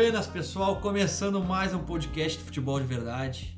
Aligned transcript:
Buenas, 0.00 0.26
pessoal. 0.26 0.76
Começando 0.76 1.44
mais 1.44 1.74
um 1.74 1.80
podcast 1.80 2.38
de 2.38 2.44
futebol 2.44 2.80
de 2.80 2.86
verdade. 2.86 3.54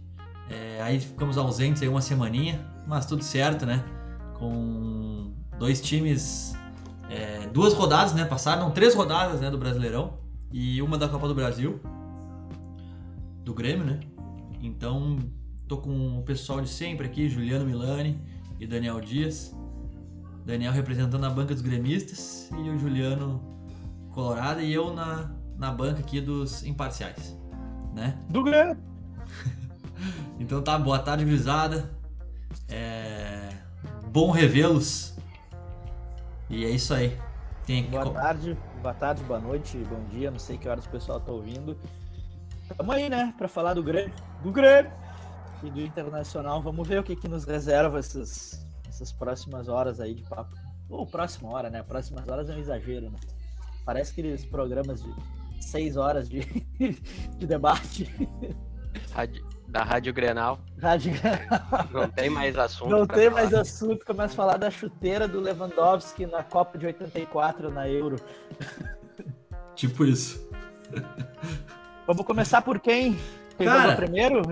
É, 0.50 0.82
aí 0.82 0.98
ficamos 0.98 1.38
ausentes 1.38 1.80
aí 1.80 1.88
uma 1.88 2.02
semaninha, 2.02 2.68
mas 2.84 3.06
tudo 3.06 3.22
certo, 3.22 3.64
né? 3.64 3.84
Com 4.40 5.32
dois 5.56 5.80
times, 5.80 6.52
é, 7.08 7.46
duas 7.46 7.74
rodadas, 7.74 8.12
né? 8.12 8.24
Passaram 8.24 8.72
três 8.72 8.92
rodadas, 8.92 9.40
né? 9.40 9.52
Do 9.52 9.56
Brasileirão 9.56 10.18
e 10.50 10.82
uma 10.82 10.98
da 10.98 11.08
Copa 11.08 11.28
do 11.28 11.34
Brasil, 11.34 11.80
do 13.44 13.54
Grêmio, 13.54 13.86
né? 13.86 14.00
Então, 14.60 15.18
tô 15.68 15.76
com 15.76 16.18
o 16.18 16.24
pessoal 16.24 16.60
de 16.60 16.68
sempre 16.68 17.06
aqui, 17.06 17.28
Juliano 17.28 17.64
Milani 17.64 18.20
e 18.58 18.66
Daniel 18.66 19.00
Dias. 19.00 19.54
Daniel 20.44 20.72
representando 20.72 21.24
a 21.24 21.30
banca 21.30 21.54
dos 21.54 21.62
gremistas 21.62 22.50
e 22.50 22.68
o 22.68 22.76
Juliano 22.76 23.40
Colorado 24.10 24.60
e 24.60 24.72
eu 24.74 24.92
na, 24.92 25.30
na 25.56 25.70
banca 25.70 26.00
aqui 26.00 26.20
dos 26.20 26.64
imparciais, 26.64 27.36
né? 27.94 28.18
Do 28.28 28.42
Grêmio. 28.42 28.76
Então 30.40 30.60
tá, 30.60 30.76
boa 30.76 30.98
tarde, 30.98 31.24
gurizada. 31.24 31.88
É... 32.68 33.50
Bom 34.08 34.32
revê-los. 34.32 35.16
E 36.50 36.64
é 36.64 36.70
isso 36.70 36.92
aí. 36.92 37.16
Tem 37.64 37.84
Boa 37.84 38.10
tarde, 38.10 38.58
boa 38.82 38.94
tarde, 38.94 39.22
boa 39.22 39.38
noite, 39.38 39.78
bom 39.78 40.04
dia, 40.10 40.32
não 40.32 40.38
sei 40.40 40.58
que 40.58 40.68
horas 40.68 40.84
o 40.84 40.90
pessoal 40.90 41.20
tá 41.20 41.30
ouvindo. 41.30 41.78
Tamo 42.76 42.90
aí, 42.90 43.08
né, 43.08 43.32
pra 43.38 43.46
falar 43.46 43.74
do 43.74 43.82
Grêmio, 43.82 44.12
do 44.42 44.50
Grêmio 44.50 44.90
e 45.62 45.70
do 45.70 45.80
Internacional. 45.80 46.60
Vamos 46.60 46.86
ver 46.88 46.98
o 46.98 47.04
que 47.04 47.14
que 47.14 47.28
nos 47.28 47.44
reserva 47.44 48.00
essas, 48.00 48.66
essas 48.88 49.12
próximas 49.12 49.68
horas 49.68 50.00
aí 50.00 50.14
de 50.14 50.22
papo. 50.24 50.56
Ou 50.88 51.06
próxima 51.06 51.50
hora, 51.50 51.70
né? 51.70 51.82
Próximas 51.82 52.28
horas 52.28 52.50
é 52.50 52.54
um 52.54 52.58
exagero, 52.58 53.10
né? 53.10 53.18
Parece 53.84 54.12
aqueles 54.12 54.44
programas 54.44 55.02
de 55.02 55.14
seis 55.62 55.96
horas 55.96 56.28
de, 56.28 56.40
de 57.38 57.46
debate. 57.46 58.10
Rádio, 59.12 59.44
da 59.68 59.82
Rádio 59.82 60.12
Grenal. 60.12 60.58
Rádio 60.80 61.12
Não 61.92 62.08
tem 62.08 62.28
mais 62.30 62.58
assunto. 62.58 62.90
Não 62.90 63.06
tem 63.06 63.28
falar. 63.30 63.42
mais 63.42 63.54
assunto, 63.54 64.04
começa 64.04 64.32
a 64.34 64.36
falar 64.36 64.56
da 64.58 64.70
chuteira 64.70 65.26
do 65.28 65.40
Lewandowski 65.40 66.26
na 66.26 66.42
Copa 66.42 66.76
de 66.78 66.86
84 66.86 67.70
na 67.70 67.88
Euro. 67.88 68.16
Tipo 69.74 70.04
isso. 70.04 70.48
Vamos 72.06 72.26
começar 72.26 72.62
por 72.62 72.78
quem? 72.80 73.16
Quem 73.56 73.66
Cara, 73.66 73.94
primeiro? 73.96 74.42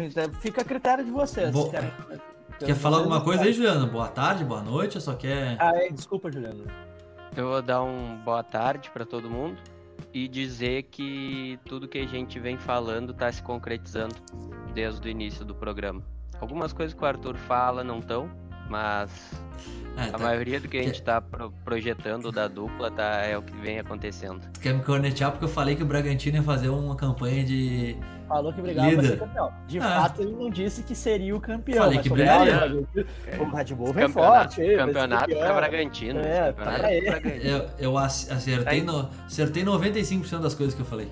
Fica 0.40 0.62
a 0.62 0.64
critério 0.64 1.04
de 1.04 1.10
vocês. 1.10 1.50
vou- 1.52 1.70
Querem- 1.70 1.90
Quer 2.58 2.74
falar 2.74 2.98
alguma 2.98 3.22
coisa 3.22 3.44
aí, 3.44 3.52
Juliano? 3.54 3.86
Boa 3.86 4.08
tarde, 4.08 4.44
boa 4.44 4.60
noite, 4.62 4.96
ou 4.98 5.00
só 5.00 5.14
quer. 5.14 5.56
Ah, 5.58 5.72
é, 5.74 5.88
desculpa, 5.90 6.30
Juliano. 6.30 6.64
Eu 7.34 7.48
vou 7.48 7.62
dar 7.62 7.82
um 7.82 8.18
boa 8.24 8.42
tarde 8.42 8.90
pra 8.90 9.06
todo 9.06 9.30
mundo 9.30 9.56
e 10.12 10.26
dizer 10.28 10.84
que 10.84 11.58
tudo 11.64 11.88
que 11.88 11.98
a 11.98 12.06
gente 12.06 12.38
vem 12.38 12.56
falando 12.56 13.14
tá 13.14 13.30
se 13.30 13.42
concretizando 13.42 14.14
desde 14.74 15.08
o 15.08 15.10
início 15.10 15.44
do 15.44 15.54
programa. 15.54 16.02
Algumas 16.40 16.72
coisas 16.72 16.94
que 16.94 17.02
o 17.02 17.06
Arthur 17.06 17.36
fala 17.36 17.84
não 17.84 17.98
estão, 17.98 18.30
mas 18.70 19.10
É, 19.96 20.04
a 20.04 20.12
tá- 20.12 20.18
maioria 20.18 20.60
do 20.60 20.68
que 20.68 20.78
a 20.78 20.82
gente 20.82 21.02
tá 21.02 21.20
pro- 21.20 21.52
projetando 21.64 22.30
da 22.30 22.46
dupla 22.48 22.90
tá, 22.90 23.22
é 23.26 23.36
o 23.36 23.42
que 23.42 23.52
vem 23.56 23.78
acontecendo. 23.80 24.40
Quer 24.62 24.72
me 24.72 24.82
cornetear 24.82 25.32
porque 25.32 25.44
eu 25.44 25.48
falei 25.48 25.74
que 25.76 25.82
o 25.82 25.86
Bragantino 25.86 26.36
ia 26.36 26.42
fazer 26.42 26.68
uma 26.68 26.94
campanha 26.96 27.44
de. 27.44 27.96
Falou 28.28 28.52
que 28.52 28.62
brigava 28.62 28.88
pra 28.88 28.96
Líder. 29.02 29.08
ser 29.08 29.18
campeão. 29.18 29.52
De 29.66 29.78
Ah. 29.80 29.82
fato, 29.82 30.22
ele 30.22 30.30
não 30.30 30.48
disse 30.48 30.84
que 30.84 30.94
seria 30.94 31.34
o 31.34 31.40
campeão. 31.40 31.82
Falei 31.84 31.98
que 31.98 32.08
brigaria. 32.08 32.60
"Olha, 32.62 32.76
O 33.40 33.56
Red 33.56 33.74
Bull 33.74 33.92
vem 33.92 34.08
forte. 34.08 34.54
ser 34.54 34.78
campeonato 34.78 35.22
campeão." 35.28 35.40
pra 35.40 35.54
Bragantino. 35.54 36.20
É, 36.20 36.52
campeonato 36.52 36.86
aí. 36.86 37.02
pra 37.02 37.10
Bragantino. 37.20 37.44
Eu, 37.50 37.66
eu 37.80 37.98
ac- 37.98 38.30
acertei, 38.30 38.82
no, 38.84 39.08
acertei 39.26 39.64
95% 39.64 40.42
das 40.42 40.54
coisas 40.54 40.74
que 40.76 40.80
eu 40.80 40.86
falei. 40.86 41.08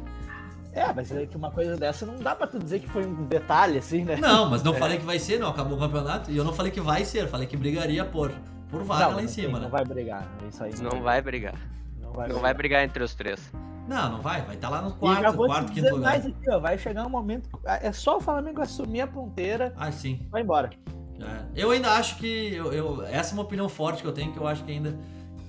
É, 0.79 0.93
mas 0.93 1.11
é 1.13 1.27
que 1.27 1.37
uma 1.37 1.51
coisa 1.51 1.77
dessa 1.77 2.07
não 2.07 2.17
dá 2.17 2.35
pra 2.35 2.47
tu 2.47 2.59
dizer 2.59 2.81
que 2.81 2.89
foi 2.89 3.05
um 3.07 3.25
detalhe, 3.27 3.79
assim, 3.79 4.05
né? 4.05 4.17
Não, 4.17 4.49
mas 4.49 4.63
não 4.63 4.75
falei 4.75 4.99
que 4.99 5.05
vai 5.05 5.19
ser, 5.19 5.39
não. 5.39 5.49
Acabou 5.51 5.77
o 5.77 5.81
campeonato. 5.81 6.31
E 6.31 6.37
eu 6.37 6.45
não 6.45 6.53
falei 6.53 6.71
que 6.73 6.81
vai 6.81 7.05
ser, 7.05 7.27
falei 7.29 7.47
que 7.47 7.57
brigaria 7.57 8.05
por, 8.05 8.33
por 8.71 8.83
vaga 8.85 9.07
Não, 9.07 9.13
lá 9.17 9.21
em 9.21 9.25
não 9.25 9.31
cima, 9.33 9.47
tem, 9.49 9.53
né? 9.55 9.61
Não 9.61 9.71
vai 9.71 9.85
brigar. 9.85 10.29
Isso 10.49 10.63
aí 10.65 10.73
Não 10.81 11.03
vai 11.03 11.21
brigar. 11.23 11.55
Não 12.01 12.13
vai 12.13 12.29
Não 12.29 12.41
vai 12.41 12.55
brigar 12.55 12.85
entre 12.85 13.03
os 13.03 13.15
três. 13.15 13.51
Não, 13.89 14.13
não 14.13 14.21
vai. 14.21 14.43
Vai 14.43 14.55
estar 14.57 14.69
lá 14.69 14.83
no 14.83 14.91
já 14.91 14.97
quarto, 14.97 15.37
vou 15.37 15.47
quarto, 15.47 15.67
te 15.69 15.73
quinto 15.81 15.95
lugar. 15.95 16.11
mais 16.13 16.27
aqui, 16.27 16.51
ó. 16.51 16.59
Vai 16.61 16.77
chegar 16.79 17.07
um 17.07 17.11
momento. 17.11 17.49
É 17.65 17.91
só 17.93 18.19
o 18.19 18.21
Flamengo 18.21 18.61
assumir 18.61 19.01
a 19.01 19.07
ponteira 19.07 19.73
Ah, 19.77 19.91
sim. 19.91 20.27
vai 20.31 20.43
embora. 20.43 20.71
É. 21.21 21.45
Eu 21.57 21.71
ainda 21.71 21.91
acho 21.93 22.17
que. 22.19 22.55
Eu, 22.55 22.73
eu- 22.73 23.03
essa 23.07 23.33
é 23.33 23.35
uma 23.35 23.43
opinião 23.43 23.69
forte 23.69 24.03
que 24.03 24.09
eu 24.09 24.13
tenho, 24.13 24.33
que 24.33 24.39
eu 24.39 24.47
acho 24.47 24.63
que 24.63 24.71
ainda. 24.71 24.97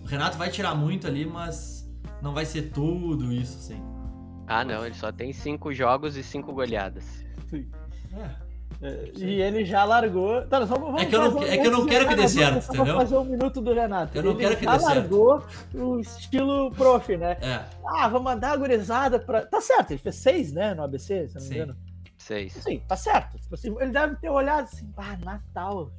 O 0.04 0.08
Renato 0.08 0.38
vai 0.38 0.50
tirar 0.50 0.74
muito 0.74 1.06
ali, 1.06 1.26
mas 1.26 1.88
não 2.22 2.34
vai 2.34 2.46
ser 2.46 2.72
tudo 2.72 3.32
isso, 3.32 3.58
assim. 3.60 3.80
Ah, 4.50 4.66
não, 4.66 4.84
ele 4.86 4.96
só 4.96 5.12
tem 5.12 5.32
cinco 5.32 5.72
jogos 5.74 6.18
e 6.18 6.24
cinco 6.24 6.52
goleadas. 6.52 7.24
É. 7.54 8.50
É, 8.82 9.12
E 9.18 9.42
ele 9.42 9.66
já 9.66 9.84
largou. 9.84 10.42
Tá, 10.48 10.62
nós 10.62 10.70
vamos, 10.70 11.02
É 11.02 11.06
que 11.06 11.14
eu 11.16 11.20
não- 11.32 11.44
é 11.44 11.58
que 11.58 11.68
eu 11.68 11.72
não 11.72 11.80
antes 11.82 11.84
de 11.84 11.90
quero 11.90 12.08
que 12.08 12.16
dê 12.16 12.28
certo, 12.30 12.52
vamos 12.54 12.66
só 12.66 12.74
entendeu? 12.76 12.96
fazer 12.96 13.18
um 13.18 13.26
minuto 13.26 13.62
do 13.62 13.74
Renato. 13.74 14.18
Eu 14.18 14.24
não 14.24 14.32
ele 14.32 14.40
quero 14.40 14.58
que 14.58 14.64
já 14.64 14.78
dê 14.78 14.80
certo. 14.84 14.96
largou 14.96 15.44
o 15.74 16.00
estilo 16.00 16.72
prof, 16.72 17.18
né? 17.18 17.38
É. 17.42 17.66
Ah, 17.86 18.08
vamos 18.08 18.24
mandar 18.24 18.54
a 18.54 18.58
gurizada 18.58 19.20
pra. 19.20 19.46
Tá 19.46 19.60
certo, 19.60 19.92
ele 19.92 19.98
fez 20.00 20.16
seis, 20.16 20.54
né, 20.54 20.74
no 20.74 20.84
ABC, 20.84 21.28
se 21.28 21.36
não 21.36 21.42
me 21.42 21.48
Sim. 21.48 21.56
engano. 21.56 21.78
Seis. 22.18 22.54
Sim, 22.54 22.82
tá 22.88 22.96
certo. 22.96 23.38
Tipo 23.38 23.56
assim, 23.56 23.76
ele 23.82 23.92
deve 23.92 24.16
ter 24.16 24.30
olhado 24.30 24.64
assim, 24.64 24.90
ah, 24.96 25.18
Natal. 25.26 25.92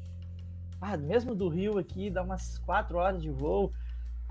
Ah, 0.81 0.97
mesmo 0.97 1.35
do 1.35 1.49
Rio 1.51 1.79
aqui, 1.79 2.09
dá 2.09 2.23
umas 2.23 2.57
quatro 2.61 2.97
horas 2.97 3.21
de 3.21 3.31
voo. 3.31 3.73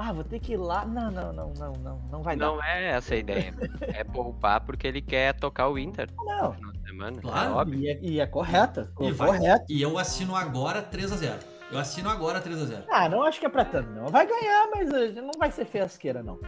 Ah, 0.02 0.14
vou 0.14 0.24
ter 0.24 0.40
que 0.40 0.54
ir 0.54 0.58
lá. 0.58 0.86
Não, 0.86 1.12
não, 1.12 1.34
não, 1.34 1.54
não, 1.60 1.74
não, 1.74 2.02
não 2.10 2.24
vai 2.24 2.36
Não 2.38 2.64
é 2.64 2.92
essa 2.92 3.14
a 3.16 3.18
ideia. 3.18 3.54
É 3.82 4.02
poupar 4.04 4.62
porque 4.62 4.88
ele 4.88 5.02
quer 5.02 5.34
tocar 5.34 5.68
o 5.68 5.78
Inter 5.78 6.08
dar. 6.10 6.24
Não. 6.24 6.48
no 6.50 6.54
final 6.56 6.72
de 6.72 6.82
semana. 6.88 7.22
Claro. 7.22 7.50
É 7.50 7.54
óbvio. 7.54 7.80
E 7.82 7.90
é, 7.90 8.00
e 8.02 8.20
é 8.22 8.26
correta. 8.26 8.90
E, 9.00 9.12
vai- 9.12 9.28
correta. 9.28 9.66
e 9.70 9.82
eu 9.82 9.98
assino 9.98 10.36
agora 10.36 10.82
3x0. 10.82 11.38
Eu 11.72 11.78
assino 11.78 12.10
agora 12.10 12.40
3x0. 12.42 12.84
Ah, 12.90 13.10
não 13.10 13.24
acho 13.24 13.40
que 13.42 13.46
é 13.46 13.50
pra 13.50 13.66
tanto, 13.66 13.90
não. 13.92 14.08
Vai 14.08 14.26
ganhar, 14.26 14.70
mas 14.74 14.90
eh, 14.92 15.22
não 15.22 15.32
vai 15.38 15.52
ser 15.52 15.66
fiasqueira, 15.66 16.24
não. 16.24 16.40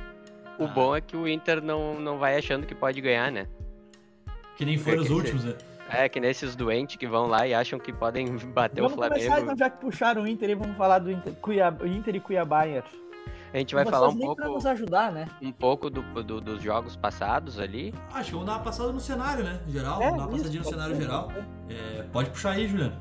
O 0.57 0.63
Ah. 0.63 0.67
bom 0.67 0.95
é 0.95 1.01
que 1.01 1.17
o 1.17 1.27
Inter 1.27 1.61
não, 1.61 1.99
não 1.99 2.17
vai 2.17 2.37
achando 2.37 2.65
que 2.65 2.73
pode 2.73 3.01
ganhar, 3.01 3.31
né? 3.31 3.47
Que 4.55 4.63
nem 4.65 4.77
foram 4.77 4.97
É 4.97 5.01
os 5.01 5.07
que 5.07 5.13
últimos, 5.13 5.43
né? 5.43 5.55
É 5.89 6.07
que 6.07 6.21
nesses 6.21 6.55
doentes 6.55 6.95
que 6.95 7.05
vão 7.05 7.27
lá 7.27 7.45
e 7.45 7.53
acham 7.53 7.77
que 7.77 7.91
podem 7.91 8.25
bater 8.47 8.79
vamos 8.81 8.93
o 8.93 8.95
Flamengo. 8.95 9.19
começar, 9.25 9.41
então, 9.41 9.57
já 9.57 9.69
que 9.69 9.81
puxaram 9.81 10.21
o 10.23 10.27
Inter, 10.27 10.49
e 10.51 10.55
vamos 10.55 10.77
falar 10.77 10.99
do 10.99 11.11
Inter, 11.11 11.33
Cuiabá, 11.35 11.85
Inter 11.85 12.15
e 12.15 12.19
Cuiabá. 12.21 12.65
A 13.53 13.57
gente 13.57 13.75
vai 13.75 13.85
falar 13.85 14.07
um 14.09 14.13
nem 14.15 14.33
pra 14.33 14.45
pouco, 14.45 14.53
nos 14.59 14.65
ajudar, 14.65 15.11
né? 15.11 15.27
um 15.41 15.51
pouco 15.51 15.89
do, 15.89 16.01
do- 16.23 16.39
dos 16.39 16.61
jogos 16.61 16.95
passados 16.95 17.59
ali. 17.59 17.93
Acho 18.13 18.25
que 18.25 18.31
vamos 18.31 18.45
dar 18.47 18.53
uma 18.53 18.63
passada 18.63 18.91
no 18.93 18.99
cenário, 18.99 19.43
né? 19.43 19.59
Geral, 19.67 20.01
É, 20.01 20.05
vamos 20.05 20.17
dar 20.17 20.27
uma 20.27 20.35
isso, 20.37 20.37
passadinha 20.37 20.59
no 20.59 20.63
pode 20.63 20.75
cenário 20.75 20.95
ser, 20.95 21.01
geral. 21.01 21.23
pode 21.27 21.45
É, 21.69 22.03
pode 22.13 22.29
puxar 22.29 22.51
aí, 22.51 22.67
Juliano. 22.67 22.93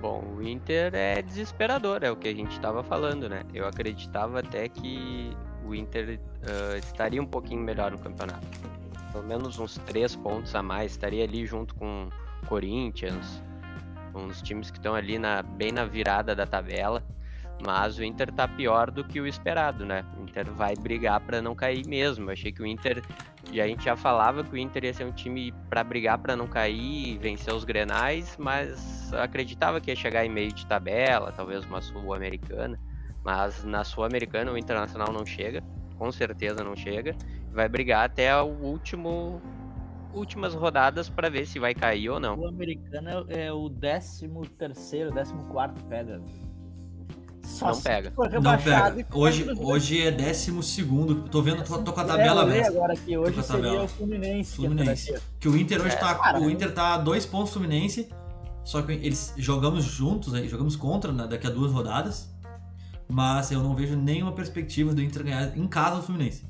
Bom, 0.00 0.22
o 0.36 0.42
Inter 0.42 0.94
é 0.94 1.22
desesperador, 1.22 2.04
é 2.04 2.10
o 2.10 2.16
que 2.16 2.28
a 2.28 2.34
gente 2.34 2.52
estava 2.52 2.82
falando, 2.84 3.28
né? 3.28 3.42
Eu 3.54 3.66
acreditava 3.66 4.38
até 4.40 4.68
que 4.68 5.34
o 5.66 5.74
Inter 5.74 6.20
ah, 6.46 6.76
estaria 6.78 7.20
um 7.20 7.26
pouquinho 7.26 7.60
melhor 7.62 7.90
no 7.90 7.98
campeonato. 7.98 8.46
Pelo 9.10 9.24
menos 9.24 9.58
uns 9.58 9.78
três 9.78 10.14
pontos 10.14 10.54
a 10.54 10.62
mais, 10.62 10.92
estaria 10.92 11.24
ali 11.24 11.46
junto 11.46 11.74
com 11.74 12.08
o 12.42 12.46
Corinthians, 12.46 13.42
com 14.12 14.26
os 14.26 14.42
times 14.42 14.70
que 14.70 14.76
estão 14.78 14.94
ali 14.94 15.18
na, 15.18 15.42
bem 15.42 15.72
na 15.72 15.84
virada 15.86 16.34
da 16.36 16.46
tabela. 16.46 17.02
Mas 17.62 17.98
o 17.98 18.04
Inter 18.04 18.30
tá 18.32 18.46
pior 18.46 18.90
do 18.90 19.04
que 19.04 19.20
o 19.20 19.26
esperado, 19.26 19.84
né? 19.86 20.04
O 20.18 20.22
Inter 20.22 20.50
vai 20.50 20.74
brigar 20.74 21.20
para 21.20 21.40
não 21.40 21.54
cair 21.54 21.86
mesmo. 21.86 22.26
Eu 22.26 22.32
achei 22.32 22.52
que 22.52 22.62
o 22.62 22.66
Inter 22.66 23.02
e 23.50 23.60
a 23.60 23.66
gente 23.66 23.84
já 23.84 23.96
falava 23.96 24.42
que 24.42 24.52
o 24.52 24.58
Inter 24.58 24.84
ia 24.84 24.94
ser 24.94 25.04
um 25.04 25.12
time 25.12 25.52
para 25.68 25.84
brigar 25.84 26.18
para 26.18 26.34
não 26.34 26.46
cair, 26.46 27.18
vencer 27.18 27.54
os 27.54 27.64
Grenais, 27.64 28.36
mas 28.38 29.12
acreditava 29.14 29.80
que 29.80 29.90
ia 29.90 29.96
chegar 29.96 30.24
em 30.24 30.28
meio 30.28 30.52
de 30.52 30.66
tabela, 30.66 31.32
talvez 31.32 31.64
uma 31.64 31.80
Sul-Americana. 31.80 32.78
Mas 33.22 33.64
na 33.64 33.84
Sul-Americana 33.84 34.52
o 34.52 34.58
Internacional 34.58 35.12
não 35.12 35.24
chega, 35.24 35.62
com 35.96 36.10
certeza 36.12 36.62
não 36.62 36.76
chega. 36.76 37.14
Vai 37.52 37.68
brigar 37.68 38.04
até 38.04 38.36
o 38.42 38.46
último 38.46 39.40
últimas 40.12 40.54
rodadas 40.54 41.08
para 41.08 41.28
ver 41.28 41.44
se 41.44 41.58
vai 41.58 41.74
cair 41.74 42.08
ou 42.08 42.20
não. 42.20 42.38
O 42.38 42.46
americano 42.46 43.26
é 43.28 43.52
o 43.52 43.68
13 43.68 44.28
terceiro, 44.56 45.12
14 45.12 45.34
quarto 45.50 45.84
pega. 45.86 46.22
Só 47.44 47.68
Não 47.72 47.80
pega. 47.80 48.12
Não 48.40 48.58
pega. 48.58 49.06
Hoje, 49.12 49.46
hoje 49.58 50.06
é 50.06 50.10
12 50.10 50.52
Tô 51.30 51.42
vendo, 51.42 51.62
tô, 51.62 51.78
tô 51.82 51.92
com 51.92 52.00
a 52.00 52.04
É, 52.04 52.06
tabela 52.06 52.42
aberta. 52.42 52.68
agora 52.70 52.92
aqui, 52.94 53.16
hoje 53.16 53.42
seria 53.42 53.62
tabela. 53.62 53.84
o 53.84 53.88
Fluminense. 53.88 54.50
que 54.50 54.56
Fluminense. 54.56 55.02
entraria. 55.10 55.22
Que 55.40 55.48
o 55.48 55.56
Inter 55.56 55.80
hoje 55.80 55.94
É, 55.94 55.98
tá. 55.98 56.14
cara, 56.14 56.40
o 56.40 56.50
Inter 56.50 56.72
tá 56.72 56.94
a 56.94 56.98
dois 56.98 57.24
pontos 57.26 57.50
do 57.50 57.54
Fluminense. 57.60 58.08
Só 58.64 58.80
que 58.80 58.92
eles 58.92 59.34
jogamos 59.36 59.84
juntos 59.84 60.32
aí, 60.32 60.48
jogamos 60.48 60.74
contra 60.74 61.12
né, 61.12 61.26
daqui 61.28 61.46
a 61.46 61.50
duas 61.50 61.70
rodadas. 61.70 62.32
Mas 63.08 63.50
eu 63.52 63.62
não 63.62 63.74
vejo 63.74 63.94
nenhuma 63.96 64.32
perspectiva 64.32 64.94
do 64.94 65.02
Inter 65.02 65.22
ganhar 65.24 65.56
em 65.56 65.66
casa 65.68 65.96
do 65.96 66.02
Fluminense. 66.02 66.46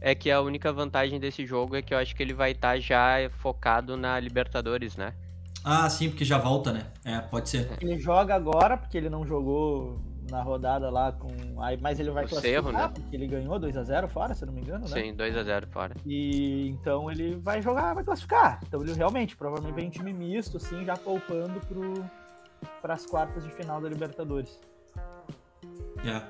É 0.00 0.14
que 0.14 0.30
a 0.30 0.40
única 0.40 0.72
vantagem 0.72 1.18
desse 1.18 1.44
jogo 1.44 1.74
é 1.76 1.82
que 1.82 1.92
eu 1.92 1.98
acho 1.98 2.14
que 2.14 2.22
ele 2.22 2.32
vai 2.32 2.52
estar 2.52 2.78
já 2.78 3.28
focado 3.38 3.96
na 3.96 4.18
Libertadores, 4.18 4.96
né? 4.96 5.12
Ah, 5.62 5.90
sim, 5.90 6.08
porque 6.08 6.24
já 6.24 6.38
volta, 6.38 6.72
né? 6.72 6.86
É, 7.04 7.18
pode 7.18 7.50
ser. 7.50 7.68
Ele 7.82 7.98
joga 7.98 8.34
agora, 8.34 8.78
porque 8.78 8.96
ele 8.96 9.10
não 9.10 9.26
jogou 9.26 10.00
na 10.30 10.42
rodada 10.42 10.88
lá 10.90 11.12
com. 11.12 11.28
Aí, 11.62 11.76
mas 11.80 11.98
ele 12.00 12.10
vai 12.10 12.24
O 12.24 12.28
classificar, 12.28 12.62
Cerro, 12.62 12.72
né? 12.72 12.90
porque 12.94 13.16
ele 13.16 13.26
ganhou 13.26 13.58
2x0 13.58 14.08
fora, 14.08 14.34
se 14.34 14.42
eu 14.42 14.46
não 14.46 14.54
me 14.54 14.60
engano, 14.60 14.88
né? 14.88 15.02
Sim, 15.02 15.14
2x0 15.14 15.66
fora. 15.68 15.94
E 16.06 16.68
então 16.68 17.10
ele 17.10 17.36
vai 17.36 17.60
jogar, 17.60 17.94
vai 17.94 18.04
classificar. 18.04 18.60
Então 18.66 18.82
ele 18.82 18.92
realmente, 18.92 19.36
provavelmente 19.36 19.74
vem 19.74 19.88
um 19.88 19.90
time 19.90 20.12
misto, 20.12 20.56
assim, 20.56 20.84
já 20.84 20.96
poupando 20.96 21.60
pro, 21.66 22.04
pras 22.80 23.06
quartas 23.06 23.44
de 23.44 23.50
final 23.50 23.80
da 23.80 23.88
Libertadores. 23.88 24.60
É. 26.04 26.22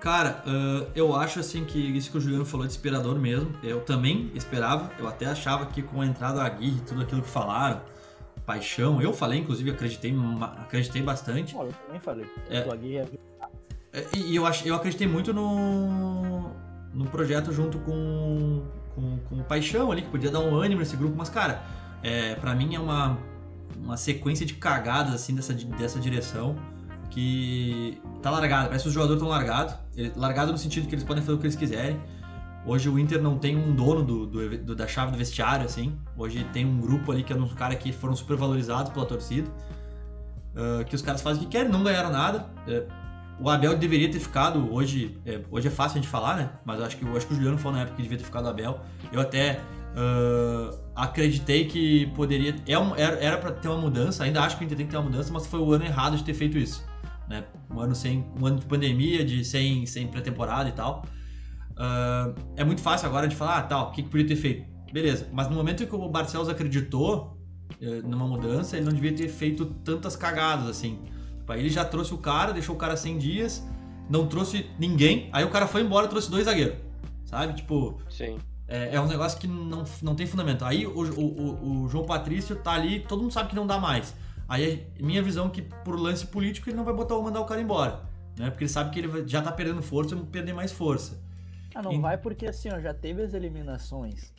Cara, 0.00 0.42
ah, 0.46 0.86
eu 0.94 1.14
acho 1.14 1.40
assim 1.40 1.64
que 1.64 1.78
isso 1.78 2.10
que 2.10 2.18
o 2.18 2.20
Juliano 2.20 2.44
falou 2.44 2.66
de 2.66 2.72
inspirador 2.72 3.18
mesmo. 3.18 3.52
Eu 3.62 3.80
também 3.80 4.30
esperava, 4.34 4.90
eu 4.98 5.08
até 5.08 5.26
achava 5.26 5.66
que 5.66 5.82
com 5.82 6.00
a 6.00 6.06
entrada 6.06 6.36
da 6.36 6.44
Aguirre, 6.44 6.80
tudo 6.86 7.02
aquilo 7.02 7.22
que 7.22 7.28
falaram, 7.28 7.80
paixão, 8.48 9.02
eu 9.02 9.12
falei, 9.12 9.40
inclusive, 9.40 9.70
acreditei, 9.70 10.16
acreditei 10.40 11.02
bastante. 11.02 11.54
Ó, 11.54 11.64
eu 11.64 11.72
também 11.84 12.00
falei. 12.00 12.26
É. 12.48 12.60
Aguirre 12.60 13.06
É, 13.92 14.06
E, 14.16 14.34
eu, 14.34 14.44
eu 14.64 14.74
acreditei 14.74 15.06
muito 15.06 15.34
no, 15.34 16.50
no 16.94 17.04
projeto 17.10 17.52
junto 17.52 17.78
com, 17.80 18.64
com, 18.94 19.18
com 19.18 19.34
o 19.36 19.44
Paixão 19.44 19.92
ali, 19.92 20.00
que 20.00 20.08
podia 20.08 20.30
dar 20.30 20.40
um 20.40 20.56
ânimo 20.56 20.80
nesse 20.80 20.96
grupo, 20.96 21.14
mas, 21.14 21.28
cara, 21.28 21.62
é, 22.02 22.36
para 22.36 22.54
mim 22.54 22.74
é 22.74 22.80
uma, 22.80 23.18
uma 23.76 23.98
sequência 23.98 24.46
de 24.46 24.54
cagadas 24.54 25.12
assim 25.12 25.34
dessa, 25.34 25.52
dessa 25.52 26.00
direção 26.00 26.56
que 27.10 28.00
tá 28.22 28.30
largado. 28.30 28.68
Parece 28.68 28.84
que 28.84 28.88
os 28.88 28.94
jogadores 28.94 29.20
estão 29.20 29.28
largados. 29.28 29.74
Largado 30.16 30.52
no 30.52 30.58
sentido 30.58 30.88
que 30.88 30.94
eles 30.94 31.04
podem 31.04 31.22
fazer 31.22 31.36
o 31.36 31.38
que 31.38 31.44
eles 31.44 31.56
quiserem. 31.56 32.00
Hoje 32.68 32.88
o 32.88 32.98
Inter 32.98 33.20
não 33.22 33.38
tem 33.38 33.56
um 33.56 33.74
dono 33.74 34.02
do, 34.04 34.26
do- 34.26 34.58
do- 34.58 34.76
da 34.76 34.86
chave 34.86 35.10
do 35.12 35.16
vestiário, 35.18 35.64
assim. 35.64 35.96
Hoje 36.16 36.44
tem 36.52 36.66
um 36.66 36.78
grupo 36.78 37.10
ali 37.10 37.22
que 37.22 37.32
é 37.32 37.36
uns 37.36 37.54
caras 37.54 37.78
que 37.78 37.90
foram 37.92 38.14
super 38.14 38.36
valorizados 38.36 38.92
pela 38.92 39.06
torcida. 39.06 39.50
ah, 40.54 40.84
que 40.84 40.94
os 40.94 41.00
caras 41.02 41.22
fazem 41.22 41.42
o 41.42 41.46
que 41.46 41.52
querem, 41.52 41.70
não 41.72 41.82
ganharam 41.82 42.10
nada. 42.10 42.46
É, 42.66 42.84
o 43.40 43.48
Abel 43.48 43.76
deveria 43.78 44.10
ter 44.10 44.18
ficado, 44.20 44.72
hoje 44.72 45.16
é, 45.24 45.40
hoje 45.50 45.68
é 45.68 45.70
fácil 45.70 45.98
a 45.98 46.02
gente 46.02 46.10
falar, 46.10 46.36
né? 46.36 46.50
Mas 46.64 46.78
eu 46.80 46.84
acho 46.86 46.96
que, 46.98 47.04
eu 47.06 47.16
acho 47.16 47.26
que 47.26 47.32
o 47.32 47.36
Juliano 47.36 47.56
falou 47.58 47.76
na 47.76 47.82
época 47.82 47.96
que 47.96 48.02
devia 48.02 48.18
ter 48.18 48.24
ficado 48.24 48.44
o 48.44 48.48
Abel. 48.48 48.80
Eu 49.12 49.20
até 49.20 49.60
ah, 49.96 50.70
acreditei 50.96 51.64
que 51.66 52.06
poderia. 52.14 52.54
É 52.66 52.78
um- 52.78 52.94
era 52.96 53.38
para 53.38 53.52
ter 53.52 53.68
uma 53.68 53.78
mudança, 53.78 54.24
ainda 54.24 54.42
acho 54.42 54.56
que 54.58 54.64
o 54.64 54.66
Inter 54.66 54.76
tem 54.76 54.86
que 54.86 54.92
ter 54.92 54.98
uma 54.98 55.04
mudança, 55.08 55.32
mas 55.32 55.46
foi 55.46 55.60
o 55.60 55.72
ano 55.72 55.84
errado 55.86 56.16
de 56.16 56.24
ter 56.24 56.34
feito 56.34 56.58
isso. 56.58 56.84
Né? 57.28 57.44
Um 57.70 57.80
ano 57.80 57.94
sem. 57.94 58.26
Um 58.40 58.44
ano 58.46 58.58
de 58.58 58.66
pandemia, 58.66 59.24
de 59.24 59.44
sem, 59.44 59.86
sem 59.86 60.06
pré-temporada 60.08 60.68
e 60.68 60.72
tal. 60.72 61.04
Ah, 61.78 62.32
é 62.56 62.64
muito 62.64 62.82
fácil 62.82 63.06
agora 63.08 63.28
de 63.28 63.36
falar, 63.36 63.58
ah, 63.58 63.62
tal, 63.62 63.88
o 63.88 63.92
que, 63.92 64.02
que 64.02 64.08
podia 64.08 64.26
ter 64.26 64.36
feito? 64.36 64.66
Beleza, 64.92 65.28
mas 65.32 65.48
no 65.48 65.54
momento 65.54 65.82
em 65.82 65.86
que 65.86 65.94
o 65.94 66.08
Barcelos 66.08 66.48
acreditou 66.48 67.38
eh, 67.80 68.00
numa 68.02 68.26
mudança, 68.26 68.76
ele 68.76 68.86
não 68.86 68.92
devia 68.92 69.14
ter 69.14 69.28
feito 69.28 69.66
tantas 69.84 70.16
cagadas 70.16 70.66
assim. 70.66 70.98
Tipo, 71.38 71.52
Aí 71.52 71.60
ele 71.60 71.68
já 71.70 71.84
trouxe 71.84 72.12
o 72.14 72.18
cara, 72.18 72.52
deixou 72.52 72.74
o 72.74 72.78
cara 72.78 72.96
100 72.96 73.18
dias, 73.18 73.66
não 74.08 74.26
trouxe 74.26 74.66
ninguém, 74.78 75.28
aí 75.32 75.44
o 75.44 75.50
cara 75.50 75.66
foi 75.66 75.82
embora 75.82 76.06
e 76.06 76.08
trouxe 76.08 76.30
dois 76.30 76.46
zagueiros. 76.46 76.78
Sabe? 77.26 77.52
Tipo, 77.52 77.98
Sim. 78.08 78.38
é, 78.66 78.94
é 78.94 79.00
um 79.00 79.06
negócio 79.06 79.38
que 79.38 79.46
não, 79.46 79.84
não 80.02 80.14
tem 80.14 80.26
fundamento. 80.26 80.64
Aí 80.64 80.86
o, 80.86 80.90
o, 80.98 81.82
o- 81.84 81.88
João 81.88 82.06
Patrício 82.06 82.56
tá 82.56 82.72
ali, 82.72 83.00
todo 83.00 83.20
mundo 83.20 83.32
sabe 83.32 83.50
que 83.50 83.54
não 83.56 83.66
dá 83.66 83.78
mais. 83.78 84.14
Aí 84.48 84.90
é 84.98 85.02
minha 85.02 85.22
visão 85.22 85.46
é 85.48 85.50
que 85.50 85.60
por 85.60 86.00
lance 86.00 86.26
político 86.26 86.70
ele 86.70 86.76
não 86.76 86.84
vai 86.84 86.94
botar 86.94 87.18
mandar 87.18 87.40
o 87.40 87.44
cara 87.44 87.60
embora. 87.60 88.00
Né? 88.38 88.48
Porque 88.48 88.64
ele 88.64 88.70
sabe 88.70 88.90
que 88.90 88.98
ele 88.98 89.28
já 89.28 89.42
tá 89.42 89.52
perdendo 89.52 89.82
força 89.82 90.14
e 90.14 90.16
vai 90.18 90.26
perder 90.26 90.54
mais 90.54 90.72
força. 90.72 91.20
Ah, 91.78 91.82
não 91.82 91.92
Em- 91.92 92.00
vai 92.00 92.18
porque 92.18 92.44
assim, 92.46 92.68
ó, 92.70 92.80
já 92.80 92.92
teve 92.92 93.22
as 93.22 93.34
eliminações. 93.34 94.32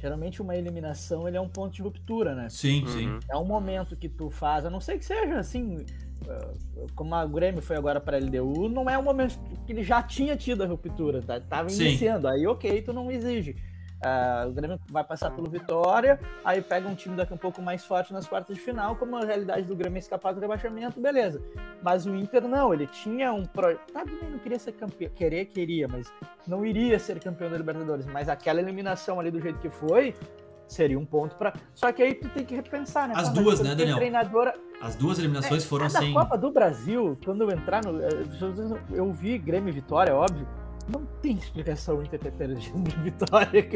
Geralmente 0.00 0.40
uma 0.40 0.56
eliminação 0.56 1.28
ele 1.28 1.36
é 1.36 1.40
um 1.40 1.48
ponto 1.48 1.74
de 1.74 1.82
ruptura, 1.82 2.34
né? 2.34 2.48
Sim, 2.48 2.80
Uhum. 2.80 2.86
sim. 2.86 3.18
É 3.30 3.36
um 3.36 3.44
momento 3.44 3.94
que 3.94 4.08
tu 4.08 4.30
faz, 4.30 4.64
a 4.64 4.70
não 4.70 4.80
ser 4.80 4.96
que 4.96 5.04
seja 5.04 5.38
assim, 5.38 5.84
eh, 6.26 6.86
como 6.94 7.14
a 7.14 7.26
Grêmio 7.26 7.60
foi 7.60 7.76
agora 7.76 8.00
para 8.00 8.16
a 8.16 8.20
LDU, 8.20 8.70
não 8.70 8.88
é 8.88 8.96
um 8.96 9.02
momento 9.02 9.38
que 9.66 9.72
ele 9.74 9.82
já 9.82 10.02
tinha 10.02 10.36
tido 10.38 10.62
a 10.62 10.66
ruptura, 10.66 11.20
tá? 11.20 11.38
tava 11.38 11.68
Sim. 11.68 11.84
iniciando, 11.84 12.28
aí 12.28 12.46
ok, 12.46 12.80
tu 12.80 12.94
não 12.94 13.10
exige. 13.10 13.56
Ah, 14.02 14.44
o 14.46 14.52
Grêmio 14.52 14.78
vai 14.90 15.02
passar 15.02 15.30
pelo 15.30 15.48
Vitória, 15.48 16.20
aí 16.44 16.60
pega 16.60 16.86
um 16.86 16.94
time 16.94 17.16
daqui 17.16 17.32
um 17.32 17.38
pouco 17.38 17.62
mais 17.62 17.84
forte 17.84 18.12
nas 18.12 18.26
quartas 18.26 18.54
de 18.54 18.62
final, 18.62 18.94
como 18.96 19.16
a 19.16 19.24
realidade 19.24 19.62
do 19.62 19.74
Grêmio 19.74 19.96
é 19.96 20.00
escapar 20.00 20.34
do 20.34 20.40
rebaixamento, 20.40 21.00
beleza. 21.00 21.42
Mas 21.82 22.06
o 22.06 22.14
Inter 22.14 22.46
não, 22.46 22.74
ele 22.74 22.86
tinha 22.86 23.32
um 23.32 23.44
projeto. 23.44 23.92
Tá, 23.92 24.00
também 24.00 24.30
não 24.30 24.38
queria 24.38 24.58
ser 24.58 24.72
campeão. 24.72 25.10
Querer, 25.14 25.46
queria, 25.46 25.88
mas 25.88 26.12
não 26.46 26.64
iria 26.64 26.98
ser 26.98 27.18
campeão 27.20 27.50
da 27.50 27.56
Libertadores. 27.56 28.06
Mas 28.06 28.28
aquela 28.28 28.60
eliminação 28.60 29.18
ali 29.18 29.30
do 29.30 29.40
jeito 29.40 29.58
que 29.60 29.70
foi, 29.70 30.14
seria 30.68 30.98
um 30.98 31.06
ponto 31.06 31.36
pra. 31.36 31.54
Só 31.74 31.90
que 31.90 32.02
aí 32.02 32.14
tu 32.14 32.28
tem 32.28 32.44
que 32.44 32.54
repensar, 32.54 33.08
né? 33.08 33.14
As 33.16 33.28
Pô, 33.28 33.36
mas 33.36 33.44
duas, 33.44 33.60
né, 33.60 33.74
Daniel? 33.74 33.96
Treinadora... 33.96 34.54
As 34.80 34.94
duas 34.94 35.18
eliminações 35.18 35.64
foram 35.64 35.86
A 35.86 35.88
da 35.88 35.98
sem. 36.00 36.12
Copa 36.12 36.36
do 36.36 36.50
Brasil, 36.50 37.18
quando 37.24 37.42
eu 37.42 37.50
entrar 37.50 37.82
no. 37.82 37.98
Eu 38.92 39.10
vi 39.12 39.38
Grêmio 39.38 39.70
e 39.70 39.72
Vitória, 39.72 40.14
óbvio. 40.14 40.46
Não 40.88 41.04
tem 41.20 41.32
explicação 41.32 41.98
o 41.98 42.02
Inter 42.04 42.20
ter 42.20 42.30
perdido 42.30 42.78
do 42.78 42.90
Vitória. 43.02 43.68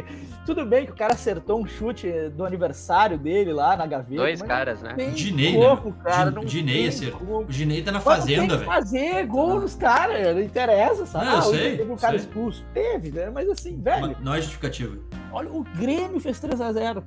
Tudo 0.47 0.65
bem 0.65 0.87
que 0.87 0.93
o 0.93 0.95
cara 0.95 1.15
acertou 1.15 1.61
um 1.61 1.67
chute 1.67 2.09
do 2.37 2.45
aniversário 2.45 3.19
dele 3.19 3.53
lá 3.53 3.77
na 3.77 3.85
gaveta. 3.87 4.23
Dois 4.23 4.41
caras, 4.41 4.81
né? 4.81 4.95
Dinei, 5.15 5.55
como, 5.55 5.91
né? 5.91 5.97
cara. 6.05 6.31
Dinei 6.45 6.89
como. 7.11 7.39
O 7.47 7.51
Ginei 7.53 7.83
tá 7.83 7.91
na 7.91 8.01
fazenda, 8.01 8.41
tem 8.41 8.49
que 8.49 8.57
velho. 8.57 8.65
fazer 8.67 9.27
gol 9.27 9.61
nos 9.61 9.75
caras, 9.75 10.35
não 10.37 10.43
interessa, 10.43 11.05
sabe? 11.05 11.25
Não, 11.27 11.33
eu 11.33 11.39
Ah, 11.39 11.47
o 11.47 11.51
sei, 11.51 11.77
teve 11.79 11.93
um 11.93 11.97
cara 11.97 12.19
sei. 12.19 12.27
expulso. 12.29 12.65
Teve, 12.73 13.11
né? 13.11 13.29
Mas 13.31 13.49
assim, 13.49 13.81
velho, 13.81 14.01
Mas 14.09 14.21
Não 14.21 14.35
é 14.35 14.41
justificativa. 14.41 14.97
olha, 15.33 15.51
o 15.51 15.65
Grêmio 15.65 16.21
fez 16.21 16.39
3x0. 16.41 17.03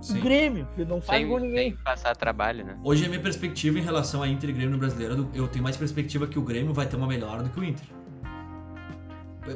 Sim. 0.00 0.18
O 0.18 0.22
Grêmio, 0.22 0.68
que 0.74 0.84
não 0.84 1.00
faz 1.00 1.20
Sem, 1.20 1.28
gol 1.28 1.38
ninguém. 1.38 1.70
sem 1.70 1.78
passar 1.82 2.14
trabalho, 2.14 2.62
né? 2.64 2.76
Hoje 2.84 3.06
a 3.06 3.08
minha 3.08 3.20
perspectiva 3.22 3.78
em 3.78 3.82
relação 3.82 4.22
a 4.22 4.28
Inter 4.28 4.50
e 4.50 4.52
Grêmio 4.52 4.72
no 4.72 4.78
brasileiro, 4.78 5.30
eu 5.32 5.48
tenho 5.48 5.62
mais 5.62 5.76
perspectiva 5.78 6.26
que 6.26 6.38
o 6.38 6.42
Grêmio 6.42 6.74
vai 6.74 6.84
ter 6.86 6.96
uma 6.96 7.06
melhor 7.06 7.42
do 7.42 7.48
que 7.48 7.58
o 7.60 7.64
Inter. 7.64 7.86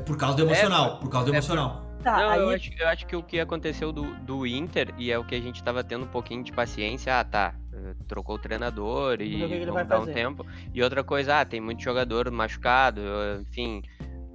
Por 0.05 0.17
causa 0.17 0.37
do 0.37 0.43
emocional. 0.43 0.99
por 0.99 1.09
causa 1.11 1.27
do 1.27 1.33
é 1.35 1.37
emocional. 1.39 1.85
Tá, 2.03 2.17
Não, 2.17 2.31
aí 2.31 2.41
eu, 2.41 2.51
acho, 2.51 2.71
eu 2.79 2.89
acho 2.89 3.07
que 3.07 3.17
o 3.17 3.23
que 3.23 3.41
aconteceu 3.41 3.91
do, 3.91 4.05
do 4.25 4.47
Inter, 4.47 4.95
e 4.97 5.11
é 5.11 5.19
o 5.19 5.25
que 5.25 5.35
a 5.35 5.41
gente 5.41 5.63
tava 5.65 5.83
tendo 5.83 6.05
um 6.05 6.09
pouquinho 6.09 6.45
de 6.45 6.53
paciência, 6.53 7.19
ah, 7.19 7.25
tá, 7.25 7.55
eh, 7.73 7.95
trocou 8.07 8.37
o 8.37 8.39
treinador 8.39 9.21
e 9.21 9.35
o 9.35 9.39
que 9.41 9.47
que 9.49 9.53
ele 9.55 9.65
vamos 9.67 9.75
vai 9.75 9.85
dar 9.85 9.99
um 10.01 10.07
tempo. 10.07 10.47
E 10.73 10.81
outra 10.81 11.03
coisa, 11.03 11.41
ah, 11.41 11.45
tem 11.45 11.61
muito 11.61 11.83
jogador 11.83 12.31
machucado, 12.31 13.01
enfim, 13.41 13.83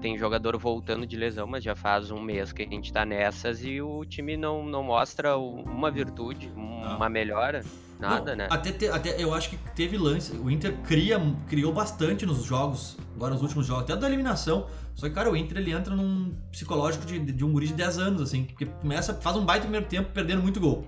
tem 0.02 0.18
jogador 0.18 0.58
voltando 0.58 1.08
de 1.08 1.16
lesão, 1.16 1.48
mas 1.48 1.64
já 1.64 1.74
faz 1.74 2.12
um 2.12 2.20
mês 2.22 2.52
que 2.52 2.64
a 2.64 2.68
gente 2.68 2.92
tá 2.92 3.06
nessas 3.06 3.64
e 3.64 3.82
o 3.82 4.04
time 4.04 4.36
não, 4.36 4.66
não 4.66 4.84
mostra 4.84 5.38
uma 5.38 5.90
virtude, 5.90 6.52
Não. 6.54 6.98
uma 6.98 7.08
melhora, 7.08 7.64
nada, 7.98 8.32
Não, 8.32 8.38
né? 8.40 8.48
Até, 8.52 8.74
te- 8.74 8.90
até 8.90 9.24
eu 9.24 9.34
acho 9.34 9.50
que 9.50 9.58
teve 9.74 9.98
lance. 9.98 10.34
O 10.36 10.52
Inter 10.52 10.74
cria, 10.84 11.18
criou 11.48 11.72
bastante 11.72 12.26
nos 12.26 12.44
jogos, 12.44 12.98
agora 13.16 13.32
nos 13.34 13.42
últimos 13.42 13.66
jogos, 13.66 13.84
até 13.84 13.96
da 13.96 14.06
eliminação. 14.08 14.68
Só 14.96 15.08
que, 15.08 15.16
cara, 15.16 15.32
o 15.32 15.36
Inter 15.36 15.58
ele 15.58 15.72
entra 15.72 15.96
num 15.96 16.36
psicológico 16.52 17.06
de, 17.06 17.20
de 17.20 17.44
um 17.44 17.52
guri 17.52 17.68
de 17.68 17.74
10 17.74 17.98
anos, 17.98 18.22
assim, 18.22 18.46
porque 18.46 18.66
começa, 18.66 19.14
faz 19.14 19.36
um 19.36 19.46
baita 19.46 19.64
primeiro 19.64 19.88
tempo 19.88 20.12
perdendo 20.12 20.42
muito 20.42 20.60
gol. 20.60 20.86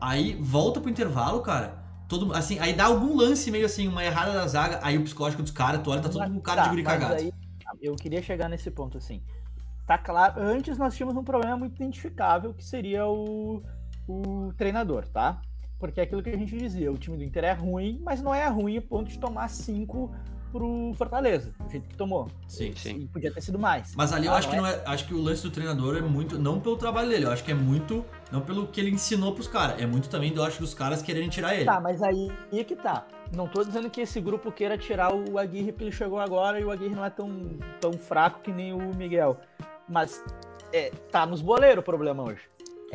Aí 0.00 0.34
volta 0.40 0.80
pro 0.80 0.90
intervalo, 0.90 1.40
cara. 1.40 1.82
Todo, 2.08 2.34
assim, 2.34 2.58
aí 2.58 2.74
dá 2.74 2.84
algum 2.86 3.16
lance 3.16 3.50
meio 3.50 3.64
assim, 3.64 3.88
uma 3.88 4.04
errada 4.04 4.32
da 4.32 4.46
zaga, 4.46 4.80
aí 4.82 4.98
o 4.98 5.02
psicológico 5.02 5.42
dos 5.42 5.52
caras, 5.52 5.80
tu 5.82 5.90
olha, 5.90 6.02
tá 6.02 6.08
todo 6.08 6.28
mundo 6.28 6.42
cara 6.42 6.62
de 6.62 6.66
tá, 6.66 6.70
guri 6.70 6.82
mas 6.82 6.92
cagado. 6.92 7.14
aí, 7.14 7.32
eu 7.80 7.96
queria 7.96 8.22
chegar 8.22 8.48
nesse 8.48 8.70
ponto 8.70 8.98
assim. 8.98 9.22
Tá 9.86 9.96
claro, 9.96 10.40
antes 10.40 10.76
nós 10.76 10.94
tínhamos 10.94 11.16
um 11.16 11.24
problema 11.24 11.56
muito 11.56 11.76
identificável 11.76 12.52
que 12.52 12.64
seria 12.64 13.06
o, 13.06 13.62
o 14.08 14.52
treinador, 14.56 15.06
tá? 15.08 15.40
Porque 15.78 16.00
é 16.00 16.04
aquilo 16.04 16.22
que 16.22 16.30
a 16.30 16.36
gente 16.36 16.56
dizia, 16.56 16.90
o 16.90 16.96
time 16.96 17.16
do 17.16 17.24
Inter 17.24 17.44
é 17.44 17.52
ruim, 17.52 18.00
mas 18.02 18.22
não 18.22 18.34
é 18.34 18.46
ruim 18.48 18.78
a 18.78 18.82
ponto 18.82 19.10
de 19.10 19.18
tomar 19.18 19.48
cinco 19.48 20.14
pro 20.54 20.92
Fortaleza, 20.94 21.52
do 21.58 21.68
jeito 21.68 21.88
que 21.88 21.96
tomou. 21.96 22.28
Sim. 22.46 22.72
Sim. 22.76 23.00
E 23.00 23.06
podia 23.08 23.32
ter 23.32 23.40
sido 23.40 23.58
mais. 23.58 23.92
Mas 23.96 24.12
ali 24.12 24.26
eu 24.26 24.32
Ah, 24.32 24.36
acho 24.36 24.48
que 24.48 24.56
não 24.56 24.64
é, 24.64 24.80
acho 24.86 25.04
que 25.04 25.12
o 25.12 25.20
lance 25.20 25.42
do 25.42 25.50
treinador 25.50 25.96
é 25.96 26.00
muito, 26.00 26.38
não 26.38 26.60
pelo 26.60 26.76
trabalho 26.76 27.08
dele, 27.08 27.24
eu 27.24 27.32
acho 27.32 27.42
que 27.42 27.50
é 27.50 27.54
muito, 27.54 28.04
não 28.30 28.40
pelo 28.40 28.68
que 28.68 28.80
ele 28.80 28.90
ensinou 28.90 29.32
pros 29.34 29.48
caras, 29.48 29.82
é 29.82 29.86
muito 29.86 30.08
também, 30.08 30.32
eu 30.32 30.44
acho, 30.44 30.60
dos 30.60 30.72
caras 30.72 31.02
quererem 31.02 31.28
tirar 31.28 31.56
ele. 31.56 31.64
Tá, 31.64 31.80
mas 31.80 32.00
aí 32.00 32.30
é 32.52 32.62
que 32.62 32.76
tá. 32.76 33.04
Não 33.34 33.48
tô 33.48 33.64
dizendo 33.64 33.90
que 33.90 34.00
esse 34.00 34.20
grupo 34.20 34.52
queira 34.52 34.78
tirar 34.78 35.12
o 35.12 35.38
Aguirre 35.38 35.72
porque 35.72 35.84
ele 35.84 35.92
chegou 35.92 36.20
agora 36.20 36.60
e 36.60 36.64
o 36.64 36.70
Aguirre 36.70 36.94
não 36.94 37.04
é 37.04 37.10
tão, 37.10 37.58
tão 37.80 37.92
fraco 37.94 38.40
que 38.40 38.52
nem 38.52 38.72
o 38.72 38.94
Miguel. 38.94 39.40
Mas 39.88 40.22
é, 40.72 40.92
tá 41.10 41.26
nos 41.26 41.42
boleiros 41.42 41.80
o 41.80 41.84
problema 41.84 42.22
hoje. 42.22 42.42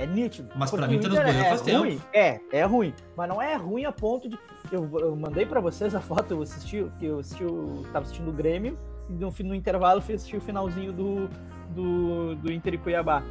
É 0.02 0.06
nítido. 0.08 0.50
Mas 0.56 0.70
Porque 0.72 0.88
mim 0.88 1.00
tá 1.00 1.10
nos 1.10 1.18
é 1.18 1.50
faz 1.50 1.62
tempo. 1.62 1.80
ruim, 1.80 2.02
É, 2.14 2.40
é 2.52 2.64
ruim. 2.64 2.94
Mas 3.18 3.28
não 3.30 3.42
é 3.42 3.56
ruim 3.56 3.84
a 3.86 3.92
ponto 3.92 4.30
de. 4.30 4.40
Eu, 4.72 4.90
eu 5.00 5.16
mandei 5.16 5.46
pra 5.46 5.60
vocês 5.60 5.94
a 5.94 6.00
foto, 6.00 6.32
eu 6.34 6.42
assisti, 6.42 6.86
que 7.00 7.06
eu 7.06 7.20
assisti, 7.20 7.44
o- 7.44 7.84
tava 7.92 8.06
assistindo 8.06 8.30
o 8.30 8.34
Grêmio, 8.34 8.78
e 9.10 9.14
no, 9.14 9.34
no 9.44 9.54
intervalo 9.56 10.02
fui 10.02 10.16
assistir 10.16 10.38
o 10.38 10.42
finalzinho 10.42 10.94
do, 10.94 11.30
do, 11.76 12.36
do 12.36 12.52
Inter 12.52 12.76
e 12.76 12.78
Cuiabá. 12.78 13.24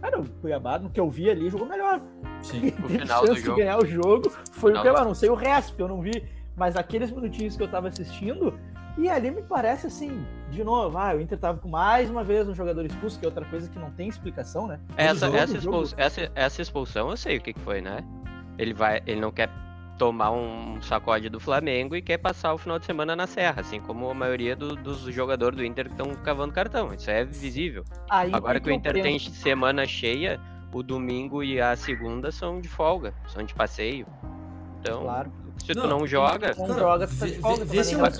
Cara, 0.00 0.20
o 0.20 0.28
Cuiabá, 0.40 0.78
no 0.78 0.88
que 0.90 0.98
eu 1.00 1.08
vi 1.10 1.28
ali, 1.30 1.48
jogou 1.50 1.66
melhor 1.66 2.00
Sim. 2.42 2.68
O 2.84 2.88
final 2.88 3.20
do 3.22 3.26
chance 3.28 3.40
de 3.40 3.46
jogo. 3.46 3.58
ganhar 3.58 3.78
o 3.78 3.86
jogo 3.86 4.30
foi 4.52 4.72
o 4.72 4.80
que 4.80 4.88
eu 4.88 4.94
do- 4.94 5.04
não 5.04 5.14
sei 5.14 5.28
o 5.30 5.34
resto, 5.34 5.70
porque 5.70 5.82
eu 5.82 5.88
não 5.88 6.00
vi, 6.00 6.24
mas 6.56 6.76
aqueles 6.76 7.10
minutinhos 7.10 7.56
que 7.56 7.62
eu 7.62 7.68
tava 7.68 7.88
assistindo, 7.88 8.52
e 8.96 9.08
ali 9.08 9.30
me 9.30 9.42
parece 9.42 9.86
assim, 9.86 10.24
de 10.50 10.62
novo, 10.62 10.96
ah, 10.96 11.14
o 11.14 11.20
Inter 11.20 11.38
tava 11.38 11.58
com 11.58 11.68
mais 11.68 12.08
uma 12.08 12.22
vez 12.22 12.48
um 12.48 12.54
jogador 12.54 12.84
expulso, 12.84 13.18
que 13.18 13.24
é 13.24 13.28
outra 13.28 13.44
coisa 13.44 13.68
que 13.68 13.78
não 13.78 13.90
tem 13.90 14.08
explicação, 14.08 14.66
né? 14.66 14.78
Essa, 14.96 15.26
jogo, 15.26 15.36
essa, 15.36 15.60
jogo. 15.60 15.76
expulsão, 15.76 15.98
essa, 15.98 16.32
essa 16.34 16.62
expulsão 16.62 17.10
eu 17.10 17.16
sei 17.16 17.38
o 17.38 17.40
que, 17.40 17.52
que 17.52 17.60
foi, 17.60 17.80
né? 17.80 18.04
Ele 18.56 18.72
vai, 18.72 19.02
ele 19.06 19.20
não 19.20 19.32
quer 19.32 19.50
tomar 19.98 20.30
um 20.30 20.80
sacode 20.82 21.28
do 21.28 21.38
Flamengo 21.40 21.94
e 21.94 22.02
quer 22.02 22.18
passar 22.18 22.52
o 22.54 22.58
final 22.58 22.78
de 22.78 22.86
semana 22.86 23.14
na 23.14 23.26
Serra, 23.26 23.60
assim 23.60 23.80
como 23.80 24.08
a 24.10 24.14
maioria 24.14 24.56
do, 24.56 24.76
dos 24.76 25.00
jogadores 25.02 25.56
do 25.56 25.64
Inter 25.64 25.86
que 25.86 25.92
estão 25.92 26.14
cavando 26.16 26.52
cartão. 26.52 26.92
Isso 26.92 27.10
é 27.10 27.24
visível. 27.24 27.84
Aí 28.10 28.30
Agora 28.32 28.60
que 28.60 28.68
o 28.68 28.72
Inter 28.72 28.94
tem 29.02 29.18
semana 29.18 29.86
cheia, 29.86 30.40
o 30.72 30.82
domingo 30.82 31.42
e 31.42 31.60
a 31.60 31.76
segunda 31.76 32.32
são 32.32 32.60
de 32.60 32.68
folga, 32.68 33.14
são 33.28 33.42
de 33.44 33.54
passeio. 33.54 34.06
Então, 34.80 35.02
claro. 35.02 35.32
Se 35.64 35.72
tu 35.72 35.80
não, 35.80 36.00
não 36.00 36.06
joga, 36.06 36.54
não 36.58 36.78
joga, 36.78 37.06
tu 37.06 37.16
tá 37.16 37.26
de 37.26 37.38
folga, 37.38 37.64
vê, 37.64 37.78
vê 37.78 37.84
se, 37.84 37.94
vai 37.94 38.10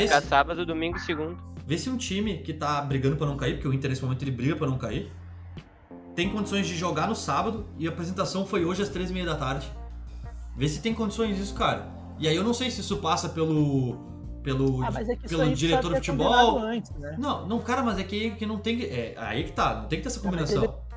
ficar 0.00 0.22
sábado, 0.22 0.66
domingo 0.66 0.96
e 0.96 1.00
segundo. 1.00 1.38
Vê 1.66 1.78
se 1.78 1.88
um 1.88 1.96
time 1.96 2.38
que 2.38 2.52
tá 2.52 2.80
brigando 2.80 3.16
para 3.16 3.26
não 3.26 3.36
cair, 3.36 3.54
porque 3.54 3.68
o 3.68 3.72
Inter 3.72 3.90
nesse 3.90 4.02
momento 4.02 4.22
ele 4.22 4.30
briga 4.30 4.56
para 4.56 4.66
não 4.66 4.78
cair, 4.78 5.12
tem 6.14 6.30
condições 6.30 6.66
de 6.66 6.76
jogar 6.76 7.06
no 7.06 7.14
sábado 7.14 7.66
e 7.78 7.86
a 7.86 7.90
apresentação 7.90 8.44
foi 8.44 8.64
hoje 8.64 8.82
às 8.82 8.88
três 8.88 9.10
e 9.10 9.12
meia 9.12 9.26
da 9.26 9.36
tarde. 9.36 9.70
Vê 10.56 10.68
se 10.68 10.80
tem 10.80 10.92
condições 10.92 11.36
disso, 11.36 11.54
cara. 11.54 11.86
E 12.18 12.26
aí 12.26 12.34
eu 12.34 12.42
não 12.42 12.52
sei 12.52 12.70
se 12.70 12.80
isso 12.80 12.96
passa 12.96 13.28
pelo. 13.28 13.96
pelo, 14.42 14.82
ah, 14.82 14.90
é 14.96 15.28
pelo 15.28 15.54
diretor 15.54 15.92
de 15.92 15.98
futebol. 15.98 16.58
Antes, 16.58 16.90
né? 16.96 17.14
Não, 17.16 17.46
não, 17.46 17.60
cara, 17.60 17.82
mas 17.82 17.98
é 17.98 18.02
que, 18.02 18.32
que 18.32 18.44
não 18.44 18.58
tem. 18.58 18.82
É, 18.82 19.14
aí 19.16 19.44
que 19.44 19.52
tá, 19.52 19.82
não 19.82 19.88
tem 19.88 20.00
que 20.00 20.02
ter 20.02 20.08
essa 20.08 20.18
combinação. 20.18 20.87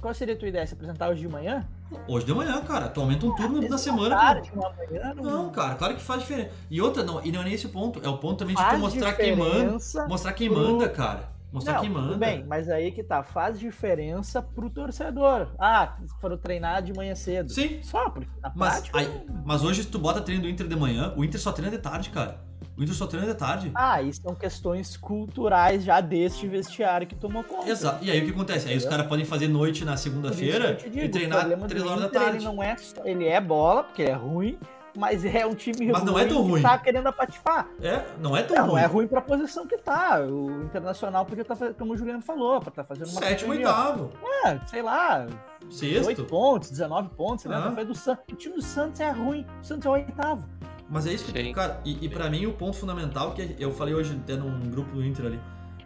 Qual 0.00 0.14
seria 0.14 0.34
a 0.34 0.38
tua 0.38 0.48
ideia? 0.48 0.66
Se 0.66 0.74
apresentar 0.74 1.08
hoje 1.10 1.20
de 1.20 1.28
manhã? 1.28 1.66
Hoje 2.08 2.26
de 2.26 2.34
manhã, 2.34 2.60
cara. 2.62 2.88
Tu 2.88 3.00
aumenta 3.00 3.26
um 3.26 3.32
ah, 3.32 3.36
turno 3.36 3.68
na 3.68 3.78
semana. 3.78 4.16
Tarde, 4.16 4.50
uma 4.54 4.72
manhã, 4.72 5.14
não... 5.14 5.24
não, 5.24 5.50
cara, 5.50 5.74
claro 5.74 5.94
que 5.94 6.02
faz 6.02 6.20
diferença. 6.20 6.50
E 6.70 6.80
outra, 6.80 7.02
não, 7.02 7.24
e 7.24 7.30
não 7.30 7.40
é 7.40 7.44
nem 7.44 7.54
esse 7.54 7.68
ponto. 7.68 8.00
É 8.04 8.08
o 8.08 8.18
ponto 8.18 8.38
também 8.38 8.56
faz 8.56 8.70
de 8.70 8.76
tu 8.76 8.80
mostrar 8.80 9.12
quem 9.14 9.36
manda. 9.36 9.78
Mostrar 10.08 10.32
quem 10.32 10.48
pro... 10.48 10.58
manda, 10.58 10.88
cara. 10.88 11.35
Mostrar 11.52 11.80
quem 11.80 11.88
manda. 11.88 12.08
Tudo 12.08 12.18
bem, 12.18 12.44
mas 12.44 12.68
aí 12.68 12.90
que 12.92 13.02
tá, 13.02 13.22
faz 13.22 13.58
diferença 13.58 14.42
pro 14.42 14.68
torcedor. 14.68 15.48
Ah, 15.58 15.96
foram 16.20 16.36
treinar 16.36 16.82
de 16.82 16.92
manhã 16.92 17.14
cedo. 17.14 17.50
Sim. 17.50 17.80
Só, 17.82 18.10
porque 18.10 18.28
na 18.42 18.52
mas, 18.54 18.88
prática... 18.88 18.98
aí, 18.98 19.26
mas 19.44 19.64
hoje, 19.64 19.82
se 19.82 19.88
tu 19.88 19.98
bota 19.98 20.20
treino 20.20 20.42
do 20.42 20.48
Inter 20.48 20.66
de 20.66 20.76
manhã, 20.76 21.14
o 21.16 21.24
Inter 21.24 21.40
só 21.40 21.52
treina 21.52 21.74
de 21.74 21.80
tarde, 21.80 22.10
cara. 22.10 22.40
O 22.76 22.82
Inter 22.82 22.94
só 22.94 23.06
treina 23.06 23.26
de 23.26 23.34
tarde. 23.34 23.70
Ah, 23.74 24.02
isso 24.02 24.20
são 24.20 24.34
questões 24.34 24.96
culturais 24.96 25.82
já 25.82 26.00
deste 26.00 26.46
vestiário 26.46 27.06
que 27.06 27.14
tomou 27.14 27.42
conta. 27.42 27.70
Exato. 27.70 28.04
E 28.04 28.10
aí 28.10 28.20
o 28.20 28.24
que 28.24 28.32
acontece? 28.32 28.68
Aí 28.68 28.76
os 28.76 28.84
caras 28.84 29.06
podem 29.06 29.24
fazer 29.24 29.48
noite 29.48 29.84
na 29.84 29.96
segunda-feira 29.96 30.76
e 30.92 31.08
treinar 31.08 31.48
três 31.66 31.84
horas 31.84 32.02
da 32.02 32.08
tarde. 32.08 32.36
Ele 32.36 32.44
não 32.44 32.62
é, 32.62 32.76
ele 33.04 33.26
é 33.26 33.40
bola, 33.40 33.84
porque 33.84 34.02
é 34.02 34.12
ruim, 34.12 34.58
mas 34.96 35.24
é 35.24 35.46
um 35.46 35.54
time 35.54 35.92
mas 35.92 36.02
não 36.02 36.18
é 36.18 36.24
tão 36.24 36.42
ruim. 36.42 36.56
que 36.56 36.62
tá 36.62 36.78
querendo 36.78 37.06
apatifar. 37.06 37.68
É, 37.80 38.04
não 38.20 38.36
é 38.36 38.42
tão 38.42 38.56
não, 38.56 38.64
ruim. 38.64 38.72
Não 38.72 38.78
é 38.78 38.86
ruim 38.86 39.06
pra 39.06 39.20
posição 39.20 39.66
que 39.66 39.76
tá. 39.78 40.20
O 40.20 40.62
Internacional 40.64 41.24
podia 41.24 41.42
estar, 41.42 41.56
tá, 41.56 41.72
como 41.74 41.92
o 41.92 41.96
Juliano 41.96 42.22
falou, 42.22 42.60
pra 42.60 42.70
estar 42.70 42.82
tá 42.82 42.88
fazendo 42.88 43.10
uma 43.10 43.20
Sétimo, 43.20 43.52
oitavo. 43.52 44.10
É, 44.44 44.58
sei 44.66 44.82
lá. 44.82 45.26
Sexto. 45.70 46.06
8 46.06 46.24
pontos, 46.24 46.70
19 46.70 47.10
pontos, 47.10 47.44
né? 47.44 47.56
Ah. 47.56 47.84
Do 47.84 47.94
Santos. 47.94 48.24
O 48.32 48.36
time 48.36 48.56
do 48.56 48.62
Santos 48.62 49.00
é 49.00 49.10
ruim. 49.10 49.46
O 49.60 49.64
Santos 49.64 49.86
é 49.86 49.88
o 49.88 49.92
oitavo. 49.92 50.48
Mas 50.88 51.06
é 51.06 51.12
isso 51.12 51.24
que, 51.24 51.32
Sim. 51.32 51.52
cara, 51.52 51.80
e, 51.84 52.04
e 52.04 52.08
para 52.08 52.30
mim 52.30 52.46
o 52.46 52.52
ponto 52.52 52.76
fundamental 52.76 53.32
que 53.32 53.56
eu 53.58 53.72
falei 53.72 53.94
hoje 53.94 54.18
até 54.22 54.36
num 54.36 54.70
grupo 54.70 54.94
do 54.94 55.04
Inter 55.04 55.26
ali. 55.26 55.40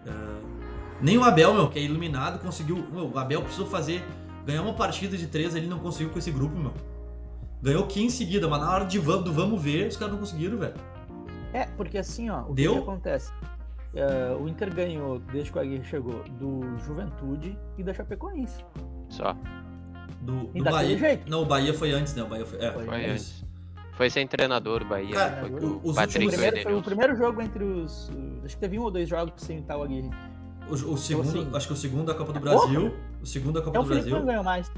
Uh, 0.07 0.61
nem 1.01 1.17
o 1.17 1.25
Abel, 1.25 1.55
meu, 1.55 1.69
que 1.69 1.79
é 1.79 1.83
iluminado, 1.83 2.39
conseguiu. 2.39 2.87
Meu, 2.93 3.11
o 3.11 3.19
Abel 3.19 3.43
precisou 3.43 3.67
fazer. 3.67 4.05
Ganhar 4.45 4.63
uma 4.63 4.75
partida 4.75 5.17
de 5.17 5.27
três, 5.27 5.55
ele 5.55 5.67
não 5.67 5.79
conseguiu 5.79 6.11
com 6.11 6.19
esse 6.19 6.31
grupo, 6.31 6.57
meu. 6.57 6.73
Ganhou 7.63 7.87
15 7.87 8.07
em 8.07 8.11
seguida, 8.11 8.49
mas 8.49 8.61
na 8.61 8.73
hora 8.73 8.85
de 8.85 8.99
vamos, 8.99 9.25
do 9.25 9.33
vamos 9.33 9.63
ver, 9.63 9.89
os 9.89 9.97
caras 9.97 10.13
não 10.13 10.21
conseguiram, 10.21 10.59
velho. 10.59 10.75
É, 11.53 11.67
porque 11.77 11.99
assim, 11.99 12.31
ó, 12.31 12.43
o 12.49 12.55
Deu? 12.55 12.75
que, 12.75 12.79
acontece? 12.79 13.33
Uh, 13.93 14.43
o 14.43 14.49
Inter 14.49 14.73
ganhou, 14.73 15.19
desde 15.19 15.51
que 15.51 15.59
o 15.59 15.61
Aguirre 15.61 15.85
chegou, 15.85 16.23
do 16.39 16.79
Juventude 16.79 17.59
e 17.77 17.83
da 17.83 17.93
Chapecoense. 17.93 18.65
Só. 19.09 19.37
Do, 20.21 20.45
do 20.47 20.65
Bahia. 20.65 20.97
Jeito. 20.97 21.31
Não, 21.31 21.43
o 21.43 21.47
Bahia 21.47 21.75
foi 21.75 21.93
antes, 21.93 22.15
né? 22.15 22.23
O 22.23 22.29
Bahia 22.29 22.47
foi. 22.47 22.59
É, 22.61 22.73
foi, 22.73 22.85
foi 22.85 23.07
antes. 23.07 23.45
Foi 23.93 24.09
sem 24.09 24.27
treinador 24.27 24.83
o 24.83 24.85
Bahia. 24.87 25.15
Cara, 25.15 25.41
foi 25.41 25.51
o, 25.51 25.95
Patrick 25.95 26.25
últimos, 26.25 26.35
primeiro, 26.35 26.63
foi 26.63 26.75
o 26.75 26.83
primeiro 26.83 27.17
jogo 27.17 27.43
entre 27.43 27.65
os. 27.65 28.11
Acho 28.45 28.55
que 28.55 28.61
teve 28.61 28.79
um 28.79 28.83
ou 28.83 28.91
dois 28.91 29.09
jogos 29.09 29.35
sem 29.37 29.59
o 29.59 29.63
tal 29.63 29.83
Aguirre. 29.83 30.11
O, 30.69 30.73
o 30.73 30.97
segundo, 30.97 31.29
então, 31.29 31.43
assim, 31.43 31.57
acho 31.57 31.67
que 31.67 31.73
o 31.73 31.77
segundo 31.77 32.07
da 32.07 32.15
Copa 32.15 32.33
do 32.33 32.39
é 32.39 32.41
Brasil. 32.41 32.81
Pouco? 32.81 32.97
O 33.23 33.27
segundo 33.27 33.55
da 33.55 33.63
Copa 33.63 33.79
é 33.79 33.83
do 33.83 33.89
Brasil. 33.89 34.19
Não 34.19 34.25
ganhou 34.25 34.45
mais. 34.45 34.71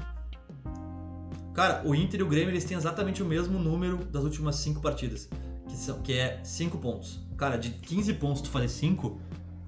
Cara, 1.53 1.81
o 1.85 1.93
Inter 1.93 2.19
e 2.19 2.23
o 2.23 2.27
Grêmio 2.27 2.49
eles 2.49 2.65
têm 2.65 2.75
exatamente 2.75 3.21
o 3.21 3.25
mesmo 3.25 3.59
número 3.59 4.03
das 4.05 4.23
últimas 4.23 4.55
cinco 4.55 4.81
partidas, 4.81 5.29
que, 5.67 5.75
são, 5.75 6.01
que 6.01 6.13
é 6.13 6.39
cinco 6.43 6.77
pontos. 6.77 7.19
Cara, 7.37 7.57
de 7.57 7.69
15 7.69 8.13
pontos 8.13 8.41
tu 8.41 8.49
fazer 8.49 8.67
5, 8.67 9.19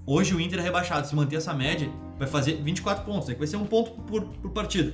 hoje 0.06 0.34
o 0.34 0.42
Inter 0.42 0.60
é 0.60 0.62
rebaixado. 0.62 1.06
Se 1.08 1.15
manter 1.15 1.36
essa 1.36 1.54
média, 1.54 1.89
vai 2.18 2.27
fazer 2.27 2.62
24 2.62 3.04
pontos. 3.04 3.32
Vai 3.32 3.48
ser 3.48 3.58
um 3.58 3.65
ponto 3.65 3.92
por, 4.04 4.24
por 4.24 4.51
partida. 4.51 4.94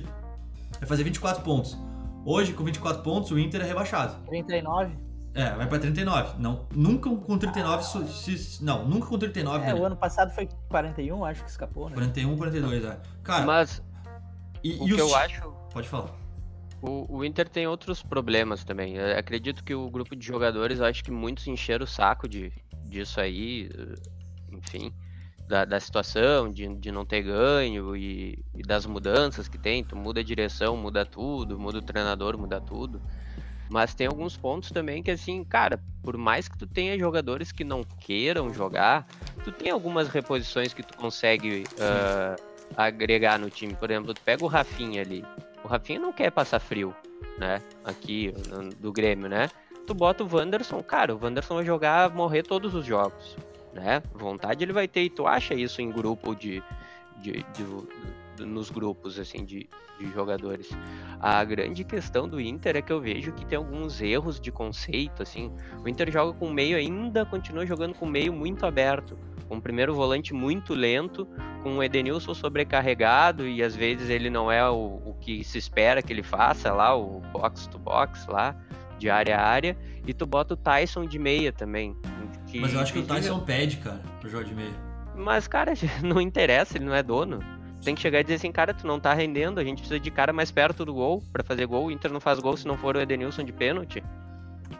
Vai 0.78 0.88
fazer 0.88 1.04
24 1.04 1.42
pontos. 1.42 1.76
Hoje, 2.24 2.52
com 2.52 2.64
24 2.64 3.02
pontos, 3.02 3.30
o 3.30 3.38
Inter 3.38 3.62
é 3.62 3.64
rebaixado. 3.64 4.16
39? 4.26 4.96
É, 5.34 5.50
vai 5.52 5.66
pra 5.66 5.78
39. 5.78 6.38
Não, 6.38 6.66
nunca 6.74 7.08
com 7.08 7.38
39. 7.38 7.76
Ah, 7.76 8.06
se, 8.06 8.62
não, 8.62 8.86
nunca 8.86 9.06
com 9.06 9.18
39. 9.18 9.64
É, 9.64 9.72
né? 9.72 9.80
o 9.80 9.84
ano 9.84 9.96
passado 9.96 10.30
foi 10.32 10.48
41, 10.68 11.24
acho 11.24 11.42
que 11.42 11.50
escapou, 11.50 11.88
né? 11.88 11.94
41, 11.94 12.36
42, 12.36 12.84
é. 12.84 13.00
Cara. 13.22 13.46
Mas. 13.46 13.82
E, 14.62 14.74
o 14.74 14.88
e 14.88 14.94
que 14.94 15.00
eu 15.00 15.14
acho. 15.16 15.50
Pode 15.72 15.88
falar. 15.88 16.21
O, 16.82 17.18
o, 17.18 17.24
Inter 17.24 17.48
tem 17.48 17.66
outros 17.66 18.02
problemas 18.02 18.64
também. 18.64 18.96
Eu 18.96 19.16
acredito 19.16 19.62
que 19.62 19.74
o 19.74 19.88
grupo 19.88 20.16
de 20.16 20.26
jogadores, 20.26 20.80
eu 20.80 20.84
acho 20.84 21.04
que 21.04 21.12
muitos 21.12 21.46
encheram 21.46 21.84
o 21.84 21.86
saco 21.86 22.28
de, 22.28 22.52
disso 22.88 23.20
aí, 23.20 23.70
enfim 24.50 24.92
da, 25.52 25.66
da 25.66 25.78
situação, 25.78 26.50
de, 26.50 26.66
de 26.76 26.90
não 26.90 27.04
ter 27.04 27.22
ganho 27.22 27.94
e, 27.94 28.38
e, 28.54 28.62
das 28.62 28.86
mudanças 28.86 29.48
que 29.48 29.58
tem. 29.58 29.84
Tu 29.84 29.94
muda 29.94 30.20
a 30.20 30.24
direção, 30.24 30.76
muda 30.78 31.04
tudo, 31.04 31.58
muda 31.58 31.78
o 31.78 31.82
treinador, 31.82 32.38
muda 32.38 32.58
tudo. 32.58 33.02
Mas 33.68 33.94
tem 33.94 34.06
alguns 34.06 34.34
pontos 34.34 34.70
também 34.70 35.02
que, 35.02 35.10
assim, 35.10 35.44
cara, 35.44 35.78
por 36.02 36.16
mais 36.16 36.48
que 36.48 36.56
tu 36.56 36.66
tenha 36.66 36.98
jogadores 36.98 37.52
que 37.52 37.64
não 37.64 37.84
queiram 37.84 38.52
jogar, 38.52 39.06
tu 39.44 39.52
tem 39.52 39.70
algumas 39.70 40.08
reposições 40.08 40.72
que 40.72 40.82
tu 40.82 40.96
consegue 40.96 41.64
uh, 41.72 42.42
agregar 42.74 43.38
no 43.38 43.50
time. 43.50 43.74
Por 43.74 43.90
exemplo, 43.90 44.14
tu 44.14 44.22
pega 44.22 44.44
o 44.44 44.48
Rafinha 44.48 45.02
ali. 45.02 45.22
Rafinha 45.72 45.98
não 45.98 46.12
quer 46.12 46.30
passar 46.30 46.60
frio, 46.60 46.94
né? 47.38 47.60
Aqui, 47.84 48.32
do 48.78 48.92
Grêmio, 48.92 49.28
né? 49.28 49.48
Tu 49.86 49.94
bota 49.94 50.22
o 50.22 50.28
Wanderson, 50.30 50.82
cara, 50.82 51.14
o 51.14 51.18
Wanderson 51.22 51.56
vai 51.56 51.64
jogar, 51.64 52.10
morrer 52.14 52.42
todos 52.42 52.74
os 52.74 52.84
jogos 52.86 53.36
né? 53.72 54.02
Vontade 54.14 54.64
ele 54.64 54.72
vai 54.72 54.86
ter, 54.86 55.02
e 55.02 55.10
tu 55.10 55.26
acha 55.26 55.54
isso 55.54 55.80
em 55.80 55.90
grupo 55.90 56.34
de, 56.34 56.62
de, 57.18 57.32
de 57.32 57.64
nos 58.40 58.70
grupos 58.70 59.18
assim 59.18 59.44
de, 59.44 59.68
de, 59.98 60.12
jogadores. 60.12 60.70
A 61.20 61.42
grande 61.44 61.84
questão 61.84 62.28
do 62.28 62.40
Inter 62.40 62.76
é 62.76 62.82
que 62.82 62.92
eu 62.92 63.00
vejo 63.00 63.32
que 63.32 63.44
tem 63.44 63.56
alguns 63.56 64.00
erros 64.00 64.40
de 64.40 64.50
conceito, 64.50 65.22
assim. 65.22 65.52
O 65.84 65.88
Inter 65.88 66.10
joga 66.10 66.36
com 66.38 66.50
meio 66.50 66.76
ainda, 66.76 67.24
continua 67.24 67.66
jogando 67.66 67.94
com 67.94 68.06
meio 68.06 68.32
muito 68.32 68.66
aberto, 68.66 69.18
com 69.48 69.56
o 69.56 69.60
primeiro 69.60 69.94
volante 69.94 70.32
muito 70.32 70.74
lento, 70.74 71.26
com 71.62 71.76
o 71.76 71.82
Edenilson 71.82 72.34
sobrecarregado 72.34 73.46
e 73.46 73.62
às 73.62 73.76
vezes 73.76 74.08
ele 74.08 74.30
não 74.30 74.50
é 74.50 74.68
o, 74.68 75.00
o 75.04 75.16
que 75.20 75.44
se 75.44 75.58
espera 75.58 76.02
que 76.02 76.12
ele 76.12 76.22
faça 76.22 76.72
lá, 76.72 76.96
o 76.96 77.20
box 77.32 77.66
to 77.66 77.78
box 77.78 78.26
lá, 78.28 78.56
de 78.98 79.10
área 79.10 79.36
a 79.36 79.46
área, 79.46 79.76
e 80.06 80.14
tu 80.14 80.26
bota 80.26 80.54
o 80.54 80.56
Tyson 80.56 81.04
de 81.04 81.18
meia 81.18 81.52
também. 81.52 81.96
Que 82.46 82.60
Mas 82.60 82.72
eu 82.72 82.80
acho 82.80 82.92
que 82.92 82.98
o 82.98 83.02
Tyson 83.02 83.40
pede, 83.40 83.78
cara, 83.78 84.00
pro 84.20 84.28
jogo 84.28 84.44
de 84.44 84.54
meia. 84.54 84.92
Mas, 85.16 85.46
cara, 85.46 85.72
não 86.02 86.20
interessa, 86.20 86.76
ele 86.78 86.84
não 86.84 86.94
é 86.94 87.02
dono. 87.02 87.40
Tem 87.84 87.94
que 87.94 88.00
chegar 88.00 88.20
e 88.20 88.22
dizer 88.22 88.36
assim, 88.36 88.52
cara, 88.52 88.72
tu 88.72 88.86
não 88.86 89.00
tá 89.00 89.12
rendendo, 89.12 89.58
a 89.58 89.64
gente 89.64 89.78
precisa 89.78 89.98
de 89.98 90.10
cara 90.10 90.32
mais 90.32 90.50
perto 90.50 90.84
do 90.84 90.94
gol 90.94 91.22
para 91.32 91.42
fazer 91.42 91.66
gol. 91.66 91.86
O 91.86 91.90
Inter 91.90 92.12
não 92.12 92.20
faz 92.20 92.38
gol 92.38 92.56
se 92.56 92.66
não 92.66 92.76
for 92.76 92.96
o 92.96 93.00
Edenilson 93.00 93.42
de 93.42 93.52
pênalti. 93.52 94.02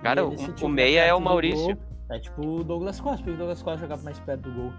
Cara, 0.02 0.24
o, 0.24 0.34
o 0.60 0.68
meia 0.68 1.00
é 1.00 1.12
o 1.12 1.20
Maurício. 1.20 1.76
Gol, 1.76 1.78
é 2.10 2.18
tipo 2.18 2.46
o 2.46 2.64
Douglas 2.64 3.00
Costa, 3.00 3.18
porque 3.18 3.32
o 3.32 3.36
Douglas 3.36 3.62
Costa 3.62 3.80
jogava 3.80 4.02
mais 4.02 4.18
perto 4.20 4.42
do 4.42 4.52
gol. 4.52 4.72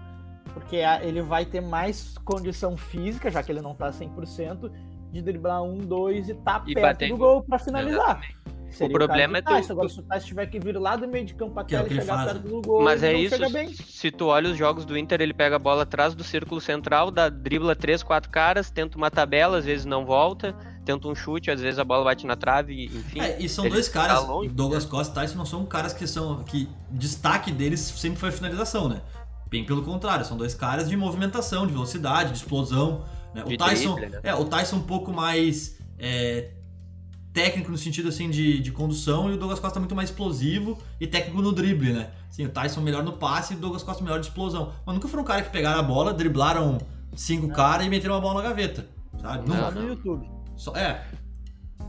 Porque 0.54 0.76
ele 1.02 1.20
vai 1.22 1.44
ter 1.44 1.60
mais 1.60 2.16
condição 2.18 2.76
física, 2.76 3.30
já 3.30 3.42
que 3.42 3.52
ele 3.52 3.60
não 3.60 3.74
tá 3.74 3.90
100%, 3.90 4.70
de 5.10 5.22
driblar 5.22 5.62
um, 5.62 5.78
dois 5.78 6.28
e 6.28 6.34
tá 6.34 6.62
e 6.66 6.74
perto 6.74 7.08
do 7.08 7.16
gol 7.16 7.42
para 7.42 7.58
finalizar. 7.58 8.20
Exatamente. 8.20 8.43
Seria 8.74 8.94
o 8.94 8.98
problema 8.98 9.34
o 9.34 9.36
é 9.36 9.42
tu, 9.42 9.72
Agora, 9.72 9.88
se 9.88 10.00
o 10.00 10.02
Tyson 10.02 10.26
tiver 10.26 10.46
que 10.46 10.58
vir 10.58 10.76
lá 10.76 10.96
do 10.96 11.06
meio 11.06 11.24
de 11.24 11.34
campo 11.34 11.58
até 11.58 11.80
ele 11.80 11.94
chegar 11.94 12.24
perto 12.24 12.40
do 12.40 12.60
gol, 12.60 12.82
Mas 12.82 13.02
é 13.02 13.12
isso, 13.12 13.36
se 13.86 14.10
tu 14.10 14.26
olha 14.26 14.50
os 14.50 14.58
jogos 14.58 14.84
do 14.84 14.98
Inter, 14.98 15.20
ele 15.20 15.32
pega 15.32 15.56
a 15.56 15.58
bola 15.58 15.84
atrás 15.84 16.14
do 16.14 16.24
círculo 16.24 16.60
central, 16.60 17.10
dá, 17.10 17.28
dribla 17.28 17.76
três, 17.76 18.02
quatro 18.02 18.30
caras, 18.30 18.70
tenta 18.70 18.98
uma 18.98 19.10
tabela, 19.10 19.58
às 19.58 19.64
vezes 19.64 19.86
não 19.86 20.04
volta, 20.04 20.54
tenta 20.84 21.06
um 21.06 21.14
chute, 21.14 21.50
às 21.50 21.60
vezes 21.60 21.78
a 21.78 21.84
bola 21.84 22.04
bate 22.04 22.26
na 22.26 22.36
trave, 22.36 22.86
enfim. 22.86 23.20
É, 23.20 23.40
e 23.40 23.48
são 23.48 23.68
dois 23.68 23.88
caras, 23.88 24.20
tá 24.20 24.32
Douglas 24.50 24.84
Costa 24.84 25.12
e 25.12 25.22
Tyson 25.22 25.38
não 25.38 25.46
são 25.46 25.64
caras 25.64 25.92
que 25.92 26.06
são. 26.06 26.42
que 26.44 26.68
destaque 26.90 27.52
deles 27.52 27.80
sempre 27.80 28.18
foi 28.18 28.28
a 28.30 28.32
finalização, 28.32 28.88
né? 28.88 29.00
Bem 29.48 29.64
pelo 29.64 29.82
contrário, 29.82 30.24
são 30.24 30.36
dois 30.36 30.54
caras 30.54 30.88
de 30.88 30.96
movimentação, 30.96 31.66
de 31.66 31.72
velocidade, 31.72 32.32
de 32.32 32.38
explosão. 32.38 33.04
Né? 33.32 33.44
O, 33.46 33.56
Tyson, 33.56 33.96
né? 33.96 34.20
é, 34.22 34.34
o 34.34 34.44
Tyson 34.44 34.76
um 34.76 34.82
pouco 34.82 35.12
mais 35.12 35.78
é, 35.98 36.50
técnico 37.34 37.70
no 37.70 37.76
sentido 37.76 38.08
assim 38.08 38.30
de, 38.30 38.60
de 38.60 38.70
condução 38.70 39.28
e 39.28 39.34
o 39.34 39.36
Douglas 39.36 39.58
Costa 39.58 39.80
muito 39.80 39.94
mais 39.94 40.08
explosivo 40.08 40.78
e 41.00 41.06
técnico 41.06 41.42
no 41.42 41.52
drible, 41.52 41.92
né? 41.92 42.10
Sim, 42.30 42.46
o 42.46 42.48
Tyson 42.48 42.80
melhor 42.80 43.02
no 43.02 43.14
passe 43.14 43.52
e 43.52 43.56
o 43.56 43.60
Douglas 43.60 43.82
Costa 43.82 44.02
melhor 44.04 44.20
de 44.20 44.26
explosão. 44.26 44.72
Mas 44.86 44.94
nunca 44.94 45.08
foram 45.08 45.24
um 45.24 45.26
cara 45.26 45.42
que 45.42 45.50
pegaram 45.50 45.80
a 45.80 45.82
bola, 45.82 46.14
driblaram 46.14 46.78
cinco 47.16 47.48
caras 47.48 47.86
e 47.86 47.90
meteram 47.90 48.14
uma 48.14 48.20
bola 48.20 48.40
na 48.40 48.48
gaveta, 48.48 48.88
sabe? 49.20 49.50
Só 49.50 49.70
no 49.72 49.88
YouTube. 49.88 50.30
Só, 50.56 50.76
é. 50.76 51.04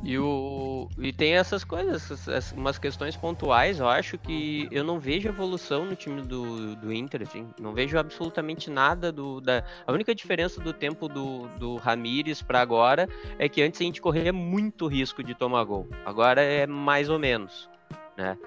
E, 0.05 0.19
o, 0.19 0.88
e 1.00 1.12
tem 1.12 1.33
essas 1.33 1.63
coisas, 1.63 2.12
essas, 2.12 2.51
umas 2.51 2.77
questões 2.77 3.17
pontuais, 3.17 3.79
eu 3.79 3.88
acho 3.88 4.19
que 4.19 4.67
eu 4.71 4.83
não 4.83 5.00
vejo 5.00 5.27
evolução 5.27 5.83
no 5.83 5.95
time 5.95 6.21
do, 6.21 6.75
do 6.75 6.93
Inter, 6.93 7.24
assim, 7.24 7.47
não 7.59 7.74
vejo 7.74 7.97
absolutamente 7.97 8.69
nada 8.69 9.12
do. 9.12 9.41
Da, 9.41 9.63
a 9.88 9.91
única 9.91 10.13
diferença 10.13 10.62
do 10.62 10.71
tempo 10.71 11.07
do, 11.07 11.47
do 11.57 11.77
Ramires 11.77 12.39
para 12.39 12.62
agora 12.62 13.09
é 13.39 13.50
que 13.50 13.63
antes 13.63 13.81
a 13.81 13.83
gente 13.83 14.00
corria 14.00 14.31
muito 14.31 14.85
risco 14.85 15.24
de 15.24 15.33
tomar 15.33 15.63
gol. 15.63 15.89
Agora 16.05 16.39
é 16.39 16.67
mais 16.67 17.09
ou 17.09 17.17
menos. 17.17 17.67
Né? 18.15 18.38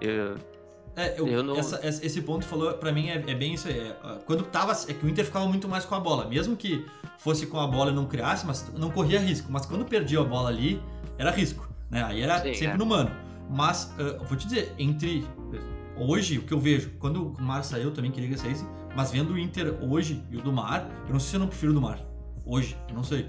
Eu, 0.00 0.36
é, 0.98 1.14
eu, 1.16 1.28
eu 1.28 1.42
não... 1.44 1.56
essa, 1.56 1.80
esse 1.84 2.20
ponto 2.22 2.44
falou 2.44 2.74
para 2.74 2.90
mim 2.90 3.08
é, 3.08 3.22
é, 3.24 3.34
bem 3.34 3.54
isso 3.54 3.68
aí. 3.68 3.78
É, 3.78 3.96
quando 4.26 4.42
tava. 4.42 4.72
É 4.88 4.92
que 4.92 5.06
o 5.06 5.08
Inter 5.08 5.24
ficava 5.24 5.46
muito 5.46 5.68
mais 5.68 5.84
com 5.84 5.94
a 5.94 6.00
bola. 6.00 6.26
Mesmo 6.26 6.56
que 6.56 6.84
fosse 7.18 7.46
com 7.46 7.60
a 7.60 7.68
bola 7.68 7.92
e 7.92 7.94
não 7.94 8.04
criasse, 8.04 8.44
mas 8.44 8.68
não 8.76 8.90
corria 8.90 9.20
risco. 9.20 9.50
Mas 9.50 9.64
quando 9.64 9.84
perdia 9.84 10.20
a 10.20 10.24
bola 10.24 10.48
ali, 10.48 10.82
era 11.16 11.30
risco. 11.30 11.68
Né? 11.88 12.02
Aí 12.02 12.20
era 12.20 12.40
Sim, 12.40 12.52
sempre 12.52 12.74
é. 12.74 12.76
no 12.76 12.84
mano. 12.84 13.12
Mas, 13.48 13.94
uh, 13.98 14.24
vou 14.24 14.36
te 14.36 14.48
dizer, 14.48 14.74
entre. 14.76 15.24
Hoje, 15.96 16.38
o 16.38 16.42
que 16.42 16.52
eu 16.52 16.60
vejo, 16.60 16.90
quando 16.98 17.28
o 17.28 17.42
Mar 17.42 17.64
saiu, 17.64 17.84
eu 17.84 17.90
também 17.92 18.10
queria 18.10 18.28
que 18.28 18.36
saísse, 18.36 18.64
mas 18.94 19.10
vendo 19.10 19.32
o 19.32 19.38
Inter 19.38 19.74
hoje 19.82 20.22
e 20.30 20.36
o 20.36 20.40
do 20.40 20.52
Mar, 20.52 20.88
eu 21.06 21.12
não 21.12 21.18
sei 21.18 21.30
se 21.30 21.36
eu 21.36 21.40
não 21.40 21.48
prefiro 21.48 21.72
o 21.72 21.74
do 21.74 21.80
Mar. 21.80 21.98
Hoje, 22.46 22.76
eu 22.88 22.94
não 22.94 23.02
sei. 23.02 23.28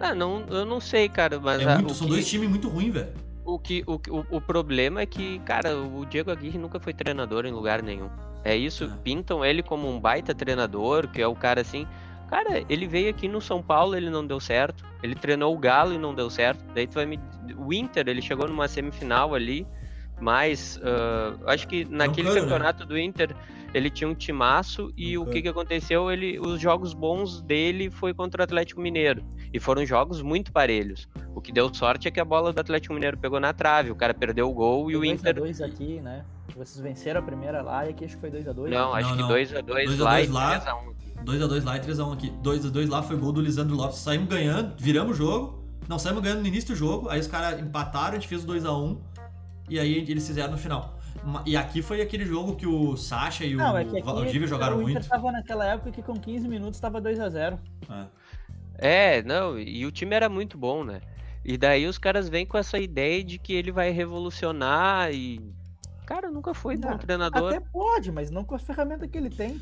Ah, 0.00 0.12
não, 0.14 0.44
eu 0.48 0.64
não 0.64 0.80
sei, 0.80 1.08
cara, 1.08 1.38
mas. 1.38 1.60
É 1.60 1.74
muito, 1.76 1.94
são 1.94 2.06
que... 2.06 2.12
dois 2.12 2.28
times 2.28 2.48
muito 2.48 2.68
ruins, 2.68 2.92
velho. 2.92 3.12
O, 3.50 3.58
que, 3.58 3.82
o, 3.86 4.00
o, 4.30 4.40
problema 4.40 5.00
é 5.00 5.06
que, 5.06 5.40
cara, 5.40 5.76
o 5.76 6.06
Diego 6.06 6.30
Aguirre 6.30 6.58
nunca 6.58 6.78
foi 6.78 6.94
treinador 6.94 7.44
em 7.46 7.50
lugar 7.50 7.82
nenhum. 7.82 8.08
É 8.44 8.56
isso, 8.56 8.84
é. 8.84 9.02
pintam 9.02 9.44
ele 9.44 9.62
como 9.62 9.88
um 9.88 9.98
baita 9.98 10.34
treinador, 10.34 11.08
que 11.08 11.20
é 11.20 11.26
o 11.26 11.34
cara 11.34 11.60
assim. 11.60 11.86
Cara, 12.28 12.62
ele 12.68 12.86
veio 12.86 13.10
aqui 13.10 13.26
no 13.26 13.40
São 13.40 13.60
Paulo, 13.60 13.96
ele 13.96 14.08
não 14.08 14.24
deu 14.24 14.38
certo. 14.38 14.84
Ele 15.02 15.16
treinou 15.16 15.52
o 15.52 15.58
Galo 15.58 15.92
e 15.92 15.98
não 15.98 16.14
deu 16.14 16.30
certo. 16.30 16.64
Daí 16.72 16.86
tu 16.86 16.94
vai 16.94 17.06
me. 17.06 17.18
O 17.56 17.72
Inter, 17.72 18.08
ele 18.08 18.22
chegou 18.22 18.46
numa 18.46 18.68
semifinal 18.68 19.34
ali, 19.34 19.66
mas 20.20 20.76
uh, 20.76 21.40
acho 21.46 21.66
que 21.66 21.84
naquele 21.86 22.28
né? 22.28 22.40
campeonato 22.40 22.80
né? 22.80 22.86
do 22.86 22.98
Inter 22.98 23.34
ele 23.72 23.90
tinha 23.90 24.08
um 24.08 24.14
timaço 24.14 24.92
e 24.96 25.16
o 25.16 25.26
que, 25.26 25.42
que 25.42 25.48
aconteceu? 25.48 26.10
Ele, 26.10 26.38
os 26.38 26.60
jogos 26.60 26.92
bons 26.92 27.40
dele 27.42 27.90
foi 27.90 28.12
contra 28.12 28.42
o 28.42 28.44
Atlético 28.44 28.80
Mineiro. 28.80 29.24
E 29.52 29.58
foram 29.58 29.84
jogos 29.84 30.22
muito 30.22 30.52
parelhos. 30.52 31.08
O 31.34 31.40
que 31.40 31.52
deu 31.52 31.72
sorte 31.74 32.08
é 32.08 32.10
que 32.10 32.20
a 32.20 32.24
bola 32.24 32.52
do 32.52 32.60
Atlético 32.60 32.94
Mineiro 32.94 33.18
pegou 33.18 33.40
na 33.40 33.52
trave, 33.52 33.90
o 33.90 33.96
cara 33.96 34.14
perdeu 34.14 34.48
o 34.48 34.54
gol 34.54 34.90
e 34.90 34.96
o 34.96 35.04
Inter. 35.04 35.34
2 35.34 35.60
aqui, 35.60 36.00
né? 36.00 36.24
Vocês 36.56 36.80
venceram 36.80 37.20
a 37.20 37.22
primeira 37.22 37.62
lá 37.62 37.86
e 37.86 37.90
aqui 37.90 38.04
acho 38.04 38.14
que 38.16 38.20
foi 38.20 38.30
2x2. 38.30 38.68
Não, 38.68 38.92
acho 38.92 39.14
não, 39.14 39.28
que 39.28 39.34
2x2 39.34 39.98
lá 40.00 40.20
e 40.20 40.28
3x1 40.28 41.00
2x2 41.24 41.64
lá 41.64 41.76
e 41.76 41.80
3x1 41.80 42.12
aqui. 42.12 42.30
2x2 42.42 42.88
lá 42.88 43.02
foi 43.02 43.16
gol 43.16 43.32
do 43.32 43.40
Lisandro 43.40 43.76
Lopes. 43.76 43.98
Saímos 43.98 44.28
ganhando, 44.28 44.74
viramos 44.78 45.12
o 45.12 45.14
jogo. 45.14 45.62
Não, 45.88 45.98
saímos 45.98 46.22
ganhando 46.22 46.40
no 46.40 46.46
início 46.46 46.70
do 46.70 46.76
jogo. 46.76 47.08
Aí 47.08 47.20
os 47.20 47.26
caras 47.26 47.60
empataram, 47.60 48.12
a 48.12 48.14
gente 48.14 48.28
fez 48.28 48.44
o 48.44 48.46
2x1. 48.46 48.98
E 49.68 49.78
aí 49.78 49.98
eles 50.08 50.26
fizeram 50.26 50.52
no 50.52 50.58
final. 50.58 50.98
E 51.44 51.56
aqui 51.56 51.82
foi 51.82 52.00
aquele 52.00 52.24
jogo 52.24 52.56
que 52.56 52.66
o 52.66 52.96
Sasha 52.96 53.44
e 53.44 53.54
não, 53.54 53.74
o 53.74 53.78
é 53.78 54.02
Valdívia 54.02 54.46
jogaram 54.46 54.78
o 54.78 54.82
muito. 54.82 55.04
O 55.04 55.08
tava 55.08 55.30
naquela 55.30 55.66
época 55.66 55.90
que 55.90 56.02
com 56.02 56.18
15 56.18 56.48
minutos 56.48 56.76
estava 56.76 57.00
2x0. 57.00 57.58
É. 58.78 59.18
é, 59.18 59.22
não, 59.22 59.58
e 59.58 59.84
o 59.84 59.92
time 59.92 60.14
era 60.14 60.28
muito 60.28 60.56
bom, 60.56 60.84
né? 60.84 61.00
E 61.44 61.56
daí 61.56 61.86
os 61.86 61.98
caras 61.98 62.28
vêm 62.28 62.46
com 62.46 62.58
essa 62.58 62.78
ideia 62.78 63.22
de 63.24 63.38
que 63.38 63.52
ele 63.52 63.72
vai 63.72 63.90
revolucionar 63.90 65.12
e. 65.12 65.40
Cara, 66.06 66.30
nunca 66.30 66.52
foi 66.52 66.76
não, 66.76 66.90
bom 66.90 66.98
treinador. 66.98 67.50
Até 67.50 67.60
pode, 67.60 68.10
mas 68.10 68.30
não 68.30 68.44
com 68.44 68.54
a 68.54 68.58
ferramenta 68.58 69.06
que 69.06 69.16
ele 69.16 69.30
tem. 69.30 69.60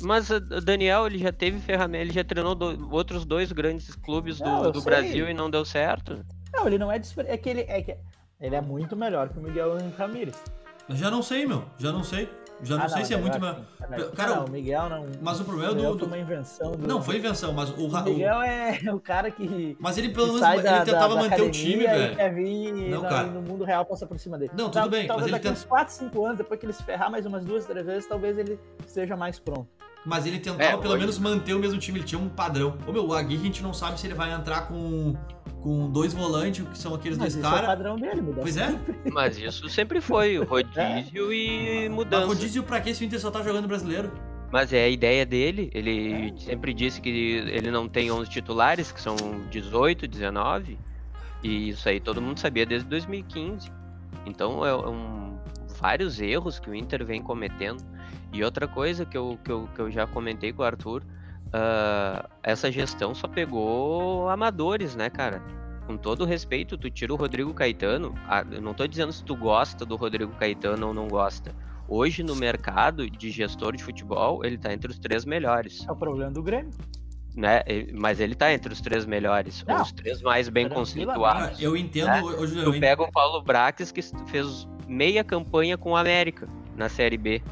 Mas 0.00 0.30
o 0.30 0.40
Daniel, 0.40 1.06
ele 1.06 1.18
já 1.18 1.32
teve 1.32 1.58
ferramenta, 1.60 2.02
ele 2.02 2.12
já 2.12 2.24
treinou 2.24 2.54
do, 2.54 2.92
outros 2.92 3.24
dois 3.24 3.52
grandes 3.52 3.94
clubes 3.94 4.40
não, 4.40 4.62
do, 4.62 4.72
do 4.72 4.82
Brasil 4.82 5.28
e 5.28 5.34
não 5.34 5.50
deu 5.50 5.64
certo. 5.64 6.24
Não, 6.52 6.66
ele 6.66 6.78
não 6.78 6.90
é, 6.90 7.00
é 7.26 7.36
que 7.36 7.48
ele 7.48 7.60
é 7.68 7.82
que 7.82 7.96
ele 8.40 8.54
é 8.54 8.60
muito 8.60 8.96
melhor 8.96 9.28
que 9.28 9.38
o 9.38 9.42
Miguel 9.42 9.76
Ramírez. 9.96 10.40
Eu 10.88 10.96
já 10.96 11.10
não 11.10 11.22
sei, 11.22 11.46
meu. 11.46 11.64
Já 11.78 11.92
não 11.92 12.04
sei. 12.04 12.28
Já 12.62 12.76
não 12.76 12.84
ah, 12.84 12.88
sei 12.88 12.98
não, 13.00 13.06
se 13.06 13.14
é 13.14 13.16
muito. 13.16 13.40
melhor. 13.40 14.10
Cara, 14.14 14.36
não, 14.36 14.44
o 14.46 14.50
Miguel 14.50 14.88
não. 14.88 15.06
Mas 15.20 15.40
o 15.40 15.44
problema 15.44 15.72
é 15.72 15.74
do. 15.74 15.98
Foi 15.98 16.06
uma 16.06 16.18
invenção. 16.18 16.72
Do... 16.72 16.86
Não, 16.86 17.02
foi 17.02 17.16
invenção, 17.16 17.52
mas 17.52 17.70
o. 17.70 17.86
O 17.86 18.04
Miguel 18.04 18.42
é 18.42 18.78
o 18.92 19.00
cara 19.00 19.30
que. 19.30 19.76
Mas 19.80 19.98
ele 19.98 20.10
pelo 20.10 20.28
menos 20.28 20.42
ele 20.42 20.62
da, 20.62 20.84
tentava 20.84 21.14
da, 21.14 21.22
manter 21.22 21.42
o 21.42 21.50
time, 21.50 21.84
velho. 21.84 22.16
Quer 22.16 22.34
vir 22.34 22.72
não, 22.90 23.02
na, 23.02 23.08
cara. 23.08 23.26
no 23.26 23.42
mundo 23.42 23.64
real 23.64 23.84
passar 23.84 24.06
por 24.06 24.18
cima 24.18 24.38
dele. 24.38 24.52
Não, 24.56 24.70
tudo 24.70 24.88
bem. 24.88 25.06
Talvez 25.06 25.30
mas 25.30 25.42
daqui 25.42 25.52
uns 25.52 25.64
4, 25.64 25.94
5 25.94 26.24
anos, 26.24 26.38
depois 26.38 26.60
que 26.60 26.66
ele 26.66 26.72
se 26.72 26.82
ferrar 26.82 27.10
mais 27.10 27.26
umas 27.26 27.44
duas, 27.44 27.66
três 27.66 27.84
vezes, 27.84 28.06
talvez 28.06 28.38
ele 28.38 28.58
seja 28.86 29.16
mais 29.16 29.38
pronto. 29.38 29.68
Mas 30.06 30.26
ele 30.26 30.38
tentava 30.38 30.62
é, 30.62 30.76
pelo 30.76 30.90
hoje... 30.90 31.00
menos 31.00 31.18
manter 31.18 31.54
o 31.54 31.58
mesmo 31.58 31.78
time, 31.78 31.98
ele 31.98 32.06
tinha 32.06 32.20
um 32.20 32.28
padrão. 32.28 32.76
Ô 32.86 32.92
meu, 32.92 33.06
o 33.06 33.14
Aguirre 33.14 33.42
a 33.42 33.44
gente 33.46 33.62
não 33.62 33.72
sabe 33.72 33.98
se 33.98 34.06
ele 34.06 34.14
vai 34.14 34.32
entrar 34.32 34.68
com 34.68 35.16
com 35.64 35.88
dois 35.88 36.12
volantes, 36.12 36.68
que 36.68 36.76
são 36.76 36.94
aqueles 36.94 37.16
Mas 37.16 37.32
dois 37.32 37.42
caras. 37.42 37.60
É 37.60 37.64
o 37.64 37.66
padrão 37.68 37.96
dele, 37.96 38.20
muda 38.20 38.42
Pois 38.42 38.58
é. 38.58 38.78
Mas 39.10 39.38
isso 39.38 39.66
sempre 39.70 39.98
foi, 39.98 40.38
o 40.38 40.44
rodízio 40.44 41.32
é. 41.32 41.34
e 41.34 41.88
mudança. 41.88 42.26
Mas 42.26 42.36
rodízio 42.36 42.62
pra 42.62 42.82
que 42.82 42.94
se 42.94 43.02
o 43.02 43.06
Inter 43.06 43.18
só 43.18 43.30
tá 43.30 43.42
jogando 43.42 43.66
brasileiro? 43.66 44.12
Mas 44.52 44.74
é 44.74 44.84
a 44.84 44.88
ideia 44.90 45.24
dele, 45.24 45.70
ele 45.72 46.28
é. 46.28 46.36
sempre 46.36 46.74
disse 46.74 47.00
que 47.00 47.08
ele 47.08 47.70
não 47.70 47.88
tem 47.88 48.10
11 48.10 48.28
titulares, 48.28 48.92
que 48.92 49.00
são 49.00 49.16
18, 49.50 50.06
19, 50.06 50.78
e 51.42 51.70
isso 51.70 51.88
aí 51.88 51.98
todo 51.98 52.20
mundo 52.20 52.38
sabia 52.38 52.66
desde 52.66 52.86
2015. 52.86 53.72
Então 54.26 54.66
é 54.66 54.76
um, 54.76 55.38
vários 55.80 56.20
erros 56.20 56.58
que 56.58 56.68
o 56.68 56.74
Inter 56.74 57.06
vem 57.06 57.22
cometendo. 57.22 57.82
E 58.34 58.44
outra 58.44 58.68
coisa 58.68 59.06
que 59.06 59.16
eu, 59.16 59.38
que 59.42 59.50
eu, 59.50 59.66
que 59.74 59.80
eu 59.80 59.90
já 59.90 60.06
comentei 60.06 60.52
com 60.52 60.60
o 60.60 60.66
Arthur, 60.66 61.02
uh, 61.54 62.28
essa 62.42 62.70
gestão 62.70 63.14
só 63.14 63.28
pegou 63.28 64.28
amadores, 64.28 64.96
né, 64.96 65.08
cara? 65.08 65.40
Com 65.86 65.96
todo 65.96 66.24
respeito, 66.24 66.76
tu 66.76 66.90
tira 66.90 67.12
o 67.12 67.16
Rodrigo 67.16 67.52
Caetano. 67.54 68.14
Ah, 68.26 68.44
eu 68.50 68.60
não 68.60 68.74
tô 68.74 68.86
dizendo 68.86 69.12
se 69.12 69.22
tu 69.22 69.36
gosta 69.36 69.84
do 69.84 69.96
Rodrigo 69.96 70.32
Caetano 70.32 70.88
ou 70.88 70.94
não 70.94 71.06
gosta. 71.06 71.54
Hoje, 71.86 72.22
no 72.22 72.34
mercado 72.34 73.08
de 73.08 73.30
gestor 73.30 73.76
de 73.76 73.84
futebol, 73.84 74.44
ele 74.44 74.56
tá 74.56 74.72
entre 74.72 74.90
os 74.90 74.98
três 74.98 75.26
melhores. 75.26 75.86
É 75.86 75.92
o 75.92 75.96
problema 75.96 76.30
do 76.30 76.42
Grêmio. 76.42 76.72
Né? 77.36 77.62
Mas 77.92 78.20
ele 78.20 78.34
tá 78.34 78.52
entre 78.52 78.72
os 78.72 78.80
três 78.80 79.04
melhores, 79.04 79.64
não, 79.66 79.82
os 79.82 79.92
três 79.92 80.22
mais 80.22 80.48
bem 80.48 80.68
conceituados. 80.68 81.60
Eu 81.60 81.76
entendo, 81.76 82.06
né? 82.06 82.22
hoje 82.22 82.56
eu, 82.56 82.72
eu 82.72 82.80
pego 82.80 83.02
o 83.02 83.12
Paulo 83.12 83.42
Braques, 83.42 83.90
que 83.90 84.00
fez 84.28 84.68
meia 84.86 85.24
campanha 85.24 85.76
com 85.76 85.90
o 85.90 85.96
América 85.96 86.48
na 86.76 86.88
Série 86.88 87.18
B. 87.18 87.42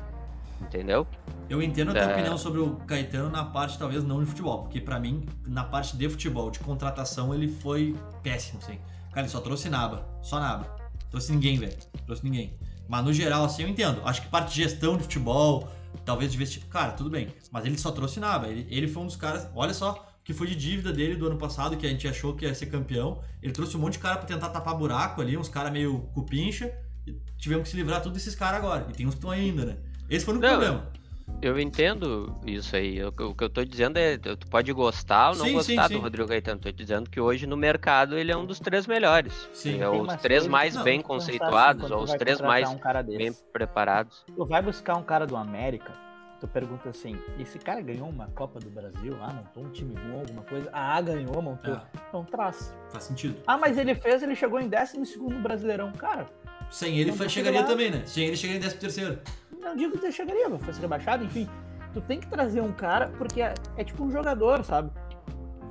Entendeu? 0.61 1.07
Eu 1.53 1.61
entendo 1.61 1.91
a 1.91 1.93
tua 1.93 2.05
é... 2.05 2.13
opinião 2.15 2.39
sobre 2.39 2.61
o 2.61 2.77
Caetano 2.77 3.29
na 3.29 3.45
parte, 3.45 3.79
talvez, 3.79 4.03
não 4.03 4.21
de 4.21 4.27
futebol. 4.27 4.63
Porque 4.63 4.81
para 4.81 4.99
mim, 4.99 5.27
na 5.47 5.63
parte 5.63 5.95
de 5.99 6.09
futebol, 6.09 6.51
de 6.51 6.59
contratação, 6.59 7.35
ele 7.35 7.47
foi 7.47 7.95
péssimo, 8.23 8.59
assim. 8.63 8.79
Cara, 9.11 9.27
ele 9.27 9.29
só 9.29 9.39
trouxe 9.39 9.69
naba. 9.69 10.09
Só 10.23 10.41
naba. 10.41 10.65
Trouxe 11.11 11.31
ninguém, 11.31 11.59
velho. 11.59 11.77
Trouxe 12.07 12.25
ninguém. 12.25 12.55
Mas 12.89 13.05
no 13.05 13.13
geral, 13.13 13.45
assim, 13.45 13.65
eu 13.65 13.69
entendo. 13.69 14.01
Acho 14.03 14.23
que 14.23 14.29
parte 14.29 14.55
de 14.55 14.63
gestão 14.63 14.97
de 14.97 15.03
futebol, 15.03 15.69
talvez 16.07 16.33
de 16.33 16.39
vestir. 16.39 16.63
Cara, 16.71 16.93
tudo 16.93 17.11
bem. 17.11 17.29
Mas 17.51 17.67
ele 17.67 17.77
só 17.77 17.91
trouxe 17.91 18.19
naba. 18.19 18.49
Ele, 18.49 18.67
ele 18.71 18.89
foi 18.89 19.03
um 19.03 19.07
dos 19.07 19.17
caras. 19.17 19.47
Olha 19.55 19.75
só 19.75 20.09
que 20.25 20.33
foi 20.33 20.47
de 20.47 20.57
dívida 20.57 20.91
dele 20.91 21.17
do 21.17 21.27
ano 21.27 21.37
passado, 21.37 21.77
que 21.77 21.85
a 21.85 21.91
gente 21.91 22.09
achou 22.09 22.35
que 22.35 22.47
ia 22.47 22.55
ser 22.55 22.67
campeão. 22.67 23.21
Ele 23.43 23.53
trouxe 23.53 23.77
um 23.77 23.81
monte 23.81 23.95
de 23.95 23.99
cara 23.99 24.17
para 24.17 24.27
tentar 24.27 24.49
tapar 24.49 24.75
buraco 24.75 25.21
ali, 25.21 25.37
uns 25.37 25.51
caras 25.51 25.71
meio 25.71 25.99
cupincha. 26.15 26.73
E 27.07 27.13
tivemos 27.37 27.65
que 27.65 27.69
se 27.69 27.77
livrar 27.77 28.01
tudo 28.01 28.15
desses 28.15 28.35
caras 28.35 28.59
agora. 28.59 28.87
E 28.89 28.95
tem 28.95 29.07
uns 29.07 29.11
que 29.11 29.19
estão 29.19 29.31
ainda, 29.31 29.67
né? 29.67 29.77
Esse 30.09 30.25
foi 30.25 30.35
o 30.35 30.41
problema. 30.41 30.91
Eu 31.41 31.59
entendo 31.59 32.33
isso 32.47 32.77
aí. 32.77 33.03
O 33.05 33.35
que 33.35 33.43
eu 33.43 33.51
tô 33.51 33.65
dizendo 33.65 33.97
é, 33.97 34.17
tu 34.17 34.47
pode 34.49 34.73
gostar 34.73 35.31
ou 35.31 35.37
não 35.37 35.47
sim, 35.47 35.53
gostar 35.53 35.89
sim, 35.89 35.95
do 35.95 35.99
sim. 35.99 36.03
Rodrigo 36.03 36.29
Caetano. 36.29 36.61
Tô 36.61 36.71
dizendo 36.71 37.11
que 37.11 37.21
hoje 37.21 37.47
no 37.47 37.57
mercado 37.57 38.17
ele 38.17 38.31
é 38.31 38.37
um 38.37 38.47
dos 38.47 38.61
três 38.61 38.87
melhores. 38.87 39.49
Sim. 39.53 39.81
É 39.81 39.89
os 39.89 40.15
três 40.17 40.47
mais 40.47 40.75
não, 40.75 40.85
bem 40.85 41.01
conceituados, 41.01 41.91
ou 41.91 42.03
os 42.03 42.13
três 42.13 42.41
mais 42.41 42.69
um 42.69 42.79
bem 43.17 43.33
preparados. 43.53 44.25
Tu 44.27 44.45
vai 44.47 44.63
buscar 44.63 44.97
um 44.97 45.03
cara 45.03 45.27
do 45.27 45.37
América, 45.37 45.93
tu 46.41 46.47
pergunta 46.47 46.89
assim, 46.89 47.19
esse 47.39 47.59
cara 47.59 47.81
ganhou 47.81 48.09
uma 48.09 48.29
Copa 48.29 48.61
do 48.61 48.71
Brasil? 48.71 49.17
Ah, 49.21 49.33
montou 49.33 49.65
um 49.65 49.71
time 49.71 49.95
bom, 49.95 50.21
alguma 50.21 50.43
coisa? 50.43 50.71
Ah, 50.73 51.01
ganhou, 51.01 51.43
montou. 51.43 51.75
É. 51.75 51.83
Então 52.09 52.25
traz. 52.25 52.73
Faz 52.91 53.05
sentido. 53.05 53.37
Ah, 53.47 53.59
mas 53.59 53.79
ele 53.79 53.95
fez, 53.95 54.23
ele 54.23 54.37
chegou 54.37 54.61
em 54.61 54.69
12 54.69 55.05
segundo 55.07 55.41
Brasileirão. 55.41 55.91
Cara, 55.93 56.27
sem 56.73 56.99
ele 56.99 57.13
chegaria 57.29 57.65
também, 57.65 57.91
né? 57.91 58.03
Sem 58.07 58.27
ele 58.27 58.37
chegaria 58.37 58.59
em 58.59 58.61
13 58.61 58.77
terceiro 58.79 59.19
não 59.63 59.77
digo 59.77 59.93
que 59.93 59.99
você 59.99 60.13
chegaria, 60.13 60.51
fosse 60.59 60.81
rebaixado, 60.81 61.25
enfim. 61.25 61.49
Tu 61.93 62.01
tem 62.03 62.21
que 62.21 62.27
trazer 62.27 62.61
um 62.61 62.73
cara, 62.73 63.09
porque 63.19 63.43
é, 63.43 63.55
é 63.77 63.85
tipo 63.85 64.05
um 64.05 64.11
jogador, 64.11 64.65
sabe? 64.65 64.91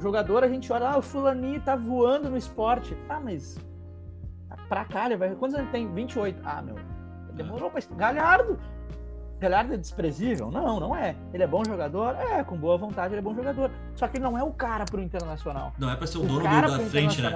jogador 0.02 0.44
a 0.44 0.48
gente 0.48 0.72
olha, 0.74 0.90
ah, 0.90 0.98
o 0.98 1.02
fulaninho 1.02 1.62
tá 1.62 1.76
voando 1.76 2.30
no 2.30 2.36
esporte. 2.38 2.98
Ah, 3.08 3.20
mas 3.20 3.58
pra 4.68 4.84
cá, 4.84 5.06
ele 5.06 5.18
vai. 5.18 5.36
Quantos 5.36 5.58
anos 5.58 5.72
tem? 5.72 5.92
28. 5.94 6.42
Ah, 6.44 6.62
meu. 6.62 6.76
Demorou 7.34 7.70
pra. 7.70 7.82
Galhardo! 7.96 8.60
Galhardo 9.42 9.74
é 9.74 9.78
desprezível? 9.78 10.52
Não, 10.52 10.80
não 10.80 10.96
é. 10.96 11.16
Ele 11.34 11.42
é 11.42 11.48
bom 11.48 11.66
jogador? 11.66 12.16
É, 12.16 12.44
com 12.44 12.56
boa 12.56 12.78
vontade 12.78 13.12
ele 13.16 13.22
é 13.22 13.24
bom 13.24 13.34
jogador. 13.34 13.72
Só 13.96 14.08
que 14.08 14.18
ele 14.18 14.24
não 14.24 14.38
é 14.38 14.44
o 14.44 14.52
cara 14.52 14.86
pro 14.86 15.02
Internacional. 15.02 15.74
Não 15.80 15.90
é 15.90 15.96
pra 15.96 16.06
ser 16.06 16.20
o, 16.20 16.22
o 16.22 16.28
dono 16.28 16.44
cara 16.44 16.68
do, 16.68 16.78
da 16.78 16.84
frente, 16.86 17.20
né? 17.24 17.32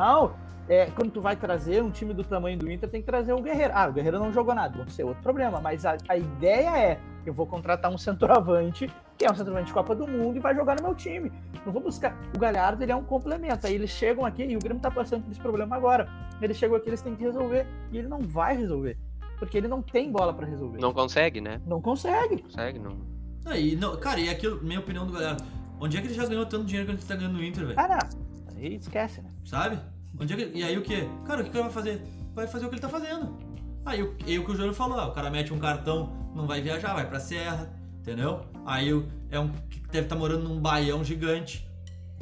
é, 0.70 0.86
quando 0.88 1.12
tu 1.12 1.20
vai 1.20 1.36
trazer 1.36 1.82
um 1.82 1.89
time 1.89 2.13
do 2.13 2.24
tamanho 2.24 2.60
do 2.60 2.70
Inter, 2.70 2.88
tem 2.88 3.02
que 3.02 3.08
trazer 3.08 3.34
o 3.34 3.41
Guerreiro. 3.41 3.74
Ah, 3.76 3.88
o 3.88 3.94
Guerreiro 3.94 4.20
não 4.20 4.32
jogou 4.32 4.54
nada, 4.54 4.78
vamos 4.78 4.94
ser 4.94 5.04
outro 5.04 5.24
problema. 5.24 5.60
Mas 5.60 5.84
a, 5.84 5.98
a 6.08 6.15
ideia 6.15 6.78
é 6.78 7.00
Eu 7.26 7.34
vou 7.34 7.48
contratar 7.48 7.91
um 7.91 7.98
centroavante, 7.98 8.88
que 9.18 9.26
é 9.26 9.32
um 9.32 9.34
centroavante 9.34 9.68
de 9.68 9.74
Copa 9.74 9.96
do 9.96 10.08
Mundo, 10.08 10.38
e 10.38 10.39
vai 10.39 10.54
jogar 10.54 10.76
no 10.76 10.84
meu 10.84 10.94
time. 10.94 11.32
Não 11.65 11.74
vou 11.74 11.82
buscar. 11.82 12.15
O 12.36 12.38
Galhardo, 12.38 12.84
ele 12.84 12.91
é 12.91 12.96
um 12.96 13.04
complemento. 13.04 13.65
Aí 13.65 13.74
eles 13.74 13.89
chegam 13.89 14.24
aqui, 14.24 14.44
e 14.44 14.56
o 14.56 14.60
Grêmio 14.60 14.80
tá 14.80 14.91
passando 14.91 15.24
por 15.24 15.32
esse 15.32 15.41
problema 15.41 15.76
agora. 15.76 16.08
Eles 16.39 16.56
chegam 16.56 16.78
aqui, 16.78 16.88
eles 16.88 17.02
têm 17.02 17.15
que 17.15 17.24
resolver. 17.24 17.65
E 17.91 17.98
ele 17.98 18.08
não 18.08 18.20
vai 18.20 18.56
resolver. 18.56 18.96
Porque 19.39 19.58
ele 19.58 19.67
não 19.67 19.82
tem 19.82 20.12
bola 20.12 20.34
para 20.34 20.45
resolver. 20.48 20.80
Não 20.80 20.93
consegue, 20.93 21.41
né? 21.41 21.62
Não 21.65 21.82
consegue. 21.82 22.36
Não 22.36 22.41
consegue, 22.43 22.80
não. 22.80 22.98
Aí, 23.45 23.76
não, 23.76 23.95
cara, 23.98 24.19
e 24.19 24.30
aquilo, 24.30 24.63
minha 24.63 24.80
opinião 24.80 25.06
do 25.06 25.13
Galhardo, 25.13 25.43
onde 25.80 25.98
é 25.98 26.02
que 26.02 26.08
ele 26.08 26.13
já 26.15 26.26
ganhou 26.26 26.45
tanto 26.45 26.65
dinheiro 26.65 26.88
quanto 26.89 27.00
ele 27.00 27.08
tá 27.08 27.15
ganhando 27.15 27.34
no 27.38 27.43
Inter, 27.43 27.65
velho? 27.67 27.80
Ah, 27.80 27.88
não. 27.88 28.56
Aí 28.56 28.76
esquece, 28.76 29.21
né? 29.21 29.30
Sabe? 29.43 29.80
Onde 30.19 30.34
é 30.34 30.38
que, 30.38 30.58
e 30.58 30.63
aí 30.63 30.78
o 30.78 30.82
que? 30.82 31.08
Cara, 31.26 31.41
o 31.41 31.43
que, 31.43 31.50
que 31.52 31.58
ele 31.58 31.63
vai 31.63 31.71
fazer? 31.71 32.02
Vai 32.34 32.48
fazer 32.48 32.65
o 32.65 32.69
que 32.69 32.76
ele 32.76 32.82
tá 32.82 32.89
fazendo. 32.89 33.38
Aí 33.86 34.02
o, 34.02 34.15
aí, 34.26 34.39
o 34.39 34.45
que 34.45 34.52
o 34.52 34.56
Júlio 34.56 34.74
falou, 34.74 34.98
ó, 34.98 35.10
o 35.10 35.12
cara 35.12 35.30
mete 35.30 35.54
um 35.54 35.60
cartão, 35.60 36.12
não 36.34 36.48
vai 36.48 36.62
viajar, 36.62 36.93
vai 36.95 37.08
pra 37.08 37.19
serra, 37.19 37.71
entendeu? 38.00 38.41
Aí 38.65 38.91
o- 38.93 39.08
é 39.30 39.39
um 39.39 39.50
que 39.69 39.80
deve 39.91 40.06
estar 40.08 40.15
morando 40.15 40.48
num 40.50 40.60
baião 40.60 41.04
gigante. 41.04 41.69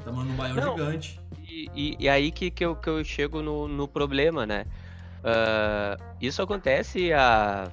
Tá 0.04 0.12
morando 0.12 0.32
num 0.32 0.36
baião 0.38 0.56
Não. 0.56 0.72
gigante. 0.78 1.22
E, 1.48 1.70
e- 1.74 1.96
e 2.00 2.10
aí 2.10 2.32
que, 2.32 2.52
que, 2.52 2.66
eu, 2.66 2.76
que 2.76 2.90
eu 2.90 3.02
chego 3.06 3.42
no, 3.42 3.68
no 3.68 3.88
problema, 3.88 4.46
né? 4.46 4.66
Ah, 5.24 5.98
isso 6.22 6.42
acontece 6.42 7.12
há 7.14 7.72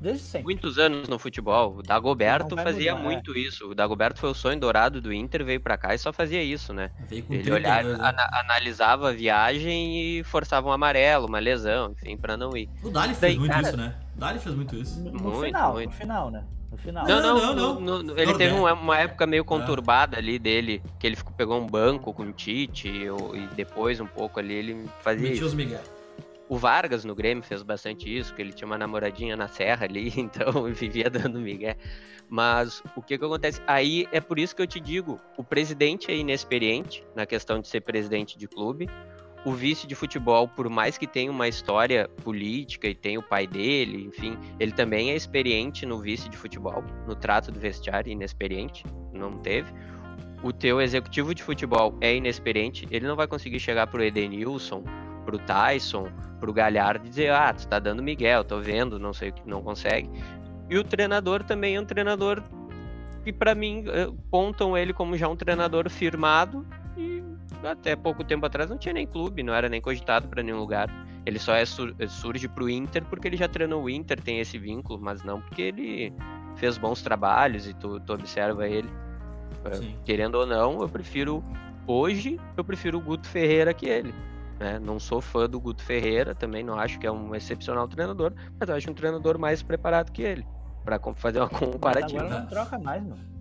Desde 0.00 0.22
sempre. 0.22 0.44
muitos 0.44 0.78
anos 0.78 1.08
no 1.08 1.18
futebol. 1.18 1.76
O 1.78 1.82
Dagoberto 1.82 2.54
fazia 2.56 2.94
mudar, 2.94 3.02
é. 3.04 3.12
muito 3.12 3.36
isso. 3.36 3.70
O 3.70 3.74
Dagoberto 3.74 4.20
foi 4.20 4.30
o 4.30 4.34
sonho 4.34 4.60
dourado 4.60 5.00
do 5.00 5.12
Inter, 5.12 5.42
veio 5.44 5.58
pra 5.60 5.76
cá 5.78 5.94
e 5.94 5.98
só 5.98 6.12
fazia 6.12 6.42
isso, 6.42 6.74
né? 6.74 6.90
Ele 7.10 7.22
32, 7.22 7.54
olhava, 7.54 7.88
né? 7.96 8.08
ana- 8.08 8.28
analisava 8.32 9.08
a 9.08 9.12
viagem 9.12 10.18
e 10.18 10.24
forçava 10.24 10.68
um 10.68 10.72
amarelo, 10.72 11.26
uma 11.26 11.38
lesão, 11.38 11.92
enfim, 11.92 12.16
pra 12.16 12.36
não 12.36 12.54
ir. 12.56 12.68
O 12.82 12.90
Dali 12.90 13.14
fez 13.14 13.20
Daí, 13.32 13.38
muito 13.38 13.52
cara- 13.52 13.68
isso, 13.68 13.76
né? 13.76 13.94
O 14.14 14.20
Dali 14.20 14.38
fez 14.38 14.54
muito 14.54 14.76
isso. 14.76 15.00
No, 15.00 15.12
no 15.12 15.18
Muito, 15.30 15.44
final, 15.46 15.72
muito. 15.72 15.90
no 15.90 15.96
final, 15.96 16.30
né? 16.30 16.44
No 16.70 16.76
final. 16.76 17.06
Não, 17.06 17.22
Não, 17.22 17.54
não, 17.54 17.80
não, 17.80 18.02
não. 18.02 18.18
ele 18.18 18.34
teve 18.34 18.54
uma, 18.54 18.74
uma 18.74 18.98
época 18.98 19.26
meio 19.26 19.44
conturbada 19.46 20.18
ali 20.18 20.38
dele, 20.38 20.82
que 20.98 21.06
ele 21.06 21.16
ficou, 21.16 21.32
pegou 21.32 21.58
um 21.58 21.66
banco 21.66 22.12
com 22.12 22.24
o 22.24 22.32
Tite 22.32 22.88
e, 22.88 23.06
e 23.06 23.46
depois 23.54 23.98
um 23.98 24.06
pouco 24.06 24.38
ali 24.40 24.52
ele 24.54 24.84
fazia 25.00 25.22
Metia 25.22 25.36
isso. 25.36 25.46
os 25.46 25.54
Miguel. 25.54 25.80
O 26.48 26.56
Vargas 26.56 27.04
no 27.04 27.14
Grêmio 27.14 27.42
fez 27.42 27.62
bastante 27.62 28.14
isso, 28.14 28.32
que 28.32 28.40
ele 28.40 28.52
tinha 28.52 28.66
uma 28.66 28.78
namoradinha 28.78 29.36
na 29.36 29.48
serra 29.48 29.84
ali, 29.84 30.12
então 30.16 30.64
vivia 30.72 31.10
dando 31.10 31.40
migué. 31.40 31.76
Mas 32.28 32.82
o 32.96 33.02
que 33.02 33.18
que 33.18 33.24
acontece? 33.24 33.60
Aí 33.66 34.06
é 34.12 34.20
por 34.20 34.38
isso 34.38 34.54
que 34.54 34.62
eu 34.62 34.66
te 34.66 34.80
digo, 34.80 35.20
o 35.36 35.44
presidente 35.44 36.10
é 36.10 36.16
inexperiente 36.16 37.04
na 37.14 37.26
questão 37.26 37.60
de 37.60 37.68
ser 37.68 37.80
presidente 37.80 38.38
de 38.38 38.48
clube. 38.48 38.88
O 39.44 39.52
vice 39.52 39.86
de 39.86 39.94
futebol, 39.94 40.48
por 40.48 40.68
mais 40.68 40.98
que 40.98 41.06
tenha 41.06 41.30
uma 41.30 41.46
história 41.46 42.08
política 42.24 42.88
e 42.88 42.94
tenha 42.96 43.20
o 43.20 43.22
pai 43.22 43.46
dele, 43.46 44.04
enfim, 44.04 44.36
ele 44.58 44.72
também 44.72 45.12
é 45.12 45.14
experiente 45.14 45.86
no 45.86 46.00
vice 46.00 46.28
de 46.28 46.36
futebol, 46.36 46.82
no 47.06 47.14
trato 47.14 47.52
do 47.52 47.60
vestiário, 47.60 48.10
inexperiente, 48.10 48.84
não 49.12 49.38
teve. 49.38 49.72
O 50.42 50.52
teu 50.52 50.80
executivo 50.80 51.32
de 51.32 51.44
futebol 51.44 51.96
é 52.00 52.16
inexperiente, 52.16 52.88
ele 52.90 53.06
não 53.06 53.14
vai 53.14 53.28
conseguir 53.28 53.60
chegar 53.60 53.86
pro 53.86 54.02
Edenilson, 54.02 54.82
pro 55.26 55.38
Tyson, 55.38 56.08
pro 56.40 56.52
Galhardo 56.52 57.04
e 57.06 57.10
dizer, 57.10 57.32
ah, 57.32 57.52
tu 57.52 57.66
tá 57.66 57.78
dando 57.78 58.02
Miguel, 58.02 58.44
tô 58.44 58.60
vendo, 58.60 58.98
não 58.98 59.12
sei 59.12 59.30
o 59.30 59.32
que, 59.32 59.46
não 59.46 59.60
consegue. 59.60 60.08
E 60.70 60.78
o 60.78 60.84
treinador 60.84 61.42
também 61.42 61.76
é 61.76 61.80
um 61.80 61.84
treinador 61.84 62.42
que 63.24 63.32
pra 63.32 63.54
mim 63.54 63.84
eh, 63.88 64.08
pontam 64.30 64.78
ele 64.78 64.92
como 64.92 65.16
já 65.16 65.28
um 65.28 65.36
treinador 65.36 65.90
firmado 65.90 66.64
e 66.96 67.22
até 67.64 67.96
pouco 67.96 68.22
tempo 68.22 68.46
atrás 68.46 68.70
não 68.70 68.78
tinha 68.78 68.94
nem 68.94 69.06
clube, 69.06 69.42
não 69.42 69.52
era 69.52 69.68
nem 69.68 69.80
cogitado 69.80 70.28
pra 70.28 70.42
nenhum 70.42 70.58
lugar. 70.58 70.88
Ele 71.24 71.38
só 71.40 71.54
é 71.54 71.64
sur- 71.64 71.94
surge 72.08 72.46
pro 72.46 72.70
Inter 72.70 73.04
porque 73.04 73.26
ele 73.26 73.36
já 73.36 73.48
treinou 73.48 73.82
o 73.82 73.90
Inter, 73.90 74.20
tem 74.20 74.38
esse 74.38 74.56
vínculo, 74.58 75.00
mas 75.02 75.24
não 75.24 75.40
porque 75.40 75.62
ele 75.62 76.12
fez 76.56 76.78
bons 76.78 77.02
trabalhos 77.02 77.66
e 77.66 77.74
tu, 77.74 77.98
tu 78.00 78.12
observa 78.12 78.68
ele. 78.68 78.88
Eh, 79.64 79.74
Sim. 79.74 79.96
Querendo 80.04 80.36
ou 80.36 80.46
não, 80.46 80.80
eu 80.82 80.88
prefiro 80.88 81.42
hoje 81.86 82.38
eu 82.56 82.64
prefiro 82.64 82.98
o 82.98 83.00
Guto 83.00 83.26
Ferreira 83.28 83.74
que 83.74 83.86
ele. 83.86 84.14
Né? 84.58 84.78
Não 84.78 84.98
sou 84.98 85.20
fã 85.20 85.48
do 85.48 85.60
Guto 85.60 85.82
Ferreira, 85.82 86.34
também 86.34 86.62
não 86.62 86.78
acho 86.78 86.98
que 86.98 87.06
é 87.06 87.10
um 87.12 87.34
excepcional 87.34 87.86
treinador, 87.88 88.32
mas 88.58 88.68
eu 88.68 88.74
acho 88.74 88.90
um 88.90 88.94
treinador 88.94 89.38
mais 89.38 89.62
preparado 89.62 90.10
que 90.12 90.22
ele. 90.22 90.46
Pra 90.84 90.98
com- 90.98 91.14
fazer 91.14 91.40
uma 91.40 91.48
comparativa. 91.50 92.20
Agora 92.24 92.40
não 92.40 92.46
troca 92.46 92.78
mais, 92.78 93.02
mano. 93.02 93.36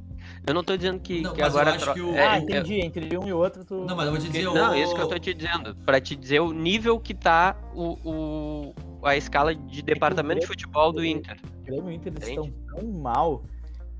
Eu 0.47 0.53
não 0.55 0.63
tô 0.63 0.75
dizendo 0.75 0.99
que, 0.99 1.21
Não, 1.21 1.33
que 1.33 1.41
mas 1.41 1.53
eu 1.53 1.59
agora. 1.59 1.75
acho 1.75 1.85
tro- 1.85 1.93
que 1.93 2.01
o- 2.01 2.15
é, 2.15 2.27
ah, 2.27 2.35
é- 2.35 2.39
entendi. 2.39 2.79
Entre 2.81 3.15
um 3.17 3.27
e 3.27 3.33
outro, 3.33 3.63
tu. 3.63 3.85
Não, 3.85 3.95
mas 3.95 4.05
eu 4.07 4.11
vou 4.13 4.19
te 4.21 4.27
dizer... 4.27 4.43
não, 4.45 4.71
o- 4.71 4.73
é 4.73 4.79
isso 4.81 4.95
que 4.95 5.01
eu 5.01 5.07
tô 5.07 5.19
te 5.19 5.33
dizendo. 5.33 5.75
Pra 5.85 6.01
te 6.01 6.15
dizer 6.15 6.39
o 6.39 6.51
nível 6.51 6.99
que 6.99 7.13
tá 7.13 7.55
o, 7.75 7.97
o- 8.03 8.73
a 9.03 9.15
escala 9.15 9.53
de 9.53 9.81
departamento 9.83 10.41
de 10.41 10.47
futebol 10.47 10.91
do 10.91 11.05
Inter. 11.05 11.37
O 11.59 11.63
Grêmio 11.63 11.89
e 11.91 11.93
o 11.93 11.95
Inter 11.95 12.13
estão 12.19 12.49
tão 12.67 12.83
mal 12.91 13.43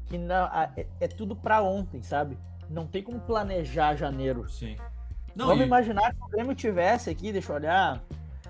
que 0.07 0.15
é, 0.75 0.87
é 1.01 1.07
tudo 1.07 1.35
pra 1.35 1.61
ontem, 1.61 2.01
sabe? 2.01 2.37
Não 2.69 2.87
tem 2.87 3.03
como 3.03 3.19
planejar 3.19 3.95
janeiro. 3.95 4.49
Sim. 4.49 4.75
Não, 5.35 5.47
Vamos 5.47 5.63
e- 5.63 5.67
imaginar 5.67 6.13
que 6.13 6.23
o 6.23 6.27
Grêmio 6.29 6.55
tivesse 6.55 7.09
aqui, 7.09 7.31
deixa 7.31 7.51
eu 7.51 7.55
olhar, 7.57 8.01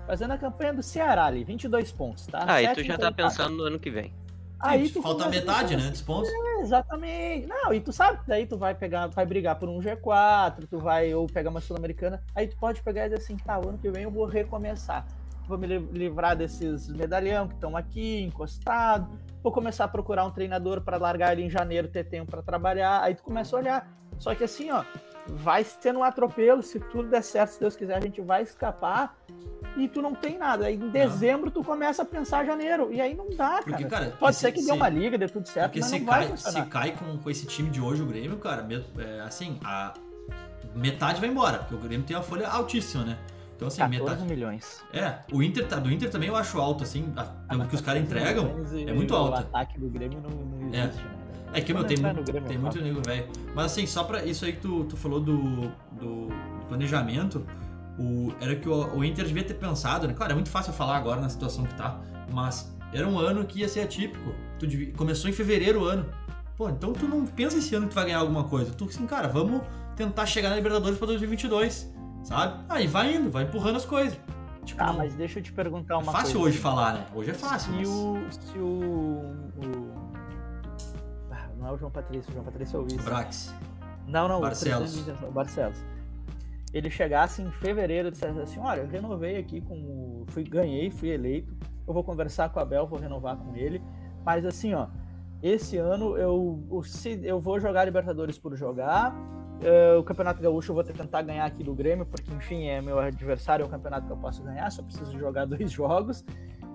fazendo 0.06 0.32
a 0.32 0.38
campanha 0.38 0.72
do 0.72 0.82
Ceará 0.82 1.24
ali, 1.26 1.42
22 1.44 1.90
pontos, 1.92 2.26
tá? 2.26 2.44
Ah, 2.46 2.62
e 2.62 2.74
tu 2.74 2.82
já 2.84 2.96
tá 2.96 3.10
pensando 3.10 3.56
no 3.56 3.62
ano 3.64 3.78
que 3.78 3.90
vem. 3.90 4.12
Aí 4.58 4.88
tu 4.88 5.02
falta 5.02 5.28
metade, 5.28 5.76
né, 5.76 5.90
dos 5.90 6.00
pontos. 6.00 6.30
assim, 6.30 6.60
Exatamente. 6.62 7.46
Não, 7.46 7.74
e 7.74 7.80
tu 7.80 7.92
sabe, 7.92 8.20
daí 8.26 8.46
tu 8.46 8.56
vai 8.56 8.74
pegar, 8.74 9.06
vai 9.08 9.26
brigar 9.26 9.56
por 9.58 9.68
um 9.68 9.80
G4, 9.80 10.66
tu 10.70 10.78
vai 10.78 11.12
ou 11.14 11.26
pegar 11.26 11.50
uma 11.50 11.60
Sul-Americana, 11.60 12.22
aí 12.34 12.46
tu 12.46 12.56
pode 12.56 12.80
pegar 12.82 13.02
e 13.06 13.10
dizer 13.10 13.20
assim, 13.22 13.36
tá, 13.36 13.58
o 13.58 13.68
ano 13.68 13.78
que 13.78 13.90
vem 13.90 14.04
eu 14.04 14.10
vou 14.10 14.24
recomeçar. 14.24 15.04
Vou 15.46 15.58
me 15.58 15.66
li- 15.66 15.88
livrar 15.92 16.34
desses 16.34 16.88
medalhão 16.88 17.46
que 17.46 17.54
estão 17.54 17.76
aqui, 17.76 18.22
encostado. 18.22 19.06
Vou 19.42 19.52
começar 19.52 19.84
a 19.84 19.88
procurar 19.88 20.24
um 20.24 20.30
treinador 20.30 20.80
para 20.80 20.96
largar 20.96 21.32
ele 21.32 21.42
em 21.44 21.50
janeiro, 21.50 21.86
ter 21.86 22.04
tempo 22.04 22.30
para 22.30 22.42
trabalhar. 22.42 23.02
Aí 23.02 23.14
tu 23.14 23.22
começa 23.22 23.54
a 23.54 23.58
olhar. 23.60 23.88
Só 24.18 24.34
que 24.34 24.42
assim, 24.42 24.70
ó, 24.72 24.82
vai 25.28 25.64
sendo 25.64 26.00
um 26.00 26.04
atropelo. 26.04 26.62
Se 26.62 26.78
tudo 26.80 27.08
der 27.08 27.22
certo, 27.22 27.50
se 27.50 27.60
Deus 27.60 27.76
quiser, 27.76 27.96
a 27.96 28.00
gente 28.00 28.20
vai 28.20 28.42
escapar. 28.42 29.16
E 29.76 29.88
tu 29.88 30.00
não 30.00 30.14
tem 30.14 30.38
nada. 30.38 30.66
Aí 30.66 30.74
em 30.74 30.88
dezembro 30.88 31.50
tu 31.50 31.62
começa 31.62 32.02
a 32.02 32.04
pensar 32.04 32.44
janeiro. 32.46 32.90
E 32.92 33.00
aí 33.00 33.14
não 33.14 33.28
dá, 33.30 33.50
cara. 33.50 33.62
Porque, 33.64 33.84
cara, 33.84 34.16
Pode 34.18 34.36
se- 34.36 34.42
ser 34.42 34.52
que 34.52 34.60
se- 34.60 34.66
dê 34.66 34.72
uma 34.72 34.88
liga, 34.88 35.18
dê 35.18 35.28
tudo 35.28 35.46
certo, 35.46 35.66
Porque 35.66 35.80
mas 35.80 35.90
se 35.90 35.98
não 35.98 36.06
vai 36.06 36.20
cai, 36.20 36.28
funcionar. 36.28 36.64
se 36.64 36.70
cai 36.70 36.92
com, 36.96 37.18
com 37.18 37.30
esse 37.30 37.46
time 37.46 37.68
de 37.68 37.80
hoje, 37.80 38.02
o 38.02 38.06
Grêmio, 38.06 38.38
cara, 38.38 38.66
é, 38.98 39.20
assim, 39.20 39.58
a 39.62 39.92
metade 40.74 41.20
vai 41.20 41.28
embora, 41.28 41.58
porque 41.58 41.74
o 41.74 41.78
Grêmio 41.78 42.06
tem 42.06 42.16
uma 42.16 42.22
folha 42.22 42.48
altíssima, 42.48 43.04
né? 43.04 43.18
Então, 43.54 43.68
assim, 43.68 43.80
14 43.80 44.02
metade. 44.04 44.24
milhões. 44.28 44.82
É, 44.92 45.18
o 45.32 45.42
Inter 45.42 45.66
tá, 45.66 45.76
do 45.76 45.90
Inter 45.90 46.10
também 46.10 46.28
eu 46.28 46.36
acho 46.36 46.58
alto, 46.60 46.84
assim, 46.84 47.10
a- 47.16 47.24
pelo 47.24 47.66
que 47.66 47.74
os 47.74 47.80
caras 47.80 48.02
14 48.02 48.28
entregam. 48.30 48.66
e 48.78 48.88
é 48.90 48.92
muito 48.92 49.12
O 49.14 49.16
alto. 49.16 49.38
ataque 49.40 49.78
do 49.78 49.88
Grêmio 49.88 50.20
não, 50.20 50.30
não 50.30 50.74
É. 50.74 50.84
existe, 50.84 51.02
né? 51.04 51.10
É 51.52 51.60
que, 51.60 51.72
meu, 51.72 51.84
tem, 51.84 51.96
entrar 51.96 52.12
mu- 52.12 52.20
no 52.20 52.24
Grêmio, 52.24 52.48
tem 52.48 52.58
muito 52.58 52.74
falo. 52.78 52.84
nego 52.86 53.00
velho. 53.02 53.26
Mas, 53.54 53.66
assim, 53.66 53.86
só 53.86 54.04
pra 54.04 54.24
isso 54.24 54.44
aí 54.44 54.52
que 54.52 54.60
tu, 54.60 54.84
tu 54.84 54.96
falou 54.96 55.20
do, 55.20 55.36
do, 55.92 56.28
do 56.28 56.66
planejamento, 56.68 57.46
o, 57.98 58.32
era 58.40 58.54
que 58.56 58.68
o, 58.68 58.94
o 58.96 59.04
Inter 59.04 59.24
devia 59.26 59.42
ter 59.44 59.54
pensado, 59.54 60.06
né? 60.06 60.12
Claro, 60.14 60.32
é 60.32 60.34
muito 60.34 60.50
fácil 60.50 60.72
falar 60.72 60.96
agora 60.96 61.20
na 61.20 61.28
situação 61.28 61.64
que 61.64 61.74
tá, 61.74 61.98
mas 62.32 62.74
era 62.92 63.08
um 63.08 63.18
ano 63.18 63.44
que 63.46 63.60
ia 63.60 63.68
ser 63.68 63.80
atípico. 63.80 64.32
Tu 64.58 64.66
devia- 64.66 64.92
começou 64.94 65.30
em 65.30 65.32
fevereiro 65.32 65.82
o 65.82 65.84
ano. 65.84 66.06
Pô, 66.56 66.68
então 66.68 66.92
tu 66.92 67.06
não 67.06 67.24
pensa 67.26 67.56
esse 67.58 67.74
ano 67.74 67.86
que 67.86 67.92
tu 67.92 67.94
vai 67.94 68.06
ganhar 68.06 68.18
alguma 68.18 68.44
coisa. 68.44 68.72
Tu, 68.72 68.84
assim, 68.84 69.06
cara, 69.06 69.28
vamos 69.28 69.62
tentar 69.94 70.26
chegar 70.26 70.50
na 70.50 70.56
Libertadores 70.56 70.98
pra 70.98 71.06
2022, 71.06 71.90
sabe? 72.24 72.64
Aí 72.68 72.86
vai 72.86 73.14
indo, 73.14 73.30
vai 73.30 73.44
empurrando 73.44 73.76
as 73.76 73.84
coisas. 73.84 74.18
Tipo, 74.64 74.78
Tá, 74.80 74.86
não- 74.86 74.96
mas 74.98 75.14
deixa 75.14 75.38
eu 75.38 75.42
te 75.42 75.52
perguntar 75.52 75.94
é 75.94 75.96
uma 75.98 76.10
fácil 76.12 76.40
coisa. 76.40 76.48
hoje 76.50 76.58
falar, 76.58 76.94
né? 76.94 77.06
Hoje 77.14 77.30
é 77.30 77.34
fácil. 77.34 77.72
Se 77.72 77.78
mas- 77.78 77.88
o. 77.88 78.18
Se 78.30 78.58
o. 78.58 78.62
o... 79.58 80.15
Não 81.58 81.68
é 81.68 81.72
o 81.72 81.76
João 81.76 81.90
Patrício, 81.90 82.30
o 82.30 82.32
João 82.34 82.44
Patrício 82.44 82.76
é 82.76 82.80
o 82.80 82.84
vice. 82.84 83.02
Brax. 83.02 83.54
Não, 84.06 84.28
não, 84.28 84.40
Barcelos. 84.40 85.08
o 85.22 85.30
Barcelos. 85.32 85.78
Ele 86.72 86.90
chegasse 86.90 87.42
em 87.42 87.50
fevereiro 87.50 88.08
e 88.08 88.10
dissesse 88.10 88.38
assim: 88.38 88.60
olha, 88.60 88.80
eu 88.80 88.88
renovei 88.88 89.36
aqui 89.38 89.60
com 89.60 89.74
o. 89.74 90.24
Fui, 90.28 90.44
ganhei, 90.44 90.90
fui 90.90 91.08
eleito. 91.10 91.54
Eu 91.86 91.94
vou 91.94 92.04
conversar 92.04 92.48
com 92.50 92.58
o 92.58 92.62
Abel, 92.62 92.86
vou 92.86 92.98
renovar 92.98 93.36
com 93.36 93.54
ele. 93.56 93.80
Mas 94.24 94.44
assim, 94.44 94.74
ó, 94.74 94.88
esse 95.42 95.76
ano 95.76 96.16
eu, 96.16 96.62
eu 97.22 97.40
vou 97.40 97.60
jogar 97.60 97.84
Libertadores 97.84 98.38
por 98.38 98.54
jogar. 98.56 99.14
eh, 99.62 99.96
o 99.96 100.02
Campeonato 100.02 100.42
Gaúcho 100.42 100.72
eu 100.72 100.74
vou 100.74 100.84
tentar 100.84 101.22
ganhar 101.22 101.44
aqui 101.46 101.62
do 101.64 101.72
Grêmio, 101.74 102.04
porque 102.04 102.30
enfim, 102.32 102.66
é 102.66 102.82
meu 102.82 102.98
adversário, 102.98 103.62
é 103.62 103.66
um 103.66 103.70
campeonato 103.70 104.06
que 104.06 104.12
eu 104.12 104.16
posso 104.16 104.42
ganhar, 104.42 104.70
só 104.70 104.82
preciso 104.82 105.18
jogar 105.18 105.44
dois 105.46 105.70
jogos. 105.70 106.24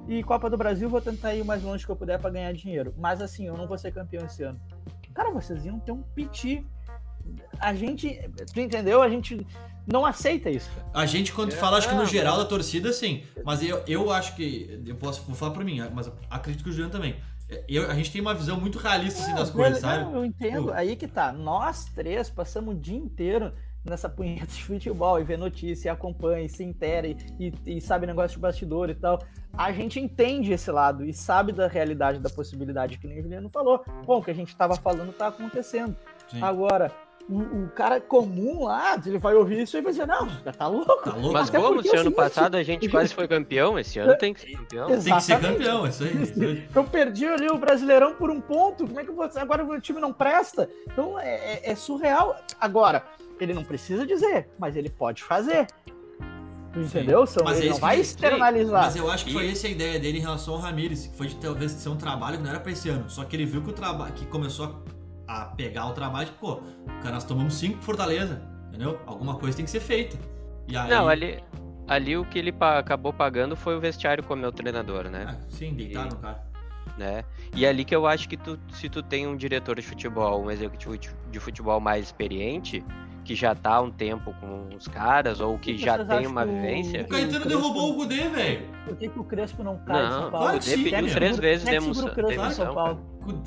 E 0.08 0.24
Copa 0.24 0.50
do 0.50 0.58
Brasil 0.58 0.90
vou 0.90 1.02
tentar 1.02 1.34
ir 1.36 1.42
o 1.42 1.46
mais 1.46 1.64
longe 1.64 1.86
que 1.86 1.92
eu 1.92 1.96
puder 1.96 2.20
para 2.20 2.30
ganhar 2.32 2.52
dinheiro. 2.54 2.94
Mas 2.98 3.22
assim, 3.22 3.48
eu 3.48 3.56
não 3.56 3.68
vou 3.68 3.78
ser 3.78 3.92
campeão 3.92 4.26
esse 4.26 4.44
ano. 4.44 4.60
Cara, 5.14 5.32
vocês 5.32 5.66
iam 5.66 5.80
ter 5.80 5.92
um 5.92 6.02
piti. 6.02 6.66
A 7.60 7.74
gente, 7.74 8.20
tu 8.52 8.60
entendeu? 8.60 9.02
A 9.02 9.10
gente 9.10 9.46
não 9.86 10.06
aceita 10.06 10.50
isso. 10.50 10.70
cara. 10.72 10.88
A 10.94 11.06
gente, 11.06 11.32
quando 11.32 11.54
É, 11.54 11.56
fala, 11.56 11.78
acho 11.78 11.88
que 11.88 11.94
no 11.94 12.02
não, 12.02 12.08
geral 12.08 12.38
da 12.38 12.46
torcida, 12.46 12.92
sim. 12.92 13.24
Mas 13.46 13.62
eu, 13.62 13.84
eu 13.88 14.12
acho 14.12 14.36
que. 14.36 14.82
Eu 14.86 14.96
posso 14.96 15.22
vou 15.24 15.36
falar 15.36 15.52
pra 15.52 15.64
mim, 15.64 15.80
mas 15.94 16.12
acredito 16.30 16.64
que 16.64 16.70
o 16.70 16.74
Juliano 16.74 16.92
também. 16.92 17.16
Eu, 17.68 17.90
a 17.92 17.94
gente 17.94 18.12
tem 18.12 18.22
uma 18.22 18.34
visão 18.34 18.60
muito 18.60 18.80
realista 18.80 19.22
assim, 19.22 19.36
das 19.36 19.50
coisas, 19.50 19.80
sabe? 19.80 20.06
não, 20.06 20.16
eu 20.16 20.26
entendo. 20.26 20.68
Pô. 20.68 20.72
Aí 20.72 20.96
que 20.96 21.08
tá. 21.08 21.32
Nós 21.34 21.86
três 21.86 22.30
passamos 22.30 22.74
o 22.76 22.78
dia 22.78 22.98
inteiro 22.98 23.54
nessa 23.84 24.08
punheta 24.08 24.48
de 24.48 24.64
futebol 24.64 25.20
e 25.20 25.24
vê 25.24 25.36
notícia, 25.36 25.90
e 25.90 25.92
acompanha, 25.92 26.46
e 26.46 26.50
se 26.50 26.64
intere 26.64 27.18
e, 27.40 27.54
e 27.66 27.82
sabe 27.82 28.06
negócio 28.06 28.36
de 28.38 28.42
bastidor 28.42 28.90
e 28.90 28.96
tal. 28.96 29.20
A 29.54 29.72
gente 29.72 30.00
entende 30.00 30.54
esse 30.54 30.72
lado 30.72 31.04
e 31.04 31.14
sabe 31.14 31.52
da 31.52 31.68
realidade, 31.68 32.20
da 32.20 32.30
possibilidade 32.30 32.98
que 32.98 33.08
nem 33.08 33.20
o 33.20 33.24
Juliano 33.24 33.50
falou. 33.50 33.84
Bom, 34.06 34.20
o 34.20 34.24
que 34.24 34.32
a 34.32 34.36
gente 34.36 34.50
estava 34.50 34.76
falando 34.76 35.12
está 35.12 35.28
acontecendo. 35.28 35.96
Sim. 36.30 36.42
Agora, 36.42 36.92
o, 37.32 37.64
o, 37.64 37.70
cara 37.70 38.02
comum 38.02 38.66
lá, 38.66 39.00
ele 39.06 39.18
vai 39.18 39.34
ouvir 39.34 39.62
isso 39.62 39.78
e 39.78 39.82
vai 39.82 39.94
dizer, 39.94 40.06
não, 40.06 40.28
já 40.28 40.52
tá 40.52 40.68
louco. 40.68 41.02
Tá 41.02 41.16
louco. 41.16 41.32
Mas 41.32 41.48
Até 41.48 41.60
como 41.62 41.82
se 41.82 41.96
ano 41.96 42.12
passado 42.12 42.56
a 42.56 42.64
gente 42.64 42.90
quase 42.90 43.14
foi 43.14 43.26
campeão, 43.26 43.80
esse 43.80 44.00
ano 44.00 44.18
tem 44.18 44.34
que 44.34 44.42
ser 44.42 44.52
campeão. 44.58 44.90
Exatamente. 44.90 45.28
Tem 45.28 45.38
que 45.40 45.46
ser 45.46 45.54
campeão, 45.54 45.88
isso 45.88 46.04
aí. 46.04 46.24
Isso 46.24 46.44
aí. 46.44 46.68
Eu 46.76 46.84
perdi 46.84 47.26
ali 47.26 47.48
o 47.50 47.58
Brasileirão 47.58 48.14
por 48.16 48.30
um 48.30 48.42
ponto, 48.42 48.86
como 48.86 49.00
é 49.00 49.04
que 49.06 49.10
eu 49.10 49.16
vou 49.16 49.22
Agora 49.34 49.64
o 49.64 49.80
time 49.80 50.02
não 50.02 50.12
presta. 50.12 50.70
Então 50.92 51.18
é, 51.18 51.36
é, 51.36 51.72
é 51.72 51.76
surreal. 51.76 52.36
Agora, 52.60 53.06
ele 53.40 53.54
não 53.54 53.64
precisa 53.64 54.06
dizer, 54.06 54.50
mas 54.60 54.76
ele 54.76 54.90
pode 54.90 55.24
fazer. 55.24 55.68
Entendeu? 56.76 57.26
São, 57.26 57.44
mas 57.44 57.60
ele 57.60 57.70
não 57.70 57.78
vai 57.78 58.00
externalizar. 58.00 58.84
Mas 58.84 58.96
eu 58.96 59.10
acho 59.10 59.26
que 59.26 59.34
foi 59.34 59.50
essa 59.50 59.68
a 59.68 59.70
ideia 59.70 60.00
dele 60.00 60.18
em 60.18 60.22
relação 60.22 60.56
ao 60.56 60.60
Ramires, 60.60 61.08
que 61.08 61.16
foi 61.16 61.28
de 61.28 61.36
talvez 61.36 61.72
ser 61.72 61.90
um 61.90 61.98
trabalho 61.98 62.38
que 62.38 62.44
não 62.44 62.50
era 62.50 62.60
pra 62.60 62.72
esse 62.72 62.90
ano. 62.90 63.10
Só 63.10 63.24
que 63.24 63.36
ele 63.36 63.46
viu 63.46 63.62
que 63.62 63.70
o 63.70 63.74
trabalho 63.74 64.14
que 64.14 64.26
começou 64.26 64.66
a 64.66 65.01
a 65.32 65.46
pegar 65.46 65.88
o 65.88 65.94
trabalho 65.94 66.26
de, 66.28 66.34
pô, 66.34 66.62
cara, 67.02 67.16
nós 67.16 67.24
tomamos 67.24 67.54
cinco 67.54 67.82
Fortaleza, 67.82 68.42
entendeu? 68.68 69.00
Alguma 69.06 69.36
coisa 69.36 69.56
tem 69.56 69.66
que 69.66 69.72
ser 69.72 69.80
feita. 69.80 70.18
E 70.68 70.76
aí... 70.76 70.90
Não, 70.90 71.08
ali, 71.08 71.42
ali 71.88 72.18
o 72.18 72.26
que 72.26 72.38
ele 72.38 72.54
acabou 72.60 73.14
pagando 73.14 73.56
foi 73.56 73.76
o 73.76 73.80
vestiário 73.80 74.24
como 74.24 74.42
meu 74.42 74.52
treinador, 74.52 75.10
né? 75.10 75.26
Ah, 75.30 75.46
sim, 75.50 75.74
deitar 75.74 76.06
no 76.06 76.18
cara. 76.18 76.44
Né? 76.98 77.24
E 77.56 77.66
ali 77.66 77.86
que 77.86 77.96
eu 77.96 78.06
acho 78.06 78.28
que 78.28 78.36
tu, 78.36 78.60
se 78.74 78.90
tu 78.90 79.02
tem 79.02 79.26
um 79.26 79.38
diretor 79.38 79.76
de 79.78 79.82
futebol, 79.82 80.44
um 80.44 80.52
executivo 80.52 80.98
de 80.98 81.40
futebol 81.40 81.80
mais 81.80 82.06
experiente, 82.06 82.84
que 83.24 83.34
já 83.34 83.56
tá 83.56 83.76
há 83.76 83.82
um 83.82 83.92
tempo 83.92 84.34
com 84.42 84.76
os 84.76 84.88
caras, 84.88 85.40
ou 85.40 85.58
que 85.58 85.78
já 85.78 86.04
tem 86.04 86.28
uma 86.28 86.46
vivência. 86.46 87.04
O 87.04 87.08
Caetano 87.08 87.46
derrubou 87.46 87.92
o 87.92 87.96
Gudê, 87.96 88.28
velho. 88.28 88.68
Por 88.84 88.98
que, 88.98 89.08
que 89.08 89.20
o 89.20 89.24
Crespo 89.24 89.64
não 89.64 89.78
cai 89.86 90.04
não, 90.04 90.22
São 90.22 90.32
Paulo? 90.32 90.48
O 90.50 90.52
Gudê 90.54 90.78
pediu 90.78 91.14
três 91.14 91.38
vezes 91.38 91.66
demissão. 91.66 92.12
São 92.52 92.74
Paulo. 92.74 93.00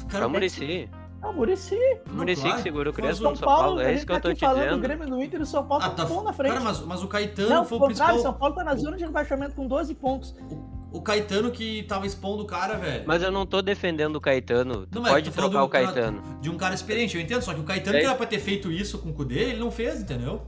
Cara, 0.09 0.27
o 0.27 0.31
Muricy. 0.31 0.89
É 1.25 1.27
o 1.27 1.33
Murici. 1.33 1.79
O 2.11 2.17
Murici 2.17 2.43
claro. 2.43 2.57
que 2.57 2.63
segura 2.63 2.91
o 2.91 2.93
Crespo 2.93 3.23
São, 3.23 3.35
São 3.35 3.47
Paulo, 3.47 3.63
Paulo. 3.63 3.81
É 3.81 3.95
isso 3.95 4.05
que 4.05 4.13
eu 4.13 4.21
tô 4.21 4.35
te 4.35 4.47
dizendo. 4.47 4.77
O 4.77 4.79
Grêmio 4.79 5.07
do 5.07 5.23
Inter 5.23 5.41
e 5.41 5.43
o 5.43 5.47
São 5.47 5.67
Paulo 5.67 5.83
ah, 5.83 5.91
tá 5.91 6.05
na 6.05 6.33
frente. 6.35 6.53
Cara, 6.53 6.65
mas, 6.65 6.81
mas 6.81 7.03
o 7.03 7.09
Caetano 7.09 7.49
não, 7.49 7.65
foi 7.65 7.79
o 7.79 7.85
principal... 7.87 8.19
São 8.19 8.35
Paulo 8.35 8.55
tá 8.55 8.63
na 8.63 8.75
zona 8.77 8.97
de 8.99 9.05
rebaixamento 9.05 9.55
com 9.55 9.67
12 9.67 9.95
pontos. 9.95 10.37
O, 10.51 10.99
o 10.99 11.01
Caetano 11.01 11.51
que 11.51 11.83
tava 11.85 12.07
expondo 12.07 12.43
o 12.43 12.47
cara, 12.47 12.77
velho. 12.77 13.05
Mas 13.07 13.23
eu 13.23 13.33
não 13.33 13.47
tô 13.47 13.63
defendendo 13.63 14.17
o 14.17 14.21
Caetano. 14.21 14.87
Tu 14.87 15.01
não, 15.01 15.11
pode 15.11 15.31
trocar 15.31 15.65
o 15.65 15.69
Caetano. 15.69 16.23
De 16.43 16.51
um 16.51 16.59
cara 16.59 16.75
experiente, 16.75 17.17
eu 17.17 17.23
entendo. 17.23 17.41
Só 17.41 17.55
que 17.55 17.61
o 17.61 17.65
Caetano 17.65 17.97
é. 17.97 18.01
que 18.01 18.07
era 18.07 18.15
pra 18.15 18.27
ter 18.27 18.39
feito 18.39 18.71
isso 18.71 18.99
com 18.99 19.09
o 19.09 19.15
Kudê, 19.15 19.45
ele 19.45 19.61
não 19.61 19.71
fez, 19.71 20.03
entendeu? 20.03 20.43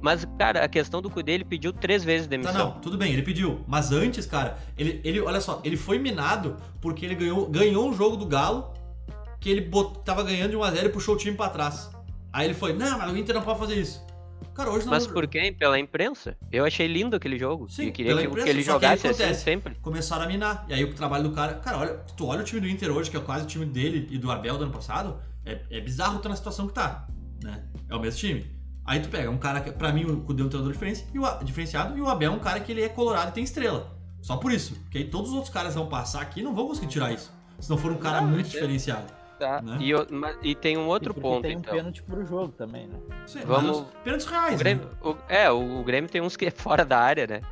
Mas, 0.00 0.26
cara, 0.38 0.64
a 0.64 0.68
questão 0.68 1.00
do 1.00 1.08
Kudê, 1.08 1.32
ele 1.32 1.44
pediu 1.44 1.72
três 1.72 2.04
vezes 2.04 2.26
demissão. 2.26 2.52
Tá, 2.52 2.58
não, 2.58 2.80
tudo 2.80 2.98
bem, 2.98 3.12
ele 3.12 3.22
pediu. 3.22 3.60
Mas 3.66 3.92
antes, 3.92 4.26
cara, 4.26 4.58
ele, 4.76 5.00
ele 5.04 5.20
olha 5.20 5.40
só, 5.40 5.60
ele 5.64 5.76
foi 5.76 5.98
minado 5.98 6.56
porque 6.80 7.04
ele 7.04 7.14
ganhou, 7.14 7.48
ganhou 7.48 7.88
um 7.88 7.92
jogo 7.92 8.16
do 8.16 8.26
Galo 8.26 8.72
que 9.46 9.50
ele 9.50 9.60
bot... 9.60 10.00
tava 10.04 10.24
ganhando 10.24 10.50
de 10.50 10.56
1x0 10.56 10.86
e 10.86 10.88
puxou 10.88 11.14
o 11.14 11.18
time 11.18 11.36
pra 11.36 11.48
trás. 11.48 11.88
Aí 12.32 12.48
ele 12.48 12.54
foi, 12.54 12.72
não, 12.72 12.98
mas 12.98 13.12
o 13.12 13.16
Inter 13.16 13.32
não 13.32 13.42
pode 13.42 13.60
fazer 13.60 13.76
isso. 13.76 14.04
Cara, 14.52 14.70
hoje 14.70 14.84
não. 14.84 14.90
Mas 14.90 15.06
por 15.06 15.24
quê? 15.28 15.54
Pela 15.56 15.78
imprensa? 15.78 16.36
Eu 16.50 16.64
achei 16.64 16.88
lindo 16.88 17.14
aquele 17.14 17.38
jogo. 17.38 17.68
Sim, 17.70 17.86
eu 17.86 17.92
queria 17.92 18.16
que, 18.16 18.24
imprensa, 18.24 18.44
que, 18.44 18.50
ele 18.50 18.62
jogasse 18.62 19.06
assim 19.06 19.34
sempre. 19.34 19.76
Começaram 19.76 20.24
a 20.24 20.26
minar. 20.26 20.66
E 20.68 20.74
aí 20.74 20.82
o 20.82 20.92
trabalho 20.92 21.28
do 21.28 21.30
cara. 21.30 21.54
Cara, 21.54 21.78
olha, 21.78 21.94
tu 22.16 22.26
olha 22.26 22.40
o 22.40 22.44
time 22.44 22.60
do 22.60 22.68
Inter 22.68 22.90
hoje, 22.90 23.08
que 23.08 23.16
é 23.16 23.20
quase 23.20 23.44
o 23.44 23.46
time 23.46 23.64
dele 23.64 24.08
e 24.10 24.18
do 24.18 24.32
Abel 24.32 24.58
do 24.58 24.64
ano 24.64 24.72
passado. 24.72 25.16
É, 25.44 25.60
é 25.70 25.80
bizarro 25.80 26.18
tá 26.18 26.28
na 26.28 26.34
situação 26.34 26.66
que 26.66 26.74
tá. 26.74 27.06
Né? 27.40 27.62
É 27.88 27.94
o 27.94 28.00
mesmo 28.00 28.18
time. 28.18 28.50
Aí 28.84 28.98
tu 28.98 29.08
pega 29.08 29.30
um 29.30 29.38
cara 29.38 29.60
que, 29.60 29.70
pra 29.70 29.92
mim, 29.92 30.04
o 30.06 30.22
Cudê 30.22 30.42
é 30.42 30.46
um 30.46 30.48
treinador 30.48 30.76
diferenciado 31.44 31.96
e 31.96 32.00
o 32.00 32.08
Abel 32.08 32.32
é 32.32 32.34
um 32.34 32.40
cara 32.40 32.58
que 32.58 32.72
ele 32.72 32.82
é 32.82 32.88
colorado 32.88 33.30
e 33.30 33.32
tem 33.32 33.44
estrela. 33.44 33.96
Só 34.20 34.36
por 34.38 34.50
isso. 34.50 34.74
Porque 34.74 34.98
aí 34.98 35.04
todos 35.04 35.30
os 35.30 35.36
outros 35.36 35.54
caras 35.54 35.74
vão 35.76 35.86
passar 35.86 36.20
aqui 36.20 36.40
e 36.40 36.42
não 36.42 36.52
vão 36.52 36.66
conseguir 36.66 36.88
tirar 36.88 37.12
isso. 37.12 37.32
Se 37.60 37.70
não 37.70 37.78
for 37.78 37.92
um 37.92 37.98
cara 37.98 38.20
não, 38.20 38.28
muito 38.28 38.48
diferenciado. 38.48 39.15
Tá. 39.38 39.60
Né? 39.60 39.78
E, 39.80 40.12
mas, 40.12 40.36
e, 40.42 40.54
tem 40.54 40.78
um 40.78 40.86
outro 40.86 41.12
ponto, 41.12 41.42
tem 41.42 41.56
um 41.56 41.58
então. 41.58 41.74
pênalti 41.74 42.02
pro 42.02 42.24
jogo 42.24 42.52
também, 42.56 42.86
né? 42.86 42.98
Sim, 43.26 43.40
Vamos... 43.44 43.84
Pênaltis 44.02 44.26
reais, 44.26 44.54
o 44.54 44.58
Grêmio, 44.58 44.84
né? 44.84 44.90
o, 45.02 45.16
é, 45.28 45.50
o, 45.50 45.80
o, 45.80 45.84
Grêmio 45.84 46.08
tem 46.08 46.22
uns 46.22 46.36
que 46.36 46.46
é 46.46 46.50
fora 46.50 46.84
da 46.86 46.98
área, 46.98 47.26
né? 47.26 47.42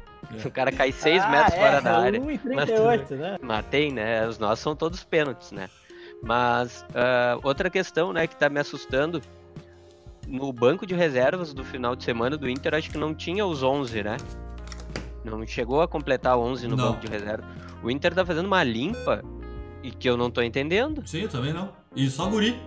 É. 0.42 0.48
O 0.48 0.50
cara 0.50 0.72
cai 0.72 0.90
6 0.90 1.22
ah, 1.22 1.28
metros 1.28 1.54
é, 1.54 1.58
fora 1.58 1.80
da 1.82 1.98
área. 1.98 2.20
1 2.20 2.38
38, 2.38 3.06
mas, 3.10 3.20
né? 3.20 3.38
Mas 3.42 3.66
tem, 3.66 3.92
né? 3.92 4.26
Os 4.26 4.38
nossos 4.38 4.60
são 4.60 4.74
todos 4.74 5.04
pênaltis, 5.04 5.52
né? 5.52 5.68
Mas 6.22 6.82
uh, 6.90 7.40
outra 7.42 7.68
questão, 7.68 8.12
né, 8.12 8.26
que 8.26 8.34
tá 8.34 8.48
me 8.48 8.58
assustando, 8.58 9.20
no 10.26 10.50
banco 10.52 10.86
de 10.86 10.94
reservas 10.94 11.52
do 11.52 11.62
final 11.62 11.94
de 11.94 12.02
semana 12.02 12.36
do 12.36 12.48
Inter, 12.48 12.74
acho 12.74 12.90
que 12.90 12.96
não 12.96 13.14
tinha 13.14 13.44
os 13.44 13.62
11, 13.62 14.02
né? 14.02 14.16
Não 15.22 15.46
chegou 15.46 15.82
a 15.82 15.88
completar 15.88 16.38
11 16.38 16.66
no 16.66 16.76
não. 16.76 16.92
banco 16.92 17.00
de 17.00 17.08
reserva. 17.08 17.44
O 17.82 17.90
Inter 17.90 18.14
tá 18.14 18.24
fazendo 18.24 18.46
uma 18.46 18.62
limpa 18.62 19.22
e 19.84 19.90
que 19.90 20.08
eu 20.08 20.16
não 20.16 20.30
tô 20.30 20.40
entendendo. 20.40 21.02
Sim, 21.06 21.20
eu 21.20 21.28
também 21.28 21.52
não. 21.52 21.70
E 21.94 22.08
só 22.08 22.26
guri. 22.26 22.58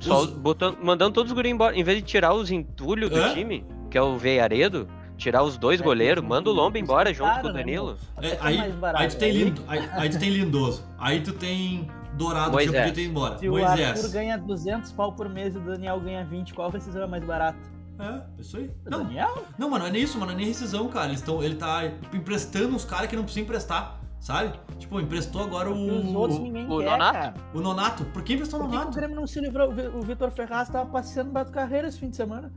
Só 0.00 0.20
os... 0.20 0.30
botando, 0.30 0.78
mandando 0.80 1.12
todos 1.12 1.32
os 1.32 1.34
guri 1.34 1.50
embora. 1.50 1.76
Em 1.76 1.82
vez 1.82 1.98
de 1.98 2.04
tirar 2.04 2.32
os 2.32 2.50
entulhos 2.52 3.10
do 3.10 3.20
é? 3.20 3.34
time, 3.34 3.66
que 3.90 3.98
é 3.98 4.02
o 4.02 4.16
Veiaredo, 4.16 4.86
tirar 5.16 5.42
os 5.42 5.58
dois 5.58 5.80
é, 5.80 5.84
goleiros, 5.84 6.22
manda 6.22 6.48
o 6.48 6.52
Lomba 6.52 6.78
embora 6.78 7.12
junto 7.12 7.30
cara, 7.30 7.42
com 7.42 7.48
o 7.48 7.52
né, 7.52 7.58
Danilo. 7.58 7.98
É, 8.22 8.38
aí, 8.40 8.60
aí, 8.94 9.08
tu 9.08 9.18
tem 9.18 9.32
lindo, 9.32 9.62
aí, 9.66 9.90
aí, 9.92 10.08
tu 10.08 10.18
tem 10.20 10.30
Lindoso. 10.30 10.84
Aí 10.96 11.20
tu 11.20 11.32
tem 11.32 11.90
Dourado 12.14 12.52
Moisés. 12.52 12.70
que 12.70 12.78
podia 12.78 12.94
ter 12.94 13.10
embora. 13.10 13.38
Se 13.38 13.48
Moisés. 13.48 13.80
o 13.80 13.82
Arthur 13.82 14.10
ganha 14.12 14.38
200 14.38 14.92
pau 14.92 15.12
por 15.12 15.28
mês 15.28 15.56
e 15.56 15.58
o 15.58 15.60
Daniel 15.60 15.98
ganha 15.98 16.24
20, 16.24 16.54
qual 16.54 16.70
vai 16.70 16.80
ser 16.80 17.06
mais 17.08 17.24
barato? 17.24 17.58
É, 17.98 18.22
isso 18.40 18.56
aí. 18.56 18.70
O 18.86 18.90
não, 18.90 19.04
Daniel? 19.04 19.44
Não, 19.58 19.68
mano, 19.68 19.80
não 19.80 19.88
é 19.88 19.92
nem 19.92 20.02
isso, 20.02 20.18
mano, 20.18 20.32
é 20.32 20.34
nem 20.36 20.46
rescisão, 20.46 20.86
cara. 20.88 21.08
Eles 21.08 21.22
tão, 21.22 21.42
ele 21.42 21.56
tá 21.56 21.82
emprestando 22.14 22.74
uns 22.74 22.84
caras 22.84 23.08
que 23.08 23.16
não 23.16 23.24
precisa 23.24 23.44
emprestar 23.44 23.99
sabe? 24.20 24.52
Tipo, 24.78 25.00
emprestou 25.00 25.42
agora 25.42 25.70
o. 25.70 25.98
Os 25.98 26.14
outros 26.14 26.38
ninguém 26.38 26.66
o 26.70 26.78
quer, 26.78 26.90
Nonato? 26.90 27.12
Cara. 27.18 27.34
O 27.54 27.60
Nonato. 27.60 28.04
Por 28.04 28.22
que 28.22 28.34
emprestou 28.34 28.60
o 28.60 28.62
Nonato? 28.64 28.86
Por 28.86 28.92
que 28.92 28.98
o 28.98 29.00
Grêmio 29.00 29.16
não 29.16 29.26
se 29.26 29.40
livrou? 29.40 29.70
O 29.70 30.02
Vitor 30.02 30.30
Ferraz 30.30 30.68
tava 30.68 30.88
passeando 30.88 31.28
no 31.28 31.34
Beto 31.34 31.50
Carreira 31.50 31.88
esse 31.88 31.98
fim 31.98 32.10
de 32.10 32.16
semana. 32.16 32.52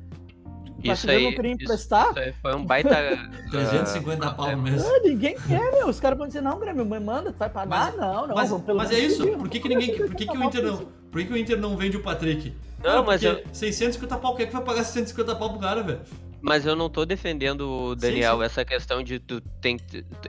Isso 0.83 1.09
aí, 1.09 1.23
não 1.23 1.31
queria 1.31 1.53
emprestar? 1.53 2.09
Isso, 2.09 2.19
aí 2.19 2.33
foi 2.33 2.55
um 2.55 2.65
baita. 2.65 2.89
350 3.49 4.27
uh, 4.27 4.35
pau 4.35 4.57
mesmo. 4.57 4.85
Ah, 4.85 4.99
ninguém 5.01 5.35
quer, 5.47 5.71
meu. 5.71 5.87
Os 5.87 5.99
caras 5.99 6.17
vão 6.17 6.27
dizer, 6.27 6.41
não, 6.41 6.59
Grêmio, 6.59 6.85
manda, 6.85 7.31
tu 7.31 7.37
vai 7.37 7.49
pagar? 7.49 7.67
Mas, 7.67 7.95
não, 7.95 8.27
não. 8.27 8.35
Mas, 8.35 8.51
mas 8.51 8.91
é 8.91 8.99
isso. 8.99 9.25
Por 9.25 9.47
que, 9.47 9.61
que 9.61 9.69
ninguém. 9.69 9.95
Por 9.95 10.13
que, 10.13 10.27
que 10.27 10.37
o 10.37 10.43
Inter 10.43 10.63
não. 10.63 10.77
Por 11.09 11.21
que, 11.21 11.27
que 11.27 11.33
o 11.33 11.37
Inter 11.37 11.57
não 11.57 11.77
vende 11.77 11.95
o 11.95 12.01
Patrick? 12.01 12.53
Não, 12.83 12.97
não 12.97 13.05
mas 13.05 13.23
eu... 13.23 13.41
650 13.53 14.17
pau, 14.17 14.35
quem 14.35 14.43
é 14.43 14.47
que 14.47 14.53
vai 14.53 14.63
pagar 14.63 14.83
650 14.83 15.35
pau 15.35 15.51
pro 15.51 15.59
cara, 15.59 15.83
velho? 15.83 16.01
Mas 16.43 16.65
eu 16.65 16.75
não 16.75 16.89
tô 16.89 17.05
defendendo 17.05 17.61
o 17.61 17.95
Daniel, 17.95 18.33
sim, 18.33 18.39
sim. 18.39 18.45
essa 18.45 18.65
questão 18.65 19.01
de 19.01 19.17
tu 19.17 19.39
tem. 19.61 19.77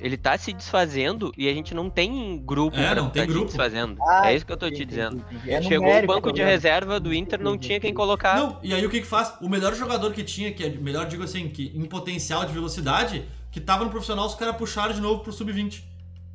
Ele 0.00 0.16
tá 0.16 0.38
se 0.38 0.52
desfazendo 0.52 1.32
e 1.36 1.48
a 1.48 1.52
gente 1.52 1.74
não 1.74 1.90
tem 1.90 2.40
grupo 2.46 2.78
é, 2.78 2.92
pra 2.92 3.02
não 3.02 3.10
tem 3.10 3.22
tá 3.22 3.26
grupo. 3.26 3.50
se 3.50 3.56
desfazendo. 3.56 4.00
Ah, 4.00 4.30
é 4.30 4.36
isso 4.36 4.46
que 4.46 4.52
eu 4.52 4.56
tô 4.56 4.70
te 4.70 4.84
dizendo. 4.84 5.24
É 5.44 5.60
Chegou 5.60 5.92
o 5.92 6.06
banco 6.06 6.30
de 6.30 6.40
reserva 6.40 7.00
do 7.00 7.12
Inter, 7.12 7.42
não 7.42 7.58
tinha 7.58 7.80
quem 7.80 7.92
colocar. 7.92 8.36
Não, 8.36 8.60
e 8.62 8.72
aí 8.72 8.86
o 8.86 8.88
que 8.88 9.00
que 9.00 9.06
faz? 9.06 9.34
O 9.42 9.48
melhor 9.48 9.74
jogador 9.74 10.12
que 10.12 10.22
tinha, 10.22 10.52
que 10.52 10.62
é 10.62 10.70
melhor, 10.70 11.06
digo 11.06 11.24
assim, 11.24 11.48
que 11.48 11.72
em 11.74 11.84
potencial 11.84 12.44
de 12.44 12.52
velocidade, 12.52 13.24
que 13.50 13.60
tava 13.60 13.82
no 13.82 13.90
profissional, 13.90 14.24
os 14.26 14.36
caras 14.36 14.56
puxaram 14.56 14.94
de 14.94 15.00
novo 15.00 15.20
pro 15.24 15.32
sub-20. 15.32 15.82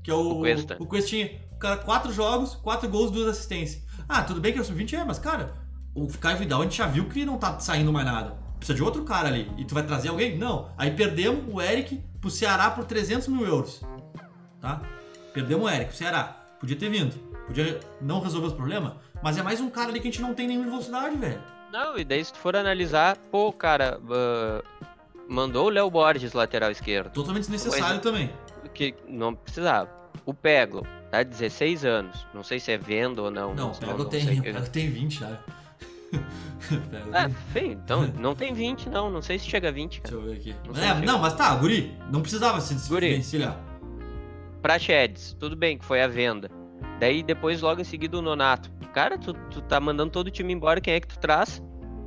Que 0.03 0.11
é 0.11 0.13
o, 0.13 0.31
o 0.31 0.39
Cuesta. 0.39 0.75
O 0.77 0.85
Questinha. 0.85 1.31
O 1.53 1.57
cara, 1.57 1.77
quatro 1.77 2.11
jogos, 2.11 2.53
quatro 2.55 2.89
gols, 2.89 3.11
duas 3.11 3.29
assistências. 3.29 3.81
Ah, 4.09 4.23
tudo 4.23 4.41
bem 4.41 4.51
que 4.51 4.59
é 4.59 4.61
o 4.61 4.65
sub-20 4.65 4.93
é, 4.95 5.05
mas, 5.05 5.19
cara, 5.19 5.53
o 5.95 6.05
Caio 6.17 6.37
Vidal 6.37 6.59
a 6.59 6.63
gente 6.65 6.75
já 6.75 6.85
viu 6.85 7.05
que 7.05 7.23
não 7.23 7.37
tá 7.37 7.57
saindo 7.61 7.93
mais 7.93 8.05
nada 8.05 8.48
precisa 8.59 8.75
de 8.75 8.83
outro 8.83 9.03
cara 9.03 9.27
ali. 9.27 9.49
E 9.57 9.65
tu 9.65 9.73
vai 9.73 9.83
trazer 9.83 10.09
alguém? 10.09 10.37
Não. 10.37 10.69
Aí 10.77 10.91
perdemos 10.91 11.43
o 11.51 11.61
Eric 11.61 12.01
pro 12.21 12.29
Ceará 12.29 12.69
por 12.69 12.85
300 12.85 13.27
mil 13.29 13.45
euros. 13.45 13.81
Tá? 14.61 14.81
Perdemos 15.33 15.65
o 15.65 15.69
Eric 15.69 15.85
pro 15.87 15.97
Ceará. 15.97 16.35
Podia 16.59 16.75
ter 16.75 16.89
vindo. 16.89 17.15
Podia 17.47 17.79
não 18.01 18.19
resolver 18.19 18.47
os 18.47 18.53
problemas. 18.53 18.93
Mas 19.23 19.37
é 19.37 19.43
mais 19.43 19.59
um 19.59 19.69
cara 19.69 19.89
ali 19.89 19.99
que 19.99 20.07
a 20.07 20.11
gente 20.11 20.21
não 20.21 20.33
tem 20.33 20.47
nenhuma 20.47 20.69
velocidade, 20.69 21.15
velho. 21.15 21.41
Não, 21.71 21.97
e 21.97 22.03
daí 22.03 22.23
se 22.23 22.33
tu 22.33 22.39
for 22.39 22.55
analisar, 22.55 23.17
pô, 23.31 23.51
cara, 23.51 23.99
uh, 23.99 24.63
mandou 25.27 25.67
o 25.67 25.69
Léo 25.69 25.89
Borges 25.89 26.33
lateral 26.33 26.71
esquerdo. 26.71 27.11
Totalmente 27.11 27.43
desnecessário 27.43 28.01
também. 28.01 28.31
Que 28.73 28.95
não 29.07 29.35
precisava. 29.35 29.89
O 30.25 30.33
Peglo, 30.33 30.85
tá? 31.11 31.23
16 31.23 31.85
anos. 31.85 32.27
Não 32.33 32.43
sei 32.43 32.59
se 32.59 32.71
é 32.71 32.77
venda 32.77 33.21
ou 33.21 33.31
não. 33.31 33.53
Não, 33.53 33.71
o 33.71 33.77
Peglo 33.77 34.05
tem, 34.05 34.41
tem 34.71 34.89
20 34.89 35.19
já. 35.19 35.39
É, 37.13 37.25
enfim, 37.25 37.71
então 37.83 38.07
não 38.19 38.35
tem 38.35 38.53
20 38.53 38.89
não, 38.89 39.09
não 39.09 39.21
sei 39.21 39.39
se 39.39 39.45
chega 39.45 39.69
a 39.69 39.71
20, 39.71 40.01
cara. 40.01 40.15
Deixa 40.15 40.27
eu 40.27 40.33
ver 40.33 40.39
aqui. 40.39 40.55
Não, 40.67 40.83
é, 40.83 41.05
não 41.05 41.19
mas 41.19 41.33
tá, 41.33 41.55
Guri, 41.55 41.95
não 42.11 42.21
precisava 42.21 42.59
se 42.61 42.73
desvencilhar. 42.73 43.59
Praxedes, 44.61 45.35
tudo 45.39 45.55
bem 45.55 45.77
que 45.77 45.85
foi 45.85 46.01
a 46.01 46.07
venda. 46.07 46.49
Daí 46.99 47.23
depois 47.23 47.61
logo 47.61 47.79
em 47.81 47.85
seguida 47.85 48.17
o 48.17 48.21
Nonato. 48.21 48.69
Cara, 48.93 49.17
tu, 49.17 49.33
tu 49.33 49.61
tá 49.61 49.79
mandando 49.79 50.11
todo 50.11 50.27
o 50.27 50.31
time 50.31 50.53
embora, 50.53 50.81
quem 50.81 50.95
é 50.95 50.99
que 50.99 51.07
tu 51.07 51.17
traz? 51.19 51.61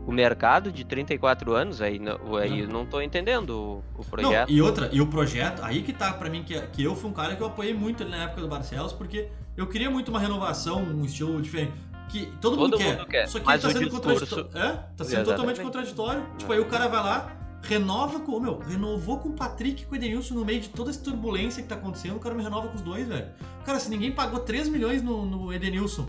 O 0.04 0.10
mercado 0.10 0.72
de 0.72 0.84
34 0.84 1.52
anos, 1.54 1.80
aí, 1.80 2.00
aí 2.40 2.66
não. 2.66 2.80
não 2.80 2.86
tô 2.86 3.00
entendendo 3.00 3.50
o, 3.50 4.00
o 4.00 4.04
projeto. 4.04 4.48
Não, 4.48 4.56
e 4.56 4.60
outra, 4.60 4.90
e 4.92 5.00
o 5.00 5.06
projeto, 5.06 5.62
aí 5.62 5.80
que 5.82 5.92
tá 5.92 6.12
pra 6.12 6.28
mim, 6.28 6.42
que, 6.42 6.60
que 6.60 6.82
eu 6.82 6.96
fui 6.96 7.08
um 7.08 7.12
cara 7.12 7.36
que 7.36 7.42
eu 7.42 7.46
apoiei 7.46 7.72
muito 7.72 8.02
ali 8.02 8.10
na 8.10 8.24
época 8.24 8.40
do 8.40 8.48
Barcelos, 8.48 8.92
porque 8.92 9.28
eu 9.56 9.68
queria 9.68 9.88
muito 9.88 10.08
uma 10.08 10.18
renovação, 10.18 10.82
um 10.82 11.04
estilo 11.04 11.40
diferente 11.40 11.72
que 12.12 12.26
todo, 12.40 12.56
Todo 12.56 12.58
mundo, 12.58 12.76
quer. 12.78 12.96
mundo 12.98 13.06
quer, 13.08 13.26
Só 13.26 13.40
que 13.40 13.46
mas 13.46 13.64
ele 13.64 13.72
tá 13.74 13.78
sendo 13.80 13.90
discurso- 13.90 14.26
contraditório. 14.26 14.68
É, 14.68 14.72
tá 14.72 15.04
sendo 15.04 15.20
Exatamente. 15.22 15.24
totalmente 15.26 15.60
contraditório. 15.62 16.26
Tipo, 16.38 16.52
aí 16.52 16.60
o 16.60 16.66
cara 16.66 16.86
vai 16.88 17.02
lá, 17.02 17.36
renova 17.62 18.20
com. 18.20 18.38
Meu, 18.38 18.58
renovou 18.58 19.18
com 19.18 19.30
o 19.30 19.32
Patrick 19.32 19.82
e 19.82 19.86
com 19.86 19.92
o 19.94 19.96
Edenilson 19.96 20.34
no 20.34 20.44
meio 20.44 20.60
de 20.60 20.68
toda 20.68 20.90
essa 20.90 21.02
turbulência 21.02 21.62
que 21.62 21.68
tá 21.68 21.74
acontecendo. 21.74 22.16
O 22.16 22.20
cara 22.20 22.34
me 22.34 22.42
renova 22.42 22.68
com 22.68 22.74
os 22.76 22.82
dois, 22.82 23.08
velho. 23.08 23.28
Cara, 23.64 23.78
se 23.80 23.88
ninguém 23.90 24.12
pagou 24.12 24.40
3 24.40 24.68
milhões 24.68 25.02
no, 25.02 25.24
no 25.24 25.52
Edenilson, 25.52 26.06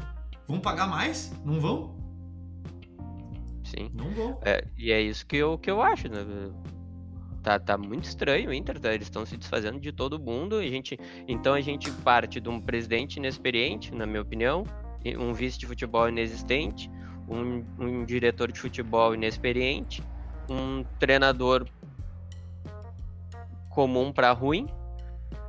vão 0.48 0.60
pagar 0.60 0.88
mais? 0.88 1.32
Não 1.46 1.60
vão? 1.60 1.96
Sim. 3.64 3.90
Não 3.94 4.10
vão. 4.12 4.38
É, 4.44 4.66
e 4.78 4.92
é 4.92 5.02
isso 5.02 5.26
que 5.26 5.38
eu, 5.38 5.58
que 5.58 5.70
eu 5.72 5.82
acho, 5.82 6.08
né? 6.10 6.20
Tá, 7.42 7.60
tá 7.60 7.78
muito 7.78 8.06
estranho 8.06 8.50
o 8.50 8.54
Inter, 8.54 8.80
tá? 8.80 8.94
eles 8.94 9.08
estão 9.08 9.26
se 9.26 9.36
desfazendo 9.36 9.80
de 9.80 9.92
todo 9.92 10.18
mundo. 10.20 10.56
A 10.58 10.64
gente, 10.64 10.98
então 11.28 11.54
a 11.54 11.62
gente 11.62 11.92
parte 11.92 12.40
de 12.40 12.48
um 12.50 12.60
presidente 12.60 13.18
inexperiente, 13.18 13.94
na 13.94 14.06
minha 14.06 14.22
opinião, 14.22 14.64
um 15.18 15.34
vice 15.34 15.58
de 15.58 15.66
futebol 15.66 16.08
inexistente, 16.10 16.90
um, 17.28 17.64
um 17.80 18.06
diretor 18.06 18.52
de 18.52 18.60
futebol 18.60 19.14
inexperiente, 19.14 20.04
um 20.50 20.84
treinador 21.00 21.68
comum 23.70 24.12
para 24.12 24.32
ruim, 24.32 24.68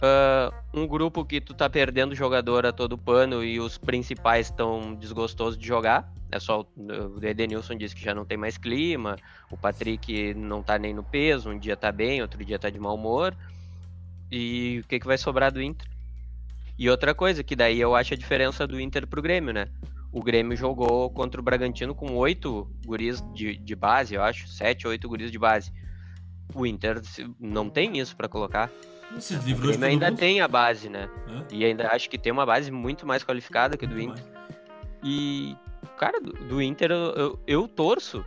ah, 0.03 0.53
um 0.73 0.87
grupo 0.87 1.25
que 1.25 1.41
tu 1.41 1.55
tá 1.55 1.69
perdendo 1.71 2.15
jogador 2.15 2.67
a 2.67 2.73
todo 2.73 2.99
pano 2.99 3.43
e 3.43 3.59
os 3.59 3.79
principais 3.79 4.49
estão 4.49 4.95
desgostosos 4.95 5.59
de 5.59 5.67
jogar. 5.67 6.13
É 6.31 6.39
só 6.39 6.61
o 6.61 6.67
o 6.77 7.25
Edenilson 7.25 7.77
disse 7.77 7.95
que 7.95 8.05
já 8.05 8.15
não 8.15 8.25
tem 8.25 8.37
mais 8.37 8.59
clima, 8.59 9.17
o 9.51 9.57
Patrick 9.57 10.35
não 10.35 10.63
tá 10.63 10.79
nem 10.79 10.93
no 10.93 11.03
peso, 11.03 11.49
um 11.51 11.59
dia 11.59 11.77
tá 11.77 11.93
bem, 11.93 12.21
outro 12.21 12.45
dia 12.45 12.59
tá 12.59 12.69
de 12.69 12.79
mau 12.79 12.97
humor. 12.97 13.35
E 14.31 14.81
o 14.85 14.89
que, 14.89 14.99
que 14.99 15.07
vai 15.07 15.17
sobrar 15.17 15.53
do 15.53 15.63
Inter? 15.63 15.89
E 16.79 16.91
outra 16.91 17.15
coisa, 17.15 17.43
que 17.45 17.55
daí 17.55 17.81
eu 17.81 17.95
acho 17.95 18.15
a 18.15 18.17
diferença 18.17 18.67
do 18.67 18.81
Inter 18.81 19.07
pro 19.07 19.23
Grêmio, 19.23 19.53
né? 19.53 19.69
O 20.13 20.23
Grêmio 20.23 20.57
jogou 20.57 21.11
contra 21.11 21.41
o 21.41 21.45
Bragantino 21.45 21.95
com 21.95 22.15
oito 22.17 22.69
guris 22.85 23.23
de, 23.33 23.57
de 23.57 23.75
base, 23.75 24.15
eu 24.15 24.23
acho, 24.23 24.47
sete, 24.49 24.87
oito 24.87 25.09
guris 25.09 25.31
de 25.31 25.39
base. 25.39 25.73
O 26.55 26.67
Inter 26.67 27.01
não 27.41 27.69
tem 27.69 27.99
isso 27.99 28.17
pra 28.17 28.29
colocar. 28.29 28.71
Se 29.19 29.35
O 29.35 29.43
livrou 29.43 29.69
Grêmio 29.71 29.87
ainda 29.89 30.11
mundo. 30.11 30.19
tem 30.19 30.41
a 30.41 30.49
base, 30.49 30.89
né? 30.89 31.09
Hã? 31.29 31.45
E 31.53 31.65
ainda 31.65 31.89
acho 31.89 32.09
que 32.11 32.19
tem 32.19 32.33
uma 32.33 32.47
base 32.47 32.71
muito 32.71 33.07
mais 33.07 33.23
qualificada 33.25 33.77
que 33.77 33.85
a 33.85 33.89
do 33.89 33.95
Muito 33.95 34.11
Inter. 34.21 34.25
E, 35.03 35.57
cara, 35.99 36.21
do, 36.21 36.33
do 36.33 36.63
Inter 36.63 36.91
eu, 36.91 37.13
eu, 37.15 37.39
eu 37.47 37.69
torço 37.69 38.25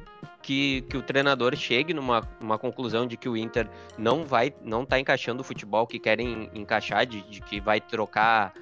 que, 0.48 0.80
que 0.84 0.96
o 0.96 1.02
treinador 1.02 1.54
chegue 1.58 1.94
numa, 1.94 2.22
numa 2.40 2.58
conclusão 2.58 3.06
de 3.06 3.18
que 3.18 3.28
o 3.28 3.36
Inter 3.36 3.70
não 3.98 4.24
vai, 4.24 4.54
não 4.64 4.86
tá 4.86 4.98
encaixando 4.98 5.42
o 5.42 5.44
futebol 5.44 5.86
que 5.86 6.00
querem 6.00 6.50
encaixar, 6.54 7.06
de, 7.06 7.22
de 7.30 7.42
que 7.42 7.60
vai 7.60 7.82
trocar, 7.82 8.54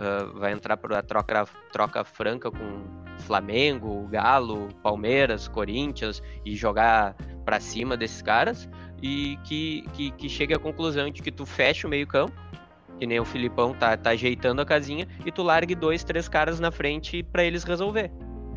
ah, 0.00 0.30
vai 0.36 0.52
entrar 0.52 0.78
para 0.78 1.02
troca, 1.02 1.46
troca 1.70 2.02
franca 2.02 2.50
com 2.50 2.84
Flamengo, 3.18 4.08
Galo, 4.08 4.70
Palmeiras, 4.82 5.46
Corinthians 5.46 6.22
e 6.46 6.56
jogar 6.56 7.14
pra 7.44 7.60
cima 7.60 7.94
desses 7.94 8.22
caras. 8.22 8.66
E 9.02 9.36
que, 9.44 9.84
que, 9.92 10.12
que 10.12 10.30
chegue 10.30 10.54
à 10.54 10.58
conclusão 10.58 11.10
de 11.10 11.20
que 11.20 11.30
tu 11.30 11.44
fecha 11.44 11.86
o 11.86 11.90
meio-campo 11.90 12.32
que 12.98 13.06
nem 13.06 13.20
o 13.20 13.24
Filipão 13.24 13.74
tá, 13.74 13.96
tá 13.96 14.10
ajeitando 14.10 14.62
a 14.62 14.64
casinha, 14.64 15.08
e 15.26 15.32
tu 15.32 15.42
largue 15.42 15.74
dois, 15.74 16.04
três 16.04 16.28
caras 16.28 16.60
na 16.60 16.70
frente 16.70 17.24
pra 17.24 17.44
eles 17.44 17.64
resolver. 17.64 18.10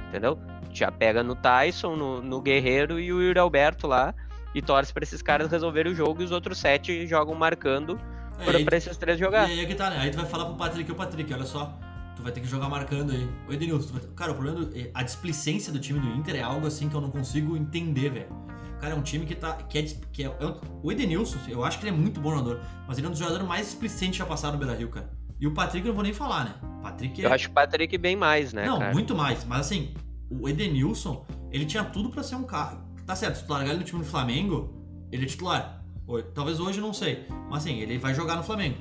Entendeu? 0.07 0.39
Já 0.77 0.91
pega 0.91 1.23
no 1.23 1.35
Tyson, 1.35 1.95
no, 1.95 2.21
no 2.21 2.41
Guerreiro 2.41 2.99
e 2.99 3.11
o 3.11 3.21
Yuri 3.21 3.39
Alberto 3.39 3.87
lá, 3.87 4.13
e 4.53 4.61
torce 4.61 4.93
pra 4.93 5.03
esses 5.03 5.21
caras 5.21 5.49
resolverem 5.49 5.91
o 5.91 5.95
jogo, 5.95 6.21
e 6.21 6.25
os 6.25 6.31
outros 6.31 6.57
sete 6.57 7.05
jogam 7.07 7.33
marcando 7.35 7.99
É, 8.39 8.63
pra 8.63 8.77
esses 8.77 8.95
três 8.97 9.17
E 9.17 9.19
jogar. 9.19 9.45
aí 9.45 9.59
é 9.59 9.65
que 9.65 9.75
tá, 9.75 9.89
né? 9.89 9.97
Aí 9.99 10.11
tu 10.11 10.17
vai 10.17 10.25
falar 10.25 10.45
pro 10.45 10.55
Patrick, 10.55 10.91
ô 10.91 10.95
Patrick, 10.95 11.33
olha 11.33 11.45
só, 11.45 11.77
tu 12.15 12.21
vai 12.21 12.31
ter 12.31 12.41
que 12.41 12.47
jogar 12.47 12.69
marcando 12.69 13.11
aí. 13.11 13.27
Ô 13.49 13.53
Edenilson, 13.53 13.93
vai 13.93 14.01
cara, 14.15 14.31
o 14.31 14.35
problema, 14.35 14.65
do... 14.65 14.77
é, 14.79 14.89
a 14.93 15.01
displicência 15.03 15.73
do 15.73 15.79
time 15.79 15.99
do 15.99 16.07
Inter 16.09 16.35
é 16.35 16.41
algo 16.43 16.67
assim 16.67 16.87
que 16.89 16.95
eu 16.95 17.01
não 17.01 17.09
consigo 17.09 17.57
entender, 17.57 18.09
velho. 18.09 18.47
Cara, 18.79 18.93
é 18.93 18.95
um 18.95 19.01
time 19.01 19.25
que 19.25 19.33
tá. 19.33 19.53
Que 19.53 19.79
é, 19.79 19.83
que 20.13 20.23
é, 20.23 20.27
é 20.27 20.53
O 20.83 20.91
Edenilson, 20.91 21.39
eu 21.47 21.63
acho 21.65 21.79
que 21.79 21.87
ele 21.87 21.95
é 21.95 21.99
muito 21.99 22.19
bom 22.21 22.29
jogador, 22.29 22.61
mas 22.87 22.99
ele 22.99 23.07
é 23.07 23.09
um 23.09 23.11
dos 23.11 23.19
jogadores 23.19 23.47
mais 23.47 23.65
displicentes 23.65 24.17
já 24.17 24.25
passaram 24.25 24.53
no 24.53 24.59
Beira 24.59 24.77
Rio, 24.77 24.89
cara. 24.89 25.09
E 25.39 25.47
o 25.47 25.53
Patrick 25.53 25.85
eu 25.85 25.89
não 25.89 25.95
vou 25.95 26.03
nem 26.03 26.13
falar, 26.13 26.45
né? 26.45 26.53
Patrick 26.83 27.19
é. 27.21 27.25
Eu 27.25 27.33
acho 27.33 27.49
o 27.49 27.51
Patrick 27.51 27.97
bem 27.97 28.15
mais, 28.15 28.53
né, 28.53 28.65
não, 28.67 28.77
cara? 28.79 28.93
muito 28.93 29.15
mais. 29.15 29.43
Mas 29.45 29.61
assim, 29.61 29.93
o 30.29 30.47
Edenilson, 30.47 31.25
ele 31.51 31.65
tinha 31.65 31.83
tudo 31.83 32.09
pra 32.09 32.23
ser 32.23 32.35
um 32.35 32.43
cara. 32.43 32.77
Tá 33.05 33.15
certo, 33.15 33.35
se 33.35 33.45
tu 33.45 33.51
largar 33.51 33.69
ele 33.69 33.79
no 33.79 33.85
time 33.85 33.99
do 33.99 34.05
Flamengo, 34.05 34.73
ele 35.11 35.23
é 35.23 35.27
titular. 35.27 35.83
Talvez 36.33 36.59
hoje, 36.59 36.79
não 36.79 36.93
sei. 36.93 37.25
Mas 37.49 37.63
assim, 37.63 37.79
ele 37.79 37.97
vai 37.97 38.13
jogar 38.13 38.35
no 38.35 38.43
Flamengo. 38.43 38.77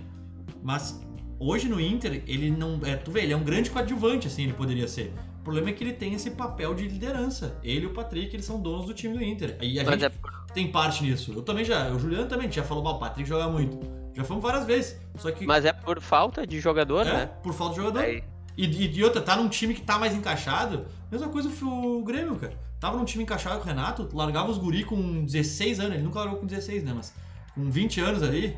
Mas 0.62 1.00
hoje 1.38 1.68
no 1.68 1.80
Inter, 1.80 2.22
ele 2.26 2.50
não. 2.50 2.80
É, 2.84 2.96
tu 2.96 3.10
vê, 3.10 3.22
ele 3.22 3.32
é 3.32 3.36
um 3.36 3.44
grande 3.44 3.70
coadjuvante, 3.70 4.26
assim, 4.26 4.44
ele 4.44 4.52
poderia 4.52 4.86
ser. 4.86 5.12
O 5.40 5.44
problema 5.44 5.70
é 5.70 5.72
que 5.72 5.84
ele 5.84 5.92
tem 5.92 6.14
esse 6.14 6.30
papel 6.32 6.74
de 6.74 6.88
liderança. 6.88 7.56
Ele 7.62 7.84
e 7.84 7.86
o 7.86 7.92
Patrick, 7.92 8.34
eles 8.34 8.44
são 8.44 8.60
donos 8.60 8.86
do 8.86 8.94
time 8.94 9.16
do 9.16 9.22
Inter. 9.22 9.56
E 9.60 9.78
a 9.78 9.84
Mas 9.84 10.00
gente 10.00 10.12
é 10.12 10.52
tem 10.52 10.70
parte 10.70 11.04
nisso. 11.04 11.32
Eu 11.32 11.42
também 11.42 11.64
já. 11.64 11.90
O 11.90 11.98
Juliano 11.98 12.26
também 12.26 12.50
já 12.50 12.64
falou, 12.64 12.82
"Bah, 12.82 12.92
o 12.92 12.98
Patrick 12.98 13.28
joga 13.28 13.48
muito. 13.48 13.78
Já 14.14 14.24
fomos 14.24 14.42
várias 14.42 14.64
vezes. 14.64 14.98
Só 15.18 15.30
que. 15.30 15.44
mas 15.46 15.64
é 15.64 15.72
por 15.72 16.00
falta 16.00 16.46
de 16.46 16.58
jogador, 16.58 17.06
é, 17.06 17.12
né? 17.12 17.26
por 17.42 17.52
falta 17.52 17.74
de 17.74 17.80
jogador. 17.82 18.08
E, 18.08 18.24
e, 18.56 18.96
e 18.96 19.04
outra, 19.04 19.20
tá 19.20 19.36
num 19.36 19.48
time 19.48 19.74
que 19.74 19.82
tá 19.82 19.98
mais 19.98 20.14
encaixado. 20.14 20.86
Mesma 21.10 21.28
coisa 21.28 21.48
foi 21.50 21.68
o 21.68 22.02
Grêmio, 22.04 22.36
cara. 22.36 22.54
Tava 22.80 22.96
num 22.96 23.04
time 23.04 23.22
encaixado 23.24 23.58
com 23.58 23.64
o 23.64 23.66
Renato, 23.66 24.08
largava 24.12 24.50
os 24.50 24.58
guri 24.58 24.84
com 24.84 25.24
16 25.24 25.80
anos. 25.80 25.94
Ele 25.94 26.02
nunca 26.02 26.18
largou 26.18 26.38
com 26.38 26.46
16, 26.46 26.82
né? 26.84 26.92
Mas 26.94 27.12
com 27.54 27.70
20 27.70 28.00
anos 28.00 28.22
ali. 28.22 28.56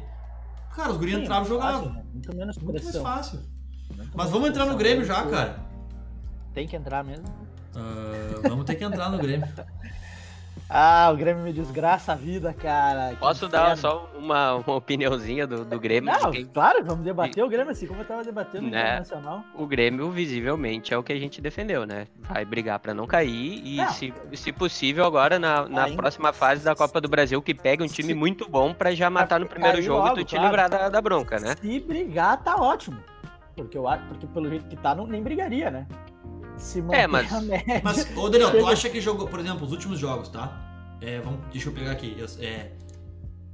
Cara, 0.74 0.90
os 0.92 0.96
guri 0.96 1.12
Sim, 1.14 1.22
entravam 1.22 1.44
e 1.44 1.48
jogavam. 1.48 1.92
né? 1.92 2.02
Muito 2.12 2.34
menos 2.36 2.56
Muito 2.56 2.72
mais 2.72 2.82
pressão. 2.84 3.02
fácil. 3.02 3.40
Muito 3.94 4.16
Mas 4.16 4.30
vamos 4.30 4.48
entrar 4.48 4.64
no 4.66 4.74
pressão. 4.76 4.78
Grêmio 4.78 5.04
já, 5.04 5.26
cara. 5.26 5.60
Tem 6.54 6.66
que 6.66 6.76
entrar 6.76 7.04
mesmo. 7.04 7.26
Ah, 7.74 8.48
vamos 8.48 8.64
ter 8.64 8.74
que 8.76 8.84
entrar 8.84 9.10
no 9.10 9.18
Grêmio. 9.18 9.46
Ah, 10.70 11.08
o 11.12 11.16
Grêmio 11.16 11.42
me 11.42 11.52
desgraça 11.52 12.12
a 12.12 12.14
vida, 12.14 12.52
cara. 12.52 13.10
Que 13.10 13.16
Posso 13.16 13.48
dar 13.48 13.72
inferno. 13.72 13.76
só 13.80 14.10
uma, 14.18 14.54
uma 14.56 14.74
opiniãozinha 14.76 15.46
do, 15.46 15.64
do 15.64 15.80
Grêmio? 15.80 16.12
Não, 16.12 16.30
claro, 16.52 16.84
vamos 16.84 17.04
debater 17.04 17.42
o 17.42 17.48
Grêmio 17.48 17.70
assim 17.72 17.86
como 17.86 18.02
eu 18.02 18.04
tava 18.04 18.22
debatendo 18.22 18.68
Né? 18.68 18.78
Internacional. 18.80 19.44
o 19.54 19.66
Grêmio, 19.66 20.10
visivelmente, 20.10 20.92
é 20.92 20.98
o 20.98 21.02
que 21.02 21.12
a 21.12 21.18
gente 21.18 21.40
defendeu, 21.40 21.86
né? 21.86 22.06
Vai 22.20 22.44
brigar 22.44 22.78
pra 22.80 22.92
não 22.92 23.06
cair 23.06 23.62
e, 23.64 23.76
Não. 23.76 23.88
se, 23.92 24.12
se 24.34 24.52
possível, 24.52 25.06
agora 25.06 25.38
na, 25.38 25.66
na 25.66 25.84
Ainda- 25.84 25.96
próxima 25.96 26.34
fase 26.34 26.62
da 26.62 26.74
Copa 26.74 27.00
do 27.00 27.08
Brasil, 27.08 27.40
que 27.40 27.54
pegue 27.54 27.82
um 27.82 27.86
time 27.88 28.12
muito 28.12 28.46
bom 28.46 28.74
pra 28.74 28.94
já 28.94 29.08
matar 29.08 29.40
no 29.40 29.46
primeiro 29.46 29.80
jogo 29.80 30.02
logo, 30.06 30.20
e 30.20 30.24
tu 30.24 30.26
te 30.28 30.34
claro. 30.36 30.46
livrar 30.50 30.68
da, 30.68 30.88
da 30.90 31.00
bronca, 31.00 31.38
né? 31.40 31.54
Se 31.60 31.80
brigar, 31.80 32.42
tá 32.42 32.56
ótimo. 32.56 32.98
Porque 33.56 33.76
eu 33.76 33.84
porque 34.08 34.26
pelo 34.26 34.48
jeito 34.48 34.66
que 34.68 34.76
tá, 34.76 34.94
não, 34.94 35.06
nem 35.06 35.22
brigaria, 35.22 35.70
né? 35.70 35.86
Se 36.58 36.82
manter 36.82 37.06
mas- 37.06 37.32
a 37.32 37.40
média. 37.40 37.80
Mas, 37.84 38.16
ô 38.16 38.28
Daniel, 38.28 38.50
tu 38.50 38.66
acha 38.66 38.88
que 38.90 39.00
jogou, 39.00 39.26
por 39.28 39.40
exemplo, 39.40 39.64
os 39.64 39.72
últimos 39.72 39.98
jogos, 39.98 40.28
tá? 40.28 40.52
É, 41.00 41.20
vamos, 41.20 41.40
deixa 41.52 41.68
eu 41.68 41.72
pegar 41.72 41.92
aqui. 41.92 42.16
Eu- 42.18 42.26
É, 42.44 42.70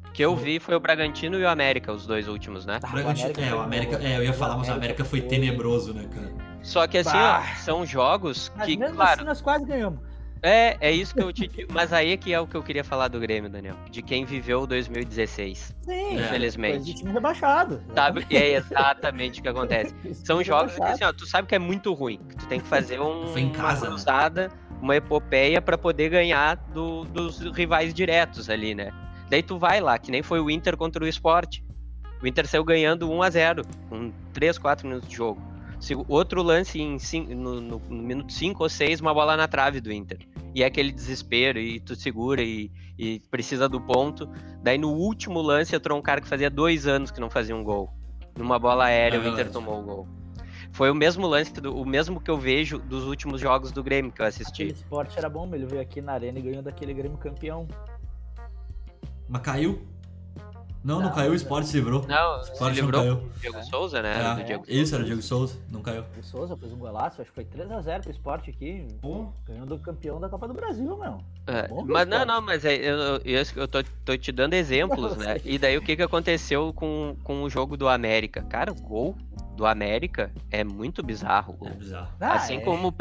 O 0.09 0.13
que 0.15 0.23
eu 0.25 0.35
vi 0.37 0.61
foi 0.61 0.75
o 0.77 0.81
Bragantino 0.81 1.39
e 1.39 1.43
o 1.43 1.49
América, 1.49 1.93
os 1.93 2.07
dois 2.07 2.29
últimos, 2.29 2.65
né? 2.65 2.79
Ah, 2.83 2.87
Bragantino- 2.87 3.33
é, 3.37 3.55
o 3.55 3.61
América. 3.61 3.97
É, 4.03 4.17
eu 4.17 4.23
ia 4.25 4.33
falar, 4.33 4.57
mas 4.57 4.69
o 4.69 4.73
América 4.73 5.05
foi 5.05 5.21
tenebroso, 5.21 5.93
né, 5.93 6.09
cara? 6.15 6.33
Só 6.63 6.87
que 6.87 6.99
assim, 6.99 7.11
Bah. 7.13 7.43
ó, 7.45 7.57
são 7.59 7.85
jogos 7.85 8.51
Mas 8.57 8.67
que, 8.67 8.77
mesmo 8.77 8.95
claro, 8.97 9.11
assim 9.21 9.25
nós 9.25 9.41
quase 9.43 9.65
ganhamos. 9.67 10.01
É, 10.45 10.77
é 10.81 10.91
isso 10.93 11.15
que 11.15 11.23
eu 11.23 11.33
te 11.33 11.47
digo. 11.49 11.73
Mas 11.73 11.93
aí 11.93 12.13
é 12.13 12.17
que 12.17 12.33
é 12.33 12.39
o 12.41 12.47
que 12.47 12.55
eu 12.57 12.63
queria 12.63 12.85
falar 12.85 13.09
do 13.09 13.19
Grêmio, 13.19 13.49
Daniel. 13.51 13.77
De 13.91 14.03
quem 14.03 14.25
viveu 14.25 14.61
o 14.63 14.67
2016. 14.67 15.75
Sim, 15.83 15.91
É. 15.93 16.15
Infelizmente. 16.15 16.85
De 16.85 16.95
time 16.95 17.13
rebaixado. 17.13 17.83
Sabe? 17.95 18.27
É 18.31 18.53
exatamente 18.55 19.41
o 19.41 19.43
que 19.43 19.49
acontece. 19.49 19.95
São 20.25 20.43
jogos 20.45 20.75
que 20.75 20.83
assim, 20.83 21.05
ó, 21.05 21.13
tu 21.13 21.27
sabe 21.27 21.49
que 21.49 21.55
é 21.55 21.59
muito 21.59 21.93
ruim. 21.93 22.19
que 22.29 22.37
Tu 22.37 22.47
tem 22.47 22.61
que 22.61 22.67
fazer 22.69 23.01
um, 23.01 23.37
em 23.37 23.51
casa, 23.51 23.83
né? 23.83 23.89
uma 23.89 23.97
cruzada, 23.97 24.51
uma 24.81 24.97
epopeia 24.97 25.63
pra 25.63 25.79
poder 25.79 26.11
ganhar 26.11 26.57
do- 26.57 27.05
dos 27.05 27.41
rivais 27.57 27.95
diretos 27.95 28.51
ali, 28.51 28.75
né? 28.75 28.93
Daí 29.31 29.43
tu 29.43 29.59
vai 29.59 29.81
lá, 29.81 29.99
que 29.99 30.11
nem 30.11 30.23
foi 30.23 30.41
o 30.41 30.51
Inter 30.51 30.77
contra 30.77 31.03
o 31.03 31.09
Sport. 31.09 31.61
O 32.23 32.27
Inter 32.27 32.47
saiu 32.47 32.65
ganhando 32.65 33.11
1 33.11 33.23
a 33.23 33.31
0 33.31 33.63
com 33.89 34.13
3, 34.33 34.57
4 34.59 34.87
minutos 34.87 35.09
de 35.09 35.17
jogo. 35.17 35.41
Outro 36.09 36.43
lance 36.43 36.81
em 36.81 36.97
no, 37.35 37.61
no- 37.61 37.79
no 37.79 38.03
minuto 38.03 38.33
5 38.33 38.63
ou 38.63 38.69
6, 38.69 39.01
uma 39.01 39.13
bola 39.13 39.37
na 39.37 39.47
trave 39.49 39.81
do 39.81 39.93
Inter. 39.93 40.19
E 40.55 40.63
é 40.63 40.67
aquele 40.67 40.93
desespero, 40.93 41.59
e 41.59 41.81
tu 41.81 41.95
segura 41.97 42.41
e, 42.43 42.71
e 42.97 43.21
precisa 43.31 43.69
do 43.69 43.81
ponto. 43.81 44.29
Daí 44.63 44.79
no 44.79 44.91
último 44.93 45.43
lance 45.43 45.75
entrou 45.75 45.99
um 45.99 46.03
cara 46.03 46.21
que 46.21 46.29
fazia 46.29 46.49
dois 46.49 46.87
anos 46.87 47.11
que 47.11 47.21
não 47.21 47.29
fazia 47.29 47.55
um 47.57 47.65
gol. 47.65 47.91
Numa 48.39 48.59
bola 48.59 48.85
aérea, 48.85 49.17
É 49.17 49.21
o 49.21 49.27
Inter 49.29 49.51
tomou 49.51 49.81
o 49.81 49.83
gol. 49.83 50.09
Foi 50.73 50.91
o 50.91 50.95
mesmo 50.95 51.27
lance, 51.27 51.53
do- 51.53 51.77
o 51.77 51.85
mesmo 51.85 52.21
que 52.21 52.31
eu 52.31 52.39
vejo 52.39 52.79
dos 52.79 53.05
últimos 53.05 53.41
jogos 53.41 53.71
do 53.71 53.83
Grêmio 53.83 54.11
que 54.11 54.23
eu 54.23 54.27
Aquele 54.27 54.43
assisti. 54.45 54.67
esporte 54.69 55.17
era 55.19 55.29
bom, 55.29 55.49
ele 55.55 55.67
veio 55.67 55.83
aqui 55.83 56.01
na 56.01 56.13
arena 56.15 56.39
e 56.39 56.43
ganhou 56.43 56.63
daquele 56.63 56.95
Grêmio 56.95 57.19
campeão. 57.19 57.69
Mas 59.29 59.43
caiu? 59.43 59.87
Não, 60.85 60.97
não, 60.97 61.05
Não, 61.07 61.15
caiu, 61.15 61.29
o 61.29 61.31
não. 61.31 61.37
Sport 61.37 61.65
se 61.65 61.77
livrou. 61.77 62.07
Não, 62.07 62.45
se 62.45 62.53
Sport 62.53 62.77
não 62.77 62.83
livrou 62.85 63.01
caiu. 63.01 63.15
do 63.17 63.41
Diego 63.41 63.65
Souza, 63.65 64.03
né? 64.03 64.13
É, 64.13 64.19
Era 64.19 64.35
do 64.35 64.45
Diego 64.45 64.65
Isso, 64.69 64.95
era 64.95 65.03
o 65.03 65.07
Diego 65.07 65.23
Souza, 65.23 65.57
não 65.71 65.81
caiu. 65.81 66.05
O 66.19 66.23
Souza 66.23 66.57
fez 66.59 66.73
um 66.73 66.77
golaço, 66.77 67.23
acho 67.23 67.31
que 67.33 67.35
foi 67.35 67.45
3x0 67.45 68.03
pro 68.03 68.11
esporte 68.11 68.51
aqui. 68.51 68.87
Pô, 69.01 69.29
Ganhou 69.47 69.65
do 69.65 69.79
campeão 69.79 70.21
da 70.21 70.29
Copa 70.29 70.47
do 70.47 70.53
Brasil, 70.53 70.97
meu. 70.97 71.19
É, 71.47 71.69
Bom 71.69 71.85
mas 71.87 72.07
não, 72.07 72.25
não, 72.27 72.43
mas 72.43 72.65
é, 72.67 72.75
eu, 72.75 72.97
eu, 73.25 73.43
eu 73.57 73.67
tô, 73.69 73.83
tô 74.05 74.17
te 74.17 74.31
dando 74.31 74.53
exemplos, 74.55 75.17
Não, 75.17 75.25
né? 75.25 75.41
E 75.45 75.59
daí 75.59 75.77
o 75.79 75.83
que 75.83 75.97
que 75.97 76.03
aconteceu 76.03 76.73
com, 76.75 77.17
com 77.25 77.43
o 77.43 77.49
jogo 77.49 77.77
do 77.77 77.89
América? 77.89 78.43
Cara, 78.43 78.73
gol. 78.73 79.17
Do 79.55 79.65
América 79.67 80.33
é 80.51 80.65
muito 80.65 81.03
bizarro. 81.03 81.57
É 81.65 81.71
bizarro. 81.71 82.09
Ah, 82.21 82.35
assim 82.35 82.57
é. 82.57 82.61
como 82.61 82.93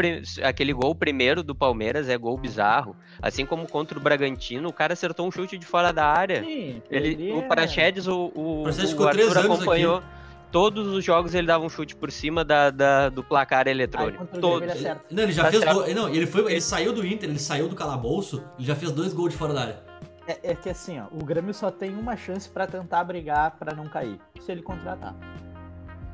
aquele 0.44 0.74
gol 0.74 0.94
primeiro 0.96 1.42
do 1.44 1.56
Palmeiras 1.56 2.08
é 2.10 2.18
gol 2.18 2.38
bizarro. 2.38 2.96
Assim 3.22 3.46
como 3.46 3.68
contra 3.68 3.98
o 3.98 4.02
Bragantino, 4.02 4.70
o 4.70 4.74
cara 4.74 4.94
acertou 4.94 5.28
um 5.28 5.32
chute 5.32 5.58
de 5.58 5.66
fora 5.66 5.92
da 5.92 6.06
área. 6.06 6.44
Sim, 6.44 6.82
Ele, 6.90 7.32
é- 7.32 7.34
o 7.34 7.44
Praxedes, 7.48 8.08
o, 8.08 8.32
o, 8.36 8.64
Praxedes 8.64 8.94
o 8.94 9.08
Arthur 9.08 9.38
acompanhou. 9.38 10.04
Todos 10.52 10.86
os 10.88 11.04
jogos 11.04 11.34
ele 11.34 11.48
dava 11.48 11.66
um 11.66 11.70
chute 11.70 11.96
por 11.96 12.12
cima 12.12 12.46
da, 12.46 12.70
da- 12.70 13.10
do 13.10 13.24
placar 13.24 13.68
eletrônico. 13.68 14.24
Todos. 14.40 14.62
ele 14.62 14.72
acerta. 14.72 15.02
Não, 15.10 15.24
ele 15.24 15.32
já 15.32 15.44
Tá 15.46 15.50
fez 15.50 15.64
certo. 15.64 15.76
dois. 15.78 15.96
Não, 15.96 16.08
ele, 16.10 16.28
foi, 16.28 16.52
ele 16.52 16.62
saiu 16.62 16.94
do 16.94 17.04
Inter, 17.06 17.28
ele 17.28 17.40
saiu 17.40 17.68
do 17.68 17.76
calabouço, 17.76 18.44
ele 18.60 18.68
já 18.68 18.76
fez 18.76 18.92
dois 18.92 19.14
gols 19.14 19.32
de 19.32 19.38
fora 19.38 19.52
da 19.54 19.62
área. 19.62 19.80
É, 20.28 20.52
é 20.52 20.56
que 20.56 20.70
assim, 20.70 21.00
ó, 21.00 21.06
o 21.12 21.26
Grêmio 21.26 21.54
só 21.56 21.72
tem 21.72 21.90
uma 21.98 22.16
chance 22.16 22.48
pra 22.48 22.68
tentar 22.68 23.04
brigar 23.04 23.58
pra 23.58 23.74
não 23.74 23.86
cair. 23.86 24.20
Se 24.40 24.52
ele 24.52 24.62
contratar. 24.62 25.16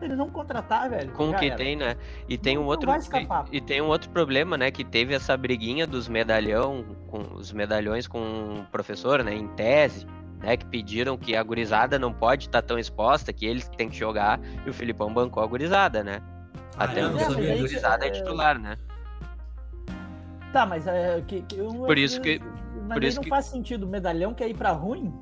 Ele 0.01 0.15
não 0.15 0.29
contratar, 0.29 0.89
velho. 0.89 1.11
Com 1.11 1.29
o 1.31 1.35
que 1.35 1.47
era. 1.47 1.55
tem, 1.57 1.75
né? 1.75 1.95
E 2.27 2.37
tem 2.37 2.55
Não- 2.55 2.63
um 2.63 2.65
outro 2.67 2.89
e, 3.51 3.57
e 3.57 3.61
tem 3.61 3.81
um 3.81 3.87
outro 3.87 4.09
problema, 4.09 4.57
né, 4.57 4.71
que 4.71 4.83
teve 4.83 5.13
essa 5.13 5.35
briguinha 5.35 5.85
dos 5.85 6.07
medalhão 6.07 6.85
com 7.07 7.19
os 7.35 7.51
medalhões 7.51 8.07
com 8.07 8.19
o 8.19 8.63
professor, 8.71 9.23
né, 9.23 9.35
em 9.35 9.47
tese, 9.49 10.07
né, 10.39 10.55
que 10.55 10.65
pediram 10.65 11.17
que 11.17 11.35
a 11.35 11.43
gurizada 11.43 11.99
não 11.99 12.13
pode 12.13 12.45
estar 12.45 12.61
tão 12.61 12.79
exposta, 12.79 13.33
que 13.33 13.45
eles 13.45 13.67
que 13.67 13.75
têm 13.75 13.89
que 13.89 13.97
jogar, 13.97 14.39
e 14.65 14.69
o 14.69 14.73
Filipão 14.73 15.13
bancou 15.13 15.43
a 15.43 15.47
gurizada, 15.47 16.01
né? 16.03 16.21
Ah, 16.77 16.85
Até 16.85 17.01
é? 17.01 17.03
A 17.03 17.09
disso. 17.09 17.35
gurizada 17.35 18.05
é 18.05 18.07
É- 18.07 18.11
titular, 18.11 18.57
né? 18.57 18.77
Tá, 20.53 20.65
mas 20.65 20.87
é 20.87 21.21
que, 21.27 21.41
que 21.43 21.57
eu, 21.59 21.67
Por 21.73 21.97
isso 21.97 22.19
que- 22.21 22.39
Mas 22.87 22.93
por 22.93 23.03
isso 23.03 23.17
não 23.17 23.23
que- 23.23 23.29
faz 23.29 23.45
sentido. 23.45 23.83
O 23.83 23.87
medalhão 23.89 24.33
quer 24.33 24.49
ir 24.49 24.55
pra 24.55 24.71
ruim? 24.71 25.13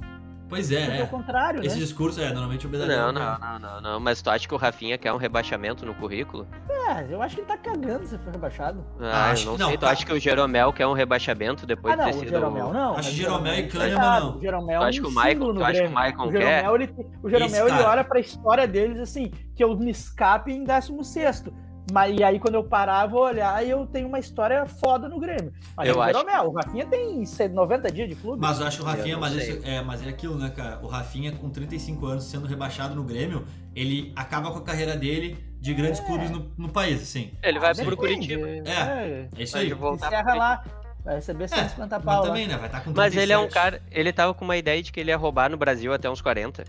Pois 0.50 0.72
É, 0.72 1.00
é, 1.00 1.02
o 1.02 1.04
é. 1.04 1.06
contrário, 1.08 1.60
Esse 1.66 1.76
né? 1.76 1.82
discurso 1.82 2.22
é 2.22 2.28
normalmente 2.30 2.66
o 2.66 2.70
medalhão. 2.70 3.12
Não, 3.12 3.22
não, 3.22 3.40
não, 3.40 3.60
não, 3.60 3.82
não. 3.82 4.00
Mas 4.00 4.22
tu 4.22 4.30
acha 4.30 4.48
que 4.48 4.54
o 4.54 4.58
Rafinha 4.58 4.98
quer 4.98 5.12
um 5.12 5.18
rebaixamento 5.18 5.86
no 5.86 5.94
currículo? 5.94 6.48
É, 6.70 7.06
eu 7.14 7.22
acho 7.22 7.36
que 7.36 7.42
ele 7.42 7.48
tá 7.48 7.58
cagando 7.58 8.08
se 8.08 8.18
for 8.20 8.32
rebaixado. 8.32 8.84
Ah, 9.02 9.32
acho 9.32 9.44
eu 9.44 9.46
não 9.48 9.54
que 9.56 9.60
não, 9.62 9.68
sei. 9.70 9.78
Tu 9.78 9.82
tá. 9.82 9.90
acha 9.92 10.06
que 10.06 10.14
o 10.14 10.20
Jeromel 10.20 10.72
quer 10.72 10.88
um 10.88 10.94
rebaixamento 10.94 11.66
depois 11.66 11.94
ah, 11.94 11.98
não, 11.98 12.06
de 12.06 12.12
ter 12.12 12.16
o 12.16 12.20
sido. 12.22 12.30
Jeromel 12.30 12.74
não. 12.74 12.96
Acho 12.96 13.10
que 13.10 13.16
Jeromel 13.16 13.54
e 13.54 13.60
é 13.60 13.68
Kahneman 13.68 13.90
sagrado. 13.96 14.26
não. 14.26 14.38
O 14.38 14.42
Jeromel 14.42 14.80
Tu 14.80 14.84
é 14.84 14.88
acha 14.88 15.00
um 15.00 15.04
que 15.04 15.10
o 15.10 15.22
símbolo 15.22 15.54
tu 15.54 15.64
acha 15.64 15.72
que 15.72 15.78
o 15.78 15.82
Grêmio. 15.82 15.94
Maicon 15.94 16.28
o 16.28 16.32
Jeromel, 16.32 16.76
ele, 16.76 16.96
o 17.24 17.30
Jeromel 17.30 17.68
Esse 17.68 17.76
ele 17.76 17.84
olha 17.84 18.04
pra 18.04 18.20
história 18.20 18.68
deles 18.68 19.00
assim, 19.00 19.32
que 19.56 19.64
eu 19.64 19.76
me 19.78 19.92
escape 19.92 20.52
em 20.52 20.64
16 20.64 21.44
mas 21.92 22.18
e 22.20 22.24
aí 22.24 22.40
quando 22.40 22.56
eu 22.56 22.64
parar, 22.64 23.06
eu 23.06 23.10
vou 23.10 23.22
olhar 23.24 23.66
e 23.66 23.70
eu 23.70 23.86
tenho 23.86 24.08
uma 24.08 24.20
história 24.20 24.66
foda 24.66 25.08
no 25.08 25.20
Grêmio. 25.20 25.54
Mas 25.76 25.88
Eu 25.90 25.96
o 25.98 26.02
acho 26.02 26.14
Jeromel, 26.14 26.44
o 26.46 26.52
Rafinha 26.52 26.86
tem 26.86 27.24
90 27.54 27.92
dias 27.92 28.10
de 28.10 28.16
clube. 28.16 28.42
Mas 28.42 28.60
eu 28.60 28.68
acho 28.68 28.78
que 28.78 28.84
o 28.84 28.86
Rafinha, 28.86 29.14
não 29.16 29.22
mas, 29.22 29.34
isso- 29.36 29.60
é, 29.64 29.82
mas 29.82 30.06
é 30.06 30.10
aquilo, 30.10 30.38
né, 30.38 30.50
cara? 30.50 30.80
O 30.84 30.88
Rafinha, 30.88 31.32
com 31.32 31.50
35 31.50 32.06
anos, 32.06 32.26
sendo 32.26 32.46
rebaixado 32.48 32.94
no 32.96 33.04
Grêmio, 33.04 33.46
ele 33.76 34.12
acaba 34.16 34.52
com 34.52 34.58
a 34.60 34.64
carreira 34.64 34.96
dele 34.96 35.38
de 35.60 35.74
grandes 35.74 36.00
clubes 36.02 36.30
no, 36.30 36.52
no 36.58 36.70
país, 36.70 37.02
assim. 37.02 37.32
Ele 37.42 37.60
vai 37.60 37.74
Sim. 37.74 37.86
pro 37.86 37.98
Curitiba. 37.98 38.48
É, 38.48 39.28
É 39.38 39.44
isso 39.44 39.54
Vai 39.54 39.62
aí. 39.64 39.72
encerra 39.96 40.34
lá, 40.36 40.64
vai 41.04 41.16
receber 41.16 41.48
150 41.48 41.96
Mas 41.98 42.06
pau 42.06 42.22
lá. 42.22 42.28
também, 42.28 42.48
né? 42.48 42.56
Vai 42.58 42.66
estar 42.68 42.80
com 42.82 42.92
37. 42.94 43.16
Mas 43.16 43.16
ele 43.24 43.34
é 43.34 43.38
um 43.38 43.50
cara. 43.50 43.82
Ele 43.92 44.14
tava 44.14 44.34
com 44.34 44.46
uma 44.46 44.58
ideia 44.58 44.82
de 44.84 44.92
que 44.92 45.00
ele 45.00 45.10
ia 45.10 45.18
roubar 45.18 45.50
no 45.50 45.58
Brasil 45.58 45.92
até 45.94 46.10
uns 46.10 46.22
40. 46.22 46.64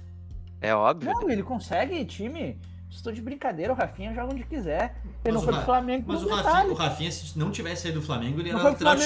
É 0.61 0.75
óbvio. 0.75 1.13
Não, 1.13 1.29
ele 1.31 1.43
consegue 1.43 2.05
time. 2.05 2.59
Estou 2.91 3.13
de 3.13 3.21
brincadeira, 3.21 3.73
o 3.73 3.77
Rafinha 3.77 4.15
joga 4.15 4.33
onde 4.33 4.45
quiser. 4.45 4.97
Ele 5.05 5.13
Mas 5.25 5.35
não 5.35 5.43
foi 5.43 5.53
pro 5.53 5.63
Flamengo 5.63 6.05
Mas 6.09 6.23
o 6.23 6.29
Rafinha, 6.29 6.73
o 6.73 6.75
Rafinha, 6.75 7.13
se 7.13 7.39
não 7.39 7.51
tivesse 7.51 7.83
saído 7.83 8.01
do 8.01 8.07
Flamengo, 8.07 8.41
ele 8.41 8.53
Não 8.53 8.61
era 8.61 8.71
o 8.71 8.75
titular 8.75 8.97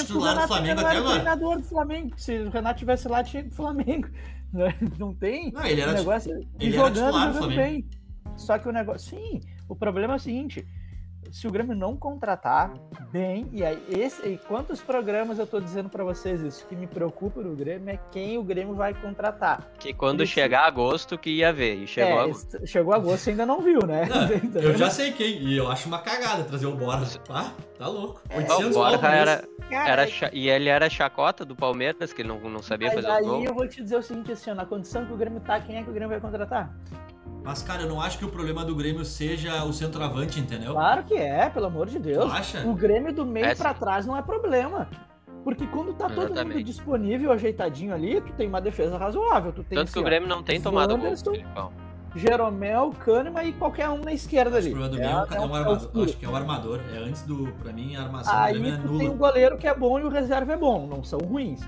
do 0.41 0.47
Flamengo 0.47 0.79
era 0.79 0.89
até 0.89 0.97
o 0.97 1.01
agora. 1.01 1.13
treinador 1.15 1.57
do 1.57 1.63
Flamengo. 1.63 2.13
Se 2.17 2.37
o 2.39 2.49
Renato 2.49 2.79
tivesse 2.79 3.07
lá, 3.07 3.23
tinha 3.23 3.43
do 3.43 3.51
Flamengo. 3.53 4.07
né? 4.53 4.73
Não 4.97 5.13
tem 5.13 5.51
Não, 5.51 5.65
ele 5.65 5.81
o 5.81 5.83
era, 5.83 5.93
negócio. 5.93 6.31
ele 6.31 6.47
e 6.59 6.67
era 6.67 6.75
jogando, 6.75 6.93
titular 6.93 7.11
do 7.27 7.33
jogando 7.33 7.53
Flamengo. 7.53 7.61
bem. 7.61 7.89
Só 8.37 8.57
que 8.57 8.69
o 8.69 8.71
negócio. 8.71 9.09
Sim, 9.17 9.41
o 9.67 9.75
problema 9.75 10.13
é 10.13 10.15
o 10.15 10.19
seguinte: 10.19 10.65
se 11.31 11.47
o 11.47 11.51
Grêmio 11.51 11.75
não 11.75 11.95
contratar 11.95 12.73
bem, 13.11 13.47
e 13.51 13.63
aí, 13.63 13.81
esse, 13.89 14.25
e 14.27 14.37
quantos 14.37 14.81
programas 14.81 15.39
eu 15.39 15.45
tô 15.47 15.59
dizendo 15.59 15.89
pra 15.89 16.03
vocês 16.03 16.41
isso? 16.41 16.65
que 16.67 16.75
me 16.75 16.87
preocupa 16.87 17.41
no 17.41 17.55
Grêmio 17.55 17.89
é 17.89 17.99
quem 18.11 18.37
o 18.37 18.43
Grêmio 18.43 18.73
vai 18.75 18.93
contratar. 18.93 19.71
Que 19.79 19.93
quando 19.93 20.25
chegar 20.25 20.65
agosto 20.65 21.17
que 21.17 21.29
ia 21.29 21.51
ver. 21.51 21.75
E 21.75 21.87
chegou 21.87 22.19
é, 22.19 22.23
agosto. 22.23 22.67
chegou 22.67 22.93
agosto 22.93 23.27
e 23.27 23.29
ainda 23.31 23.45
não 23.45 23.61
viu, 23.61 23.79
né? 23.85 24.05
Não, 24.05 24.23
Então, 24.43 24.61
eu 24.61 24.75
já 24.77 24.89
sei 24.89 25.11
quem, 25.11 25.37
e 25.43 25.57
eu 25.57 25.69
acho 25.69 25.87
uma 25.87 25.99
cagada 25.99 26.43
trazer 26.43 26.65
o 26.67 26.75
Borja. 26.75 27.19
Ah, 27.29 27.51
tá 27.77 27.87
louco. 27.87 28.21
É, 28.29 28.37
800 28.37 28.65
o 28.65 28.79
Borja 28.79 28.97
por 28.99 29.09
era, 29.09 29.43
era 29.71 30.07
cha- 30.07 30.29
E 30.33 30.49
ele 30.49 30.69
era 30.69 30.89
chacota 30.89 31.43
do 31.45 31.55
Palmeiras, 31.55 32.13
que 32.13 32.21
ele 32.21 32.29
não, 32.29 32.39
não 32.49 32.61
sabia 32.61 32.87
Mas 32.87 32.95
fazer 32.95 33.07
o 33.07 33.11
aí 33.11 33.25
gol. 33.25 33.43
eu 33.43 33.53
vou 33.53 33.67
te 33.67 33.81
dizer 33.81 33.97
o 33.97 34.01
seguinte, 34.03 34.31
assim, 34.31 34.53
na 34.53 34.65
condição 34.65 35.05
que 35.05 35.13
o 35.13 35.17
Grêmio 35.17 35.39
tá, 35.41 35.59
quem 35.59 35.77
é 35.77 35.83
que 35.83 35.89
o 35.89 35.93
Grêmio 35.93 36.09
vai 36.09 36.19
contratar? 36.19 36.73
Mas, 37.43 37.61
cara, 37.61 37.81
eu 37.83 37.89
não 37.89 37.99
acho 38.01 38.17
que 38.17 38.25
o 38.25 38.29
problema 38.29 38.63
do 38.63 38.73
Grêmio 38.75 39.03
seja 39.03 39.63
o 39.65 39.73
centroavante, 39.73 40.39
entendeu? 40.39 40.71
Claro 40.73 41.03
que 41.03 41.13
é, 41.15 41.49
pelo 41.49 41.65
amor 41.65 41.87
de 41.87 41.97
Tu 41.97 42.03
Deus. 42.03 42.31
acha? 42.31 42.65
O 42.65 42.73
Grêmio 42.73 43.13
do 43.13 43.25
meio 43.25 43.47
É, 43.47 43.55
pra 43.55 43.73
sim. 43.73 43.79
trás 43.79 44.05
não 44.05 44.15
é 44.15 44.21
problema. 44.21 44.87
Porque 45.43 45.67
quando 45.67 45.93
tá 45.93 46.07
todo 46.07 46.19
mundo 46.21 46.31
Exatamente. 46.35 46.63
disponível, 46.63 47.31
ajeitadinho 47.33 47.93
ali, 47.93 48.21
tu 48.21 48.31
tem 48.33 48.47
uma 48.47 48.61
defesa 48.61 48.97
razoável. 48.97 49.51
Tu 49.51 49.61
tem 49.65 49.77
Tanto 49.77 49.87
que 49.87 49.91
assim, 49.91 49.99
o 49.99 50.01
ó, 50.01 50.05
Grêmio 50.05 50.29
não 50.29 50.41
tem 50.41 50.61
tomado 50.61 50.91
gol. 50.95 50.99
Wanderson, 51.03 51.31
Filipão. 51.31 51.73
Jeromel, 52.15 52.91
Kahneman 53.03 53.43
e 53.43 53.51
qualquer 53.53 53.89
um 53.89 53.97
na 53.97 54.13
esquerda 54.13 54.57
Acho 54.59 54.67
que 54.69 54.73
ali. 54.73 54.85
o 54.85 54.89
problema 54.89 54.89
do 54.91 54.97
Grêmio 54.97 55.17
é, 55.17 55.19
um- 55.19 55.35
é 55.35 55.39
um 55.39 55.43
é 55.43 55.47
o 55.49 55.55
armador. 55.55 56.03
acho 56.05 56.17
que 56.17 56.25
é 56.25 56.29
o 56.29 56.35
armador. 56.35 56.79
É 56.93 56.97
antes 56.99 57.23
do. 57.23 57.47
Pra 57.61 57.73
mim, 57.73 57.95
a 57.97 58.03
armação 58.03 58.33
do 58.33 58.39
Aí 58.39 58.53
Grêmio 58.53 58.73
é 58.73 58.77
tu 58.77 58.83
tem 58.83 58.91
um 59.09 59.15
nula. 59.15 59.15
goleiro 59.17 59.57
que 59.57 59.67
é 59.67 59.73
bom 59.75 59.99
e 59.99 60.03
o 60.03 60.09
reserva 60.09 60.53
é 60.53 60.57
bom, 60.57 60.87
não 60.87 61.03
são 61.03 61.19
ruins. 61.19 61.59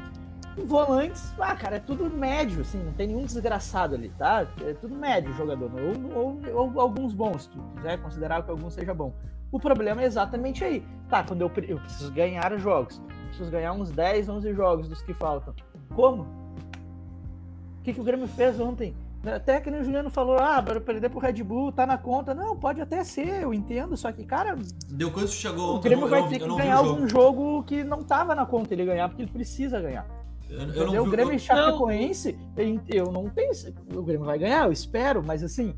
Volantes, 0.64 1.34
ah, 1.40 1.56
cara, 1.56 1.76
é 1.76 1.80
tudo 1.80 2.10
médio, 2.10 2.62
assim, 2.62 2.82
não 2.82 2.94
tem 2.94 3.08
nenhum 3.08 3.26
desgraçado 3.26 3.96
ali, 3.96 4.10
tá? 4.18 4.48
É 4.62 4.74
tudo 4.74 4.96
médio 4.96 5.32
o 5.32 5.36
jogador, 5.36 5.70
ou, 6.16 6.40
ou- 6.56 6.74
ou 6.74 6.80
alguns 6.82 7.14
bons, 7.14 7.44
se 7.44 7.50
tu 7.50 7.60
quiser 7.76 8.02
considerar 8.02 8.42
que 8.44 8.50
algum 8.50 8.70
seja 8.70 8.94
bom. 8.94 9.14
O 9.52 9.60
problema 9.60 10.02
é 10.02 10.06
exatamente 10.06 10.64
aí. 10.64 10.84
Tá, 11.10 11.24
quando 11.24 11.42
eu, 11.42 11.52
eu 11.68 11.78
preciso 11.80 12.12
ganhar 12.12 12.58
jogos, 12.58 13.02
preciso 13.28 13.52
ganhar 13.52 13.74
uns 13.74 13.92
10, 13.92 14.30
11 14.30 14.54
jogos 14.54 14.88
dos 14.88 15.02
que 15.02 15.14
faltam. 15.14 15.54
Como? 15.94 16.24
O 16.24 17.84
que, 17.84 17.94
que 17.94 18.02
o 18.02 18.04
Grêmio 18.04 18.28
fez 18.28 18.60
ontem? 18.60 18.96
Até 19.26 19.60
que 19.60 19.72
nem 19.72 19.82
o 19.82 19.84
Juliano 19.84 20.10
falou, 20.10 20.38
ah, 20.38 20.62
para 20.62 20.80
perder 20.80 21.10
pro 21.10 21.20
Red 21.20 21.42
Bull, 21.44 21.72
tá 21.72 21.86
na 21.86 21.98
conta. 21.98 22.34
Não, 22.34 22.56
pode 22.56 22.80
até 22.80 23.04
ser, 23.04 23.42
eu 23.42 23.54
entendo, 23.54 23.98
só 23.98 24.12
que, 24.12 24.24
cara, 24.24 24.56
Deu 24.88 25.12
quanto 25.12 25.30
chegou 25.30 25.78
o? 25.78 25.80
Grêmio 25.80 26.08
vai 26.08 26.28
ter 26.30 26.40
que 26.40 26.48
ganhar 26.56 26.82
o 26.82 26.86
jogo. 26.86 26.90
algum 26.96 27.08
jogo 27.08 27.64
que 27.64 27.84
não 27.84 28.04
tava 28.04 28.36
na 28.36 28.46
conta 28.46 28.74
ele 28.74 28.86
ganhar, 28.86 29.08
porque 29.10 29.24
ele 29.24 29.32
precisa 29.32 29.82
ganhar. 29.82 30.06
Eu, 30.50 30.60
eu 30.60 30.94
não 30.94 31.04
o 31.04 31.10
Grêmio 31.10 31.34
e 31.34 31.36
eu- 31.36 31.40
Chapecoense, 31.40 32.38
eu- 32.58 32.82
eu 33.06 33.12
não 33.12 33.30
tenho. 33.30 33.52
O 33.96 34.04
Grêmio 34.04 34.26
vai 34.26 34.38
ganhar, 34.38 34.66
eu 34.66 34.72
espero, 34.72 35.24
mas 35.26 35.44
assim, 35.44 35.74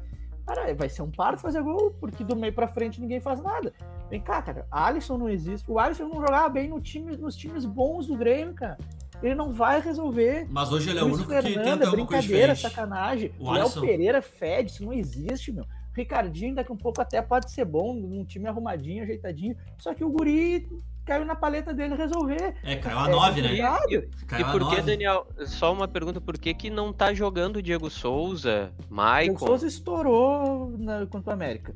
cara, 0.46 0.74
vai 0.76 0.90
ser 0.90 1.02
um 1.02 1.12
par 1.12 1.36
de 1.36 1.42
fazer 1.42 1.62
gol, 1.62 1.92
porque 2.00 2.24
do 2.24 2.36
meio 2.36 2.54
pra 2.54 2.68
frente 2.68 3.00
ninguém 3.02 3.20
faz 3.20 3.42
nada. 3.42 3.74
Vem 4.10 4.22
cá, 4.22 4.42
cara, 4.42 4.66
Alisson 4.72 5.18
não 5.18 5.30
existe. 5.30 5.70
O 5.72 5.80
Alisson 5.80 6.08
não 6.08 6.22
jogava 6.22 6.50
bem 6.50 6.70
no 6.70 6.80
time, 6.82 7.16
nos 7.18 7.36
times 7.36 7.66
bons 7.66 8.08
do 8.08 8.16
Grêmio, 8.16 8.54
cara. 8.54 8.78
Ele 9.24 9.34
não 9.36 9.52
vai 9.52 9.82
resolver. 9.82 10.46
Mas 10.50 10.72
hoje 10.72 10.92
ele 10.92 11.00
é 11.00 11.04
o 11.04 11.08
único 11.08 11.24
que 11.24 11.42
Fernando, 11.42 11.56
tenta 11.64 11.86
alguma 11.88 12.06
coisa 12.06 12.22
brincadeira, 12.28 12.56
sacanagem. 12.56 13.32
O 13.40 13.46
O 13.48 13.52
Léo 13.52 13.64
Alisson- 13.64 13.82
Pereira 13.82 14.22
fede, 14.22 14.72
isso 14.72 14.86
não 14.86 14.94
existe, 14.94 15.52
meu. 15.52 15.66
Ricardinho 15.96 16.54
daqui 16.54 16.72
um 16.72 16.78
pouco 16.78 17.02
até 17.02 17.20
pode 17.24 17.50
ser 17.52 17.66
bom, 17.66 17.96
num 17.96 18.24
time 18.24 18.48
arrumadinho, 18.48 19.02
ajeitadinho. 19.02 19.56
Só 19.80 19.96
que 19.96 20.04
o 20.04 20.10
guri 20.12 20.68
caiu 21.08 21.26
na 21.26 21.36
paleta 21.36 21.74
dele 21.74 21.96
resolver. 21.96 22.54
É, 22.64 22.76
caiu 22.76 23.00
a 23.00 23.08
É 23.08 23.12
9, 23.12 23.42
né? 23.42 23.48
complicado. 23.48 23.92
E 23.94 24.44
por 24.44 24.60
que, 24.70 24.76
9. 24.76 24.82
Daniel? 24.82 25.28
Só 25.46 25.74
uma 25.74 25.88
pergunta: 25.88 26.20
por 26.22 26.38
que, 26.38 26.54
que 26.54 26.70
não 26.70 26.92
tá 26.94 27.14
jogando 27.14 27.56
o 27.58 27.62
Diego 27.62 27.90
Souza, 27.90 28.72
O 28.90 28.94
Maicon? 28.94 29.38
Souza 29.48 29.66
estourou 29.68 30.76
na, 30.78 31.06
contra 31.08 31.32
o 31.32 31.34
América. 31.34 31.74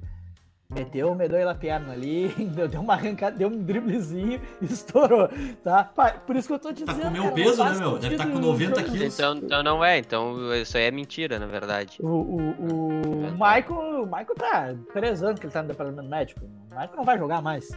Meteu, 0.73 1.13
medou 1.13 1.37
a 1.49 1.53
perna 1.53 1.91
ali, 1.91 2.29
deu, 2.69 2.79
uma 2.79 2.93
arrancada, 2.93 3.35
deu 3.35 3.49
um 3.49 3.61
driblezinho 3.61 4.39
e 4.61 4.65
estourou, 4.71 5.27
tá? 5.61 5.83
Pai, 5.83 6.17
Por 6.25 6.33
isso 6.37 6.47
que 6.47 6.53
eu 6.53 6.59
tô 6.59 6.71
te 6.71 6.85
Tá 6.85 6.93
dizendo. 6.93 7.07
com 7.07 7.11
meu 7.11 7.23
cara, 7.23 7.35
peso, 7.35 7.57
não 7.57 7.71
né, 7.73 7.77
meu? 7.79 7.99
Deve 7.99 8.15
tá 8.15 8.23
sentido 8.23 8.39
com 8.41 8.47
90 8.47 8.79
jogo- 8.79 8.91
quilos. 8.93 9.13
Então, 9.19 9.35
então 9.35 9.63
não 9.63 9.83
é, 9.83 9.97
então 9.97 10.55
isso 10.55 10.77
aí 10.77 10.85
é 10.85 10.91
mentira, 10.91 11.37
na 11.39 11.45
verdade. 11.45 11.97
O, 11.99 12.07
o, 12.07 12.37
o, 12.51 13.31
Michael, 13.33 14.03
o 14.03 14.05
Michael 14.05 14.35
tá 14.37 14.73
três 14.93 15.21
anos 15.21 15.41
que 15.41 15.45
ele 15.45 15.51
tá 15.51 15.61
no 15.61 15.67
departamento 15.67 16.07
médico. 16.07 16.39
O 16.45 16.69
Michael 16.69 16.95
não 16.95 17.03
vai 17.03 17.17
jogar 17.17 17.41
mais. 17.41 17.67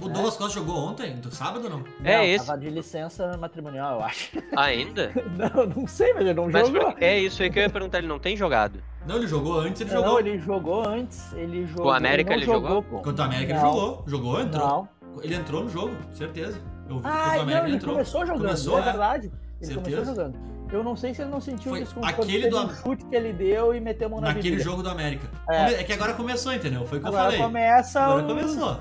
O 0.00 0.08
Douglas 0.08 0.36
Costa 0.36 0.54
jogou 0.58 0.76
ontem, 0.76 1.16
do 1.16 1.34
sábado 1.34 1.64
ou 1.64 1.70
não? 1.70 1.84
É 2.04 2.16
Não, 2.18 2.24
esse. 2.24 2.46
Tava 2.46 2.58
de 2.58 2.68
licença 2.70 3.36
matrimonial, 3.38 3.98
eu 4.00 4.04
acho. 4.04 4.30
Ainda? 4.56 5.12
Não, 5.54 5.66
não 5.66 5.86
sei, 5.86 6.12
mas 6.12 6.22
ele 6.22 6.34
não 6.34 6.50
Mas 6.50 6.66
jogou. 6.68 6.92
por- 6.92 7.02
é 7.02 7.18
isso 7.20 7.42
aí 7.42 7.50
que 7.50 7.58
eu 7.58 7.62
ia 7.62 7.70
perguntar, 7.70 7.98
ele 7.98 8.06
não 8.06 8.18
tem 8.18 8.36
jogado. 8.36 8.82
Não, 9.06 9.16
ele 9.16 9.26
jogou 9.26 9.58
antes, 9.60 9.80
ele 9.80 9.90
Não, 9.94 10.02
jogou. 10.02 10.18
ele 10.20 10.38
jogou 10.38 10.88
antes, 10.88 11.32
ele 11.34 11.66
jogou. 11.66 11.92
América 11.92 12.30
não 12.30 12.36
ele 12.36 12.46
jogou? 12.46 12.82
pô. 12.82 12.98
Contra 13.00 13.24
o 13.24 13.26
América 13.28 13.52
ele 13.52 13.60
Não. 13.60 13.72
jogou. 13.72 14.04
Jogou, 14.06 14.40
entrou. 14.40 14.66
Não. 14.68 14.88
Ele 15.22 15.34
entrou 15.36 15.62
no 15.64 15.70
jogo, 15.70 15.94
certeza. 16.12 16.60
Eu 16.88 16.98
vi 16.98 17.06
Ah, 17.06 17.10
contra 17.10 17.14
o 17.14 17.34
não, 17.36 17.42
América 17.42 17.58
ele 17.60 17.66
ele 17.68 17.76
entrou. 17.76 17.92
começou 17.94 18.26
jogando, 18.26 18.42
Começou, 18.42 18.78
é 18.78 18.80
é. 18.80 18.84
verdade. 18.84 19.26
Ele 19.60 19.72
Certeza. 19.72 19.96
começou 19.96 20.04
jogando. 20.14 20.54
Eu 20.72 20.82
não 20.82 20.96
sei 20.96 21.14
se 21.14 21.22
ele 21.22 21.30
não 21.30 21.40
sentiu 21.40 21.70
Foi 21.70 21.80
o 21.80 21.84
desconforto 21.84 22.22
aquele 22.22 22.48
do 22.48 22.58
um 22.58 22.68
chute 22.74 23.04
que 23.04 23.14
ele 23.14 23.32
deu 23.32 23.74
e 23.74 23.80
meteu 23.80 24.08
a 24.08 24.10
mão 24.10 24.20
na 24.20 24.28
Naquele 24.28 24.42
virilha. 24.50 24.64
jogo 24.64 24.82
do 24.82 24.88
América. 24.90 25.28
É. 25.48 25.74
É. 25.80 25.84
que 25.84 25.92
agora 25.92 26.14
começou, 26.14 26.52
entendeu? 26.52 26.84
Foi 26.86 26.98
o 26.98 27.00
que 27.00 27.06
Agora 27.06 27.24
eu 27.26 27.30
falei. 27.32 27.42
começa 27.46 28.00
Agora 28.00 28.22
os, 28.26 28.32
começou. 28.32 28.80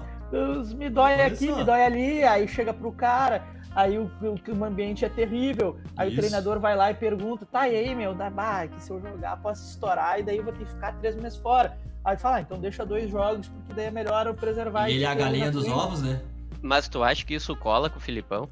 Me 0.75 0.89
dói 0.89 1.21
aqui, 1.21 1.37
Começou. 1.47 1.57
me 1.57 1.63
dói 1.63 1.83
ali, 1.83 2.23
aí 2.23 2.47
chega 2.47 2.73
pro 2.73 2.91
cara. 2.91 3.43
aí 3.75 3.97
o, 3.97 4.03
o, 4.21 4.57
o 4.59 4.63
ambiente 4.63 5.05
é 5.05 5.09
terrível. 5.09 5.77
Aí 5.95 6.09
Isso. 6.09 6.17
o 6.17 6.19
treinador 6.21 6.59
vai 6.59 6.75
lá 6.75 6.91
e 6.91 6.93
pergunta: 6.93 7.45
tá, 7.45 7.67
e 7.67 7.75
aí, 7.75 7.95
meu, 7.95 8.13
dá, 8.13 8.29
bah, 8.29 8.67
que 8.67 8.81
se 8.81 8.91
eu 8.91 8.99
jogar 9.01 9.37
posso 9.37 9.69
estourar 9.69 10.19
e 10.19 10.23
daí 10.23 10.37
eu 10.37 10.43
vou 10.43 10.53
ter 10.53 10.65
que 10.65 10.71
ficar 10.71 10.93
três 10.99 11.15
meses 11.15 11.37
fora. 11.37 11.77
Aí 12.03 12.17
fala, 12.17 12.37
ah, 12.37 12.41
então 12.41 12.59
deixa 12.59 12.85
dois 12.85 13.09
jogos, 13.09 13.47
porque 13.47 13.73
daí 13.73 13.85
é 13.85 13.91
melhor 13.91 14.27
eu 14.27 14.33
preservar. 14.33 14.89
E 14.89 14.95
ele 14.95 15.05
é 15.05 15.07
a 15.07 15.15
galinha 15.15 15.49
dos 15.49 15.63
frente. 15.63 15.77
ovos, 15.77 16.01
né? 16.01 16.21
Mas 16.61 16.87
tu 16.87 17.01
acha 17.01 17.25
que 17.25 17.33
isso 17.33 17.55
cola 17.55 17.89
com 17.89 17.97
o 17.97 18.01
Filipão? 18.01 18.49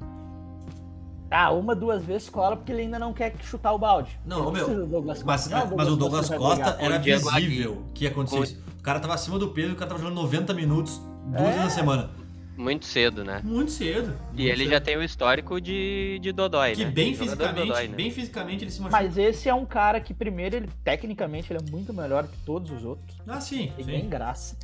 Ah, 1.30 1.50
uma, 1.50 1.74
duas 1.74 2.04
vezes 2.04 2.28
cola, 2.28 2.56
porque 2.56 2.72
ele 2.72 2.82
ainda 2.82 2.98
não 2.98 3.12
quer 3.12 3.34
chutar 3.42 3.72
o 3.72 3.78
balde. 3.78 4.18
Não, 4.24 4.48
ô, 4.48 4.50
meu, 4.50 4.86
Douglas 4.86 5.22
Mas, 5.22 5.42
Costa. 5.48 5.64
Não, 5.66 5.76
mas 5.76 5.88
o 5.88 5.96
Douglas 5.96 6.28
Costa 6.28 6.72
brigar. 6.72 6.84
era 6.84 6.96
o 6.96 7.00
visível 7.00 7.82
que 7.94 8.04
ia 8.04 8.10
acontecer 8.10 8.40
isso. 8.40 8.62
O 8.78 8.82
cara 8.82 9.00
tava 9.00 9.14
acima 9.14 9.38
do 9.38 9.48
peso 9.48 9.70
e 9.70 9.72
o 9.72 9.76
cara 9.76 9.90
tava 9.90 10.00
jogando 10.02 10.16
90 10.16 10.52
minutos 10.52 11.00
duas 11.26 11.54
É. 11.54 11.56
na 11.56 11.70
semana. 11.70 12.10
Muito 12.56 12.84
cedo, 12.84 13.24
né? 13.24 13.40
Muito 13.42 13.70
cedo. 13.70 14.14
E 14.34 14.46
ele 14.46 14.68
já 14.68 14.78
tem 14.78 14.96
o 14.96 15.02
histórico 15.02 15.58
de, 15.58 16.18
de 16.20 16.32
Dodói, 16.32 16.74
Que 16.74 16.84
né? 16.84 16.90
bem 16.90 17.14
fisicamente, 17.14 17.66
Dodói, 17.66 17.88
né? 17.88 17.96
bem 17.96 18.10
fisicamente 18.10 18.64
ele 18.64 18.70
se 18.70 18.80
machucou. 18.82 19.02
Mas 19.02 19.16
esse 19.16 19.48
é 19.48 19.54
um 19.54 19.64
cara 19.64 19.98
que, 20.00 20.12
primeiro, 20.12 20.56
ele 20.56 20.68
tecnicamente 20.84 21.50
ele 21.50 21.60
é 21.66 21.70
muito 21.70 21.94
melhor 21.94 22.28
que 22.28 22.36
todos 22.44 22.70
os 22.70 22.84
outros. 22.84 23.16
Ah, 23.26 23.40
sim, 23.40 23.72
nem 23.86 24.02
sim. 24.02 24.08
graça. 24.08 24.56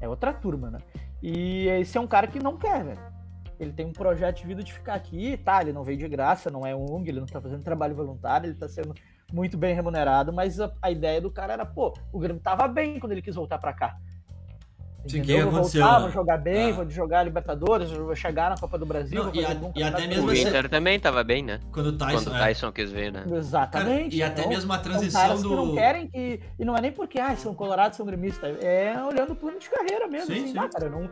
É 0.00 0.08
outra 0.08 0.32
turma, 0.32 0.70
né? 0.72 0.78
E 1.22 1.68
esse 1.68 1.96
é 1.96 2.00
um 2.00 2.06
cara 2.06 2.26
que 2.26 2.40
não 2.40 2.56
quer, 2.56 2.84
velho. 2.84 3.00
Ele 3.60 3.72
tem 3.72 3.86
um 3.86 3.92
projeto 3.92 4.38
de 4.40 4.46
vida 4.46 4.62
de 4.62 4.72
ficar 4.72 4.94
aqui, 4.94 5.36
tá? 5.38 5.62
Ele 5.62 5.72
não 5.72 5.84
veio 5.84 5.96
de 5.98 6.08
graça, 6.08 6.50
não 6.50 6.66
é 6.66 6.74
ONG, 6.74 7.08
ele 7.08 7.20
não 7.20 7.26
tá 7.26 7.40
fazendo 7.40 7.62
trabalho 7.62 7.94
voluntário, 7.94 8.48
ele 8.48 8.54
tá 8.58 8.68
sendo 8.68 8.92
muito 9.32 9.56
bem 9.56 9.74
remunerado, 9.74 10.32
mas 10.32 10.60
a, 10.60 10.70
a 10.82 10.90
ideia 10.90 11.20
do 11.20 11.30
cara 11.30 11.52
era, 11.54 11.64
pô, 11.64 11.94
o 12.12 12.18
Grêmio 12.18 12.42
tava 12.42 12.68
bem 12.68 12.98
quando 12.98 13.12
ele 13.12 13.22
quis 13.22 13.34
voltar 13.36 13.58
pra 13.58 13.72
cá. 13.72 13.96
Vou 15.06 15.50
aconteceu, 15.50 15.80
voltar, 15.82 15.94
né? 15.98 16.00
vou 16.04 16.10
jogar 16.10 16.36
bem, 16.38 16.70
Ah. 16.70 16.74
vou 16.74 16.88
jogar 16.90 17.22
Libertadores, 17.22 17.90
vou 17.90 18.14
chegar 18.16 18.50
na 18.50 18.56
Copa 18.56 18.76
do 18.78 18.84
Brasil, 18.86 19.22
Não, 19.24 19.30
vou 19.32 19.40
e 19.40 19.44
a- 19.44 19.56
e 19.76 19.82
até 19.82 20.06
mesmo 20.06 20.28
O 20.28 20.32
essa- 20.32 20.48
Inter 20.48 20.68
também 20.68 20.98
tava 21.00 21.22
bem, 21.24 21.42
né? 21.42 21.60
Quando 21.72 21.86
o 21.88 21.92
Quando 21.98 21.98
Tyson. 22.10 22.30
o 22.30 22.36
é. 22.36 22.38
Tyson 22.38 22.72
quis 22.72 22.90
ver, 22.90 23.12
né? 23.12 23.22
Cara, 23.24 23.36
Exatamente. 23.36 24.16
e 24.16 24.22
até 24.22 24.40
então, 24.40 24.50
mesmo 24.50 24.72
a 24.72 24.78
transição 24.78 25.20
caras 25.20 25.42
que 25.42 25.48
não 25.48 25.66
do. 25.68 25.74
querem 25.74 26.08
que. 26.08 26.40
E 26.58 26.64
não 26.64 26.76
é 26.76 26.80
nem 26.80 26.92
porque 26.92 27.18
ah, 27.20 27.34
são 27.36 27.54
colorados, 27.54 27.96
são 27.96 28.04
gremistas. 28.06 28.56
É 28.62 28.94
olhando 29.04 29.32
o 29.32 29.36
plano 29.36 29.58
de 29.58 29.68
carreira 29.70 30.06
mesmo. 30.08 30.26
Sim, 30.34 30.42
assim, 30.44 30.52
sim. 30.52 30.58
ah, 30.58 30.68
cara, 30.68 30.88
não... 30.90 31.08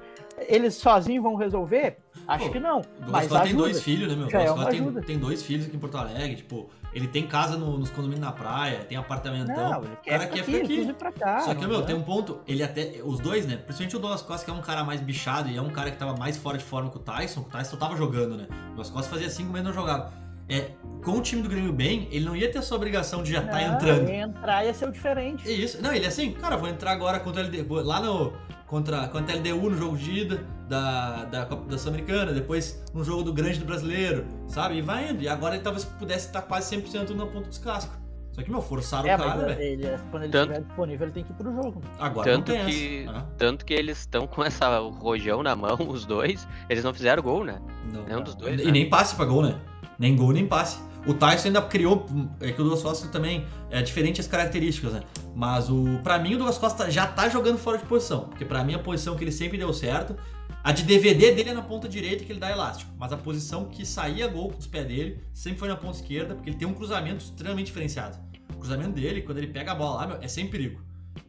Eles 0.48 0.74
sozinhos 0.74 1.22
vão 1.22 1.34
resolver? 1.36 1.98
Acho 2.26 2.46
Pô, 2.46 2.50
que 2.52 2.60
não. 2.60 2.80
O 2.80 2.84
Mas 3.10 3.28
Costa 3.28 3.38
tem 3.44 3.52
ajuda. 3.52 3.62
dois 3.62 3.82
filhos, 3.82 4.08
né, 4.08 4.16
meu? 4.16 4.26
O 4.26 4.30
Já 4.30 4.40
é 4.42 4.50
uma 4.50 4.66
tem, 4.66 4.80
ajuda. 4.80 5.02
tem 5.02 5.18
dois 5.18 5.42
filhos 5.42 5.66
aqui 5.66 5.76
em 5.76 5.78
Porto 5.78 5.96
Alegre, 5.98 6.36
tipo, 6.36 6.70
ele 6.92 7.06
tem 7.08 7.26
casa 7.26 7.56
no- 7.56 7.76
nos 7.78 7.90
condomínios 7.90 8.20
na 8.24 8.32
praia, 8.32 8.78
tem 8.84 8.96
apartamentão. 8.96 9.54
Não, 9.70 9.82
ele 9.84 9.92
o 9.92 9.96
quer 10.02 10.10
cara 10.10 10.22
ficar 10.22 10.34
quer 10.34 10.40
aqui, 10.40 10.52
ficar 10.52 10.72
ele 10.72 10.82
aqui. 10.82 10.92
pra 10.94 11.12
cá. 11.12 11.40
Só 11.40 11.54
que, 11.54 11.66
meu, 11.66 11.82
tem 11.82 11.94
um 11.94 12.02
ponto, 12.02 12.40
ele 12.48 12.62
até. 12.62 13.00
Os 13.04 13.18
dois, 13.20 13.46
né? 13.46 13.56
Principalmente 13.56 13.96
o 13.96 13.98
Douglas 13.98 14.22
Costa, 14.22 14.44
que 14.44 14.50
é 14.50 14.54
um 14.54 14.62
cara 14.62 14.84
mais 14.84 15.00
bichado 15.00 15.48
e 15.50 15.56
é 15.56 15.60
um 15.62 15.70
cara 15.70 15.90
que 15.90 15.96
tava 15.98 16.16
mais 16.16 16.36
fora 16.36 16.56
de 16.56 16.64
forma 16.64 16.90
que 16.90 16.96
o 16.96 17.00
Tyson. 17.00 17.40
O 17.40 17.44
Tyson 17.44 17.76
tava 17.76 17.96
jogando, 17.96 18.36
né? 18.36 18.46
O 18.50 18.66
Douglas 18.68 18.90
Costa 18.90 19.10
fazia 19.10 19.28
cinco 19.28 19.52
meses 19.52 19.66
e 19.66 19.68
não 19.68 19.74
jogava. 19.74 20.12
É, 20.46 20.72
com 21.02 21.12
o 21.12 21.22
time 21.22 21.40
do 21.42 21.48
Grêmio 21.48 21.72
bem, 21.72 22.06
ele 22.10 22.24
não 22.26 22.36
ia 22.36 22.50
ter 22.52 22.58
essa 22.58 22.74
obrigação 22.74 23.22
de 23.22 23.32
já 23.32 23.40
estar 23.40 23.60
Não, 23.66 23.74
entrando. 23.76 24.08
ia 24.10 24.22
entrar 24.24 24.62
ia 24.64 24.74
ser 24.74 24.86
o 24.88 24.92
diferente. 24.92 25.48
É 25.48 25.52
isso. 25.52 25.80
Não, 25.80 25.90
ele 25.94 26.04
é 26.04 26.08
assim, 26.08 26.32
cara, 26.32 26.56
vou 26.58 26.68
entrar 26.68 26.92
agora 26.92 27.18
contra 27.18 27.42
o 27.46 27.64
vou 27.66 27.82
lá 27.82 27.98
no 28.00 28.30
contra 28.74 29.06
contra 29.06 29.34
a 29.36 29.38
LDU 29.38 29.70
no 29.70 29.76
jogo 29.76 29.96
de 29.96 30.10
ida 30.22 30.44
da 30.68 31.24
da 31.26 31.46
Copa 31.46 31.64
da 31.68 31.78
Sul-Americana, 31.78 32.32
depois 32.32 32.82
no 32.92 33.04
jogo 33.04 33.22
do 33.22 33.32
Grande 33.32 33.60
do 33.60 33.64
Brasileiro, 33.64 34.24
sabe? 34.48 34.78
E 34.78 34.82
vai 34.82 35.10
indo. 35.10 35.22
E 35.22 35.28
agora 35.28 35.54
ele 35.54 35.62
talvez 35.62 35.84
pudesse 35.84 36.26
estar 36.26 36.42
quase 36.42 36.74
100% 36.76 37.10
na 37.10 37.24
ponta 37.26 37.48
dos 37.48 37.58
cascos. 37.58 37.96
Só 38.32 38.42
que 38.42 38.50
meu, 38.50 38.60
forçaram 38.60 39.08
É, 39.08 39.14
o 39.14 39.18
cara, 39.18 39.46
velho. 39.54 39.60
ele, 39.62 39.86
quando 40.10 40.24
ele 40.24 40.32
Tanto- 40.32 40.50
estiver 40.50 40.66
disponível, 40.66 41.06
ele 41.06 41.12
tem 41.14 41.22
que 41.22 41.30
ir 41.30 41.34
pro 41.36 41.54
jogo. 41.54 41.80
Agora 42.00 42.32
Tanto 42.32 42.50
não 42.50 42.58
tem 42.58 42.66
que, 42.66 43.02
essa. 43.04 43.16
Ah, 43.18 43.26
tanto 43.38 43.64
que 43.64 43.72
eles 43.72 43.98
estão 44.00 44.26
com 44.26 44.42
essa 44.44 44.78
rojão 44.78 45.40
na 45.44 45.54
mão, 45.54 45.76
os 45.88 46.04
dois. 46.04 46.48
Eles 46.68 46.82
não 46.82 46.92
fizeram 46.92 47.22
gol, 47.22 47.44
né? 47.44 47.60
não. 47.92 48.02
Nenhum 48.04 48.22
dos 48.22 48.34
dois. 48.34 48.60
E 48.60 48.64
né? 48.64 48.72
nem 48.72 48.88
passe 48.88 49.14
pra 49.14 49.24
gol, 49.24 49.42
né? 49.44 49.54
Nem 50.00 50.16
gol, 50.16 50.32
nem 50.32 50.48
passe. 50.48 50.78
O 51.06 51.14
Tyson 51.14 51.48
ainda 51.48 51.62
criou, 51.62 52.04
é 52.40 52.46
que 52.50 52.54
o 52.54 52.64
Douglas 52.64 52.82
Costa 52.82 53.06
também 53.08 53.46
é 53.70 53.80
diferente 53.82 54.20
as 54.20 54.26
características, 54.26 54.94
né? 54.94 55.02
Mas 55.34 55.68
o 55.68 55.98
para 56.02 56.18
mim 56.18 56.34
o 56.34 56.38
Douglas 56.38 56.58
Costa 56.58 56.90
já 56.90 57.06
tá 57.06 57.28
jogando 57.28 57.58
fora 57.58 57.78
de 57.78 57.84
posição, 57.84 58.28
porque 58.28 58.44
pra 58.44 58.62
mim 58.62 58.74
a 58.74 58.78
posição 58.78 59.16
que 59.16 59.24
ele 59.24 59.32
sempre 59.32 59.58
deu 59.58 59.72
certo, 59.72 60.16
a 60.62 60.72
de 60.72 60.84
DVD 60.84 61.32
dele 61.32 61.50
é 61.50 61.54
na 61.54 61.62
ponta 61.62 61.88
direita 61.88 62.24
que 62.24 62.32
ele 62.32 62.38
dá 62.38 62.50
elástico, 62.50 62.90
mas 62.96 63.12
a 63.12 63.16
posição 63.16 63.66
que 63.66 63.84
saía 63.84 64.28
gol 64.28 64.50
com 64.50 64.58
os 64.58 64.66
pés 64.66 64.86
dele 64.86 65.20
sempre 65.32 65.58
foi 65.58 65.68
na 65.68 65.76
ponta 65.76 65.98
esquerda, 65.98 66.34
porque 66.34 66.50
ele 66.50 66.56
tem 66.56 66.66
um 66.66 66.72
cruzamento 66.72 67.24
extremamente 67.24 67.66
diferenciado. 67.66 68.16
O 68.54 68.58
cruzamento 68.58 68.92
dele, 68.92 69.22
quando 69.22 69.38
ele 69.38 69.48
pega 69.48 69.72
a 69.72 69.74
bola 69.74 69.96
lá, 69.96 70.06
meu, 70.06 70.16
é 70.22 70.28
sem 70.28 70.46
perigo. 70.46 70.80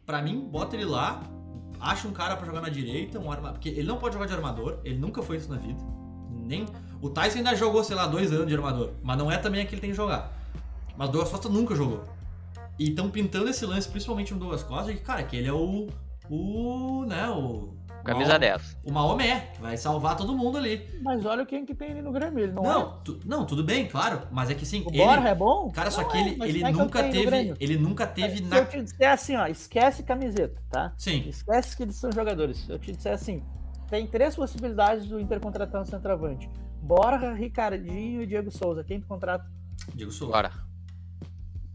Pra 0.06 0.22
mim, 0.22 0.40
bota 0.40 0.76
ele 0.76 0.84
lá, 0.84 1.22
acha 1.80 2.08
um 2.08 2.12
cara 2.12 2.36
pra 2.36 2.46
jogar 2.46 2.60
na 2.60 2.68
direita, 2.68 3.18
um 3.18 3.30
arma, 3.30 3.52
porque 3.52 3.68
ele 3.68 3.84
não 3.84 3.98
pode 3.98 4.14
jogar 4.14 4.26
de 4.26 4.32
armador, 4.32 4.78
ele 4.84 4.98
nunca 4.98 5.22
foi 5.22 5.36
isso 5.36 5.50
na 5.50 5.58
vida. 5.58 5.82
Nem 6.30 6.64
o 7.02 7.10
Tyson 7.10 7.38
ainda 7.38 7.54
jogou, 7.54 7.84
sei 7.84 7.96
lá, 7.96 8.06
dois 8.06 8.32
anos 8.32 8.46
de 8.46 8.54
armador, 8.54 8.92
mas 9.02 9.18
não 9.18 9.30
é 9.30 9.36
também 9.36 9.60
aquele 9.60 9.76
que 9.76 9.80
tem 9.82 9.90
que 9.90 9.96
jogar. 9.96 10.32
Mas 10.96 11.08
o 11.08 11.12
Douglas 11.12 11.30
Costa 11.30 11.48
nunca 11.48 11.74
jogou. 11.74 12.04
E 12.78 12.90
estão 12.90 13.10
pintando 13.10 13.48
esse 13.48 13.64
lance, 13.64 13.88
principalmente 13.88 14.32
no 14.34 14.40
Douglas 14.40 14.62
Costa, 14.62 14.92
que, 14.92 15.00
cara, 15.00 15.22
que 15.22 15.36
ele 15.36 15.48
é 15.48 15.52
o. 15.52 15.88
O. 16.28 17.04
né, 17.06 17.28
o. 17.30 17.74
Camisa 18.04 18.28
Mahom- 18.30 18.38
10. 18.40 18.78
O 18.84 18.92
Maomé, 18.92 19.40
que 19.54 19.60
vai 19.60 19.76
salvar 19.76 20.16
todo 20.16 20.36
mundo 20.36 20.58
ali. 20.58 20.88
Mas 21.02 21.24
olha 21.24 21.44
quem 21.44 21.66
que 21.66 21.74
tem 21.74 21.90
ali 21.90 22.02
no 22.02 22.12
Grêmio. 22.12 22.38
Ele 22.44 22.52
não, 22.52 22.62
Não, 22.62 22.98
tu- 23.02 23.18
não, 23.24 23.44
tudo 23.44 23.64
bem, 23.64 23.88
claro, 23.88 24.28
mas 24.30 24.48
é 24.48 24.54
que 24.54 24.64
sim, 24.64 24.84
é. 24.84 24.88
O 24.88 24.90
ele. 24.94 25.04
Borja 25.04 25.28
é 25.28 25.34
bom? 25.34 25.70
Cara, 25.72 25.90
só 25.90 26.02
Não 26.02 26.08
que 26.10 26.16
é, 26.16 26.20
ele, 26.20 26.30
ele 26.44 26.62
é 26.64 26.72
que 26.72 26.78
eu 26.78 26.84
nunca 26.84 27.02
no 27.02 27.10
teve. 27.12 27.54
Ele 27.58 27.76
nunca 27.78 28.06
teve 28.06 28.36
Se 28.36 28.42
na. 28.44 28.58
eu 28.58 28.66
te 28.66 28.80
disser 28.82 29.10
assim, 29.10 29.34
ó, 29.36 29.46
esquece 29.48 30.04
camiseta, 30.04 30.62
tá? 30.70 30.92
Sim, 30.96 31.24
Esquece 31.28 31.76
que 31.76 31.82
eles 31.82 31.96
são 31.96 32.12
jogadores. 32.12 32.58
Se 32.58 32.70
eu 32.70 32.78
te 32.78 32.92
disser 32.92 33.12
assim, 33.12 33.42
tem 33.90 34.06
três 34.06 34.36
possibilidades 34.36 35.06
do 35.08 35.18
Inter 35.18 35.40
contratar 35.40 35.82
um 35.82 35.84
centroavante. 35.84 36.48
Borja, 36.80 37.32
Ricardinho 37.32 38.22
e 38.22 38.26
Diego 38.26 38.52
Souza. 38.52 38.84
Quem 38.84 39.00
tu 39.00 39.06
contrata? 39.08 39.44
Diego 39.96 40.12
Souza. 40.12 40.32
Bora. 40.32 40.52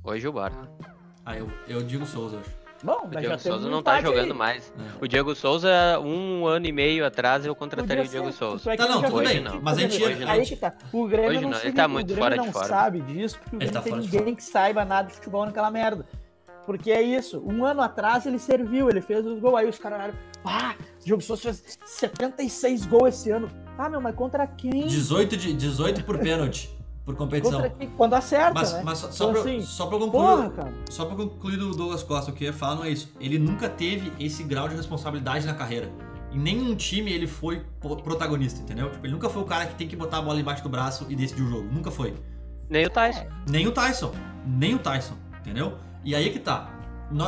Hoje 0.03 0.27
o 0.27 0.31
Bora. 0.31 0.53
Ah, 1.25 1.37
eu, 1.37 1.49
eu 1.67 1.83
digo 1.83 2.05
Souza, 2.05 2.39
acho. 2.39 2.61
Bom, 2.83 3.05
O 3.05 3.09
Diego 3.09 3.37
Souza 3.37 3.67
um 3.67 3.71
não 3.71 3.83
tá 3.83 4.01
jogando 4.01 4.31
aí. 4.31 4.37
mais. 4.37 4.73
É. 4.75 5.03
O 5.05 5.07
Diego 5.07 5.35
Souza, 5.35 5.69
um 6.03 6.47
ano 6.47 6.65
e 6.65 6.71
meio 6.71 7.05
atrás, 7.05 7.45
eu 7.45 7.53
contrataria 7.55 8.03
o 8.03 8.07
Diego 8.07 8.31
ser, 8.31 8.37
Souza. 8.39 8.57
tanto 8.63 8.69
é 8.71 8.77
Tá, 8.77 8.83
ele 8.85 8.93
não, 8.93 9.01
tudo 9.03 9.11
foi 9.11 9.25
bem, 9.27 9.45
aqui, 9.47 9.59
mas 9.61 9.77
a 9.77 9.81
gente- 9.81 10.03
Aí 10.03 10.39
hoje 10.41 10.49
que 10.49 10.55
tá. 10.55 10.73
O 10.91 11.07
Grêmio 11.07 11.29
Hoje 11.29 11.41
não, 11.41 11.49
não, 11.51 11.59
ele 11.59 11.71
tá 11.73 11.85
o 11.85 11.89
muito 11.89 12.07
Grêmio 12.07 12.23
fora 12.23 12.37
de 12.39 12.45
não 12.45 12.51
forma. 12.51 12.67
sabe 12.67 13.01
disso, 13.01 13.37
porque 13.37 13.55
o 13.55 13.59
Ele 13.61 13.65
Grêmio 13.69 13.73
tá 13.73 13.79
não 13.79 13.83
tem 13.83 13.93
fora 14.09 14.19
ninguém 14.19 14.35
que 14.35 14.43
saiba 14.43 14.83
nada 14.83 15.09
de 15.09 15.13
futebol 15.13 15.45
naquela 15.45 15.69
merda. 15.69 16.07
Porque 16.65 16.91
é 16.91 17.01
isso, 17.03 17.39
um 17.45 17.63
ano 17.63 17.81
atrás 17.81 18.25
ele 18.25 18.39
serviu, 18.39 18.89
ele 18.89 19.01
fez 19.01 19.23
os 19.25 19.39
gols, 19.39 19.55
aí 19.59 19.69
os 19.69 19.77
caras 19.77 19.99
olharam, 19.99 20.13
ah, 20.43 20.75
o 21.01 21.05
Diogo 21.05 21.21
Souza 21.21 21.41
fez 21.43 21.77
76 21.85 22.85
gols 22.87 23.09
esse 23.09 23.29
ano. 23.29 23.47
Ah, 23.77 23.89
meu, 23.89 24.01
mas 24.01 24.15
contra 24.15 24.47
quem? 24.47 24.87
18, 24.87 25.37
de, 25.37 25.53
18 25.53 26.03
por 26.03 26.17
pênalti, 26.17 26.69
por 27.11 27.17
competição. 27.17 27.61
Contra? 27.61 27.87
Quando 27.97 28.13
acerta, 28.13 28.53
Mas, 28.53 28.73
né? 28.73 28.81
mas 28.83 28.97
só, 28.97 29.11
só, 29.11 29.29
Então, 29.29 29.41
pra, 29.41 29.51
assim, 29.51 29.61
só 29.61 29.85
pra 29.85 29.95
eu 29.97 29.99
concluir. 30.01 30.23
Porra, 30.23 30.49
cara. 30.49 30.73
Só 30.89 31.05
pra 31.05 31.15
concluir 31.15 31.57
do 31.57 31.71
Douglas 31.71 32.03
Costa, 32.03 32.31
o 32.31 32.33
que 32.33 32.43
eu 32.43 32.47
ia 32.47 32.53
falar 32.53 32.75
não 32.75 32.83
é 32.83 32.89
isso. 32.89 33.11
Ele 33.19 33.37
nunca 33.37 33.69
teve 33.69 34.11
esse 34.19 34.43
grau 34.43 34.67
de 34.67 34.75
responsabilidade 34.75 35.45
na 35.45 35.53
carreira. 35.53 35.91
Em 36.31 36.39
nenhum 36.39 36.75
time 36.75 37.11
ele 37.11 37.27
foi 37.27 37.61
protagonista, 38.03 38.61
entendeu? 38.61 38.89
Tipo, 38.89 39.05
ele 39.05 39.13
nunca 39.13 39.29
foi 39.29 39.41
o 39.41 39.45
cara 39.45 39.65
que 39.65 39.75
tem 39.75 39.87
que 39.87 39.95
botar 39.95 40.19
a 40.19 40.21
bola 40.21 40.39
embaixo 40.39 40.63
do 40.63 40.69
braço 40.69 41.05
e 41.09 41.15
decidir 41.15 41.43
o 41.43 41.49
jogo. 41.49 41.67
Nunca 41.71 41.91
foi. 41.91 42.13
Nem 42.69 42.85
o 42.85 42.89
Tyson. 42.89 43.25
Nem 43.49 43.67
o 43.67 43.71
Tyson. 43.71 44.11
Nem 44.45 44.75
o 44.75 44.79
Tyson, 44.79 45.15
entendeu? 45.39 45.73
E 46.05 46.15
aí 46.15 46.27
é 46.27 46.31
que 46.31 46.39
tá. 46.39 46.69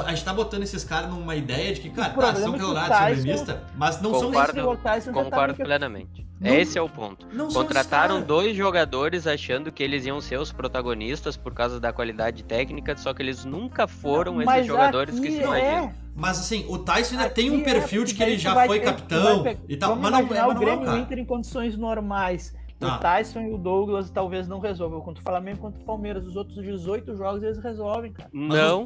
A 0.06 0.10
gente 0.12 0.24
tá 0.24 0.34
botando 0.34 0.64
esses 0.64 0.84
caras 0.84 1.10
numa 1.10 1.36
ideia 1.36 1.74
de 1.74 1.82
que, 1.82 1.90
cara, 1.90 2.14
O 2.14 2.16
tá, 2.16 2.22
problema 2.32 2.40
são 2.40 2.56
é 2.56 2.60
colorados, 2.60 2.98
são 2.98 3.06
gremistas, 3.24 3.60
mas 3.76 4.02
não 4.02 4.12
são 4.14 4.32
Concordo. 4.32 4.60
Esse 4.74 4.82
Tyson 4.84 5.12
tá 5.14 5.24
Concordo 5.24 5.56
plenamente. 5.56 6.28
Não- 6.40 6.54
Esse 6.54 6.78
é 6.78 6.82
o 6.82 6.90
ponto. 6.90 7.26
não 7.34 7.50
são 7.50 7.62
Contrataram 7.64 8.22
dois 8.22 8.56
jogadores 8.56 9.26
achando 9.28 9.72
que 9.72 9.82
eles 9.84 10.06
iam 10.06 10.20
ser 10.22 10.38
os 10.40 10.52
protagonistas 10.52 11.36
por 11.38 11.54
causa 11.54 11.80
da 11.80 11.92
qualidade 11.94 12.44
técnica, 12.44 12.96
só 12.98 13.14
que 13.14 13.22
eles 13.22 13.46
nunca 13.46 13.88
foram 13.88 14.36
Mas 14.36 14.56
esses 14.56 14.68
jogadores 14.68 15.20
que 15.20 15.32
se 15.32 15.40
é- 15.40 15.44
imaginam. 15.44 15.94
Mas 16.16 16.40
assim, 16.40 16.66
o 16.70 16.78
Tyson 16.78 17.16
ainda 17.16 17.30
tem 17.30 17.48
Aqui 17.50 17.58
um 17.58 17.62
é, 17.62 17.64
perfil 17.64 18.04
de 18.04 18.12
porque 18.14 18.24
que 18.24 18.30
ele 18.32 18.38
já 18.40 18.54
vai 18.54 18.68
foi 18.68 18.80
capitão 18.80 19.44
vai 19.44 19.58
e 19.68 19.76
tal. 19.78 19.90
Vamos 19.96 20.04
Mas 20.04 20.12
não, 20.12 20.20
imaginar 20.22 20.48
mas 20.48 20.52
o 20.52 20.54
não 20.54 20.62
é 20.62 20.66
Grêmio 20.66 20.80
o 20.80 20.84
o 20.84 20.86
cara. 20.92 21.00
Inter 21.00 21.18
em 21.20 21.26
condições 21.26 21.78
normais. 21.78 22.54
Tá. 22.80 22.98
O 22.98 23.00
Tyson 23.00 23.42
e 23.42 23.54
o 23.54 23.58
Douglas 23.58 24.12
talvez 24.12 24.48
não 24.48 24.60
resolvam. 24.60 25.00
Quanto 25.02 25.20
o 25.20 25.22
Flamengo, 25.22 25.60
quanto 25.60 25.78
o 25.80 25.84
Palmeiras. 25.86 26.26
Os 26.26 26.36
outros 26.36 26.62
18 26.62 27.16
jogos 27.16 27.42
eles 27.42 27.58
resolvem, 27.58 28.12
cara. 28.12 28.30
Não. 28.34 28.86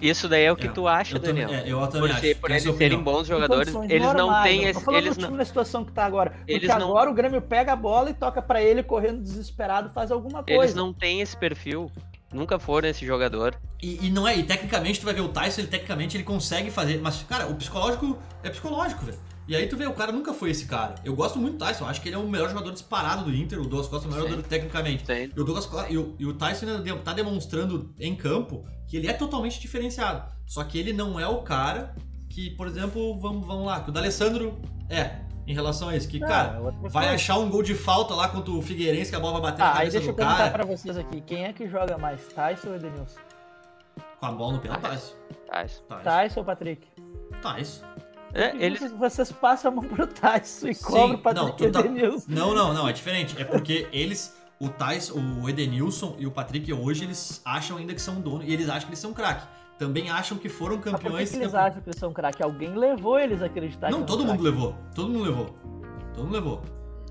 Isso 0.00 0.28
daí 0.28 0.44
é 0.44 0.52
o 0.52 0.56
que 0.56 0.66
É, 0.66 0.70
tu 0.70 0.86
acha, 0.86 1.16
Eu 1.16 1.20
também, 1.20 1.46
Daniel. 1.46 1.64
é, 1.64 1.68
eu 1.70 1.78
Por, 1.78 1.88
também 1.88 2.16
ser, 2.16 2.30
acho. 2.32 2.40
por 2.40 2.50
eles 2.50 2.62
serem 2.62 2.98
bons 3.02 3.26
jogadores, 3.26 3.74
eles 3.88 4.02
não 4.02 4.14
normais, 4.14 4.44
têm 4.50 4.64
esse. 4.64 4.90
Eles 4.92 5.16
do 5.16 5.20
não, 5.22 5.28
time 5.28 5.38
na 5.38 5.44
situação 5.44 5.84
que 5.84 5.92
tá 5.92 6.04
agora. 6.04 6.30
Porque 6.30 6.52
Eles 6.52 6.68
não- 6.68 6.76
agora 6.76 7.10
o 7.10 7.14
Grêmio 7.14 7.40
pega 7.42 7.72
a 7.72 7.76
bola 7.76 8.10
e 8.10 8.14
toca 8.14 8.40
pra 8.42 8.62
ele 8.62 8.82
correndo 8.82 9.20
desesperado, 9.20 9.90
faz 9.90 10.10
alguma 10.10 10.42
coisa. 10.42 10.62
eles 10.62 10.74
não 10.74 10.92
têm 10.92 11.20
esse 11.20 11.36
perfil. 11.36 11.90
Nunca 12.32 12.58
foram 12.58 12.88
esse 12.88 13.06
jogador. 13.06 13.54
E, 13.82 14.06
e 14.06 14.10
não 14.10 14.28
é, 14.28 14.36
e 14.36 14.42
tecnicamente 14.42 15.00
tu 15.00 15.06
vai 15.06 15.14
ver 15.14 15.22
o 15.22 15.28
Tyson, 15.28 15.62
ele 15.62 15.68
tecnicamente 15.68 16.14
ele 16.16 16.24
consegue 16.24 16.70
fazer, 16.70 17.00
mas 17.00 17.22
cara, 17.22 17.46
o 17.46 17.54
psicológico 17.54 18.18
é 18.42 18.50
psicológico, 18.50 19.06
velho. 19.06 19.18
E 19.48 19.56
aí 19.56 19.66
tu 19.66 19.76
vê, 19.78 19.86
o 19.86 19.94
cara 19.94 20.12
nunca 20.12 20.34
foi 20.34 20.50
esse 20.50 20.66
cara. 20.66 20.96
Eu 21.02 21.16
gosto 21.16 21.38
muito 21.38 21.56
do 21.56 21.64
Tyson, 21.64 21.86
acho 21.86 22.02
que 22.02 22.08
ele 22.10 22.16
é 22.16 22.18
o 22.18 22.28
melhor 22.28 22.50
jogador 22.50 22.70
disparado 22.70 23.24
do 23.24 23.34
Inter, 23.34 23.58
o 23.58 23.62
Douglas 23.62 23.88
Costa 23.88 24.06
é 24.06 24.08
o 24.08 24.12
melhor 24.12 24.24
Sim. 24.24 24.30
jogador 24.32 24.48
tecnicamente. 24.48 25.04
E 25.10 25.40
o, 25.40 25.44
Douglas, 25.44 25.64
Costa- 25.64 25.90
e, 25.90 25.96
o, 25.96 26.14
e 26.18 26.26
o 26.26 26.34
Tyson 26.34 26.66
tá 27.02 27.14
demonstrando 27.14 27.90
em 27.98 28.14
campo 28.14 28.66
que 28.86 28.96
ele 28.98 29.08
é 29.08 29.12
totalmente 29.14 29.58
diferenciado. 29.58 30.22
Só 30.46 30.62
que 30.64 30.78
ele 30.78 30.92
não 30.92 31.18
é 31.18 31.26
o 31.26 31.38
cara 31.42 31.94
que, 32.28 32.50
por 32.50 32.66
exemplo, 32.66 33.18
vamos, 33.18 33.46
vamos 33.46 33.64
lá, 33.66 33.80
que 33.80 33.88
o 33.88 33.92
D'Alessandro 33.92 34.60
é. 34.90 35.20
em 35.46 35.54
relação 35.54 35.88
a 35.88 35.96
isso. 35.96 36.06
Que, 36.08 36.18
Não, 36.18 36.28
cara, 36.28 36.60
é 36.84 36.88
vai 36.90 37.08
achar 37.08 37.38
um 37.38 37.48
gol 37.48 37.62
de 37.62 37.74
falta 37.74 38.14
lá 38.14 38.28
contra 38.28 38.52
o 38.52 38.60
Figueirense 38.60 39.10
que 39.10 39.16
a 39.16 39.20
bola 39.20 39.40
vai 39.40 39.50
bater 39.50 39.60
na 39.60 39.64
Ah, 39.66 39.70
aí 39.70 39.76
cabeça 39.78 39.96
deixa 39.96 40.10
eu 40.10 40.14
perguntar 40.14 40.36
cara 40.36 40.50
pra 40.50 40.64
vocês 40.66 40.96
aqui, 40.98 41.20
quem 41.22 41.44
é 41.46 41.52
que 41.54 41.66
joga 41.66 41.96
mais, 41.96 42.20
Tyson 42.28 42.68
ou 42.68 42.74
Edenilson? 42.76 43.18
com 44.20 44.26
a 44.26 44.32
bola 44.32 44.54
no 44.54 44.60
pé. 44.60 44.68
Tais. 44.68 45.16
Tá, 45.46 45.64
isso. 45.64 45.82
Tais. 45.88 46.02
Tyson 46.04 46.40
ou 46.40 46.46
Patrick? 46.46 46.86
Tais. 47.40 47.82
É, 48.34 48.54
eles, 48.56 48.90
vocês, 48.92 49.32
passam 49.32 49.72
a 49.72 49.74
mão 49.74 49.84
pro 49.84 50.06
Tyson 50.06 50.68
e 50.68 50.74
Sim, 50.74 50.84
cobram 50.84 51.06
o 51.06 51.10
não, 51.12 51.18
Patrick 51.50 51.70
tá- 51.72 51.80
Edenilson. 51.80 52.26
Não, 52.28 52.54
não, 52.54 52.74
não, 52.74 52.88
é 52.88 52.92
diferente. 52.92 53.40
É 53.40 53.44
porque 53.44 53.86
eles, 53.92 54.36
o 54.60 54.68
Tais, 54.68 55.10
o 55.10 55.48
Edenilson 55.48 56.14
e 56.18 56.26
o 56.26 56.30
Patrick 56.30 56.72
hoje, 56.72 57.04
eles 57.04 57.40
acham 57.44 57.76
ainda 57.78 57.94
que 57.94 58.02
são 58.02 58.20
dono 58.20 58.42
e 58.44 58.52
eles 58.52 58.68
acham 58.68 58.82
que 58.82 58.88
eles 58.90 58.98
são 58.98 59.12
craque. 59.12 59.46
Também 59.78 60.10
acham 60.10 60.36
que 60.36 60.48
foram 60.48 60.74
Mas 60.76 60.84
por 60.84 60.98
que, 60.98 61.04
campeões. 61.04 61.30
que 61.30 61.36
eles 61.36 61.52
campe- 61.52 61.58
acham 61.68 61.80
que 61.82 61.88
eles 61.88 62.00
são 62.00 62.12
craque? 62.12 62.42
Alguém 62.42 62.74
levou 62.74 63.18
eles 63.18 63.40
a 63.42 63.46
acreditar 63.46 63.90
Não, 63.90 64.02
todo 64.04 64.20
mundo 64.24 64.28
craque. 64.40 64.42
levou. 64.42 64.74
Todo 64.94 65.08
mundo 65.08 65.22
levou. 65.24 65.46
Todo 66.14 66.24
mundo 66.24 66.32
levou. 66.34 66.62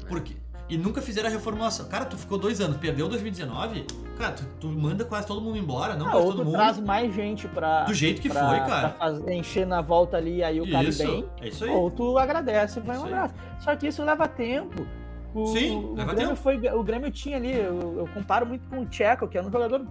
Por 0.08 0.22
quê? 0.22 0.36
E 0.70 0.78
nunca 0.78 1.02
fizeram 1.02 1.30
a 1.30 1.32
reformulação. 1.32 1.88
Cara, 1.88 2.04
tu 2.06 2.18
ficou 2.18 2.38
dois 2.38 2.60
anos, 2.60 2.76
perdeu 2.78 3.08
2019. 3.08 3.86
Cara, 4.18 4.34
tu, 4.34 4.44
tu 4.60 4.68
manda 4.68 5.06
quase 5.06 5.26
todo 5.26 5.40
mundo 5.40 5.58
embora, 5.58 5.96
não 5.96 6.08
Ah, 6.08 6.12
quase 6.12 6.28
todo 6.28 6.44
mundo. 6.44 6.52
traz 6.54 6.80
mais 6.80 7.14
gente 7.14 7.48
pra, 7.48 7.84
Do 7.86 7.94
jeito 7.94 8.22
que 8.22 8.28
pra, 8.30 8.50
foi, 8.50 8.60
cara. 8.60 8.90
pra 8.90 8.98
fazer, 8.98 9.34
encher 9.34 9.66
na 9.66 9.80
volta 9.82 10.18
ali 10.18 10.44
aí 10.44 10.60
o 10.60 10.70
cara 10.70 10.90
Isso, 10.90 11.04
bem. 11.06 11.26
é 11.42 11.48
isso 11.48 11.64
aí. 11.64 11.70
Ou 11.72 11.90
tu 11.90 12.18
agradece 12.18 12.80
e 12.80 12.82
vai 12.82 12.98
um 12.98 13.06
abraço. 13.06 13.34
Só 13.60 13.76
que 13.78 13.88
isso 13.88 14.04
leva 14.04 14.28
tempo. 14.28 14.86
O, 15.34 15.48
Sim, 15.48 15.76
o 15.76 15.94
leva 15.94 16.14
Grêmio 16.14 16.30
tempo. 16.36 16.42
Foi, 16.42 16.58
o 16.74 16.84
Grêmio 16.84 17.12
tinha 17.12 17.38
ali, 17.38 17.54
eu, 17.56 18.00
eu 18.00 18.10
comparo 18.14 18.46
muito 18.46 18.68
com 18.68 18.80
o 18.82 18.86
Tcheco, 18.86 19.28
que 19.28 19.38
era 19.38 19.48
um 19.48 19.52
jogador 19.52 19.86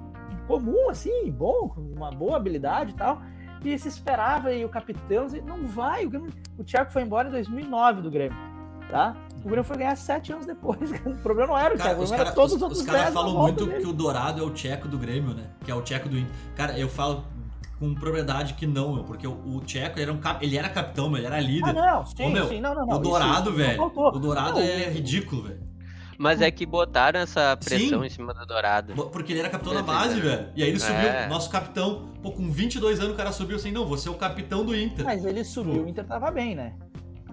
comum, 0.47 0.91
assim, 0.91 1.31
bom, 1.31 1.69
com 1.71 1.81
uma 1.81 2.11
boa 2.11 2.37
habilidade 2.37 2.91
e 2.91 2.95
tal. 2.95 3.23
E 3.65 3.79
se 3.79 3.89
esperava, 3.89 4.53
e 4.53 4.65
o 4.65 4.69
capitão, 4.69 5.27
não 5.47 5.65
vai. 5.67 6.05
O, 6.05 6.11
Grêmio, 6.11 6.31
o 6.59 6.63
Tcheco 6.65 6.93
foi 6.93 7.03
embora 7.03 7.29
em 7.29 7.33
2009 7.33 8.03
do 8.03 8.11
Grêmio, 8.11 8.37
tá? 8.91 9.17
O 9.47 9.49
Grêmio 9.49 9.65
foi 9.65 9.77
ganhar 9.77 9.97
sete 9.97 10.33
anos 10.33 10.45
depois. 10.45 10.81
O 11.07 11.15
problema 11.23 11.53
não 11.53 11.59
era 11.59 11.73
o 11.75 11.79
Cara, 11.79 11.91
Tcheco, 11.91 12.01
o 12.01 12.05
os 12.05 12.11
problema 12.11 12.17
caras 12.17 12.27
era 12.27 12.35
todos 12.35 12.57
os 12.57 12.63
outros 12.63 12.83
cara 12.83 12.99
10 13.05 13.15
na 13.15 13.21
falam 13.21 13.39
muito 13.43 13.65
dele. 13.67 13.81
que 13.81 13.87
o 13.87 13.93
Dourado 13.93 14.41
é 14.41 14.45
o 14.45 14.51
tcheco 14.51 14.89
do 14.89 14.99
Grêmio, 14.99 15.35
né? 15.35 15.45
Que 15.65 15.71
é 15.71 15.75
o 15.75 15.83
tcheco 15.83 16.09
do 16.09 16.19
Inter. 16.19 16.33
Cara, 16.57 16.77
eu 16.79 16.89
falo 16.89 17.25
com 17.79 17.95
propriedade 17.95 18.55
que 18.55 18.67
não, 18.67 18.95
meu, 18.95 19.05
porque 19.05 19.27
o, 19.27 19.33
o 19.33 19.61
tcheco 19.61 20.01
era, 20.01 20.13
um 20.13 20.19
cap... 20.19 20.45
ele 20.45 20.57
era 20.59 20.69
capitão, 20.69 21.09
meu, 21.09 21.19
ele 21.19 21.27
era 21.27 21.39
líder. 21.39 21.71
Ah, 21.71 21.73
não, 21.73 22.07
sim, 22.07 22.25
Ô, 22.25 22.31
meu, 22.31 22.49
sim, 22.49 22.61
não, 22.61 22.75
não, 22.75 22.87
não. 22.87 22.97
o 22.97 22.99
Dourado, 22.99 23.51
isso- 23.51 23.59
velho. 23.59 23.83
O 23.95 24.19
Dourado 24.19 24.55
Não, 24.59 24.61
é 24.61 24.89
ridículo, 24.91 25.43
velho. 25.45 25.61
mas 26.19 26.41
é 26.41 26.51
que 26.51 26.65
botaram 26.67 27.21
essa 27.21 27.55
pressão 27.63 28.01
Sim. 28.01 28.07
em 28.07 28.11
cima 28.11 28.33
do 28.35 28.47
Dourado. 28.47 28.95
Porque 29.11 29.33
ele 29.33 29.41
era 29.41 29.51
capitão 29.51 29.75
na 29.75 29.81
É, 29.81 29.83
base, 29.83 30.19
velho. 30.19 30.49
E 30.57 30.63
aí 30.63 30.71
ele 30.71 30.81
subiu, 30.81 30.97
É. 30.97 31.29
nosso 31.29 31.51
capitão, 31.51 32.09
pô, 32.23 32.33
com 32.33 32.51
22 32.51 32.99
anos 32.99 33.13
o 33.13 33.17
cara 33.17 33.31
subiu 33.31 33.57
assim, 33.57 33.71
não, 33.71 33.85
você 33.87 34.09
é 34.09 34.11
o 34.11 34.15
capitão 34.15 34.65
do 34.65 34.75
Inter. 34.75 35.05
Mas 35.05 35.25
ele 35.27 35.45
subiu, 35.45 35.85
o 35.85 35.89
Inter 35.89 36.05
tava 36.07 36.31
bem, 36.31 36.55
né? 36.55 36.73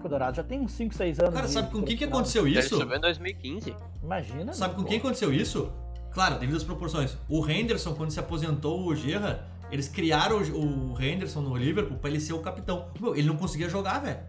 O 0.04 0.10
Dourado 0.10 0.36
já 0.36 0.43
tem 0.43 0.60
uns 0.60 0.74
5, 0.74 0.93
6 0.93 1.20
anos. 1.20 1.34
Cara, 1.34 1.47
sabe 1.47 1.72
com 1.72 1.82
quem 1.82 1.95
que 1.95 2.04
aconteceu 2.04 2.45
Ele 2.45 2.60
isso? 2.60 2.78
subiu 2.78 2.97
em 2.97 2.99
2015. 2.99 3.76
Imagina. 4.04 4.54
Sabe 4.54 4.74
né, 4.74 4.78
com 4.78 4.84
pô? 4.84 4.89
quem 4.89 4.97
aconteceu 4.99 5.34
isso? 5.34 5.72
Claro, 6.12 6.38
devido 6.39 6.58
às 6.58 6.64
proporções. 6.64 7.18
O 7.30 7.49
Henderson, 7.49 7.95
quando 7.95 8.12
se 8.12 8.20
aposentou 8.20 8.86
o 8.86 8.95
Gerra, 8.95 9.47
eles 9.72 9.88
criaram 9.88 10.38
o 10.38 11.01
Henderson 11.01 11.41
no 11.41 11.56
Liverpool 11.56 11.97
pra 11.97 12.10
ele 12.10 12.20
ser 12.20 12.34
o 12.34 12.39
capitão. 12.39 12.89
Meu, 12.99 13.16
ele 13.16 13.28
não 13.28 13.38
conseguia 13.38 13.70
jogar, 13.70 13.99
velho. 13.99 14.20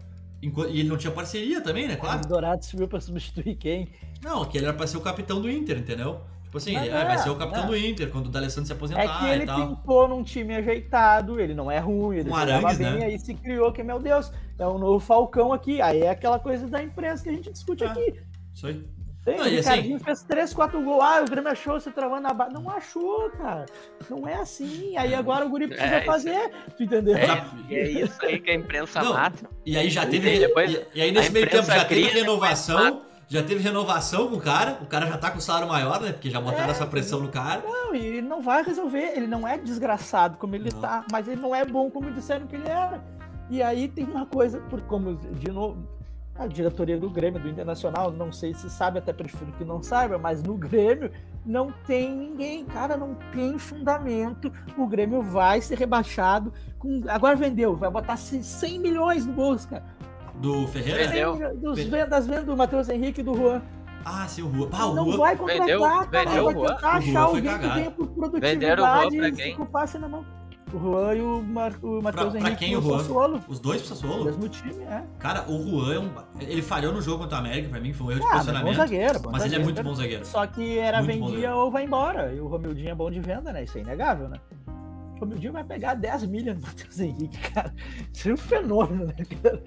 E 0.41 0.79
ele 0.79 0.89
não 0.89 0.97
tinha 0.97 1.11
parceria 1.11 1.61
também, 1.61 1.87
né? 1.87 1.95
Claro. 1.95 2.23
O 2.23 2.27
Dourado 2.27 2.63
subiu 2.63 2.87
pra 2.87 2.99
substituir 2.99 3.55
quem? 3.55 3.89
Não, 4.23 4.45
que 4.45 4.57
ele 4.57 4.65
era 4.65 4.73
pra 4.73 4.87
ser 4.87 4.97
o 4.97 5.01
capitão 5.01 5.41
do 5.41 5.49
Inter, 5.49 5.77
entendeu? 5.77 6.21
Tipo 6.55 6.57
assim, 6.57 6.77
ele, 6.77 6.89
ah, 6.89 7.03
vai 7.03 7.15
é, 7.15 7.17
ser 7.17 7.29
o 7.29 7.35
capitão 7.35 7.63
é. 7.63 7.67
do 7.67 7.75
Inter 7.77 8.09
quando 8.09 8.27
o 8.27 8.29
D'Alessandro 8.29 8.65
se 8.67 8.71
É 8.71 8.75
aposentar 8.75 9.19
que 9.19 9.25
ele 9.27 9.43
e 9.43 9.45
tal. 9.45 9.75
pintou 9.75 10.07
num 10.07 10.23
time 10.23 10.55
ajeitado, 10.55 11.37
ele 11.39 11.53
não 11.53 11.69
é 11.69 11.79
ruim, 11.79 12.17
ele 12.19 12.29
Um 12.29 12.35
Arangues, 12.35 12.77
bem, 12.77 12.91
né? 12.97 13.05
aí 13.07 13.19
se 13.19 13.33
criou 13.33 13.73
que, 13.73 13.83
meu 13.83 13.99
Deus, 13.99 14.31
é 14.57 14.65
o 14.65 14.77
novo 14.77 14.99
Falcão 15.05 15.51
aqui. 15.51 15.81
Aí 15.81 16.01
é 16.01 16.09
aquela 16.09 16.39
coisa 16.39 16.65
da 16.67 16.81
imprensa 16.81 17.23
que 17.23 17.29
a 17.29 17.33
gente 17.33 17.51
discute 17.51 17.83
É. 17.83 17.87
aqui. 17.87 18.13
Isso 18.53 18.67
aí. 18.67 18.85
Tem, 19.25 19.37
Não, 19.37 19.43
o 19.43 19.47
assim- 19.47 19.55
Ricardinho 19.57 19.99
fez 19.99 20.21
3, 20.23 20.53
4 20.53 20.81
gols. 20.81 21.03
Ah, 21.03 21.23
o 21.23 21.29
Grêmio 21.29 21.51
achou 21.51 21.77
se 21.79 21.91
travando 21.91 22.21
na 22.21 22.33
base. 22.33 22.53
Não 22.53 22.69
achou, 22.69 23.29
cara. 23.31 23.65
Não 24.09 24.25
é 24.27 24.35
assim. 24.35 24.95
Aí 24.95 25.13
agora 25.13 25.45
o 25.45 25.49
Guri 25.49 25.67
precisa 25.67 25.95
É, 25.95 26.01
fazer. 26.05 26.51
Tu 26.77 26.83
entendeu? 26.83 27.17
É, 27.17 27.43
é 27.71 27.89
isso 27.89 28.23
aí 28.23 28.39
que 28.39 28.51
a 28.51 28.53
imprensa 28.53 29.01
Não, 29.01 29.13
mata. 29.13 29.49
E 29.65 29.75
aí 29.77 29.89
já 29.89 30.05
teve. 30.05 30.35
E 30.35 30.39
depois 30.39 30.79
e, 30.93 31.01
aí 31.01 31.11
nesse 31.11 31.29
a 31.29 31.31
meio 31.31 31.49
tempo 31.49 31.65
já 31.65 31.83
teve 31.83 32.03
renovação. 32.07 33.01
Já 33.27 33.41
teve 33.43 33.61
renovação 33.61 34.27
com 34.29 34.35
o 34.35 34.41
cara. 34.41 34.77
O 34.81 34.85
cara 34.85 35.07
já 35.07 35.17
tá 35.17 35.31
com 35.31 35.39
salário 35.39 35.67
maior, 35.67 35.99
né? 36.01 36.11
Porque 36.11 36.29
já 36.29 36.39
botaram 36.39 36.67
É, 36.67 36.71
essa 36.71 36.85
pressão 36.85 37.19
no 37.19 37.29
cara. 37.29 37.63
Não, 37.65 37.95
e 37.95 37.99
ele 38.05 38.21
não 38.21 38.41
vai 38.41 38.63
resolver. 38.63 39.13
Ele 39.15 39.27
não 39.27 39.47
é 39.47 39.57
desgraçado 39.57 40.37
como 40.37 40.55
ele 40.55 40.69
Não. 40.73 40.81
tá, 40.81 41.03
mas 41.11 41.27
ele 41.27 41.41
não 41.41 41.53
é 41.55 41.65
bom 41.65 41.89
como 41.89 42.11
disseram 42.11 42.45
que 42.47 42.55
ele 42.55 42.67
era. 42.69 43.03
E 43.49 43.61
aí 43.61 43.87
tem 43.87 44.05
uma 44.05 44.25
coisa, 44.25 44.59
por 44.61 44.81
como, 44.81 45.15
de 45.15 45.51
novo, 45.51 45.77
a 46.37 46.47
diretoria 46.47 46.99
do 46.99 47.09
Grêmio, 47.09 47.39
do 47.39 47.47
Internacional, 47.47 48.11
não 48.11 48.31
sei 48.31 48.53
se 48.53 48.69
sabe, 48.69 48.99
até 48.99 49.13
prefiro 49.13 49.51
que 49.53 49.63
não 49.63 49.81
saiba, 49.81 50.17
mas 50.17 50.43
no 50.43 50.55
Grêmio 50.57 51.11
não 51.45 51.71
tem 51.85 52.11
ninguém, 52.13 52.65
cara, 52.65 52.97
não 52.97 53.15
tem 53.31 53.57
fundamento. 53.57 54.51
O 54.77 54.85
Grêmio 54.87 55.21
vai 55.21 55.61
ser 55.61 55.77
rebaixado. 55.77 56.51
Com, 56.79 57.03
agora 57.07 57.35
vendeu, 57.35 57.75
vai 57.75 57.89
botar 57.89 58.17
100 58.17 58.79
milhões 58.79 59.25
no 59.25 59.33
bolso, 59.33 59.67
cara. 59.69 59.83
Do 60.39 60.67
Ferreira? 60.67 61.07
Vendeu. 61.07 61.31
100 61.31 61.39
milhões 61.39 61.59
dos 61.61 61.77
Vendeu. 61.77 61.99
vendas, 61.99 62.27
vendas 62.27 62.45
do 62.45 62.57
Matheus 62.57 62.89
Henrique 62.89 63.21
e 63.21 63.23
do 63.23 63.35
Juan. 63.35 63.61
Ah, 64.03 64.27
sim, 64.27 64.43
o 64.43 64.47
Rua. 64.47 64.69
Ah, 64.71 64.85
o 64.87 64.93
não 64.95 65.03
Rua. 65.05 65.17
vai 65.17 65.35
contratar, 65.35 65.65
Vendeu- 65.65 65.81
cara. 65.81 66.05
vendeu 66.11 66.43
vai 66.45 66.53
o 66.53 66.57
Juan. 66.59 66.75
tentar 66.75 66.75
O 66.75 66.81
Juan 67.01 67.09
achar 67.09 67.21
alguém 67.21 67.41
que 67.41 67.47
cagado. 67.49 67.73
venha 67.75 67.91
por 67.91 68.03
o 68.03 68.05
Juan 68.05 68.29
produtividade 68.29 69.17
pra 69.17 69.27
e 69.29 69.31
quem? 69.31 69.55
com 69.55 69.65
passe 69.65 69.97
na 69.97 70.07
mão. 70.07 70.25
O 70.73 70.79
Juan 70.79 71.15
e 71.15 71.21
o, 71.21 71.41
Mar, 71.41 71.73
o 71.81 72.01
Matheus 72.01 72.31
pra 72.33 72.39
Henrique 72.41 72.55
quem 72.57 72.73
e 72.73 72.77
o 72.77 72.81
Juan? 72.81 72.97
Sassuolo. 72.99 73.39
Os 73.47 73.59
dois 73.59 73.81
pro 73.81 73.89
Sassuolo. 73.95 74.25
Mesmo 74.25 74.49
time, 74.49 74.83
é. 74.83 75.03
Cara, 75.19 75.45
o 75.49 75.63
Juan 75.69 75.93
é 75.95 75.99
um. 75.99 76.11
Ele 76.41 76.61
falhou 76.61 76.91
no 76.93 77.01
jogo 77.01 77.19
contra 77.23 77.37
a 77.37 77.39
América, 77.39 77.69
pra 77.69 77.79
mim, 77.79 77.93
foi 77.93 78.07
um 78.07 78.11
erro 78.11 78.19
de 78.19 78.25
Ah, 78.25 78.29
mas 78.29 78.37
bom 78.37 78.51
posicionamento. 78.51 78.75
zagueiro, 78.77 79.19
bom 79.19 79.31
Mas 79.31 79.41
ele 79.43 79.47
é 79.55 79.57
zagueiro. 79.57 79.63
muito 79.63 79.83
bom 79.83 79.95
zagueiro. 79.95 80.25
Só 80.25 80.45
que 80.45 80.77
era 80.77 80.97
Muito 81.01 81.07
vendia 81.11 81.29
zagueiro. 81.31 81.55
ou 81.57 81.71
vai 81.71 81.83
embora. 81.85 82.33
E 82.33 82.39
o 82.41 82.47
Romildinho 82.47 82.89
é 82.89 82.95
bom 82.95 83.09
de 83.09 83.19
venda, 83.21 83.51
né? 83.53 83.63
Isso 83.63 83.77
é 83.77 83.81
inegável, 83.81 84.27
né? 84.27 84.37
O 85.15 85.19
Romildinho 85.19 85.53
vai 85.53 85.63
pegar 85.63 85.93
10 85.93 86.25
milhas 86.27 86.55
no 86.57 86.61
Matheus 86.61 86.99
Henrique, 86.99 87.37
cara. 87.51 87.73
Isso 88.13 88.29
é 88.29 88.33
um 88.33 88.37
fenômeno, 88.37 89.05
né, 89.05 89.15
cara? 89.41 89.63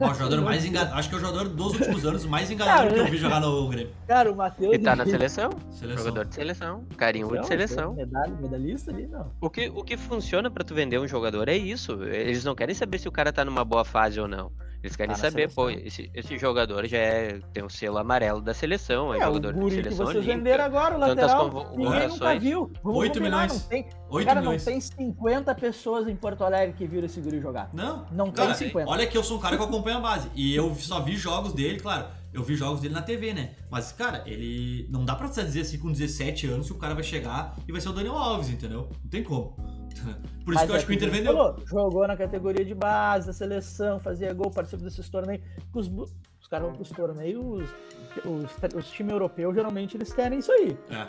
Ó, 0.00 0.10
o 0.10 0.14
jogador 0.14 0.40
mais 0.42 0.64
enganado. 0.64 0.94
Acho 0.94 1.08
que 1.10 1.14
é 1.14 1.18
o 1.18 1.20
jogador 1.20 1.48
dos 1.50 1.74
últimos 1.74 2.06
anos 2.06 2.24
mais 2.24 2.50
enganado 2.50 2.94
que 2.94 3.00
eu 3.00 3.06
vi 3.06 3.18
jogar 3.18 3.40
no 3.40 3.68
Grêmio. 3.68 3.92
Cara, 4.06 4.32
o 4.32 4.36
Matheus 4.36 4.74
E 4.74 4.78
tá 4.78 4.96
na 4.96 5.04
seleção. 5.04 5.50
Seleção. 5.70 6.04
Jogador 6.04 6.24
de 6.24 6.34
seleção. 6.34 6.84
Carinho 6.96 7.30
Não, 7.30 7.40
de 7.42 7.46
seleção. 7.46 7.94
Medalha, 7.94 8.34
medalhista 8.40 8.90
ali, 8.90 9.06
não. 9.06 9.30
O 9.40 9.50
que, 9.50 9.68
o 9.74 9.84
que 9.84 9.96
funciona 9.96 10.50
pra 10.50 10.64
tu 10.64 10.74
vender 10.74 10.98
um 10.98 11.06
jogador 11.06 11.48
é 11.48 11.56
isso. 11.56 12.02
Eles 12.04 12.42
não 12.44 12.54
querem 12.54 12.74
saber 12.74 12.98
se 12.98 13.08
o 13.08 13.12
cara 13.12 13.32
tá 13.32 13.44
numa 13.44 13.64
boa 13.64 13.84
fase 13.84 14.18
ou 14.20 14.26
não. 14.26 14.50
Eles 14.82 14.96
querem 14.96 15.14
Tá 15.14 15.20
saber, 15.20 15.48
pô, 15.54 15.68
seleção. 15.68 15.86
esse, 15.86 16.10
esse 16.12 16.38
jogador 16.38 16.86
já 16.88 16.98
é, 16.98 17.38
tem 17.52 17.62
o 17.62 17.68
selo 17.70 17.98
amarelo 17.98 18.40
da 18.40 18.52
seleção, 18.52 19.14
é, 19.14 19.18
É, 19.18 19.24
jogador 19.24 19.52
de 19.52 19.60
guri 19.60 19.76
que 19.76 19.82
seleção 19.84 20.06
vocês 20.06 20.24
venderam 20.24 20.64
agora, 20.64 20.96
o 20.96 20.98
lateral, 20.98 21.50
convo- 21.50 21.76
ninguém 21.76 22.08
nunca 22.08 22.38
viu. 22.38 22.72
Vamos 22.82 22.98
Oito 22.98 23.18
combinar, 23.18 23.42
milhões. 23.42 23.62
Não 23.62 23.68
tem, 23.68 23.86
8 24.10 24.26
cara, 24.26 24.40
milhões. 24.40 24.64
não 24.66 24.72
tem 24.72 24.80
50 24.80 25.54
pessoas 25.54 26.08
em 26.08 26.16
Porto 26.16 26.42
Alegre 26.42 26.74
que 26.76 26.84
viram 26.86 27.06
esse 27.06 27.20
guri 27.20 27.40
jogar. 27.40 27.70
Não, 27.72 28.06
Não 28.10 28.32
cara, 28.32 28.54
tem 28.54 28.66
50. 28.68 28.90
olha 28.90 29.06
que 29.06 29.16
eu 29.16 29.22
sou 29.22 29.38
um 29.38 29.40
cara 29.40 29.56
que 29.56 29.62
acompanha 29.62 29.98
a 29.98 30.00
base. 30.00 30.28
E 30.34 30.54
eu 30.54 30.74
só 30.74 31.00
vi 31.00 31.16
jogos 31.16 31.52
dele, 31.52 31.78
claro. 31.78 32.06
Eu 32.32 32.42
vi 32.42 32.54
jogos 32.56 32.80
dele 32.80 32.94
na 32.94 33.02
TV, 33.02 33.34
né? 33.34 33.50
Mas, 33.70 33.92
cara, 33.92 34.22
ele. 34.26 34.88
Não 34.90 35.04
dá 35.04 35.14
pra 35.14 35.28
dizer 35.28 35.60
assim 35.60 35.78
com 35.78 35.92
17 35.92 36.46
anos 36.46 36.66
que 36.66 36.72
o 36.72 36.78
cara 36.78 36.94
vai 36.94 37.04
chegar 37.04 37.54
e 37.68 37.72
vai 37.72 37.78
ser 37.78 37.90
o 37.90 37.92
Daniel 37.92 38.16
Alves, 38.16 38.48
entendeu? 38.48 38.88
Não 39.04 39.10
tem 39.10 39.22
como. 39.22 39.54
Por 40.44 40.54
isso 40.54 40.60
Mas 40.60 40.64
que 40.64 40.70
eu 40.72 40.76
acho 40.76 40.84
é 40.84 40.86
que 40.86 40.92
o 40.92 40.94
Inter 40.94 41.10
vendeu. 41.10 41.32
falou, 41.32 41.56
jogou 41.66 42.06
na 42.08 42.16
categoria 42.16 42.64
de 42.64 42.74
base, 42.74 43.26
da 43.28 43.32
seleção, 43.32 43.98
fazia 44.00 44.32
gol, 44.32 44.50
participou 44.50 44.84
desses 44.84 45.08
torneios. 45.08 45.42
Os, 45.74 45.88
os 45.88 46.48
caras 46.48 46.66
vão 46.66 46.74
pros 46.76 46.90
torneios, 46.90 47.68
os, 48.24 48.74
os 48.74 48.90
times 48.90 49.12
europeus 49.12 49.54
geralmente 49.54 49.96
eles 49.96 50.12
querem 50.12 50.38
isso 50.40 50.50
aí. 50.52 50.76
É. 50.90 51.06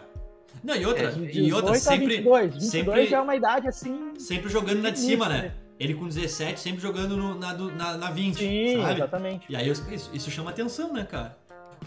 Não, 0.64 0.76
e 0.76 0.86
outra, 0.86 1.12
De 1.12 1.42
e 1.42 1.52
outra 1.52 1.72
18 1.72 1.88
a 1.90 1.92
sempre, 1.98 2.18
22. 2.18 2.54
22 2.54 2.70
sempre- 2.72 3.06
já 3.08 3.18
é 3.18 3.22
uma 3.22 3.36
idade 3.36 3.68
assim. 3.68 4.14
sempre 4.20 4.50
jogando 4.52 4.82
na 4.84 4.92
de 4.92 5.00
cima, 5.00 5.28
né? 5.28 5.42
né? 5.42 5.54
Ele 5.80 5.96
com 5.96 6.08
17, 6.08 6.60
sempre 6.60 6.80
jogando 6.82 7.18
no- 7.18 7.34
na, 7.36 7.54
na, 7.54 7.98
na 7.98 8.12
20, 8.12 8.38
Sim, 8.38 8.82
sabe? 8.82 8.94
exatamente. 8.94 9.46
E 9.52 9.56
aí 9.56 9.68
isso, 9.68 9.84
isso 10.14 10.30
chama 10.30 10.52
atenção, 10.52 10.94
né, 10.94 11.04
cara? 11.04 11.36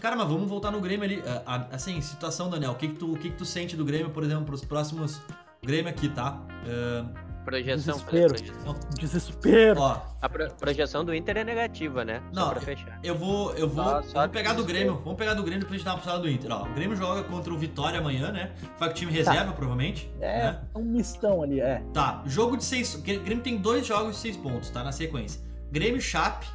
Cara, 0.01 0.15
mas 0.15 0.27
vamos 0.27 0.47
voltar 0.49 0.69
no 0.69 0.79
Grêmio 0.81 1.05
ali. 1.05 1.23
Assim, 1.71 1.99
situação, 2.01 2.49
Daniel, 2.49 2.71
o 2.71 2.75
que, 2.75 2.89
que, 2.89 2.95
tu, 2.95 3.13
o 3.13 3.17
que, 3.17 3.29
que 3.31 3.37
tu 3.37 3.45
sente 3.45 3.75
do 3.75 3.83
Grêmio, 3.85 4.09
por 4.11 4.21
exemplo, 4.23 4.45
pros 4.45 4.63
próximos. 4.63 5.19
Grêmio 5.67 5.89
aqui, 5.89 6.07
tá? 6.09 6.41
Ah, 6.65 7.05
Projeção, 7.43 7.95
Desespero. 7.95 8.33
projeção. 8.33 8.75
Desespero. 8.99 9.79
ó, 9.79 10.01
A 10.21 10.27
pro- 10.27 10.53
projeção 10.55 11.05
do 11.05 11.15
Inter 11.15 11.37
é 11.37 11.43
negativa, 11.45 12.03
né? 12.03 12.21
Só 12.33 12.41
Não, 12.41 12.49
pra 12.49 12.59
fechar. 12.59 12.99
eu 13.01 13.15
vou. 13.17 13.53
Eu 13.53 13.69
vou. 13.69 13.83
Só- 13.85 14.01
só 14.01 14.13
vamos 14.19 14.31
pegar 14.33 14.51
do. 14.53 14.65
Grêmio. 14.65 14.95
Vamos 15.03 15.17
pegar 15.17 15.33
do 15.33 15.43
Grêmio 15.43 15.65
pra 15.65 15.73
gente 15.77 15.85
dar 15.85 15.91
uma 15.93 15.99
passada 15.99 16.19
do 16.19 16.29
Inter. 16.29 16.51
Ó, 16.51 16.63
o 16.63 16.73
Grêmio 16.73 16.97
joga 16.97 17.23
contra 17.23 17.53
o 17.53 17.57
Vitória 17.57 17.99
amanhã, 17.99 18.33
né? 18.33 18.51
Vai 18.77 18.89
com 18.89 18.95
o 18.95 18.97
time 18.97 19.13
reserva, 19.13 19.53
provavelmente. 19.53 20.11
É 20.19 20.43
né? 20.43 20.59
um 20.75 20.83
mistão 20.83 21.41
ali, 21.41 21.61
é. 21.61 21.81
Tá, 21.93 22.21
jogo 22.25 22.57
de 22.57 22.65
seis. 22.65 22.95
O 22.95 23.01
Grêmio 23.01 23.39
tem 23.39 23.57
dois 23.57 23.85
jogos 23.87 24.15
de 24.15 24.21
seis 24.21 24.35
pontos, 24.35 24.69
tá? 24.69 24.83
Na 24.83 24.91
sequência. 24.91 25.39
Grêmio 25.71 26.01
Chape, 26.01 26.47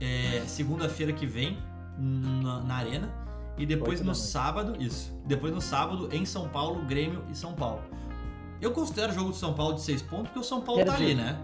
é, 0.00 0.42
segunda-feira 0.46 1.12
que 1.12 1.24
vem, 1.26 1.56
na, 1.96 2.60
na 2.64 2.74
Arena. 2.78 3.08
E 3.58 3.64
depois 3.66 4.00
Oito 4.00 4.06
no 4.08 4.14
sábado, 4.14 4.74
isso. 4.82 5.12
Depois 5.26 5.52
no 5.54 5.60
sábado, 5.60 6.08
em 6.10 6.24
São 6.24 6.48
Paulo, 6.48 6.82
Grêmio 6.86 7.22
e 7.30 7.36
São 7.36 7.52
Paulo. 7.52 7.82
Eu 8.62 8.70
considero 8.70 9.10
o 9.12 9.14
jogo 9.14 9.30
de 9.32 9.36
São 9.36 9.52
Paulo 9.52 9.74
de 9.74 9.82
seis 9.82 10.00
pontos, 10.00 10.28
porque 10.28 10.38
o 10.38 10.42
São 10.44 10.60
Paulo 10.60 10.84
tá 10.84 10.94
ali, 10.94 11.06
Perdido. 11.06 11.22
né? 11.22 11.36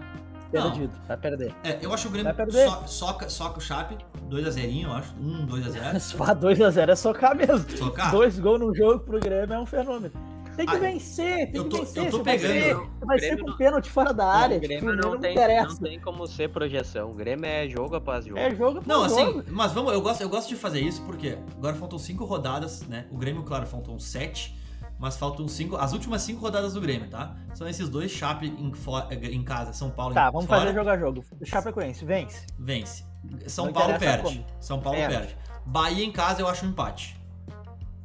Perdido, 0.51 0.91
vai 1.07 1.17
perder. 1.17 1.53
É, 1.63 1.77
eu 1.79 1.93
acho 1.93 2.03
que 2.03 2.09
o 2.09 2.11
Grêmio 2.23 2.33
so- 2.51 2.87
soca, 2.87 3.29
soca 3.29 3.59
o 3.59 3.61
Chape, 3.61 3.97
2x0, 4.29 4.83
eu 4.83 4.93
acho. 4.93 5.13
1, 5.19 5.45
2x0. 5.45 5.99
Só 5.99 6.33
2x0 6.33 6.89
é 6.89 6.95
socar 6.95 7.35
mesmo. 7.35 7.69
Socar. 7.77 8.09
Dois 8.11 8.39
gols 8.39 8.59
no 8.59 8.73
jogo 8.73 9.01
pro 9.03 9.19
Grêmio 9.19 9.53
é 9.53 9.59
um 9.59 9.65
fenômeno. 9.65 10.11
Tem 10.55 10.65
que 10.65 10.75
Ah, 10.75 10.79
vencer, 10.79 11.51
tem 11.51 11.55
eu 11.55 11.63
que 11.65 11.69
tô- 11.69 11.77
vencer. 11.77 12.05
eu 12.05 12.11
tô 12.11 12.23
vai 12.23 12.37
pegando- 12.37 12.53
ser- 12.89 13.05
vai 13.05 13.19
ser 13.19 13.37
com 13.39 13.47
não- 13.47 13.57
pênalti 13.57 13.89
fora 13.91 14.11
da 14.13 14.25
área. 14.25 14.57
o 14.57 14.59
Grêmio 14.59 14.91
tipo, 14.91 15.01
não, 15.01 15.11
não 15.13 15.19
tem, 15.19 15.31
interessa. 15.33 15.67
não 15.69 15.75
tem 15.77 15.99
como 15.99 16.25
ser 16.27 16.49
projeção. 16.49 17.11
O 17.11 17.13
Grêmio 17.13 17.45
é 17.45 17.69
jogo 17.69 17.95
após 17.95 18.25
jogo. 18.25 18.39
É 18.39 18.53
jogo 18.55 18.81
Não, 18.85 19.01
por 19.01 19.05
assim, 19.05 19.25
jogo. 19.25 19.43
mas 19.51 19.71
vamos, 19.71 19.93
eu 19.93 20.01
gosto, 20.01 20.21
eu 20.21 20.27
gosto 20.29 20.49
de 20.49 20.55
fazer 20.55 20.81
isso 20.81 21.01
porque 21.03 21.37
agora 21.57 21.75
faltam 21.75 21.99
cinco 21.99 22.25
rodadas, 22.25 22.81
né? 22.87 23.05
O 23.11 23.17
Grêmio, 23.17 23.43
claro, 23.43 23.65
faltam 23.67 23.97
sete, 23.99 24.57
mas 24.99 25.15
faltam 25.17 25.47
cinco. 25.47 25.77
As 25.77 25.93
últimas 25.93 26.21
cinco 26.21 26.41
rodadas 26.41 26.73
do 26.73 26.81
Grêmio, 26.81 27.09
tá? 27.09 27.35
São 27.55 27.67
esses 27.67 27.89
dois 27.89 28.11
Chape 28.11 28.47
em, 28.47 28.73
fo- 28.73 28.99
em 29.11 29.41
casa, 29.43 29.71
São 29.73 29.89
Paulo 29.89 30.13
Tá, 30.13 30.27
em 30.27 30.31
vamos 30.31 30.45
fora, 30.45 30.61
fazer 30.61 30.73
jogo 30.75 30.89
a 30.89 30.97
jogo. 30.97 31.25
Chapecoense, 31.43 32.03
vence. 32.05 32.45
vence. 32.59 33.05
São 33.47 33.65
Não 33.67 33.73
Paulo 33.73 33.97
perde. 33.97 34.23
como. 34.23 34.45
São 34.59 34.79
Paulo 34.79 34.97
Perde. 34.99 35.15
perde. 35.15 35.37
Bahia 35.65 36.05
em 36.05 36.11
casa 36.11 36.41
eu 36.41 36.47
acho 36.47 36.65
um 36.65 36.69
empate. 36.69 37.17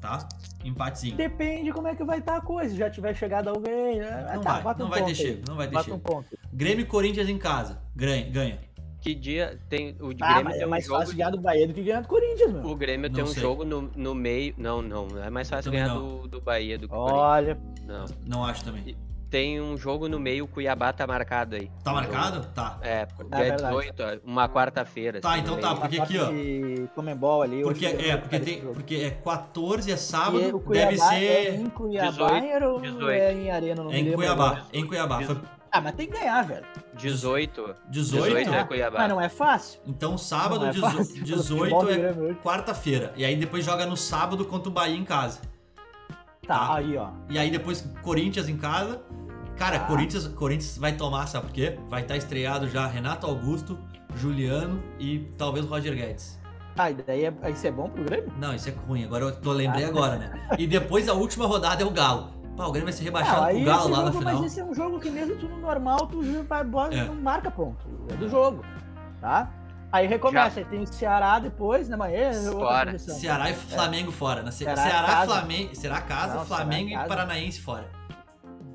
Tá? 0.00 0.28
Empatezinho. 0.62 1.16
Depende 1.16 1.72
como 1.72 1.88
é 1.88 1.94
que 1.94 2.04
vai 2.04 2.18
estar 2.18 2.36
a 2.36 2.40
coisa. 2.40 2.74
Já 2.76 2.90
tiver 2.90 3.14
chegado 3.14 3.48
alguém. 3.48 3.98
né? 4.00 4.32
Não 4.34 4.42
tá, 4.42 4.58
vai, 4.60 4.74
não 4.78 4.86
um 4.86 4.90
vai 4.90 5.02
ter 5.02 5.08
aí. 5.08 5.14
chego, 5.14 5.42
não 5.48 5.56
vai 5.56 5.66
ter 5.66 5.72
Bota 5.74 5.90
um 5.90 5.94
chego. 5.94 6.02
ponto. 6.04 6.38
Grêmio 6.52 6.82
e 6.82 6.86
Corinthians 6.86 7.28
em 7.28 7.38
casa. 7.38 7.80
Ganha. 7.96 8.28
ganha. 8.30 8.58
Que 9.04 9.14
dia 9.14 9.58
tem 9.68 9.94
o 10.00 10.12
Ah, 10.20 10.32
Grêmio 10.40 10.44
mas 10.44 10.52
tem 10.54 10.62
é 10.62 10.66
um 10.66 10.70
mais 10.70 10.84
jogo. 10.86 10.98
fácil 11.00 11.16
ganhar 11.16 11.30
do 11.30 11.38
Bahia 11.38 11.68
do 11.68 11.74
que 11.74 11.82
ganhar 11.82 12.00
do 12.00 12.08
Corinthians, 12.08 12.52
meu. 12.52 12.62
O 12.66 12.74
Grêmio 12.74 13.08
Não 13.10 13.14
tem 13.14 13.22
um 13.24 13.26
sei. 13.28 13.42
jogo 13.42 13.62
no, 13.64 13.82
no 13.94 14.14
meio. 14.14 14.54
Não, 14.56 14.80
não, 14.80 15.06
não 15.06 15.22
é 15.22 15.28
mais 15.28 15.48
fácil 15.50 15.70
Também 15.70 15.84
ganhar 15.86 15.94
não. 15.94 16.22
do, 16.22 16.28
do 16.28 16.40
Bahia 16.40 16.78
do 16.78 16.88
que 16.88 16.94
o 16.94 16.96
Corinthians. 16.96 17.20
Olha, 17.22 17.58
Não. 17.86 18.04
Não 18.26 18.44
acho 18.46 18.64
também. 18.64 18.96
Tem 19.28 19.60
um 19.60 19.76
jogo 19.76 20.08
no 20.08 20.18
meio, 20.20 20.44
o 20.44 20.48
Cuiabá 20.48 20.92
tá 20.92 21.06
marcado 21.08 21.56
aí. 21.56 21.68
Tá 21.82 21.90
Um 21.90 21.94
marcado? 21.96 22.36
jogo- 22.36 22.48
Tá. 22.54 22.78
É, 22.82 23.00
É 23.00 23.04
dia 23.06 23.16
verdade. 23.30 23.62
18, 23.64 24.02
ó, 24.02 24.30
uma 24.30 24.48
quarta-feira. 24.48 25.20
Tá, 25.20 25.32
assim, 25.32 25.40
então 25.40 25.56
no 25.56 25.60
tá, 25.60 25.74
porque 25.74 26.00
aqui, 26.00 26.18
ó. 26.18 26.94
Comembol 26.94 27.42
ali. 27.42 27.62
Porque, 27.62 27.84
hoje 27.86 27.96
é, 28.08 28.10
vai 28.12 28.18
porque, 28.20 28.38
tem, 28.40 28.60
jogo. 28.60 28.74
porque 28.74 28.94
é 28.94 29.10
14, 29.10 29.90
é 29.90 29.96
sábado, 29.96 30.62
deve 30.68 30.94
é 30.94 30.96
ser. 30.98 31.54
em 31.60 31.68
Cuiabá 31.68 32.10
18, 32.40 32.64
ou 32.64 32.80
18. 32.80 33.10
é 33.10 33.32
em 33.34 33.50
Arena? 33.50 33.82
Não 33.82 33.90
É 33.92 33.98
em 33.98 34.12
Cuiabá. 34.12 34.62
Em 34.72 34.86
Cuiabá. 34.86 35.20
Foi 35.22 35.36
Ah, 35.76 35.80
mas 35.80 35.94
tem 35.96 36.06
que 36.06 36.12
ganhar, 36.16 36.40
velho. 36.42 36.64
18. 36.94 37.74
18? 37.90 37.90
18 37.90 38.32
ganhar. 38.32 38.60
é 38.60 38.64
Cuiabá. 38.64 38.98
Mas 39.00 39.08
não 39.08 39.20
é 39.20 39.28
fácil. 39.28 39.80
Então 39.84 40.16
sábado, 40.16 40.66
é 40.66 40.70
18 40.70 40.96
fácil. 40.96 41.14
Pelo 41.14 41.24
18 41.26 41.58
futebol 41.58 41.84
do 42.16 42.30
é 42.30 42.34
quarta-feira. 42.34 43.12
E 43.16 43.24
aí 43.24 43.34
depois 43.34 43.64
joga 43.64 43.84
no 43.84 43.96
sábado 43.96 44.44
contra 44.44 44.68
o 44.68 44.72
Bahia 44.72 44.96
em 44.96 45.04
casa. 45.04 45.40
Tá, 46.46 46.58
Tá. 46.68 46.76
aí, 46.76 46.96
ó. 46.96 47.08
E 47.28 47.36
aí 47.38 47.50
depois 47.50 47.84
Corinthians 48.02 48.48
em 48.48 48.56
casa. 48.56 49.02
Cara, 49.56 49.80
Tá. 49.80 49.86
Corinthians, 49.86 50.28
Corinthians 50.28 50.78
vai 50.78 50.92
tomar, 50.92 51.26
sabe 51.26 51.46
por 51.46 51.52
quê? 51.52 51.76
Vai 51.88 52.02
estar 52.02 52.16
estreado 52.16 52.68
já 52.68 52.86
Renato 52.86 53.26
Augusto, 53.26 53.76
Juliano 54.14 54.80
e 55.00 55.20
talvez 55.36 55.66
Roger 55.66 55.94
Guedes. 55.96 56.38
Ah, 56.76 56.90
e 56.90 56.94
daí 56.94 57.24
é, 57.24 57.32
isso 57.50 57.66
é 57.66 57.70
bom 57.72 57.88
pro 57.88 58.04
Grêmio? 58.04 58.32
Não, 58.38 58.54
isso 58.54 58.68
é 58.68 58.72
ruim. 58.86 59.04
Agora 59.04 59.24
eu 59.24 59.34
tô 59.40 59.52
lembrei 59.52 59.84
Ah. 59.84 59.88
agora, 59.88 60.16
né? 60.18 60.48
E 60.56 60.66
depois 60.68 61.08
a 61.08 61.14
última 61.14 61.46
rodada 61.46 61.82
é 61.82 61.86
o 61.86 61.90
Galo. 61.90 62.30
Pá, 62.56 62.66
o 62.66 62.70
Grêmio 62.72 62.84
vai 62.84 62.92
ser 62.92 63.04
rebaixado 63.04 63.36
pro 63.36 63.44
aí 63.46 63.64
Galo 63.64 63.88
lá 63.90 63.98
na 63.98 64.04
jogo, 64.06 64.18
final. 64.18 64.34
Mas 64.34 64.44
esse 64.46 64.60
é 64.60 64.64
um 64.64 64.74
jogo 64.74 65.00
que 65.00 65.10
mesmo 65.10 65.36
tu 65.36 65.48
no 65.48 65.58
normal, 65.60 66.06
tu 66.06 66.22
bota, 66.70 66.94
É. 66.94 67.04
não 67.04 67.14
marca 67.16 67.50
ponto. 67.50 67.84
É 68.08 68.14
do 68.14 68.28
jogo, 68.28 68.64
tá? 69.20 69.50
Aí 69.90 70.06
recomeça, 70.08 70.58
aí 70.60 70.64
tem 70.66 70.80
o 70.82 70.86
Ceará 70.86 71.38
depois, 71.38 71.88
né, 71.88 71.96
mas 71.96 72.12
é 72.12 72.50
Fora. 72.50 72.98
Ceará 72.98 73.50
e 73.50 73.54
Flamengo 73.54 74.10
fora. 74.10 74.42
Na 74.42 74.50
Ce- 74.50 74.64
Ceará 74.64 74.82
Ceará, 74.82 75.06
casa. 75.06 75.32
Flamengo, 75.32 75.74
será 75.76 76.00
casa, 76.00 76.34
Não, 76.34 76.44
Flamengo 76.46 76.88
Ceará 76.88 76.90
e 76.90 76.94
casa. 76.94 77.08
Paranaense 77.08 77.60
fora. 77.60 77.90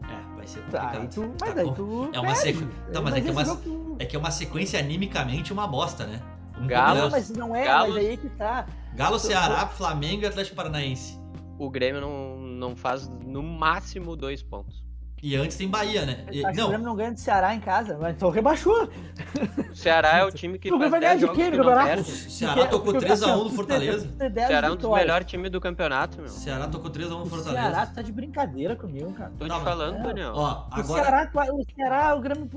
É, 0.04 0.36
vai 0.38 0.48
ser 0.48 0.60
Tá, 0.72 0.80
complicado. 0.80 1.02
aí 1.02 1.08
tu, 1.10 1.22
Tá 1.38 1.46
mas 1.46 1.58
aí 1.58 1.66
bom. 1.66 1.74
tu 1.74 2.10
É 2.14 2.20
uma 2.20 2.34
perde. 2.34 2.40
sequ- 2.40 2.92
Tá, 2.94 3.02
mas 3.02 3.14
é 3.16 3.22
que 3.22 3.28
é 3.28 3.32
uma- 3.32 3.46
jogo 3.46 3.62
tu- 3.62 3.96
É 4.00 4.06
que 4.06 4.16
é 4.16 4.20
uma 4.20 4.32
sequência 4.32 4.80
animicamente 4.80 5.52
uma 5.52 5.68
bosta, 5.68 6.06
né? 6.06 6.22
Um 6.58 6.68
Galo- 6.68 7.00
Não, 7.02 7.10
mas 7.10 7.30
não 7.30 7.54
é, 7.56 7.66
Galo- 7.66 7.94
mas 7.94 7.98
aí 8.06 8.16
que 8.18 8.30
tá. 8.30 8.66
Galo 8.96 9.20
Ceará, 9.20 9.68
Flamengo 9.68 10.24
e 10.24 10.26
Atlético 10.26 10.56
Paranaense. 10.56 11.20
O 11.58 11.70
Grêmio 11.70 12.00
não, 12.00 12.38
não 12.60 12.76
faz 12.76 13.08
no 13.26 13.42
máximo 13.42 14.16
dois 14.16 14.44
pontos. 14.44 14.84
E 15.22 15.36
antes 15.36 15.58
tem 15.58 15.68
Bahia, 15.68 16.06
né? 16.06 16.26
E- 16.32 16.46
Acho 16.46 16.54
que 16.56 16.60
o 16.60 16.64
não, 16.64 16.70
Grêmio 16.70 16.86
não 16.88 16.96
ganha 16.96 17.14
de 17.14 17.20
Ceará 17.20 17.54
em 17.54 17.60
casa, 17.60 17.98
mas 18.00 18.16
então 18.16 18.30
rebaixou. 18.30 18.88
O 19.70 19.76
Ceará 19.76 20.20
é 20.20 20.24
o 20.24 20.32
time 20.32 20.58
que 20.58 20.72
O 20.72 20.80
vai 20.80 20.90
ganhar 20.90 21.00
10 21.10 21.16
de 21.20 21.26
jogos 21.26 21.38
quem 21.38 21.52
que 21.52 21.58
no 21.58 21.64
não 21.66 21.70
campeonato? 21.74 22.02
o 22.02 22.06
Ceará 22.06 22.68
tocou 22.68 22.94
3x1 22.94 23.44
do 23.44 23.50
Fortaleza. 23.50 24.08
O 24.08 24.48
Ceará 24.48 24.68
é 24.68 24.72
um 24.72 24.76
dos 24.78 24.90
melhores 24.90 25.28
times 25.28 25.52
do 25.52 25.60
campeonato, 25.60 26.20
meu. 26.20 26.30
Ceará 26.30 26.68
tocou 26.70 26.90
3x1 26.90 27.10
no 27.10 27.24
O 27.24 27.26
Fortaleza. 27.26 27.52
Ceará 27.70 27.86
tá 27.88 28.02
de 28.02 28.12
brincadeira 28.14 28.78
comigo, 28.78 29.12
cara. 29.12 29.32
Tô 29.38 29.46
Tá, 29.46 29.58
te 29.60 29.64
falando, 29.66 29.98
é, 29.98 30.04
Daniel. 30.04 30.32
Ó, 30.36 30.54
O 30.54 30.66
agora. 30.72 31.04
Ceará, 31.04 31.28
qua- 31.28 31.52
o 31.54 31.66
Ceará, 31.76 32.16
o 32.16 32.22
Grêmio 32.22 32.50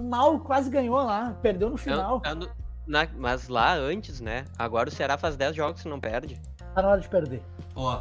mal 0.00 0.40
quase 0.40 0.68
ganhou 0.68 0.96
lá, 0.96 1.32
perdeu 1.40 1.68
no 1.68 1.74
Eu- 1.74 1.78
final. 1.78 2.20
eu 2.24 2.34
não- 2.34 2.48
na- 2.88 3.06
mas 3.16 3.46
lá 3.46 3.74
antes, 3.74 4.20
né? 4.20 4.46
Agora 4.58 4.88
o 4.88 4.92
Ceará 4.92 5.16
faz 5.16 5.36
10 5.36 5.54
jogos 5.54 5.84
e 5.84 5.88
não 5.88 6.00
perde. 6.00 6.40
Tá 6.74 6.82
na 6.82 6.88
hora 6.88 7.00
de 7.00 7.08
perder. 7.08 7.40
Ó, 7.76 8.00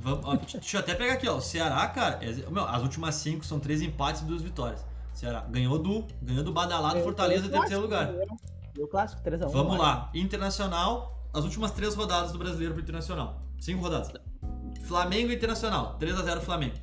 vamos, 0.00 0.24
ó, 0.24 0.34
deixa 0.36 0.76
eu 0.76 0.80
até 0.80 0.94
pegar 0.94 1.14
aqui, 1.14 1.28
ó. 1.28 1.36
O 1.36 1.40
Ceará, 1.40 1.86
cara, 1.88 2.18
é- 2.24 2.50
meu, 2.50 2.64
as 2.64 2.82
últimas 2.82 3.14
5 3.16 3.44
são 3.44 3.58
3 3.60 3.82
empates 3.82 4.22
e 4.22 4.24
2 4.24 4.42
vitórias. 4.42 4.84
Ceará 5.14 5.40
ganhou 5.48 5.78
do, 5.78 6.04
ganhou 6.22 6.42
do 6.42 6.52
Badalado 6.52 6.94
Ganhou- 6.94 7.06
Fortaleza 7.08 7.46
em 7.46 7.50
terceiro 7.50 7.82
lugar. 7.82 8.06
clássico, 8.06 8.36
Ganhou 8.74 8.86
o 8.86 8.90
clássico, 8.90 9.22
3x1. 9.22 9.50
Vamos 9.52 9.78
lá. 9.78 10.10
Internacional, 10.14 11.18
as 11.32 11.44
últimas 11.44 11.70
3 11.72 11.94
rodadas 11.94 12.32
do 12.32 12.38
brasileiro 12.38 12.72
pro 12.74 12.82
Internacional. 12.82 13.42
5 13.60 13.82
rodadas. 13.82 14.12
Flamengo 14.84 15.30
e 15.30 15.34
Internacional, 15.34 15.96
3x0 15.98 16.40
Flamengo. 16.40 16.74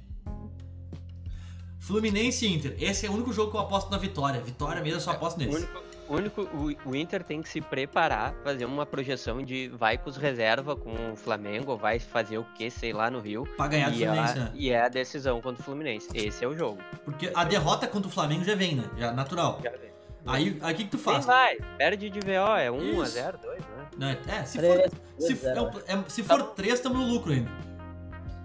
Fluminense 1.79 2.45
e 2.45 2.53
Inter. 2.53 2.75
Esse 2.79 3.05
é 3.05 3.09
o 3.09 3.13
único 3.13 3.31
jogo 3.31 3.51
que 3.51 3.57
eu 3.57 3.61
aposto 3.61 3.89
na 3.89 3.97
vitória. 3.97 4.41
Vitória 4.41 4.81
mesmo, 4.81 4.97
eu 4.97 5.01
só 5.01 5.11
aposto 5.11 5.37
O 5.37 5.39
nesse. 5.45 5.67
Único, 6.15 6.41
o, 6.41 6.63
único 6.63 6.89
o, 6.89 6.91
o 6.91 6.95
Inter 6.95 7.23
tem 7.23 7.41
que 7.41 7.49
se 7.49 7.59
preparar, 7.61 8.33
fazer 8.43 8.65
uma 8.65 8.85
projeção 8.85 9.41
de 9.43 9.67
vai 9.69 9.97
com 9.97 10.09
os 10.09 10.17
reserva 10.17 10.75
com 10.75 11.13
o 11.13 11.15
Flamengo, 11.15 11.71
ou 11.71 11.77
vai 11.77 11.99
fazer 11.99 12.37
o 12.37 12.43
que, 12.55 12.69
sei 12.69 12.93
lá, 12.93 13.09
no 13.11 13.19
Rio. 13.19 13.45
Pra 13.57 13.67
ganhar 13.67 13.89
do 13.89 13.95
E, 13.97 14.05
Fluminense, 14.05 14.33
a, 14.39 14.43
né? 14.43 14.51
e 14.53 14.69
é 14.71 14.81
a 14.81 14.87
decisão 14.89 15.41
contra 15.41 15.61
o 15.61 15.65
Fluminense. 15.65 16.07
Esse 16.13 16.43
é 16.43 16.47
o 16.47 16.57
jogo. 16.57 16.79
Porque 17.05 17.31
a 17.33 17.43
derrota 17.43 17.87
contra 17.87 18.07
o 18.07 18.11
Flamengo 18.11 18.43
já 18.43 18.55
vem, 18.55 18.75
né? 18.75 18.83
Já 18.97 19.11
natural. 19.11 19.59
Já 19.63 19.71
vem. 19.71 19.87
Aí 20.25 20.57
aí 20.61 20.73
o 20.73 20.75
que, 20.77 20.83
que 20.83 20.89
tu 20.89 20.97
Quem 20.97 21.13
faz? 21.13 21.25
vai? 21.25 21.57
Perde 21.77 22.09
de 22.09 22.19
VO, 22.19 22.57
é 22.57 22.69
1 22.69 22.75
a 23.01 23.03
Isso. 23.05 23.13
0 23.13 23.37
2 23.41 23.59
né? 23.59 23.65
Não, 23.97 24.07
é, 24.09 24.17
é, 24.27 24.43
se 24.43 24.59
for, 24.59 24.91
se, 25.17 25.47
é 25.47 25.93
é- 25.93 26.03
se 26.09 26.21
for 26.23 26.43
3, 26.51 26.73
estamos 26.73 26.97
no 26.99 27.05
lucro 27.07 27.31
ainda. 27.31 27.49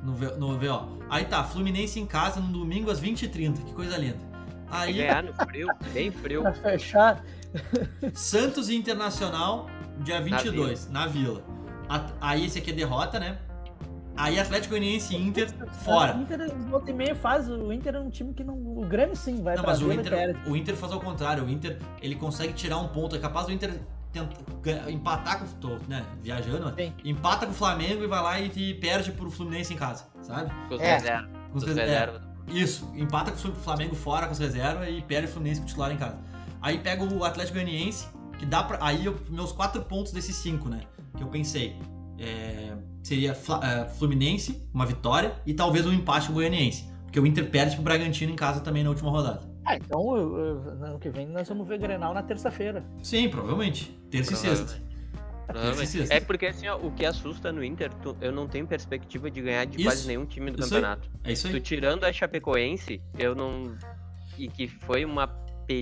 No, 0.03 0.15
V- 0.15 0.35
no 0.37 0.57
VO. 0.59 0.99
Aí 1.11 1.25
tá, 1.25 1.43
Fluminense 1.43 1.99
em 1.99 2.07
casa 2.07 2.41
no 2.41 2.53
domingo 2.53 2.91
às 2.91 3.01
20h30. 3.01 3.65
Que 3.65 3.73
coisa 3.75 3.97
linda. 3.97 4.19
Aí, 4.71 4.93
ganhar 4.95 5.23
no 5.23 5.35
frio, 5.35 5.69
bem 5.93 6.11
frio. 6.11 6.43
Pra 6.45 6.53
fechar, 6.55 7.25
Santos 8.14 8.68
e 8.68 8.76
Internacional, 8.76 9.66
dia 10.00 10.20
22, 10.20 10.90
na 10.90 11.07
Vila. 11.07 11.42
A- 11.88 12.07
Aí 12.20 12.46
esse 12.46 12.59
aqui 12.59 12.70
é 12.70 12.74
derrota, 12.74 13.18
né? 13.18 13.38
Aí 14.16 14.38
Atlético 14.38 14.70
Goianiense 14.74 15.14
e 15.14 15.16
Inter 15.22 15.48
O 15.62 15.66
fora. 15.84 16.14
Inter, 16.14 16.55
volta 16.68 16.90
e 16.90 16.94
meia 16.94 17.14
faz. 17.14 17.48
O 17.48 17.72
Inter 17.72 17.94
é 17.94 18.00
um 18.00 18.11
time 18.11 18.34
que 18.34 18.44
não. 18.44 18.55
O 18.55 18.84
Grêmio 18.86 19.16
sim 19.16 19.42
vai 19.42 19.55
Não, 19.57 19.62
pra 19.62 19.72
mas 19.72 19.80
o 19.82 19.88
Vila 19.88 20.00
Inter, 20.00 20.36
o 20.46 20.57
Inter 20.57 20.76
faz 20.76 20.92
ao 20.92 21.00
contrário. 21.00 21.44
O 21.44 21.48
Inter, 21.50 21.78
ele 22.00 22.14
consegue 22.16 22.53
tirar 22.53 22.76
um 22.78 22.88
ponto. 22.88 23.16
É 23.16 23.18
capaz 23.18 23.46
do 23.46 23.53
Inter 23.53 23.72
tenta, 24.12 24.90
empatar 24.90 25.38
com... 25.40 25.46
Tô, 25.59 25.76
né, 25.88 26.05
viajando, 26.20 26.74
Sim. 26.74 26.92
empata 27.03 27.46
com 27.46 27.53
o 27.53 27.55
Flamengo 27.55 28.05
e 28.05 28.07
vai 28.07 28.22
lá 28.22 28.38
e, 28.38 28.53
e 28.55 28.74
perde 28.74 29.11
pro 29.12 29.30
Fluminense 29.30 29.72
em 29.72 29.76
casa, 29.78 30.05
sabe? 30.20 30.50
Com 30.68 30.74
os 30.74 30.80
É. 30.82 30.94
reserva. 30.96 31.28
Com 31.50 31.57
os 31.59 31.64
Com 31.64 31.70
os 31.70 31.76
res- 31.76 31.78
é, 31.78 31.80
reserva. 31.86 32.20
Isso, 32.48 32.92
empata 32.94 33.32
com 33.32 33.48
o 33.48 33.55
Flamengo 33.55 33.94
fora 33.94 34.26
com 34.26 34.32
os 34.32 34.38
reservas 34.38 34.86
e 34.90 35.00
perde 35.00 35.28
o 35.28 35.30
Fluminense 35.30 35.61
com 35.61 35.64
o 35.64 35.68
titular 35.68 35.90
em 35.90 35.96
casa. 35.96 36.18
Aí 36.63 36.79
pega 36.79 37.03
o 37.05 37.25
Atlético 37.25 37.59
Goianiense, 37.59 38.07
que 38.39 38.47
dá 38.47 38.63
pra. 38.63 38.79
Aí 38.81 39.05
eu- 39.05 39.19
meus 39.29 39.53
quatro 39.53 39.83
pontos 39.83 40.13
desses 40.13 40.37
cinco, 40.37 40.69
né? 40.69 40.81
Que 41.17 41.23
eu 41.23 41.29
pensei. 41.29 41.77
é, 42.19 42.77
seria 43.03 43.35
Fla- 43.35 43.61
é, 43.67 43.85
Fluminense, 43.89 44.63
uma 44.73 44.87
vitória, 44.87 45.35
e 45.45 45.53
talvez 45.53 45.85
um 45.87 45.93
empate 45.93 46.27
com 46.27 46.33
o 46.33 46.35
Goianiense. 46.37 46.85
Porque 47.03 47.19
o 47.19 47.27
Inter 47.27 47.51
perde 47.51 47.75
pro 47.75 47.83
Bragantino 47.83 48.31
em 48.33 48.37
casa 48.37 48.61
também 48.61 48.85
na 48.85 48.91
última 48.91 49.11
rodada. 49.11 49.41
Ah, 49.65 49.75
então 49.77 50.17
eu- 50.17 50.37
eu- 50.39 50.55
no 50.77 50.85
ano 50.87 50.99
que 51.01 51.11
vem 51.11 51.27
nós 51.27 51.49
vamos 51.49 51.67
ver 51.67 51.79
Grenal 51.79 52.15
na 52.15 52.23
terça-feira. 52.23 52.85
Sim, 53.03 53.29
provavelmente. 53.29 53.91
Terça 54.09 54.35
e 54.35 54.37
sexta. 54.37 54.81
Provavelmente. 55.47 55.79
Terça 55.79 55.83
e 55.83 55.87
sexta. 56.01 56.15
É 56.15 56.21
porque 56.21 56.47
assim, 56.47 56.69
ó, 56.69 56.77
o 56.79 56.93
que 56.93 57.05
assusta 57.05 57.51
no 57.51 57.65
Inter, 57.65 57.93
tu- 57.95 58.17
eu 58.21 58.31
não 58.31 58.47
tenho 58.47 58.67
perspectiva 58.69 59.29
de 59.29 59.41
ganhar 59.43 59.65
de 59.65 59.79
Isso. 59.79 59.85
quase 59.89 60.07
nenhum 60.07 60.25
time 60.25 60.53
do 60.53 60.61
Isso 60.63 60.75
aí. 60.77 60.81
campeonato. 60.81 61.11
É 61.25 61.33
isso 61.33 61.49
Tu 61.49 61.55
aí. 61.57 61.61
tirando 61.61 62.05
a 62.05 62.13
Chapecoense, 62.13 63.01
eu 63.19 63.35
não. 63.35 63.75
E 64.39 64.47
que 64.49 64.69
foi 64.69 65.05
uma 65.05 65.27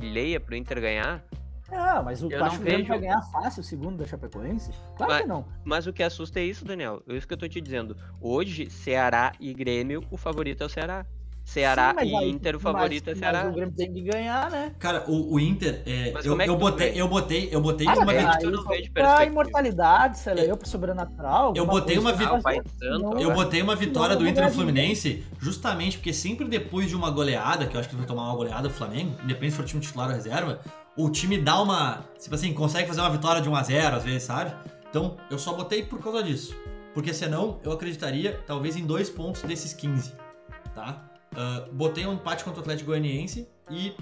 peleia 0.00 0.38
pro 0.40 0.54
Inter 0.54 0.80
ganhar, 0.80 1.24
Ah, 1.72 2.02
mas 2.02 2.20
o 2.20 2.26
Eu 2.26 2.30
tu 2.30 2.38
não 2.38 2.46
acha 2.46 2.56
que 2.56 2.62
o 2.62 2.64
Grêmio 2.64 2.78
vejo- 2.80 2.88
vai 2.88 2.98
ganhar 2.98 3.22
fácil 3.30 3.60
o 3.60 3.64
segundo 3.64 3.96
da 3.98 4.04
Chapecoense? 4.06 4.72
Claro 4.96 5.12
Mas- 5.12 5.22
que 5.22 5.28
não. 5.28 5.44
mas 5.64 5.86
o 5.86 5.92
que 5.92 6.02
assusta 6.02 6.40
é 6.40 6.44
isso, 6.44 6.64
Daniel. 6.64 7.00
É 7.08 7.14
isso 7.14 7.28
que 7.28 7.32
eu 7.34 7.38
tô 7.38 7.46
te 7.46 7.60
dizendo. 7.60 7.96
Hoje, 8.20 8.68
Ceará 8.68 9.32
e 9.38 9.54
Grêmio, 9.54 10.02
o 10.10 10.16
favorito 10.16 10.62
é 10.64 10.66
o 10.66 10.68
Ceará. 10.68 11.06
Ceará 11.50 11.88
Sim, 11.90 11.94
mas 11.96 12.08
e 12.08 12.14
aí- 12.16 12.30
Inter, 12.30 12.54
o 12.56 12.60
mas- 12.62 12.72
favorito 12.72 13.08
é 13.08 13.10
mas 13.10 13.18
Ceará. 13.18 13.48
o 13.48 13.52
Grêmio 13.52 13.74
tem 13.74 13.92
que 13.92 14.02
ganhar, 14.02 14.50
né? 14.50 14.72
Cara, 14.78 15.04
o, 15.08 15.34
o 15.34 15.40
Inter, 15.40 15.82
é, 15.84 16.12
Mas 16.12 16.24
eu, 16.24 16.30
como 16.32 16.42
é 16.42 16.44
que 16.44 16.50
eu 16.50 16.56
botei, 16.56 16.92
eu 16.94 17.08
botei, 17.08 17.48
eu 17.50 17.60
botei 17.60 17.86
uma 17.88 18.12
é, 18.12 18.18
vitória. 18.18 18.44
eu 18.44 18.50
não 18.52 18.60
aí 18.70 18.78
vejo 18.78 18.92
pra 18.92 19.24
imortalidade, 19.24 20.18
sei 20.20 20.34
lá, 20.34 20.40
eu 20.42 20.56
pro 20.56 20.68
sobrenatural. 20.68 21.52
Eu 21.56 21.66
botei 21.66 21.98
uma 21.98 22.10
assim, 22.10 22.18
vi- 22.24 22.30
mas 22.30 22.42
Pai 22.42 22.56
não- 22.58 22.64
Santo, 22.78 23.02
não- 23.14 23.18
Eu 23.20 23.32
botei 23.34 23.60
uma 23.62 23.74
vitória 23.74 24.14
do 24.14 24.26
Inter 24.28 24.44
no. 24.44 24.50
Fluminense, 24.52 25.24
justamente 25.40 25.98
porque 25.98 26.12
sempre 26.12 26.46
depois 26.48 26.88
de 26.88 26.94
uma 26.94 27.10
goleada, 27.10 27.66
que 27.66 27.76
eu 27.76 27.80
acho 27.80 27.88
que 27.88 27.96
vai 27.96 28.06
tomar 28.06 28.24
uma 28.26 28.36
goleada 28.36 28.68
do 28.68 28.74
Flamengo, 28.74 29.16
independente 29.24 29.50
se 29.52 29.56
for 29.56 29.64
time 29.64 29.80
titular 29.80 30.08
ou 30.08 30.14
reserva, 30.14 30.60
o 30.96 31.10
time 31.10 31.36
dá 31.36 31.60
uma. 31.60 32.04
Tipo 32.20 32.34
assim, 32.36 32.54
consegue 32.54 32.86
fazer 32.86 33.00
uma 33.00 33.10
vitória 33.10 33.42
de 33.42 33.48
1x0 33.50 33.96
às 33.96 34.04
vezes, 34.04 34.22
sabe? 34.22 34.52
Então 34.88 35.16
eu 35.28 35.38
só 35.38 35.52
botei 35.52 35.82
por 35.82 35.98
causa 36.00 36.22
disso. 36.22 36.54
Porque 36.94 37.12
senão 37.12 37.58
eu 37.64 37.72
acreditaria 37.72 38.40
talvez 38.46 38.76
em 38.76 38.84
dois 38.84 39.08
pontos 39.10 39.42
desses 39.42 39.72
15, 39.72 40.12
tá? 40.74 41.09
Ah, 41.34 41.66
botei 41.72 42.06
um 42.06 42.14
empate 42.14 42.44
contra 42.44 42.60
o 42.60 42.62
Atlético 42.62 42.90
Goianiense 42.90 43.48
e. 43.70 43.94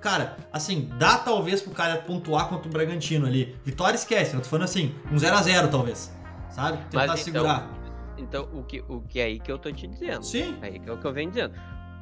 Cara, 0.00 0.36
assim, 0.52 0.88
dá 0.98 1.18
talvez 1.18 1.60
pro 1.60 1.72
cara 1.72 1.96
pontuar 1.96 2.48
contra 2.48 2.68
o 2.68 2.70
Bragantino 2.70 3.26
ali. 3.26 3.56
Vitória 3.64 3.96
esquece, 3.96 4.34
eu 4.34 4.40
tô 4.40 4.46
falando 4.46 4.64
assim, 4.64 4.94
um 5.10 5.16
0x0 5.16 5.70
talvez. 5.70 6.14
Sabe? 6.50 6.78
Tentar 6.90 7.08
Mas 7.08 7.20
segurar. 7.20 7.68
Então, 8.16 8.48
o 8.52 8.62
que, 8.62 8.84
o 8.88 9.00
que 9.00 9.18
é 9.20 9.24
aí 9.24 9.40
que 9.40 9.50
eu 9.50 9.58
tô 9.58 9.70
te 9.72 9.86
dizendo. 9.86 10.22
Sim, 10.22 10.56
Aí 10.62 10.78
que 10.78 10.88
é 10.88 10.92
o 10.92 10.98
que 10.98 11.06
eu 11.06 11.12
venho 11.12 11.30
dizendo. 11.30 11.54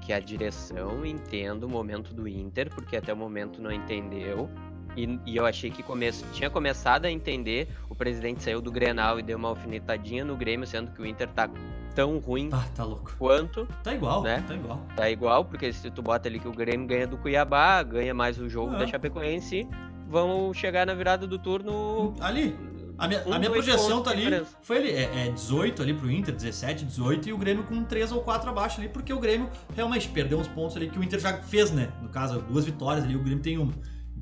Que 0.02 0.12
a 0.12 0.20
direção 0.20 1.04
entenda 1.06 1.64
o 1.64 1.68
momento 1.68 2.12
do 2.12 2.28
Inter, 2.28 2.68
porque 2.74 2.96
até 2.96 3.12
o 3.12 3.16
momento 3.16 3.62
não 3.62 3.72
entendeu. 3.72 4.50
E, 4.96 5.18
e 5.26 5.36
eu 5.36 5.44
achei 5.46 5.70
que 5.70 5.82
come... 5.82 6.10
tinha 6.32 6.48
começado 6.50 7.06
a 7.06 7.10
entender. 7.10 7.68
O 7.88 7.94
presidente 7.94 8.42
saiu 8.42 8.60
do 8.60 8.70
Grenal 8.70 9.18
e 9.18 9.22
deu 9.22 9.36
uma 9.36 9.48
alfinetadinha 9.48 10.24
no 10.24 10.36
Grêmio, 10.36 10.66
sendo 10.66 10.92
que 10.92 11.02
o 11.02 11.06
Inter 11.06 11.28
tá 11.28 11.48
tão 11.94 12.18
ruim 12.18 12.50
Ah, 12.52 12.64
tá 12.74 12.84
quanto. 13.18 13.66
Tá 13.82 13.94
igual, 13.94 14.22
Né? 14.22 14.42
tá 14.46 14.54
igual. 14.54 14.80
Tá 14.96 15.10
igual, 15.10 15.44
porque 15.44 15.72
se 15.72 15.90
tu 15.90 16.02
bota 16.02 16.28
ali 16.28 16.38
que 16.40 16.48
o 16.48 16.52
Grêmio 16.52 16.86
ganha 16.86 17.06
do 17.06 17.16
Cuiabá, 17.16 17.82
ganha 17.82 18.12
mais 18.12 18.38
o 18.38 18.48
jogo 18.48 18.74
É. 18.74 18.78
da 18.78 18.86
Chapecoense, 18.86 19.66
vão 20.08 20.52
chegar 20.52 20.86
na 20.86 20.94
virada 20.94 21.26
do 21.26 21.38
turno. 21.38 22.14
Ali, 22.20 22.56
a 22.98 23.08
minha, 23.08 23.22
Um, 23.26 23.32
a 23.32 23.38
minha 23.38 23.50
projeção 23.50 24.02
tá 24.02 24.10
ali, 24.10 24.44
foi 24.62 24.78
ali, 24.78 24.90
é, 24.90 25.26
é 25.26 25.30
18 25.30 25.82
ali 25.82 25.94
pro 25.94 26.10
Inter, 26.10 26.34
17, 26.34 26.84
18, 26.84 27.28
e 27.28 27.32
o 27.32 27.38
Grêmio 27.38 27.64
com 27.64 27.82
3 27.84 28.12
ou 28.12 28.20
4 28.22 28.50
abaixo 28.50 28.80
ali, 28.80 28.88
porque 28.88 29.12
o 29.12 29.18
Grêmio 29.18 29.48
realmente 29.74 30.08
perdeu 30.08 30.38
uns 30.38 30.48
pontos 30.48 30.76
ali 30.76 30.88
que 30.88 30.98
o 30.98 31.02
Inter 31.02 31.18
já 31.20 31.32
fez, 31.38 31.70
né? 31.72 31.92
No 32.02 32.08
caso, 32.08 32.40
duas 32.42 32.64
vitórias 32.64 33.04
ali, 33.04 33.16
o 33.16 33.20
Grêmio 33.22 33.42
tem 33.42 33.58
uma. 33.58 33.72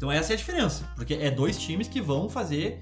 Então 0.03 0.11
essa 0.11 0.33
é 0.33 0.35
a 0.35 0.37
diferença, 0.37 0.85
porque 0.97 1.15
é 1.15 1.31
dois 1.31 1.57
times 1.57 1.87
que 1.87 2.01
vão 2.01 2.29
fazer, 2.29 2.81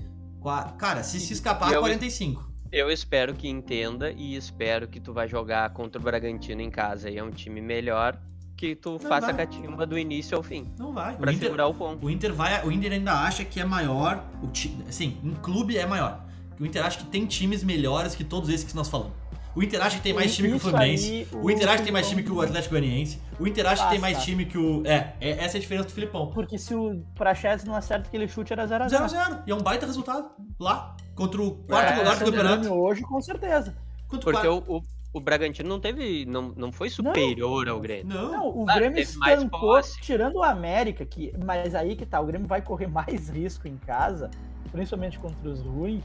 cara, 0.78 1.02
se 1.02 1.20
se 1.20 1.34
escapar, 1.34 1.70
E 1.70 1.74
eu- 1.74 1.80
45. 1.80 2.50
Eu 2.72 2.90
espero 2.90 3.34
que 3.34 3.46
entenda 3.46 4.10
e 4.10 4.34
espero 4.34 4.88
que 4.88 4.98
tu 4.98 5.12
vai 5.12 5.28
jogar 5.28 5.68
contra 5.74 6.00
o 6.00 6.02
Bragantino 6.02 6.62
em 6.62 6.70
casa 6.70 7.10
e 7.10 7.18
é 7.18 7.22
um 7.22 7.30
time 7.30 7.60
melhor 7.60 8.18
que 8.56 8.74
tu 8.74 8.98
faça 8.98 9.26
vai. 9.26 9.30
a 9.32 9.34
catimba 9.34 9.84
do 9.84 9.98
início 9.98 10.34
ao 10.34 10.42
fim. 10.42 10.72
Não 10.78 10.94
vai. 10.94 11.14
Pra 11.14 11.28
o 11.30 11.34
Inter, 11.34 11.44
segurar 11.48 11.66
o 11.66 11.74
ponto. 11.74 12.06
O 12.06 12.08
Inter 12.10 12.32
vai, 12.32 12.64
o 12.66 12.72
Inter 12.72 12.92
ainda 12.92 13.12
acha 13.12 13.44
que 13.44 13.60
é 13.60 13.64
maior, 13.66 14.24
o 14.42 14.46
ti, 14.46 14.74
assim, 14.88 15.18
em 15.22 15.34
clube 15.42 15.76
é 15.76 15.84
maior. 15.84 16.24
O 16.58 16.64
Inter 16.64 16.82
acha 16.86 17.00
que 17.00 17.04
tem 17.04 17.26
times 17.26 17.62
melhores 17.62 18.14
que 18.14 18.24
todos 18.24 18.48
esses 18.48 18.64
que 18.64 18.74
nós 18.74 18.88
falamos. 18.88 19.12
O 19.54 19.62
Inter 19.62 19.82
acha 19.82 19.96
que 19.96 20.02
tem 20.02 20.12
mais 20.12 20.34
time 20.34 20.48
que 20.48 20.54
o 20.54 20.58
Fluminense. 20.60 21.10
aí, 21.10 21.28
O 21.42 21.50
Inter 21.50 21.68
acha 21.68 21.78
que 21.78 21.84
tem 21.84 21.92
mais 21.92 22.08
time 22.08 22.22
que 22.22 22.30
o 22.30 22.40
Atlético 22.40 22.74
Goianiense. 22.74 23.20
O 23.38 23.46
Inter 23.48 23.66
acha 23.66 23.84
que 23.84 23.90
tem 23.90 23.98
mais 23.98 24.22
time 24.22 24.44
que 24.46 24.56
o. 24.56 24.86
É, 24.86 25.14
é 25.20 25.30
essa 25.44 25.56
é 25.56 25.58
a 25.58 25.60
diferença 25.60 25.88
do 25.88 25.92
Filipão. 25.92 26.30
Porque 26.30 26.56
se 26.56 26.74
o 26.74 27.02
Praxedes 27.16 27.64
não 27.64 27.74
acerta 27.74 28.06
aquele 28.08 28.28
chute 28.28 28.52
era 28.52 28.64
0x0. 28.66 28.88
0x0. 28.88 29.42
E 29.46 29.50
é 29.50 29.54
um 29.54 29.60
baita 29.60 29.86
resultado. 29.86 30.30
Lá. 30.58 30.94
Contra 31.16 31.42
o 31.42 31.56
quarto 31.64 31.92
É, 31.92 31.96
lugar 31.98 32.16
do 32.18 32.24
campeonato. 32.24 32.72
hoje, 32.72 33.02
com 33.02 33.20
certeza. 33.20 33.76
Contra 34.08 34.32
Porque 34.32 34.46
o, 34.46 34.58
o, 34.68 34.82
o 35.12 35.20
Bragantino 35.20 35.68
não 35.68 35.80
teve. 35.80 36.24
Não, 36.26 36.52
não 36.56 36.70
foi 36.70 36.88
superior 36.88 37.68
ao 37.68 37.80
Grêmio. 37.80 38.06
Não. 38.14 38.30
Não, 38.32 38.48
o 38.48 38.64
Claro, 38.64 38.80
Grêmio 38.80 39.00
estancou, 39.00 39.80
tirando 40.00 40.36
o 40.36 40.42
América, 40.44 41.04
que, 41.04 41.32
mas 41.44 41.74
aí 41.74 41.96
que 41.96 42.06
tá, 42.06 42.20
o 42.20 42.26
Grêmio 42.26 42.46
vai 42.46 42.62
correr 42.62 42.86
mais 42.88 43.28
risco 43.28 43.66
em 43.66 43.76
casa, 43.76 44.30
principalmente 44.70 45.18
contra 45.18 45.48
os 45.48 45.60
ruins, 45.60 46.04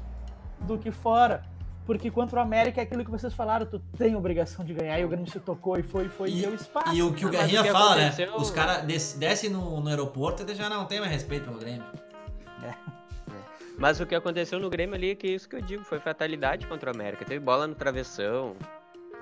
do 0.62 0.78
que 0.80 0.90
fora. 0.90 1.44
Porque 1.86 2.10
contra 2.10 2.40
o 2.40 2.42
América 2.42 2.82
é 2.82 2.84
aquilo 2.84 3.06
que 3.06 3.12
vocês 3.12 3.34
falaram, 3.34 3.66
tu 3.66 3.80
tem 3.98 4.16
obrigação 4.16 4.66
de 4.66 4.74
ganhar, 4.74 5.00
e 5.00 5.06
o 5.06 5.08
Grêmio 5.08 5.30
se 5.30 5.40
tocou 5.40 5.78
e 5.78 5.84
foi, 5.84 6.10
foi 6.10 6.30
e, 6.30 6.40
E- 6.40 6.42
deu 6.42 6.56
espaço. 6.56 6.94
E 6.96 7.04
o 7.04 7.14
que 7.14 7.26
o 7.26 7.30
Ah, 7.30 7.44
o 7.46 7.48
que 7.64 7.72
fala, 7.72 7.96
né? 7.96 8.12
Os 8.38 8.50
caras 8.50 8.84
des- 8.86 9.14
descem 9.14 9.50
no, 9.52 9.80
no 9.80 9.88
aeroporto 9.90 10.44
e 10.50 10.56
já 10.56 10.68
não 10.68 10.86
tem 10.86 11.00
mais 11.00 11.12
respeito 11.12 11.46
pelo 11.46 11.60
Grêmio. 11.60 11.84
Mas 13.78 14.00
o 14.00 14.06
que 14.06 14.16
aconteceu 14.16 14.58
no 14.58 14.70
Grêmio 14.70 14.96
ali, 14.96 15.16
que 15.16 15.28
é 15.28 15.32
isso 15.32 15.50
que 15.50 15.56
eu 15.58 15.62
digo, 15.62 15.84
foi 15.84 16.00
fatalidade 16.00 16.66
contra 16.66 16.90
o 16.92 16.96
América. 16.96 17.26
Teve 17.26 17.40
bola 17.44 17.68
no 17.68 17.76
travessão, 17.76 18.56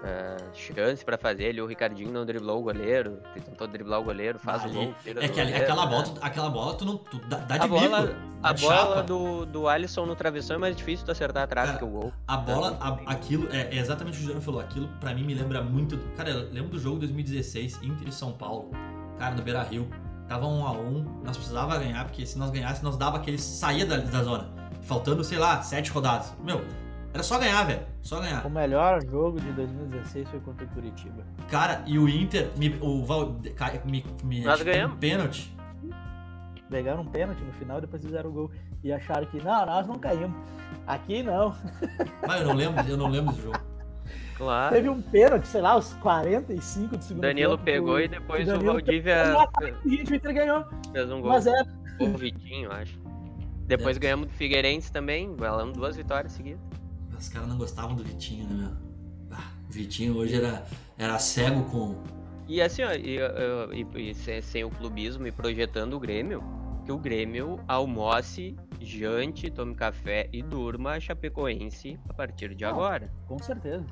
é, 0.03 0.37
chance 0.53 1.03
pra 1.05 1.17
fazer 1.17 1.47
ali, 1.49 1.61
o 1.61 1.65
Ricardinho 1.65 2.11
não 2.11 2.25
driblou 2.25 2.59
o 2.59 2.63
goleiro, 2.63 3.19
tentou 3.33 3.67
driblar 3.67 3.99
o 3.99 4.03
goleiro, 4.03 4.37
faz 4.37 4.61
o 4.63 4.65
Ali- 4.65 4.73
gol, 4.73 4.95
tira 5.03 5.23
É 5.23 5.27
do 5.27 5.33
que 5.33 5.39
ali- 5.41 5.53
aquela, 5.55 5.85
né? 5.85 5.91
bola, 5.91 6.03
tu- 6.03 6.19
aquela 6.21 6.49
bola 6.49 6.73
tu 6.75 6.85
não 6.85 6.97
tu 6.97 7.19
dá, 7.27 7.37
dá 7.37 7.57
de 7.57 7.63
A 7.63 7.67
bola, 7.67 8.01
bico. 8.01 8.15
a 8.43 8.53
bola 8.53 8.75
chapa. 8.75 9.03
do, 9.03 9.45
do 9.45 9.67
Alisson 9.67 10.05
no 10.05 10.15
travessão 10.15 10.55
é 10.57 10.59
mais 10.59 10.75
difícil 10.75 11.05
tu 11.05 11.11
acertar 11.11 11.43
atrás 11.43 11.67
Cara, 11.67 11.79
que 11.79 11.85
o 11.85 11.87
gol. 11.87 12.13
A 12.27 12.37
bola, 12.37 12.77
a- 12.81 13.11
aquilo, 13.13 13.47
é, 13.51 13.75
é 13.75 13.77
exatamente 13.77 14.13
o 14.15 14.17
que 14.17 14.19
o 14.19 14.21
Juliano 14.23 14.41
falou. 14.41 14.59
Aquilo 14.59 14.87
pra 14.99 15.13
mim 15.13 15.23
me 15.23 15.33
lembra 15.33 15.61
muito. 15.61 15.97
Cara, 16.17 16.29
eu 16.31 16.49
lembro 16.51 16.69
do 16.71 16.79
jogo 16.79 16.99
2016, 16.99 17.79
Inter 17.81 18.07
e 18.07 18.11
São 18.11 18.31
Paulo. 18.33 18.69
Cara, 19.17 19.35
no 19.35 19.41
Beira 19.41 19.63
Rio. 19.63 19.87
Tava 20.27 20.47
um 20.47 20.65
a 20.65 20.71
um, 20.71 21.21
nós 21.23 21.35
precisava 21.37 21.77
ganhar, 21.77 22.05
porque 22.05 22.25
se 22.25 22.37
nós 22.39 22.49
ganhássemos, 22.49 22.81
nós 22.83 22.97
dava 22.97 23.17
aquele. 23.17 23.37
saía 23.37 23.85
da, 23.85 23.97
da 23.97 24.23
zona. 24.23 24.49
Faltando, 24.81 25.23
sei 25.23 25.37
lá, 25.37 25.61
sete 25.61 25.91
rodadas. 25.91 26.33
Meu, 26.43 26.61
era 27.13 27.23
só 27.23 27.37
ganhar, 27.37 27.63
velho. 27.63 27.81
Só 28.01 28.19
ganhar. 28.19 28.45
O 28.45 28.49
melhor 28.49 29.03
jogo 29.05 29.39
de 29.39 29.51
2016 29.51 30.27
foi 30.29 30.39
contra 30.39 30.65
o 30.65 30.69
Curitiba. 30.69 31.23
Cara, 31.49 31.83
e 31.85 31.97
o 31.99 32.09
Inter, 32.09 32.49
me, 32.57 32.75
o 32.81 33.05
Val, 33.05 33.35
me, 33.85 34.03
me 34.23 34.41
Nós 34.43 34.61
ganhamos. 34.61 34.95
um 34.95 34.99
pênalti. 34.99 35.55
Pegaram 36.69 37.01
um 37.01 37.05
pênalti 37.05 37.39
no 37.43 37.53
final 37.53 37.77
e 37.77 37.81
depois 37.81 38.03
fizeram 38.03 38.29
o 38.29 38.33
gol. 38.33 38.51
E 38.83 38.91
acharam 38.91 39.25
que, 39.27 39.37
não, 39.43 39.65
nós 39.65 39.85
não 39.87 39.99
caímos. 39.99 40.35
Aqui 40.87 41.21
não. 41.23 41.55
Mas 42.27 42.41
eu 42.41 42.47
não 42.47 42.55
lembro, 42.55 42.87
eu 42.89 42.97
não 42.97 43.07
lembro 43.07 43.31
desse 43.31 43.43
jogo. 43.45 43.59
Claro. 44.35 44.73
Teve 44.75 44.89
um 44.89 44.99
pênalti, 45.01 45.45
sei 45.47 45.61
lá, 45.61 45.77
os 45.77 45.93
45 45.93 46.97
do 46.97 47.03
segundo 47.03 47.21
Danilo 47.21 47.51
tempo, 47.57 47.63
pegou 47.65 47.99
e 47.99 48.07
depois 48.07 48.49
o 48.49 48.55
o 48.55 48.59
Valdívia 48.59 49.23
E 49.85 49.97
o 49.97 50.15
Inter 50.15 50.33
ganhou. 50.33 50.65
fez 50.91 51.11
um 51.11 51.21
gol. 51.21 51.29
Mas 51.29 51.45
é, 51.45 51.53
O 51.99 52.17
Vitinho, 52.17 52.71
acho. 52.71 52.99
Depois 53.67 53.95
É. 53.95 53.99
ganhamos 53.99 54.25
do 54.27 54.33
Figueirense 54.33 54.91
também, 54.91 55.33
ganhamos 55.35 55.77
duas 55.77 55.95
vitórias 55.95 56.33
seguidas. 56.33 56.59
Os 57.23 57.29
caras 57.29 57.47
não 57.47 57.57
gostavam 57.57 57.95
do 57.95 58.03
Vitinho, 58.03 58.45
né, 58.49 58.53
meu? 58.53 59.37
Ah, 59.37 59.47
o 59.69 59.71
Vitinho 59.71 60.17
hoje 60.17 60.35
era, 60.35 60.65
era 60.97 61.17
cego 61.17 61.63
com. 61.69 62.03
E 62.49 62.61
assim, 62.61 62.83
ó, 62.83 62.91
e, 62.91 63.17
e- 63.97 64.09
e 64.09 64.13
sem, 64.13 64.41
sem 64.41 64.63
o 64.65 64.69
clubismo 64.69 65.25
e 65.25 65.31
projetando 65.31 65.93
o 65.93 65.99
Grêmio, 66.01 66.43
que 66.85 66.91
o 66.91 66.97
Grêmio 66.97 67.61
almoce, 67.65 68.57
jante, 68.81 69.49
tome 69.49 69.73
café 69.73 70.27
e 70.33 70.43
durma 70.43 70.95
a 70.95 70.99
Chapecoense 70.99 71.97
a 72.09 72.13
partir 72.13 72.53
de 72.53 72.65
Não. 72.65 72.71
agora, 72.71 73.09
com 73.25 73.39
certeza. 73.39 73.85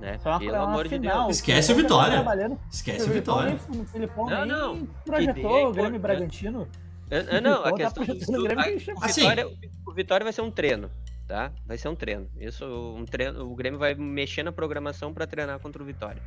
né? 0.00 0.18
Só 0.18 0.36
Pelo 0.40 0.56
é 0.56 0.58
uma 0.58 0.68
amor 0.68 0.82
de 0.88 0.96
final. 0.96 1.26
Deus. 1.26 1.36
Esquece 1.36 1.70
o 1.72 1.76
Vitória. 1.76 2.16
tá 2.16 2.22
trabalhando. 2.24 2.58
Esquece 2.72 3.08
o 3.08 3.12
Vitória. 3.12 3.54
O 3.68 3.84
Filipão 3.84 4.26
Não, 4.28 4.38
nem 4.44 4.48
não. 4.48 4.86
projetou 5.04 5.68
o 5.68 5.72
Grêmio 5.72 5.90
e 5.90 5.92
né? 5.92 5.98
Bragantino. 6.00 6.68
É, 7.08 7.36
é, 7.36 7.40
não, 7.40 7.60
a 7.64 7.70
tá 7.70 7.72
questão 7.72 8.04
projetando 8.04 8.36
do, 8.36 8.46
a- 8.60 8.64
o 9.00 9.04
Assim. 9.04 9.20
Vitória, 9.20 9.48
o 9.86 9.92
Vitória 9.92 10.24
vai 10.24 10.32
ser 10.32 10.42
um 10.42 10.50
treino, 10.50 10.90
tá? 11.28 11.52
Vai 11.66 11.76
ser 11.78 11.88
um 11.88 11.94
treino. 11.94 12.26
Isso, 12.40 12.64
um 12.96 13.04
treino, 13.04 13.44
o 13.44 13.54
Grêmio 13.54 13.78
vai 13.78 13.94
mexer 13.94 14.42
na 14.42 14.50
programação 14.50 15.12
para 15.12 15.26
treinar 15.26 15.58
contra 15.60 15.82
o 15.82 15.86
Vitória. 15.86 16.22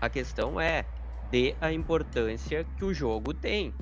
A 0.00 0.08
questão 0.10 0.60
é 0.60 0.84
dê 1.30 1.54
a 1.60 1.72
importância 1.72 2.66
que 2.76 2.84
o 2.84 2.92
jogo 2.92 3.32
tem. 3.32 3.72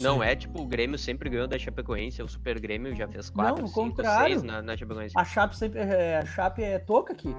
Não 0.00 0.18
Sim. 0.20 0.24
é 0.24 0.36
tipo 0.36 0.62
o 0.62 0.66
Grêmio 0.66 0.98
sempre 0.98 1.28
ganhou 1.28 1.46
da 1.48 1.58
Chapecoense, 1.58 2.22
o 2.22 2.28
Super 2.28 2.58
Grêmio 2.60 2.94
já 2.94 3.08
fez 3.08 3.28
4, 3.30 3.56
Não, 3.56 3.64
o 3.64 3.68
5, 3.68 3.74
contrário. 3.80 4.34
6 4.40 4.42
na, 4.42 4.62
na 4.62 4.76
Chapecoense. 4.76 5.14
A 5.18 5.24
Chape 5.24 5.56
sempre 5.56 5.80
é, 5.80 6.18
a 6.18 6.24
Chape 6.26 6.62
é 6.62 6.78
toca 6.78 7.12
aqui. 7.12 7.34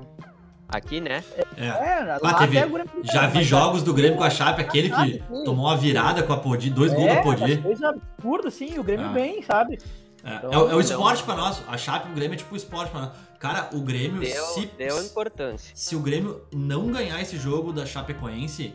Aqui, 0.67 0.99
né? 1.01 1.23
É. 1.57 1.65
É, 1.67 2.17
lá 2.21 2.31
Ah, 2.31 2.33
teve- 2.39 2.57
até 2.57 2.67
o 2.67 2.71
Grêmio 2.73 2.91
Já 3.03 3.27
vi 3.27 3.43
jogos 3.43 3.83
do 3.83 3.93
Grêmio 3.93 4.17
com 4.17 4.23
a 4.23 4.29
Chape, 4.29 4.61
aquele 4.61 4.89
que 4.89 4.95
Chape, 4.95 5.23
sim. 5.27 5.43
tomou 5.43 5.65
uma 5.65 5.77
virada 5.77 6.21
com 6.23 6.33
a 6.33 6.37
Podi, 6.37 6.69
dois 6.69 6.91
gols 6.93 7.07
da 7.07 7.13
é, 7.13 7.21
Podi. 7.23 7.57
coisa 7.57 7.89
absurda, 7.89 8.47
assim, 8.47 8.77
o 8.79 8.83
Grêmio 8.83 9.07
Ah. 9.07 9.13
bem, 9.13 9.41
sabe? 9.43 9.79
É, 10.23 10.35
Então, 10.35 10.51
é 10.53 10.57
o- 10.57 10.61
é 10.61 10.63
o 10.63 10.67
então- 10.67 10.79
esporte 10.79 11.23
pra 11.23 11.35
nós. 11.35 11.61
A 11.67 11.77
Chape 11.77 12.07
e 12.07 12.11
o 12.11 12.15
Grêmio 12.15 12.35
é 12.35 12.37
tipo 12.37 12.53
o 12.53 12.57
esporte 12.57 12.91
pra 12.91 13.01
nós. 13.01 13.11
Cara, 13.39 13.69
o 13.73 13.81
Grêmio, 13.81 14.21
Deu, 14.21 14.45
se, 14.45 14.65
deu 14.77 15.03
importância. 15.03 15.71
se 15.75 15.95
o 15.95 15.99
Grêmio 15.99 16.41
não 16.53 16.87
ganhar 16.91 17.21
esse 17.21 17.37
jogo 17.37 17.73
da 17.73 17.85
Chapecoense, 17.85 18.73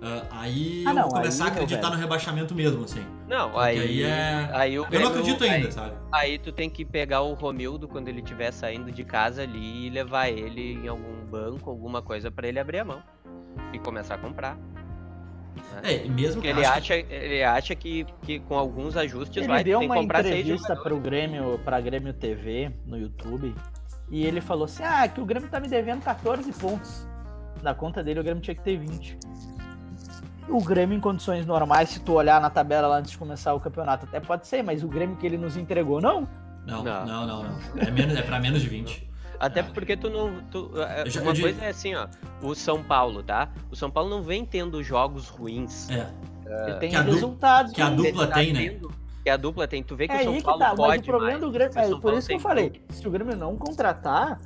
ah, 0.00 0.22
aí 0.30 0.84
Ah, 0.86 0.90
eu 0.90 0.94
não, 0.94 1.02
vou 1.02 1.10
começar 1.14 1.44
aí, 1.46 1.50
a 1.50 1.52
acreditar 1.52 1.90
no 1.90 1.96
rebaixamento 1.96 2.54
mesmo, 2.54 2.84
assim. 2.84 3.04
Não, 3.26 3.58
aí, 3.58 3.80
aí 3.80 4.02
é- 4.04 4.50
aí 4.52 4.72
o 4.78 4.82
Eu 4.82 4.82
não 4.84 4.90
Grêmio- 4.90 5.08
acredito 5.08 5.42
aí- 5.42 5.50
ainda, 5.50 5.72
sabe? 5.72 5.96
Aí 6.12 6.38
tu 6.38 6.52
tem 6.52 6.70
que 6.70 6.84
pegar 6.84 7.22
o 7.22 7.34
Romildo 7.34 7.88
quando 7.88 8.06
ele 8.08 8.20
estiver 8.20 8.52
saindo 8.52 8.92
de 8.92 9.02
casa 9.02 9.42
ali 9.42 9.86
e 9.88 9.90
levar 9.90 10.28
ele 10.28 10.74
em 10.74 10.86
algum 10.86 11.24
banco, 11.26 11.68
alguma 11.70 12.00
coisa 12.00 12.30
pra 12.30 12.46
ele 12.46 12.60
abrir 12.60 12.78
a 12.78 12.84
mão 12.84 13.02
e 13.72 13.78
começar 13.80 14.14
a 14.14 14.18
comprar. 14.18 14.56
É, 15.82 16.04
e 16.04 16.08
mesmo 16.08 16.40
que 16.40 16.48
ele 16.48 16.64
acha, 16.64 16.94
ele 16.94 17.42
acha 17.42 17.74
que, 17.74 18.06
que 18.22 18.40
com 18.40 18.56
alguns 18.56 18.96
ajustes 18.96 19.36
Ele 19.38 19.46
vai 19.48 19.62
deu 19.64 19.78
tem 19.80 19.88
que 19.88 19.94
uma 19.94 20.00
comprar 20.02 20.20
entrevista 20.20 20.74
jogadores. 20.74 20.82
pro 20.82 20.98
Grêmio, 21.00 21.60
pra 21.64 21.80
Grêmio 21.80 22.12
TV 22.12 22.70
no 22.86 22.96
YouTube 22.98 23.54
e 24.10 24.24
ele 24.24 24.40
falou 24.40 24.64
assim: 24.64 24.82
"Ah, 24.84 25.06
que 25.08 25.20
o 25.20 25.24
Grêmio 25.24 25.48
tá 25.48 25.58
me 25.60 25.68
devendo 25.68 26.02
14 26.02 26.52
pontos. 26.52 27.06
Na 27.62 27.74
conta 27.74 28.02
dele 28.02 28.20
o 28.20 28.22
Grêmio 28.24 28.42
tinha 28.42 28.54
que 28.54 28.62
ter 28.62 28.76
20". 28.78 29.18
o 30.48 30.62
Grêmio 30.62 30.96
em 30.96 31.00
condições 31.00 31.46
normais, 31.46 31.88
se 31.88 32.00
tu 32.00 32.12
olhar 32.12 32.40
na 32.40 32.50
tabela 32.50 32.86
lá 32.86 32.98
antes 32.98 33.10
de 33.12 33.18
começar 33.18 33.54
o 33.54 33.60
campeonato, 33.60 34.04
até 34.04 34.20
pode 34.20 34.46
ser, 34.46 34.62
mas 34.62 34.82
o 34.84 34.88
Grêmio 34.88 35.16
que 35.16 35.24
ele 35.26 35.38
nos 35.38 35.56
entregou, 35.56 36.00
não. 36.00 36.28
Não, 36.66 36.82
Não. 36.82 37.06
não, 37.06 37.26
não, 37.26 37.42
não. 37.44 37.58
É, 37.78 37.90
menos, 37.90 38.16
é 38.16 38.22
pra 38.22 38.38
menos 38.40 38.60
de 38.62 38.68
20. 38.68 39.10
Até 39.40 39.60
Ah. 39.60 39.64
porque 39.74 39.96
tu 39.96 40.08
não. 40.10 40.40
Tu, 40.50 40.70
é, 40.76 41.02
Eu 41.02 41.10
já- 41.10 41.20
uma 41.22 41.32
coisa 41.32 41.48
digo- 41.52 41.64
é 41.64 41.68
assim, 41.68 41.94
ó. 41.94 42.06
O 42.42 42.54
São 42.54 42.82
Paulo, 42.82 43.22
tá? 43.22 43.48
O 43.70 43.76
São 43.76 43.90
Paulo 43.90 44.08
não 44.10 44.22
vem 44.22 44.44
tendo 44.44 44.82
jogos 44.82 45.28
ruins. 45.28 45.88
É. 45.90 46.10
Ele 46.68 46.74
tem 46.78 46.90
que 46.90 46.96
resultados. 46.96 47.72
que 47.72 47.80
a 47.82 47.86
ruins. 47.88 48.02
dupla 48.02 48.26
tá 48.26 48.34
tem, 48.34 48.52
né? 48.52 48.68
tendo- 48.70 48.92
Que 49.24 49.30
a 49.30 49.36
dupla 49.36 49.66
tem. 49.66 49.82
Tu 49.82 49.96
vê 49.96 50.06
que 50.06 50.12
É 50.12 50.20
o 50.20 50.22
São 50.24 50.32
aí 50.32 50.38
que 50.38 50.44
Paulo 50.44 50.60
tá, 50.60 50.68
mas 50.68 50.76
pode 50.76 51.00
o 51.00 51.04
problema 51.04 51.30
mais. 51.32 51.44
do 51.44 51.50
Grêmio. 51.50 51.78
É 51.78 52.00
por 52.00 52.14
isso 52.14 52.28
que 52.28 52.34
eu 52.34 52.40
falei. 52.40 52.70
tudo. 52.70 52.92
Se 52.94 53.08
o 53.08 53.10
Grêmio 53.10 53.36
não 53.36 53.56
contratar. 53.56 54.38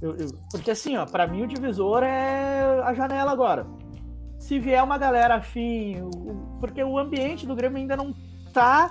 eu- 0.00 0.14
eu- 0.16 0.28
porque 0.52 0.70
assim, 0.70 0.96
ó, 0.96 1.04
pra 1.06 1.26
mim 1.26 1.42
o 1.42 1.46
divisor 1.48 2.02
é 2.04 2.80
a 2.84 2.94
janela 2.94 3.32
agora. 3.32 3.66
Se 4.38 4.58
vier 4.60 4.82
uma 4.84 4.96
galera 4.98 5.34
afim. 5.36 5.96
porque 6.60 6.82
o 6.84 6.96
ambiente 6.98 7.44
do 7.46 7.54
Grêmio 7.56 7.78
ainda 7.78 7.96
não 7.96 8.14
tá. 8.52 8.90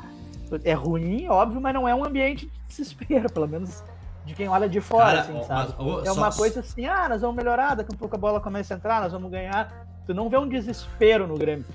É 0.63 0.73
ruim, 0.73 1.27
óbvio, 1.29 1.59
mas 1.61 1.73
não 1.73 1.87
é 1.87 1.93
um 1.95 2.03
ambiente 2.03 2.45
de 2.47 2.51
desespero, 2.67 3.29
pelo 3.31 3.47
menos 3.47 3.83
de 4.27 4.35
quem 4.35 4.47
olha 4.47 4.67
de 4.69 4.79
fora, 4.81 5.05
Cara, 5.05 5.19
assim, 5.21 5.43
sabe? 5.47 5.73
mas, 5.77 5.87
ô, 5.87 6.01
É 6.01 6.05
só- 6.05 6.13
uma 6.13 6.31
coisa 6.31 6.59
assim, 6.59 6.85
ah, 6.85 7.07
nós 7.09 7.21
vamos 7.21 7.35
melhorar, 7.35 7.75
daqui 7.75 7.93
a 7.93 7.97
pouco 7.97 8.15
a 8.15 8.19
bola 8.19 8.39
começa 8.39 8.73
a 8.73 8.77
entrar, 8.77 9.01
nós 9.01 9.11
vamos 9.11 9.31
ganhar. 9.31 9.87
Tu 10.05 10.13
não 10.13 10.29
vê 10.29 10.37
um 10.37 10.47
desespero 10.47 11.25
no 11.27 11.35
Grêmio, 11.35 11.65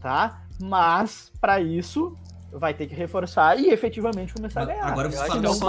tá? 0.00 0.42
Mas, 0.60 1.30
pra 1.40 1.60
isso, 1.60 2.16
vai 2.52 2.74
ter 2.74 2.86
que 2.86 2.94
reforçar 2.94 3.58
e 3.58 3.68
efetivamente 3.70 4.32
começar 4.34 4.62
a 4.62 4.66
Mas 4.66 4.74
ganhar. 4.74 4.86
Agora 4.88 5.08
vocês 5.10 5.20
falam 5.28 5.36
que 5.36 5.42
do 5.42 5.46
é 5.46 5.50
o 5.50 5.54
São 5.54 5.68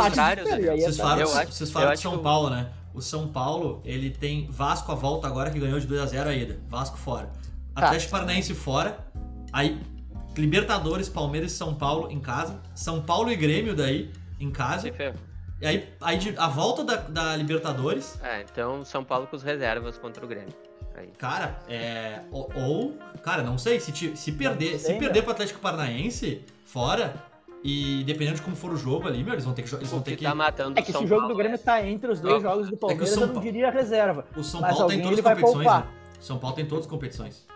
aí 0.70 0.82
Vocês 0.82 0.98
é- 1.00 1.02
falam, 1.02 1.20
Eu 1.20 1.28
acho- 1.38 1.52
vocês 1.52 1.70
eu 1.70 1.74
falam 1.74 1.90
São 1.98 2.18
Paulo, 2.20 2.50
né? 2.50 2.70
O 2.94 3.02
São 3.02 3.28
Paulo, 3.28 3.82
ele 3.86 4.10
tem 4.10 4.48
Vasco 4.50 4.92
à 4.92 4.96
volta 4.96 5.28
agora 5.28 5.52
que 5.52 5.60
ganhou 5.60 5.80
de 5.80 5.86
2x0 5.88 6.28
a 6.28 6.34
ida. 6.34 6.58
Vasco 6.68 6.98
fora. 6.98 7.30
Tá. 7.76 7.86
Atlético 7.88 8.12
Paranaense 8.12 8.54
fora. 8.56 8.98
Aí, 9.54 9.80
Libertadores, 10.38 11.10
Palmeiras 11.10 11.52
e 11.52 11.56
São 11.56 11.76
Paulo 11.76 12.10
em 12.12 12.20
casa. 12.20 12.60
São 12.74 13.02
Paulo 13.02 13.30
e 13.32 13.36
Grêmio 13.36 13.76
daí 13.76 14.12
em 14.40 14.50
casa. 14.50 14.88
E 15.62 15.68
aí, 15.68 15.90
aí 16.00 16.36
a 16.38 16.48
volta 16.48 16.84
da, 16.84 16.96
da 16.96 17.36
Libertadores, 17.36 18.18
É, 18.24 18.42
então 18.42 18.86
São 18.86 19.04
Paulo 19.04 19.28
com 19.28 19.36
os 19.36 19.44
reservas 19.44 19.98
contra 19.98 20.24
o 20.24 20.28
Grêmio. 20.28 20.54
Aí. 20.96 21.10
cara, 21.18 21.60
é. 21.68 22.22
Ou, 22.32 22.50
ou, 22.56 22.98
cara, 23.24 23.44
não 23.44 23.58
sei, 23.58 23.80
se, 23.80 24.16
se 24.16 24.32
perder, 24.32 24.80
se 24.80 24.94
perder 24.96 25.22
pro 25.22 25.32
Atlético 25.32 25.60
Paranaense 25.60 26.44
fora, 26.66 27.14
e 27.64 28.04
dependendo 28.06 28.38
de 28.38 28.42
como 28.42 28.56
for 28.56 28.72
o 28.72 28.78
jogo 28.78 29.08
ali, 29.08 29.24
meu, 29.24 29.34
eles 29.34 29.44
vão 29.44 29.54
ter 29.54 29.64
que. 29.64 29.76
Eles 29.76 29.90
vão 29.90 30.02
ter 30.02 30.16
que 30.16 30.24
tá 30.24 30.34
matando 30.36 30.80
É 30.80 30.82
que 30.82 30.92
São 30.92 31.02
se 31.02 31.06
o 31.06 31.08
jogo 31.08 31.22
Paulo 31.22 31.34
do 31.34 31.38
Grêmio 31.38 31.56
é- 31.56 31.58
tá 31.58 31.86
entre 31.86 32.12
os 32.12 32.20
dois 32.22 32.42
jogos 32.42 32.70
do 32.70 32.78
Palmeiras, 32.78 33.10
São 33.10 33.24
eu 33.24 33.34
não 33.34 33.42
diria 33.42 33.70
reserva. 33.70 34.26
O 34.36 34.44
São 34.44 34.62
Paulo 34.62 34.76
tá 34.76 34.82
em 34.94 35.02
alguém 35.02 35.02
todas 35.02 35.20
as 35.20 35.26
competições. 35.26 35.66
Né? 35.66 35.88
São 36.20 36.38
Paulo 36.38 36.56
tem 36.56 36.66
todas 36.66 36.86
as 36.86 36.90
competições. 36.90 37.48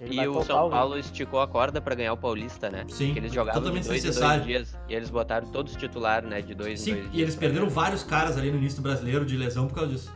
Ele 0.00 0.14
E 0.20 0.26
o 0.28 0.42
São 0.42 0.56
alguém. 0.58 0.78
Paulo 0.78 0.98
esticou 0.98 1.40
a 1.40 1.46
corda 1.46 1.80
pra 1.80 1.94
ganhar 1.94 2.12
o 2.12 2.16
Paulista, 2.16 2.70
né? 2.70 2.84
Sim, 2.88 3.12
Que 3.12 3.18
eles 3.18 3.32
jogavam 3.32 3.60
totalmente 3.60 3.82
de 3.82 3.88
dois 3.90 4.02
em 4.02 4.06
necessário. 4.06 4.44
dois 4.44 4.46
dias. 4.46 4.78
E 4.88 4.94
eles 4.94 5.10
botaram 5.10 5.46
todos 5.48 5.76
titulares, 5.76 6.28
né? 6.28 6.40
De 6.40 6.54
dois 6.54 6.80
em 6.80 6.84
Sim, 6.84 6.90
dois 6.92 7.02
dias. 7.04 7.14
e 7.18 7.22
eles 7.22 7.36
perderam 7.36 7.66
ganhar. 7.66 7.74
vários 7.74 8.02
caras 8.02 8.38
ali 8.38 8.50
no 8.50 8.56
início 8.58 8.80
do 8.80 8.82
brasileiro 8.82 9.26
de 9.26 9.36
lesão 9.36 9.66
por 9.68 9.74
causa 9.74 9.90
disso. 9.92 10.12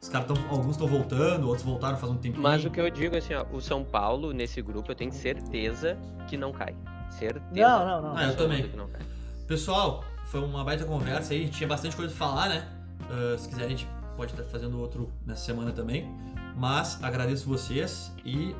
Os 0.00 0.08
caras 0.08 0.28
tão, 0.28 0.36
alguns 0.48 0.72
estão 0.72 0.86
voltando, 0.86 1.46
outros 1.46 1.64
voltaram 1.64 1.98
faz 1.98 2.10
um 2.12 2.16
tempinho. 2.16 2.42
Mas 2.42 2.64
o 2.64 2.70
que 2.70 2.80
eu 2.80 2.88
digo 2.88 3.16
assim, 3.16 3.34
ó, 3.34 3.44
o 3.52 3.60
São 3.60 3.84
Paulo 3.84 4.32
nesse 4.32 4.62
grupo 4.62 4.90
eu 4.90 4.94
tenho 4.94 5.12
certeza 5.12 5.98
que 6.28 6.36
não 6.36 6.52
cai. 6.52 6.74
Certeza. 7.10 7.44
Não, 7.52 7.84
não, 7.86 8.02
não. 8.10 8.16
Ah, 8.16 8.24
eu 8.28 8.36
também. 8.36 8.62
que 8.68 8.76
não 8.76 8.86
cai. 8.88 9.02
Pessoal, 9.46 10.04
foi 10.26 10.40
uma 10.40 10.62
baita 10.64 10.84
conversa 10.84 11.34
aí, 11.34 11.48
tinha 11.48 11.66
bastante 11.68 11.96
coisa 11.96 12.14
pra 12.14 12.26
falar, 12.26 12.48
né? 12.48 12.68
Ah, 13.10 13.36
se 13.36 13.48
quiserem, 13.48 13.66
a 13.66 13.76
gente 13.76 13.88
pode 14.16 14.32
estar 14.32 14.44
fazendo 14.44 14.78
outro 14.80 15.10
nessa 15.26 15.44
semana 15.44 15.72
também. 15.72 16.08
Mas 16.56 17.02
agradeço 17.02 17.48
vocês 17.48 18.12
e 18.24 18.54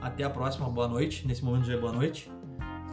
até 0.00 0.24
a 0.24 0.30
próxima, 0.30 0.68
boa 0.68 0.88
noite. 0.88 1.26
Nesse 1.26 1.44
momento 1.44 1.64
já 1.64 1.74
é 1.74 1.76
boa 1.76 1.92
noite. 1.92 2.30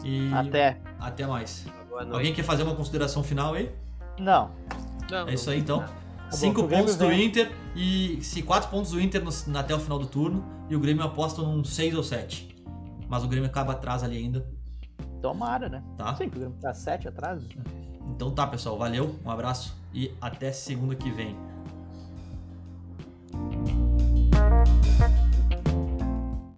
E 0.03 0.32
até. 0.34 0.80
Até 0.99 1.26
mais. 1.26 1.66
Alguém 2.12 2.34
quer 2.34 2.43
fazer 2.43 2.64
uma 2.64 2.76
consideração 2.76 3.24
final 3.24 3.53
aí? 3.53 3.72
Não. 4.20 4.51
não 5.10 5.28
é 5.28 5.34
isso 5.34 5.49
aí 5.49 5.60
então. 5.60 5.80
Tá 5.80 5.89
não. 6.41 6.68
pontos 6.68 6.95
do. 6.95 7.12
Inter 7.12 7.51
e 7.76 8.20
se 8.22 8.41
quatro 8.41 8.70
pontos 8.70 8.91
do 8.91 9.01
Inter 9.01 9.24
no, 9.24 9.58
até 9.58 9.74
o 9.74 9.80
final 9.80 9.97
do 9.97 10.05
turno 10.05 10.43
e 10.70 10.76
o 10.76 10.80
Grêmio 10.80 11.03
aposta 11.03 11.41
num 11.41 11.64
seis 11.64 11.95
ou 11.95 12.03
sete. 12.03 12.55
Mas 13.08 13.24
o 13.24 13.28
Grêmio 13.28 13.49
acaba 13.49 13.72
atrás 13.72 14.03
ali 14.03 14.18
ainda. 14.18 14.45
Tomara, 15.22 15.70
né? 15.70 15.84
Tá. 15.97 16.16
Sim, 16.16 16.26
o 16.26 16.30
Grêmio 16.30 16.58
tá 16.62 16.74
sete 16.74 17.08
atrás. 17.08 17.41
Então 18.10 18.32
tá, 18.32 18.45
pessoal. 18.45 18.78
Valeu, 18.78 19.16
um 19.26 19.32
abraço 19.32 19.76
e 19.93 20.14
até 20.22 20.51
segunda 20.51 20.95
que 20.95 21.10
vem. 21.10 21.36